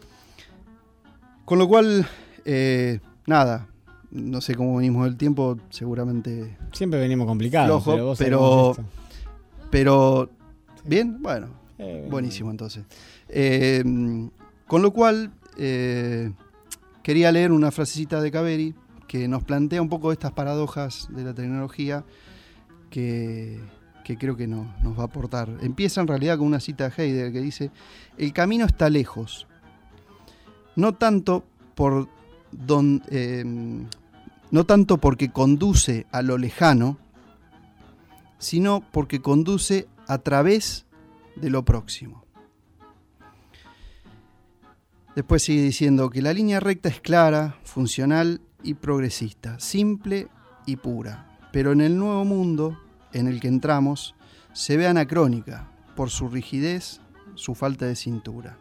con 1.44 1.58
lo 1.58 1.68
cual, 1.68 2.06
eh, 2.44 3.00
nada, 3.26 3.66
no 4.10 4.40
sé 4.40 4.54
cómo 4.54 4.76
venimos 4.76 5.04
del 5.04 5.16
tiempo, 5.16 5.56
seguramente... 5.70 6.56
Siempre 6.72 6.98
venimos 7.00 7.26
complicados, 7.26 7.82
flojo, 7.82 7.92
pero 7.92 8.04
vos 8.06 8.18
pero, 8.18 8.76
pero 9.70 10.30
bien, 10.84 11.20
bueno, 11.22 11.48
Eh, 11.78 12.06
buenísimo 12.10 12.50
entonces. 12.50 12.84
Eh, 13.28 13.82
con 14.66 14.82
lo 14.82 14.92
cual, 14.92 15.32
eh, 15.58 16.30
quería 17.02 17.32
leer 17.32 17.50
una 17.52 17.70
frasecita 17.72 18.20
de 18.20 18.30
Caveri 18.30 18.74
que 19.08 19.26
nos 19.28 19.42
plantea 19.44 19.82
un 19.82 19.88
poco 19.88 20.12
estas 20.12 20.32
paradojas 20.32 21.08
de 21.10 21.24
la 21.24 21.34
tecnología 21.34 22.04
que, 22.90 23.60
que 24.04 24.16
creo 24.16 24.36
que 24.36 24.46
no- 24.46 24.72
nos 24.82 24.96
va 24.98 25.02
a 25.02 25.06
aportar. 25.06 25.48
Empieza 25.62 26.00
en 26.00 26.06
realidad 26.06 26.38
con 26.38 26.46
una 26.46 26.60
cita 26.60 26.88
de 26.88 26.94
Heidegger 27.02 27.32
que 27.32 27.40
dice, 27.40 27.70
el 28.18 28.32
camino 28.32 28.64
está 28.66 28.88
lejos, 28.88 29.46
no 30.76 30.94
tanto 30.94 31.44
por 31.74 32.08
don- 32.52 33.02
eh, 33.08 33.44
no 34.50 34.64
tanto 34.66 34.98
porque 34.98 35.30
conduce 35.32 36.06
a 36.12 36.22
lo 36.22 36.38
lejano, 36.38 36.98
sino 38.38 38.82
porque 38.92 39.20
conduce 39.20 39.88
a 40.06 40.18
través 40.18 40.86
de 41.36 41.50
lo 41.50 41.64
próximo. 41.64 42.24
Después 45.16 45.42
sigue 45.42 45.62
diciendo 45.62 46.10
que 46.10 46.22
la 46.22 46.32
línea 46.32 46.60
recta 46.60 46.88
es 46.88 47.00
clara, 47.00 47.56
funcional 47.64 48.40
y 48.62 48.74
progresista, 48.74 49.58
simple 49.60 50.28
y 50.66 50.76
pura, 50.76 51.38
pero 51.52 51.72
en 51.72 51.80
el 51.80 51.96
nuevo 51.96 52.24
mundo 52.24 52.78
en 53.12 53.28
el 53.28 53.40
que 53.40 53.48
entramos 53.48 54.14
se 54.52 54.76
ve 54.76 54.86
anacrónica 54.86 55.70
por 55.94 56.10
su 56.10 56.28
rigidez, 56.28 57.00
su 57.34 57.54
falta 57.54 57.86
de 57.86 57.94
cintura. 57.96 58.58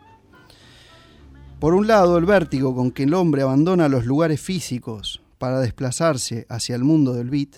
Por 1.64 1.76
un 1.76 1.88
lado, 1.88 2.18
el 2.18 2.26
vértigo 2.26 2.76
con 2.76 2.92
que 2.92 3.04
el 3.04 3.14
hombre 3.14 3.42
abandona 3.42 3.88
los 3.88 4.06
lugares 4.06 4.42
físicos 4.42 5.22
para 5.38 5.62
desplazarse 5.62 6.46
hacia 6.50 6.76
el 6.76 6.84
mundo 6.84 7.14
del 7.14 7.30
bit 7.30 7.56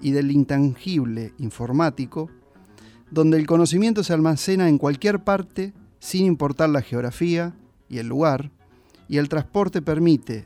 y 0.00 0.12
del 0.12 0.30
intangible 0.30 1.32
informático, 1.38 2.30
donde 3.10 3.36
el 3.36 3.48
conocimiento 3.48 4.04
se 4.04 4.12
almacena 4.12 4.68
en 4.68 4.78
cualquier 4.78 5.24
parte 5.24 5.72
sin 5.98 6.26
importar 6.26 6.68
la 6.68 6.80
geografía 6.80 7.56
y 7.88 7.98
el 7.98 8.06
lugar, 8.06 8.52
y 9.08 9.16
el 9.16 9.28
transporte 9.28 9.82
permite 9.82 10.44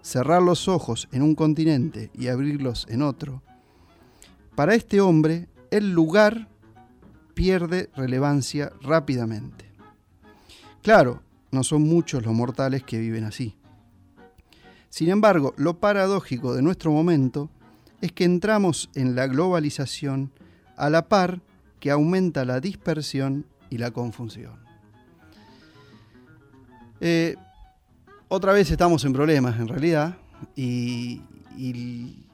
cerrar 0.00 0.40
los 0.40 0.68
ojos 0.68 1.08
en 1.12 1.20
un 1.20 1.34
continente 1.34 2.10
y 2.14 2.28
abrirlos 2.28 2.86
en 2.88 3.02
otro, 3.02 3.42
para 4.54 4.74
este 4.74 5.02
hombre 5.02 5.48
el 5.70 5.92
lugar 5.92 6.48
pierde 7.34 7.90
relevancia 7.94 8.72
rápidamente. 8.80 9.66
Claro, 10.80 11.25
no 11.56 11.64
son 11.64 11.82
muchos 11.82 12.22
los 12.22 12.34
mortales 12.34 12.82
que 12.84 12.98
viven 12.98 13.24
así. 13.24 13.56
Sin 14.90 15.08
embargo, 15.08 15.54
lo 15.56 15.78
paradójico 15.78 16.54
de 16.54 16.60
nuestro 16.60 16.92
momento 16.92 17.50
es 18.02 18.12
que 18.12 18.24
entramos 18.24 18.90
en 18.94 19.16
la 19.16 19.26
globalización 19.26 20.30
a 20.76 20.90
la 20.90 21.08
par 21.08 21.40
que 21.80 21.90
aumenta 21.90 22.44
la 22.44 22.60
dispersión 22.60 23.46
y 23.70 23.78
la 23.78 23.90
confusión. 23.90 24.54
Eh, 27.00 27.36
otra 28.28 28.52
vez 28.52 28.70
estamos 28.70 29.04
en 29.06 29.14
problemas 29.14 29.58
en 29.58 29.68
realidad 29.68 30.18
y, 30.54 31.22
y 31.56 32.26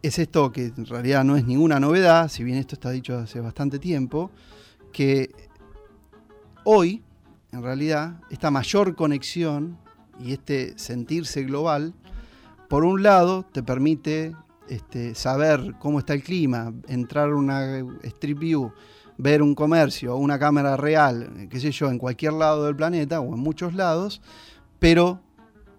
es 0.00 0.18
esto 0.20 0.52
que 0.52 0.66
en 0.66 0.86
realidad 0.86 1.24
no 1.24 1.36
es 1.36 1.44
ninguna 1.44 1.80
novedad, 1.80 2.28
si 2.28 2.44
bien 2.44 2.58
esto 2.58 2.76
está 2.76 2.90
dicho 2.90 3.18
hace 3.18 3.40
bastante 3.40 3.80
tiempo, 3.80 4.30
que 4.92 5.34
hoy 6.62 7.02
en 7.56 7.62
realidad 7.62 8.20
esta 8.28 8.50
mayor 8.50 8.94
conexión 8.94 9.78
y 10.20 10.32
este 10.32 10.78
sentirse 10.78 11.42
global, 11.44 11.94
por 12.68 12.84
un 12.84 13.02
lado 13.02 13.44
te 13.44 13.62
permite 13.62 14.34
este, 14.68 15.14
saber 15.14 15.74
cómo 15.78 15.98
está 15.98 16.12
el 16.12 16.22
clima, 16.22 16.74
entrar 16.86 17.30
a 17.30 17.34
una 17.34 17.78
Street 18.02 18.38
View, 18.38 18.72
ver 19.16 19.42
un 19.42 19.54
comercio 19.54 20.16
una 20.16 20.38
cámara 20.38 20.76
real, 20.76 21.48
qué 21.50 21.58
sé 21.58 21.70
yo, 21.70 21.88
en 21.88 21.98
cualquier 21.98 22.34
lado 22.34 22.66
del 22.66 22.76
planeta 22.76 23.20
o 23.20 23.34
en 23.34 23.40
muchos 23.40 23.74
lados, 23.74 24.20
pero 24.78 25.20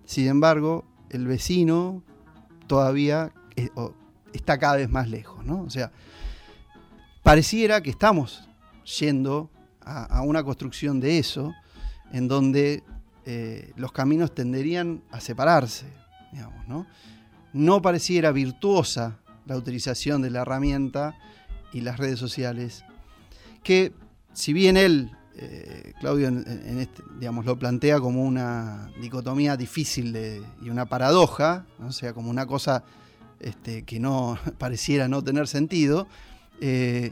sin 0.05 0.27
embargo 0.27 0.83
el 1.11 1.27
vecino 1.27 2.01
todavía 2.65 3.31
eh, 3.55 3.69
está 4.33 4.57
cada 4.57 4.77
vez 4.77 4.89
más 4.89 5.09
lejos, 5.09 5.45
¿no? 5.45 5.61
O 5.61 5.69
sea, 5.69 5.91
pareciera 7.21 7.81
que 7.81 7.91
estamos 7.91 8.49
yendo 8.99 9.51
a 9.81 10.21
una 10.21 10.43
construcción 10.43 10.99
de 10.99 11.17
eso, 11.17 11.53
en 12.11 12.27
donde 12.27 12.83
eh, 13.25 13.73
los 13.75 13.91
caminos 13.91 14.33
tenderían 14.33 15.01
a 15.11 15.19
separarse, 15.19 15.85
¿no? 17.53 17.81
Pareciera 17.81 18.31
virtuosa 18.31 19.19
la 19.45 19.57
utilización 19.57 20.21
de 20.21 20.29
la 20.29 20.41
herramienta 20.41 21.17
y 21.73 21.81
las 21.81 21.97
redes 21.97 22.19
sociales, 22.19 22.83
que 23.63 23.93
si 24.33 24.53
bien 24.53 24.77
él, 24.77 25.11
eh, 25.35 25.93
Claudio, 25.99 26.27
en, 26.27 26.79
este, 26.79 27.03
lo 27.19 27.59
plantea 27.59 27.99
como 27.99 28.23
una 28.23 28.89
dicotomía 29.01 29.57
difícil 29.57 30.15
y 30.61 30.69
una 30.69 30.85
paradoja, 30.85 31.65
¿no? 31.79 31.87
o 31.87 31.91
sea, 31.91 32.13
como 32.13 32.29
una 32.29 32.45
cosa 32.45 32.83
este, 33.39 33.83
que 33.83 33.99
no 33.99 34.37
pareciera 34.57 35.07
no 35.07 35.23
tener 35.23 35.47
sentido, 35.47 36.07
eh, 36.61 37.11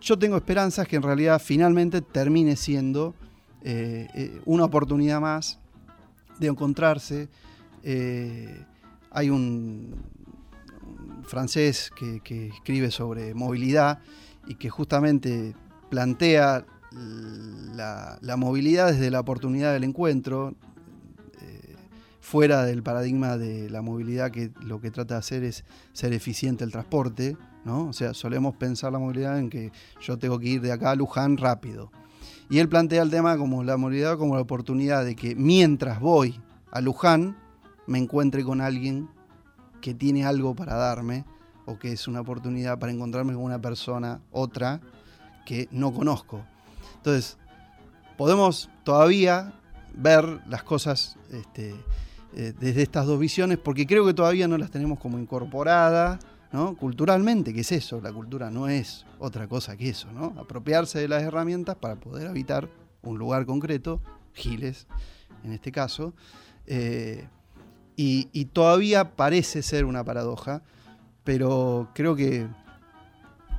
yo 0.00 0.18
tengo 0.18 0.36
esperanzas 0.36 0.88
que 0.88 0.96
en 0.96 1.02
realidad 1.02 1.40
finalmente 1.42 2.02
termine 2.02 2.56
siendo 2.56 3.14
eh, 3.64 4.40
una 4.44 4.64
oportunidad 4.64 5.20
más 5.20 5.58
de 6.38 6.48
encontrarse. 6.48 7.28
Eh, 7.82 8.64
hay 9.10 9.30
un, 9.30 9.94
francés 11.24 11.90
que, 11.96 12.20
que 12.20 12.48
escribe 12.48 12.90
sobre 12.90 13.34
movilidad 13.34 14.00
y 14.46 14.56
que 14.56 14.68
justamente 14.68 15.54
plantea 15.88 16.64
la, 17.74 18.18
la 18.20 18.36
movilidad 18.36 18.92
desde 18.92 19.10
la 19.10 19.20
oportunidad 19.20 19.72
del 19.72 19.84
encuentro, 19.84 20.54
eh, 21.40 21.74
fuera 22.20 22.64
del 22.64 22.82
paradigma 22.82 23.38
de 23.38 23.70
la 23.70 23.82
movilidad 23.82 24.30
que 24.30 24.50
lo 24.60 24.80
que 24.80 24.90
trata 24.90 25.14
de 25.14 25.18
hacer 25.18 25.44
es 25.44 25.64
ser 25.92 26.12
eficiente 26.12 26.64
el 26.64 26.72
transporte, 26.72 27.36
¿no? 27.64 27.86
O 27.86 27.92
sea, 27.92 28.14
solemos 28.14 28.56
pensar 28.56 28.92
la 28.92 28.98
movilidad 28.98 29.38
en 29.38 29.48
que 29.48 29.72
yo 30.00 30.18
tengo 30.18 30.38
que 30.38 30.48
ir 30.48 30.60
de 30.60 30.72
acá 30.72 30.90
a 30.90 30.94
Luján 30.94 31.36
rápido. 31.36 31.90
Y 32.52 32.58
él 32.58 32.68
plantea 32.68 33.02
el 33.02 33.08
tema 33.08 33.38
como 33.38 33.64
la 33.64 33.78
movilidad 33.78 34.18
como 34.18 34.34
la 34.34 34.42
oportunidad 34.42 35.06
de 35.06 35.16
que 35.16 35.34
mientras 35.34 36.00
voy 36.00 36.38
a 36.70 36.82
Luján 36.82 37.34
me 37.86 37.96
encuentre 37.96 38.44
con 38.44 38.60
alguien 38.60 39.08
que 39.80 39.94
tiene 39.94 40.26
algo 40.26 40.54
para 40.54 40.74
darme 40.74 41.24
o 41.64 41.78
que 41.78 41.92
es 41.92 42.06
una 42.08 42.20
oportunidad 42.20 42.78
para 42.78 42.92
encontrarme 42.92 43.32
con 43.32 43.44
una 43.44 43.58
persona, 43.58 44.20
otra, 44.32 44.82
que 45.46 45.66
no 45.70 45.94
conozco. 45.94 46.42
Entonces, 46.96 47.38
podemos 48.18 48.68
todavía 48.84 49.54
ver 49.94 50.42
las 50.46 50.62
cosas 50.62 51.16
este, 51.30 51.74
eh, 52.36 52.52
desde 52.60 52.82
estas 52.82 53.06
dos 53.06 53.18
visiones 53.18 53.56
porque 53.56 53.86
creo 53.86 54.04
que 54.04 54.12
todavía 54.12 54.46
no 54.46 54.58
las 54.58 54.70
tenemos 54.70 54.98
como 54.98 55.18
incorporadas 55.18 56.18
culturalmente, 56.78 57.54
que 57.54 57.60
es 57.60 57.72
eso, 57.72 58.00
la 58.00 58.12
cultura 58.12 58.50
no 58.50 58.68
es 58.68 59.06
otra 59.18 59.48
cosa 59.48 59.76
que 59.76 59.88
eso, 59.88 60.12
¿no? 60.12 60.34
apropiarse 60.38 60.98
de 60.98 61.08
las 61.08 61.22
herramientas 61.22 61.76
para 61.76 61.96
poder 61.96 62.28
habitar 62.28 62.68
un 63.02 63.18
lugar 63.18 63.46
concreto, 63.46 64.00
Giles 64.34 64.86
en 65.44 65.52
este 65.52 65.72
caso, 65.72 66.14
eh, 66.66 67.26
y 67.96 68.44
todavía 68.46 69.14
parece 69.14 69.62
ser 69.62 69.84
una 69.84 70.02
paradoja, 70.02 70.62
pero 71.24 71.88
creo 71.94 72.16
que, 72.16 72.48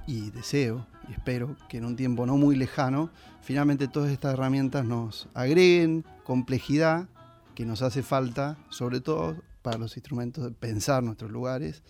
y 0.06 0.32
deseo, 0.32 0.86
y 1.07 1.14
espero 1.14 1.56
que 1.70 1.78
en 1.78 1.86
un 1.86 1.95
tiempo 1.95 2.26
no 2.26 2.38
muy 2.38 2.56
lejano, 2.56 3.10
finalmente 3.41 3.88
todas 3.88 4.11
estas 4.11 4.34
herramientas 4.34 4.86
nos 4.86 5.30
agreguen 5.34 6.06
complejidad 6.24 7.07
que 7.56 7.65
nos 7.65 7.82
hace 7.82 8.03
falta, 8.03 8.57
sobre 8.70 8.99
todo 8.99 9.36
para 9.61 9.78
los 9.78 9.95
instrumentos 9.98 10.44
de 10.44 10.52
pensar 10.52 11.03
nuestros 11.03 11.32
lugares, 11.32 11.84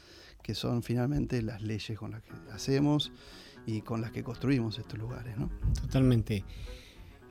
que 0.43 0.53
son 0.53 0.83
finalmente 0.83 1.41
las 1.41 1.61
leyes 1.61 1.97
con 1.97 2.11
las 2.11 2.21
que 2.21 2.33
hacemos 2.53 3.11
y 3.65 3.81
con 3.81 4.01
las 4.01 4.11
que 4.11 4.23
construimos 4.23 4.77
estos 4.77 4.99
lugares. 4.99 5.37
¿no? 5.37 5.49
Totalmente. 5.81 6.43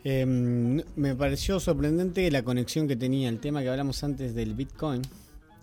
Eh, 0.03 0.27
me 0.27 1.15
pareció 1.15 1.61
sorprendente 1.61 2.29
la 2.31 2.43
conexión 2.43 2.89
que 2.89 2.97
tenía 2.97 3.29
el 3.29 3.39
tema 3.39 3.63
que 3.63 3.69
hablamos 3.69 4.03
antes 4.03 4.35
del 4.35 4.55
Bitcoin 4.55 5.03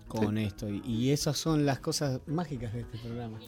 con 0.08 0.38
esto. 0.38 0.68
Y, 0.68 0.80
y 0.86 1.10
esas 1.10 1.36
son 1.36 1.66
las 1.66 1.80
cosas 1.80 2.20
mágicas 2.26 2.72
de 2.72 2.80
este 2.80 2.98
programa. 2.98 3.38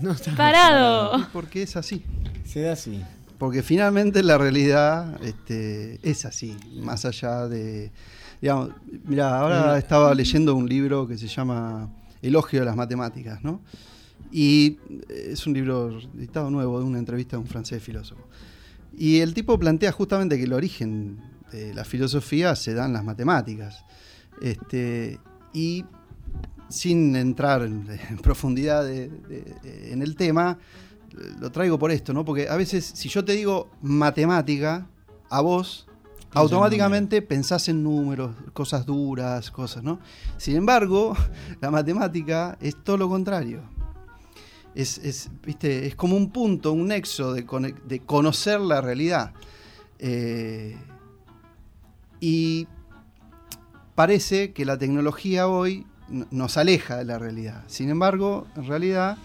No 0.00 0.12
estaba 0.12 0.36
Parado. 0.36 1.26
Porque 1.32 1.62
es 1.62 1.76
así. 1.76 2.04
Se 2.44 2.60
da 2.60 2.72
así. 2.72 3.02
Porque 3.38 3.62
finalmente 3.62 4.22
la 4.22 4.38
realidad 4.38 5.22
este, 5.22 5.98
es 6.02 6.24
así, 6.24 6.56
más 6.76 7.04
allá 7.04 7.48
de... 7.48 7.90
Digamos, 8.40 8.70
mira, 9.04 9.38
ahora 9.38 9.78
estaba 9.78 10.14
leyendo 10.14 10.54
un 10.54 10.68
libro 10.68 11.06
que 11.06 11.16
se 11.16 11.26
llama 11.26 11.88
Elogio 12.24 12.60
de 12.60 12.66
las 12.66 12.76
Matemáticas, 12.76 13.44
¿no? 13.44 13.60
Y 14.32 14.78
es 15.08 15.46
un 15.46 15.54
libro 15.54 15.98
editado 16.16 16.50
nuevo 16.50 16.78
de 16.78 16.84
una 16.84 16.98
entrevista 16.98 17.36
de 17.36 17.42
un 17.42 17.48
francés 17.48 17.82
filósofo. 17.82 18.26
Y 18.96 19.20
el 19.20 19.34
tipo 19.34 19.58
plantea 19.58 19.92
justamente 19.92 20.36
que 20.36 20.44
el 20.44 20.52
origen 20.52 21.20
de 21.52 21.74
la 21.74 21.84
filosofía 21.84 22.56
se 22.56 22.74
da 22.74 22.86
en 22.86 22.92
las 22.92 23.04
matemáticas. 23.04 23.84
Este, 24.40 25.20
y 25.52 25.84
sin 26.68 27.14
entrar 27.16 27.62
en, 27.62 27.86
profundidad 28.22 28.90
en 28.90 30.02
el 30.02 30.16
tema, 30.16 30.58
lo 31.38 31.50
traigo 31.52 31.78
por 31.78 31.90
esto, 31.90 32.12
¿no? 32.12 32.24
Porque 32.24 32.48
a 32.48 32.56
veces, 32.56 32.84
si 32.84 33.08
yo 33.08 33.24
te 33.24 33.32
digo 33.32 33.70
matemática, 33.82 34.88
a 35.30 35.40
vos 35.40 35.86
automáticamente 36.34 37.22
pensás 37.22 37.68
en 37.68 37.82
números, 37.82 38.34
cosas 38.52 38.84
duras, 38.86 39.50
cosas, 39.50 39.82
¿no? 39.82 40.00
Sin 40.36 40.56
embargo, 40.56 41.16
la 41.60 41.70
matemática 41.70 42.58
es 42.60 42.76
todo 42.82 42.96
lo 42.96 43.08
contrario. 43.08 43.62
Es, 44.74 45.30
¿viste? 45.44 45.86
es 45.86 45.94
como 45.94 46.16
un 46.16 46.30
punto, 46.30 46.72
un 46.72 46.88
nexo 46.88 47.32
de, 47.32 47.46
conocer 48.04 48.60
la 48.60 48.80
realidad. 48.80 49.32
Eh, 50.00 50.76
y 52.18 52.66
parece 53.94 54.52
que 54.52 54.64
la 54.64 54.76
tecnología 54.76 55.46
hoy 55.46 55.86
nos 56.08 56.56
aleja 56.56 56.96
de 56.96 57.04
la 57.04 57.18
realidad. 57.18 57.62
Sin 57.68 57.88
embargo, 57.88 58.46
en 58.56 58.66
realidad, 58.66 59.16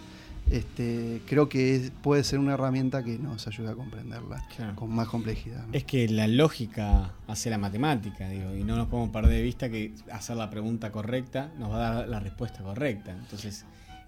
este, 0.52 1.22
creo 1.28 1.48
que 1.50 1.76
es- 1.76 1.92
puede 1.92 2.24
ser 2.24 2.40
una 2.40 2.54
herramienta 2.54 3.04
que 3.04 3.18
nos 3.20 3.48
ayuda 3.48 3.72
a 3.72 3.76
comprenderla 3.76 4.44
Claro. 4.56 4.76
con 4.76 4.90
más 4.94 5.08
complejidad. 5.08 5.66
¿no? 5.68 5.74
Es 5.74 5.84
que 5.84 6.08
la 6.10 6.28
lógica 6.28 7.14
hace 7.28 7.50
la 7.50 7.58
matemática, 7.58 8.30
digo, 8.30 8.56
y 8.56 8.64
no 8.64 8.76
nos 8.76 8.88
podemos 8.88 9.12
perder 9.12 9.32
de 9.34 9.42
vista 9.44 9.70
que 9.70 9.94
hacer 10.12 10.38
la 10.38 10.50
pregunta 10.50 10.92
correcta 10.92 11.52
nos 11.60 11.72
va 11.72 11.76
a 11.76 11.94
dar 11.96 12.08
la 12.10 12.20
respuesta 12.20 12.64
correcta. 12.64 13.12
Entonces, 13.12 13.66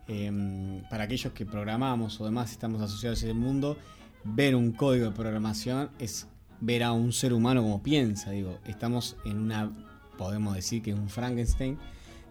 eh, 0.08 0.82
para 0.90 1.04
aquellos 1.06 1.34
que 1.34 1.46
programamos 1.46 2.20
o 2.20 2.26
demás 2.26 2.52
estamos 2.52 2.82
asociados 2.82 3.22
a 3.22 3.26
ese 3.26 3.34
mundo, 3.34 3.78
ver 4.24 4.56
un 4.56 4.72
código 4.72 5.06
de 5.06 5.12
programación 5.12 5.90
es 6.00 6.28
ver 6.60 6.84
a 6.84 6.92
un 6.92 7.12
ser 7.14 7.34
humano 7.34 7.62
como 7.64 7.82
piensa, 7.82 8.32
digo, 8.32 8.60
estamos 8.68 9.16
en 9.26 9.38
una, 9.40 9.72
podemos 10.18 10.54
decir 10.56 10.82
que 10.84 10.92
es 10.92 10.98
un 10.98 11.10
Frankenstein, 11.10 11.78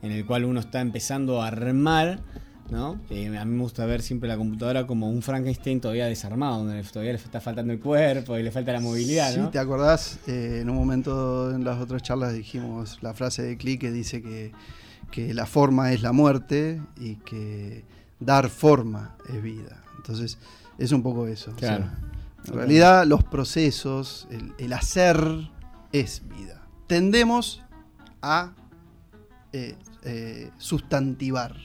en 0.03 0.13
el 0.13 0.25
cual 0.25 0.45
uno 0.45 0.61
está 0.61 0.81
empezando 0.81 1.43
a 1.43 1.49
armar 1.49 2.21
¿no? 2.71 3.01
Eh, 3.11 3.37
a 3.37 3.45
mí 3.45 3.55
me 3.55 3.63
gusta 3.63 3.85
ver 3.87 4.03
siempre 4.03 4.29
la 4.29 4.37
computadora 4.37 4.87
como 4.87 5.09
un 5.11 5.23
Frankenstein 5.23 5.81
todavía 5.81 6.07
desarmado, 6.07 6.59
donde 6.65 6.83
todavía 6.85 7.13
le 7.13 7.19
está 7.19 7.41
faltando 7.41 7.73
el 7.73 7.81
cuerpo 7.81 8.39
y 8.39 8.43
le 8.43 8.51
falta 8.51 8.73
la 8.73 8.81
movilidad, 8.81 9.33
Sí, 9.35 9.41
¿no? 9.41 9.51
¿te 9.51 9.59
acordás? 9.59 10.19
Eh, 10.27 10.61
en 10.63 10.71
un 10.71 10.77
momento 10.77 11.51
en 11.55 11.65
las 11.65 11.81
otras 11.81 12.03
charlas 12.03 12.33
dijimos 12.33 12.99
la 13.03 13.13
frase 13.15 13.43
de 13.43 13.57
Click 13.57 13.81
que 13.81 13.91
dice 13.91 14.23
que, 14.23 14.53
que 15.11 15.35
la 15.35 15.47
forma 15.47 15.93
es 15.93 16.03
la 16.03 16.13
muerte 16.13 16.81
y 16.99 17.17
que 17.17 17.85
dar 18.21 18.49
forma 18.51 19.17
es 19.29 19.43
vida. 19.43 19.83
Entonces, 19.97 20.39
es 20.79 20.93
un 20.93 21.03
poco 21.03 21.27
eso. 21.27 21.53
o 21.55 21.59
sea, 21.59 21.77
Claro. 21.77 21.91
en 22.47 22.55
realidad, 22.55 23.05
los 23.07 23.25
procesos, 23.25 24.27
el, 24.31 24.53
el 24.59 24.73
hacer 24.73 25.19
es 25.93 26.23
vida. 26.29 26.63
Tendemos 26.87 27.63
a 28.23 28.53
eh, 29.53 30.51
sustantivar, 30.59 31.57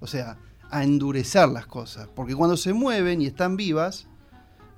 o 0.00 0.06
sea, 0.06 0.38
a 0.70 0.84
endurecer 0.84 1.48
las 1.48 1.66
cosas, 1.66 2.08
porque 2.14 2.34
cuando 2.34 2.56
se 2.56 2.72
mueven 2.72 3.22
y 3.22 3.26
están 3.26 3.56
vivas, 3.56 4.06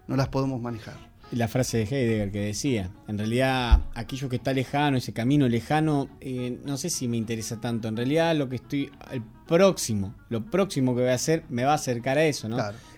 no 0.07 0.17
las 0.17 0.29
podemos 0.29 0.61
manejar. 0.61 1.09
La 1.31 1.47
frase 1.47 1.79
de 1.79 1.83
Heidegger 1.85 2.31
que 2.31 2.41
decía, 2.41 2.91
en 3.07 3.19
realidad 3.19 3.83
aquello 3.95 4.31
que 4.31 4.37
está 4.37 4.55
lejano, 4.55 4.97
ese 4.97 5.13
camino 5.13 5.47
lejano, 5.47 6.09
eh, 6.21 6.59
no 6.65 6.79
sé 6.79 6.89
si 6.89 7.07
me 7.07 7.19
interesa 7.19 7.61
tanto, 7.61 7.89
en 7.89 7.97
realidad 7.97 8.35
lo 8.35 8.49
que 8.49 8.57
estoy, 8.57 8.91
el 9.11 9.23
próximo, 9.47 10.15
lo 10.31 10.47
próximo 10.47 10.95
que 10.95 11.03
voy 11.03 11.11
a 11.11 11.15
hacer 11.15 11.45
me 11.51 11.65
va 11.65 11.73
a 11.73 11.75
acercar 11.75 12.17
a 12.17 12.25
eso, 12.25 12.49
¿no? 12.49 12.57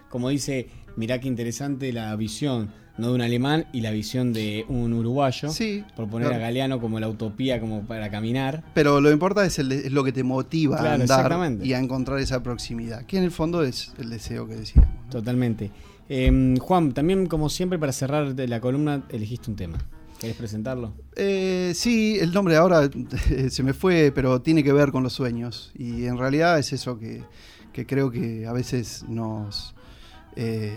Como 0.08 0.28
dice, 0.28 0.68
mirá 0.96 1.18
qué 1.18 1.26
interesante 1.26 1.92
la 1.92 2.14
visión, 2.14 2.70
no 3.00 3.08
de 3.08 3.14
un 3.14 3.20
alemán 3.22 3.66
y 3.72 3.80
la 3.80 3.90
visión 3.90 4.32
de 4.32 4.64
un 4.68 4.92
uruguayo, 4.92 5.48
Sí, 5.50 5.84
por 5.96 6.08
poner 6.08 6.28
claro. 6.28 6.42
a 6.44 6.46
Galeano 6.46 6.80
como 6.80 7.00
la 7.00 7.08
utopía 7.08 7.58
como 7.60 7.82
para 7.82 8.10
caminar. 8.10 8.62
Pero 8.74 9.00
lo 9.00 9.10
importante 9.10 9.48
es, 9.48 9.58
el- 9.58 9.72
es 9.72 9.90
lo 9.92 10.04
que 10.04 10.12
te 10.12 10.22
motiva 10.22 10.76
a 10.76 10.80
Claro, 10.80 11.02
andar 11.02 11.18
exactamente. 11.20 11.66
y 11.66 11.72
a 11.72 11.78
encontrar 11.78 12.18
esa 12.20 12.42
proximidad, 12.42 13.04
que 13.06 13.18
en 13.18 13.24
el 13.24 13.30
fondo 13.30 13.62
es 13.62 13.92
el 13.98 14.10
deseo 14.10 14.46
que 14.46 14.54
decíamos. 14.56 14.88
Totalmente. 15.10 15.70
Eh, 16.08 16.54
Juan, 16.60 16.92
también 16.92 17.26
como 17.26 17.48
siempre 17.48 17.78
para 17.78 17.92
cerrar 17.92 18.34
la 18.38 18.60
columna 18.60 19.02
elegiste 19.10 19.50
un 19.50 19.56
tema. 19.56 19.78
¿Querés 20.20 20.36
presentarlo? 20.36 20.92
Eh, 21.16 21.72
sí, 21.74 22.18
el 22.20 22.32
nombre 22.32 22.56
ahora 22.56 22.90
se 23.48 23.62
me 23.62 23.72
fue, 23.72 24.12
pero 24.14 24.42
tiene 24.42 24.62
que 24.62 24.72
ver 24.72 24.90
con 24.92 25.02
los 25.02 25.14
sueños. 25.14 25.70
Y 25.74 26.04
en 26.04 26.18
realidad 26.18 26.58
es 26.58 26.72
eso 26.74 26.98
que, 26.98 27.22
que 27.72 27.86
creo 27.86 28.10
que 28.10 28.46
a 28.46 28.52
veces 28.52 29.04
nos, 29.08 29.74
eh, 30.36 30.76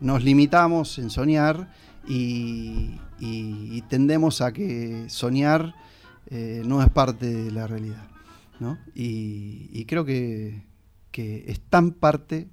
nos 0.00 0.24
limitamos 0.24 0.98
en 0.98 1.10
soñar 1.10 1.72
y, 2.06 2.98
tendemos 3.88 4.40
a 4.40 4.52
que 4.52 5.08
soñar 5.08 5.74
eh, 6.30 6.62
no 6.64 6.82
es 6.82 6.88
parte 6.90 7.26
de 7.26 7.50
la 7.50 7.66
realidad. 7.66 8.08
¿no? 8.58 8.78
Y, 8.94 9.84
creo 9.86 10.04
que, 10.04 10.64
que 11.10 11.44
es 11.48 11.60
tan 11.60 11.92
parte 11.92 12.48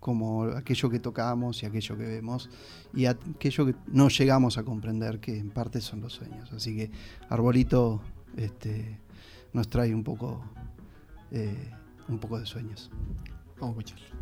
como 0.00 0.42
aquello 0.42 0.90
que 0.90 0.98
tocamos 0.98 1.62
y 1.62 1.66
aquello 1.66 1.96
que 1.96 2.04
vemos 2.04 2.50
y 2.92 3.06
aquello 3.06 3.66
que 3.66 3.76
no 3.86 4.08
llegamos 4.08 4.58
a 4.58 4.64
comprender 4.64 5.20
que 5.20 5.38
en 5.38 5.50
parte 5.50 5.80
son 5.80 6.00
los 6.00 6.14
sueños. 6.14 6.52
Así 6.52 6.74
que 6.76 6.90
Arbolito 7.28 8.02
este, 8.36 8.98
nos 9.52 9.68
trae 9.68 9.94
un 9.94 10.02
poco, 10.02 10.42
eh, 11.30 11.70
un 12.08 12.18
poco 12.18 12.38
de 12.40 12.46
sueños. 12.46 12.90
Vamos 13.60 13.76
a 13.76 13.80
escucharlo. 13.80 14.21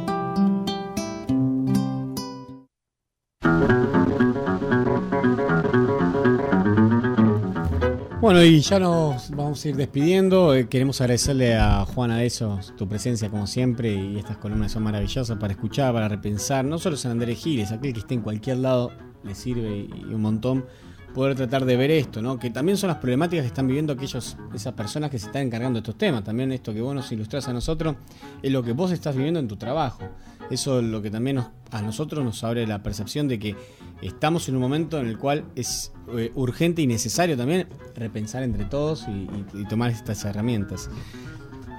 Bueno, 8.31 8.45
y 8.45 8.61
ya 8.61 8.79
nos 8.79 9.29
vamos 9.31 9.65
a 9.65 9.67
ir 9.67 9.75
despidiendo. 9.75 10.55
Eh, 10.55 10.69
queremos 10.69 11.01
agradecerle 11.01 11.57
a 11.57 11.83
Juana 11.83 12.23
eso 12.23 12.61
tu 12.77 12.87
presencia 12.87 13.29
como 13.29 13.45
siempre 13.45 13.93
y 13.93 14.17
estas 14.17 14.37
columnas 14.37 14.71
son 14.71 14.83
maravillosas 14.83 15.37
para 15.37 15.51
escuchar, 15.51 15.91
para 15.91 16.07
repensar. 16.07 16.63
No 16.63 16.79
solo 16.79 16.95
San 16.95 17.11
Andrés 17.11 17.39
Giles, 17.39 17.73
aquel 17.73 17.91
que 17.91 17.99
esté 17.99 18.13
en 18.13 18.21
cualquier 18.21 18.59
lado 18.59 18.93
le 19.25 19.35
sirve 19.35 19.85
y 19.93 20.13
un 20.13 20.21
montón. 20.21 20.65
Poder 21.13 21.35
tratar 21.35 21.65
de 21.65 21.75
ver 21.75 21.91
esto, 21.91 22.21
¿no? 22.21 22.39
Que 22.39 22.49
también 22.49 22.77
son 22.77 22.87
las 22.89 22.97
problemáticas 22.97 23.43
que 23.43 23.47
están 23.47 23.67
viviendo 23.67 23.93
aquellos, 23.93 24.37
esas 24.53 24.73
personas 24.73 25.09
que 25.11 25.19
se 25.19 25.27
están 25.27 25.43
encargando 25.43 25.77
de 25.77 25.79
estos 25.81 25.97
temas. 25.97 26.23
También 26.23 26.51
esto 26.51 26.73
que 26.73 26.81
vos 26.81 26.95
nos 26.95 27.11
ilustrás 27.11 27.47
a 27.47 27.53
nosotros 27.53 27.95
es 28.41 28.51
lo 28.51 28.63
que 28.63 28.71
vos 28.73 28.91
estás 28.91 29.15
viviendo 29.15 29.39
en 29.39 29.47
tu 29.47 29.57
trabajo. 29.57 30.03
Eso 30.49 30.79
es 30.79 30.85
lo 30.85 31.01
que 31.01 31.09
también 31.11 31.37
nos- 31.37 31.47
a 31.71 31.81
nosotros 31.81 32.23
nos 32.23 32.43
abre 32.43 32.65
la 32.67 32.81
percepción 32.83 33.27
de 33.27 33.39
que 33.39 33.55
estamos 34.01 34.47
en 34.49 34.55
un 34.55 34.61
momento 34.61 34.99
en 34.99 35.07
el 35.07 35.17
cual 35.17 35.45
es 35.55 35.91
eh, 36.17 36.31
urgente 36.35 36.81
y 36.81 36.87
necesario 36.87 37.37
también 37.37 37.67
repensar 37.95 38.43
entre 38.43 38.65
todos 38.65 39.05
y, 39.07 39.11
y- 39.11 39.61
y 39.61 39.65
tomar 39.65 39.91
estas 39.91 40.23
herramientas. 40.25 40.89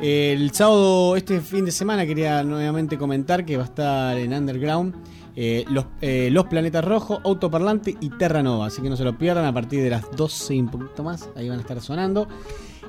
El 0.01 0.51
sábado, 0.53 1.15
este 1.17 1.41
fin 1.41 1.65
de 1.65 1.71
semana, 1.71 2.05
quería 2.07 2.43
nuevamente 2.43 2.99
comentar 2.99 3.45
que 3.45 3.57
va 3.57 3.63
a 3.63 3.67
estar 3.67 4.19
en 4.19 4.33
Underground 4.33 4.95
eh, 5.35 5.65
los, 5.71 5.87
eh, 6.01 6.29
Los 6.31 6.47
Planetas 6.47 6.85
Rojos, 6.85 7.21
Autoparlante 7.25 7.97
y 8.01 8.11
Terra 8.11 8.43
Nova. 8.43 8.67
Así 8.67 8.83
que 8.83 8.91
no 8.91 8.97
se 8.97 9.05
lo 9.05 9.17
pierdan 9.17 9.45
a 9.45 9.53
partir 9.53 9.83
de 9.83 9.91
las 9.91 10.11
12 10.15 10.55
y 10.55 10.61
un 10.61 10.69
poquito 10.69 11.03
más. 11.03 11.29
Ahí 11.37 11.49
van 11.49 11.59
a 11.59 11.63
estar 11.63 11.81
sonando. 11.81 12.29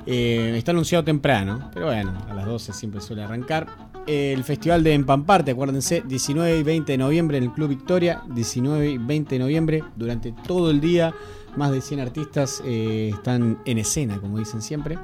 Eh, 0.06 0.54
está 0.58 0.72
anunciado 0.72 1.04
temprano, 1.04 1.70
pero 1.74 1.86
bueno, 1.86 2.14
a 2.30 2.34
las 2.34 2.46
12 2.46 2.74
siempre 2.74 3.02
suele 3.02 3.24
arrancar. 3.24 3.68
El 4.06 4.44
festival 4.44 4.84
de 4.84 4.94
Empamparte, 4.94 5.52
acuérdense, 5.52 6.04
19 6.06 6.58
y 6.58 6.64
20 6.64 6.92
de 6.92 6.98
noviembre 6.98 7.38
en 7.38 7.44
el 7.46 7.52
Club 7.54 7.70
Victoria. 7.70 8.22
19 8.34 8.90
y 8.92 8.98
20 8.98 9.36
de 9.36 9.40
noviembre, 9.40 9.84
durante 9.96 10.34
todo 10.46 10.72
el 10.72 10.82
día. 10.82 11.14
Más 11.56 11.72
de 11.72 11.82
100 11.82 12.00
artistas 12.00 12.62
están 12.66 13.60
en 13.64 13.78
escena, 13.78 14.20
como 14.20 14.40
dicen 14.40 14.62
siempre. 14.62 14.98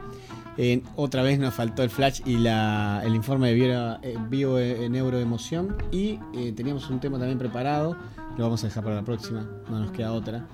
Eh, 0.61 0.83
otra 0.97 1.23
vez 1.23 1.39
nos 1.39 1.53
faltó 1.53 1.83
el 1.83 1.89
flash 1.89 2.19
y 2.25 2.35
el 2.35 3.15
informe 3.15 3.47
de 3.47 3.97
bio, 4.29 4.59
eh, 4.59 4.83
eh, 4.83 4.89
neuroemoción. 4.89 5.77
Y 5.89 6.17
teníamos 6.51 6.89
un 6.89 6.99
tema 6.99 7.17
también 7.17 7.39
preparado. 7.39 7.95
Lo 8.37 8.43
vamos 8.43 8.61
a 8.65 8.67
dejar 8.67 8.83
para 8.83 8.97
la 8.97 9.03
próxima, 9.03 9.47
no 9.69 9.79
nos 9.79 9.91
queda 9.91 10.11
otra. 10.11 10.47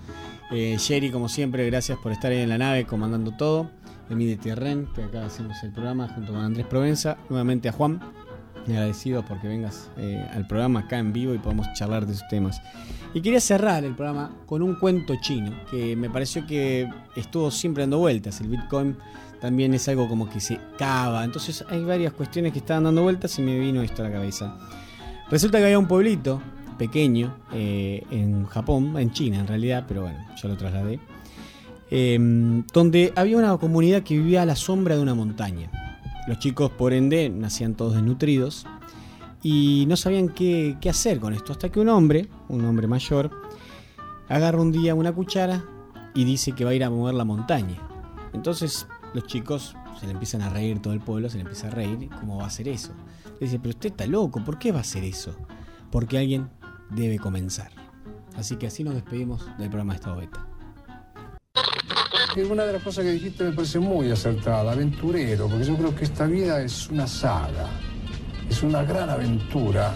Jerry, 0.52 1.10
como 1.10 1.28
siempre, 1.28 1.66
gracias 1.66 1.98
por 1.98 2.12
estar 2.12 2.32
ahí 2.32 2.42
en 2.42 2.50
la 2.50 2.60
nave 2.60 2.86
comandando 2.86 3.32
todo. 3.32 3.72
Emile 4.08 4.36
Tierren, 4.38 4.88
que 4.94 5.02
acá 5.02 5.26
hacemos 5.26 5.56
el 5.64 5.72
programa 5.72 6.08
junto 6.10 6.34
con 6.34 6.44
Andrés 6.44 6.68
Provenza. 6.68 7.18
Nuevamente 7.28 7.70
a 7.70 7.72
Juan, 7.72 8.00
agradecido 8.68 9.26
porque 9.26 9.48
vengas 9.48 9.90
al 10.32 10.46
programa 10.46 10.82
acá 10.82 11.00
en 11.00 11.14
vivo 11.14 11.34
y 11.34 11.40
podamos 11.40 11.66
charlar 11.74 12.06
de 12.06 12.14
esos 12.14 12.28
temas. 12.28 12.62
Y 13.16 13.22
quería 13.22 13.40
cerrar 13.40 13.84
el 13.84 13.96
programa 13.96 14.32
con 14.46 14.62
un 14.62 14.76
cuento 14.76 15.16
chino 15.20 15.52
que 15.72 15.96
me 15.96 16.12
pareció 16.12 16.46
que 16.46 16.88
estuvo 17.16 17.50
siempre 17.50 17.82
dando 17.84 17.98
vueltas. 17.98 18.40
El 18.42 18.50
Bitcoin 18.50 18.98
también 19.42 19.74
es 19.74 19.88
algo 19.88 20.08
como 20.08 20.30
que 20.30 20.40
se 20.40 20.60
cava. 20.78 21.24
Entonces 21.24 21.64
hay 21.70 21.84
varias 21.84 22.14
cuestiones 22.14 22.54
que 22.54 22.60
estaban 22.60 22.84
dando 22.86 23.04
vueltas 23.04 23.38
y 23.40 23.42
me 23.42 23.60
vino 23.60 23.82
esto 23.82 24.02
a 24.04 24.08
la 24.08 24.12
cabeza. 24.14 24.58
Resulta 25.30 25.58
que 25.60 25.66
había 25.66 25.80
un 25.80 25.88
pueblito 25.88 26.42
pequeño 26.78 27.36
eh, 27.54 28.04
en 28.12 28.46
Japón, 28.46 28.96
en 28.98 29.12
China 29.12 29.40
en 29.40 29.48
realidad, 29.48 29.86
pero 29.88 30.02
bueno, 30.02 30.20
yo 30.42 30.48
lo 30.48 30.58
trasladé. 30.58 31.00
eh, 31.92 32.18
donde 32.74 33.14
había 33.16 33.38
una 33.38 33.58
comunidad 33.58 34.04
que 34.04 34.16
vivía 34.18 34.42
a 34.42 34.46
la 34.46 34.56
sombra 34.56 34.96
de 34.96 35.02
una 35.02 35.14
montaña. 35.16 35.70
Los 36.28 36.40
chicos, 36.40 36.72
por 36.72 36.94
ende, 36.94 37.30
nacían 37.30 37.76
todos 37.76 37.94
desnutridos 37.94 38.66
y 39.44 39.86
no 39.88 39.96
sabían 39.96 40.30
qué, 40.30 40.78
qué 40.82 40.90
hacer 40.90 41.20
con 41.20 41.34
esto. 41.34 41.52
Hasta 41.52 41.70
que 41.70 41.80
un 41.80 41.90
hombre, 41.90 42.28
un 42.50 42.66
hombre 42.66 42.88
mayor, 42.88 43.30
agarra 44.28 44.60
un 44.60 44.72
día 44.72 44.96
una 44.96 45.14
cuchara 45.14 45.64
y 46.16 46.24
dice 46.24 46.54
que 46.54 46.66
va 46.66 46.72
a 46.72 46.74
ir 46.74 46.84
a 46.84 46.90
mover 46.90 47.14
la 47.14 47.26
montaña. 47.26 47.78
Entonces 48.34 48.88
los 49.16 49.26
chicos 49.28 49.76
se 49.98 50.06
le 50.06 50.12
empiezan 50.12 50.42
a 50.42 50.50
reír, 50.50 50.82
todo 50.82 50.94
el 50.94 51.00
pueblo 51.00 51.30
se 51.30 51.38
le 51.38 51.44
empieza 51.44 51.68
a 51.68 51.72
reír. 51.72 52.10
¿Cómo 52.20 52.38
va 52.38 52.44
a 52.44 52.48
hacer 52.48 52.68
eso? 52.68 52.92
Le 53.40 53.48
dice, 53.48 53.60
pero 53.60 53.70
usted 53.70 53.92
está 53.92 54.06
loco, 54.06 54.44
¿por 54.44 54.60
qué 54.60 54.74
va 54.74 54.80
a 54.80 54.82
hacer 54.82 55.06
eso? 55.06 55.34
Porque 55.90 56.18
alguien 56.18 56.50
debe 56.90 57.18
comenzar. 57.18 57.72
Así 58.36 58.58
que 58.58 58.68
así 58.68 58.84
nos 58.84 58.94
despedimos 58.94 59.46
del 59.58 59.70
programa 59.70 59.94
de 59.94 60.00
Estado 60.00 60.18
Beta. 60.18 60.46
Una 62.52 62.66
de 62.66 62.74
las 62.74 62.84
cosas 62.84 63.06
que 63.06 63.12
dijiste 63.12 63.46
me 63.46 63.54
parece 63.54 63.80
muy 63.80 64.12
acertada, 64.12 64.74
aventurero, 64.74 65.48
porque 65.48 65.64
yo 65.64 65.78
creo 65.78 65.96
que 65.96 66.04
esta 66.04 66.26
vida 66.26 66.62
es 66.62 66.90
una 66.90 67.08
saga, 67.08 67.70
es 68.50 68.62
una 68.62 68.84
gran 68.84 69.10
aventura 69.10 69.96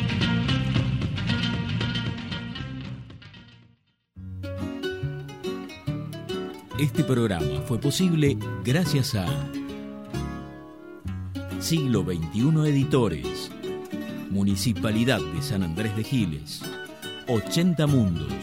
Este 6.81 7.03
programa 7.03 7.61
fue 7.67 7.77
posible 7.77 8.35
gracias 8.65 9.13
a 9.13 9.27
Siglo 11.59 12.03
XXI 12.03 12.69
Editores, 12.69 13.51
Municipalidad 14.31 15.19
de 15.19 15.43
San 15.43 15.61
Andrés 15.61 15.95
de 15.95 16.03
Giles, 16.03 16.63
80 17.27 17.85
Mundos, 17.85 18.33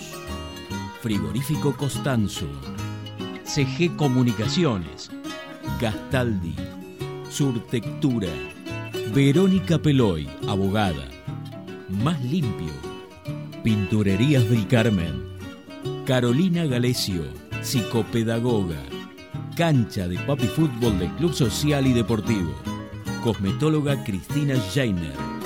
Frigorífico 1.03 1.77
Costanzo, 1.77 2.47
CG 3.43 3.97
Comunicaciones, 3.97 5.11
Gastaldi, 5.81 6.55
Surtectura, 7.31 8.29
Verónica 9.13 9.81
Peloy, 9.81 10.29
abogada, 10.47 11.09
Más 11.89 12.23
Limpio, 12.23 12.73
Pinturerías 13.65 14.49
del 14.49 14.69
Carmen, 14.69 15.25
Carolina 16.07 16.67
Galesio, 16.67 17.48
psicopedagoga, 17.63 18.83
cancha 19.57 20.07
de 20.09 20.19
papi 20.21 20.47
fútbol 20.47 20.99
del 20.99 21.11
Club 21.17 21.33
Social 21.33 21.87
y 21.87 21.93
Deportivo, 21.93 22.55
cosmetóloga 23.23 24.03
Cristina 24.05 24.55
Jainer, 24.75 25.38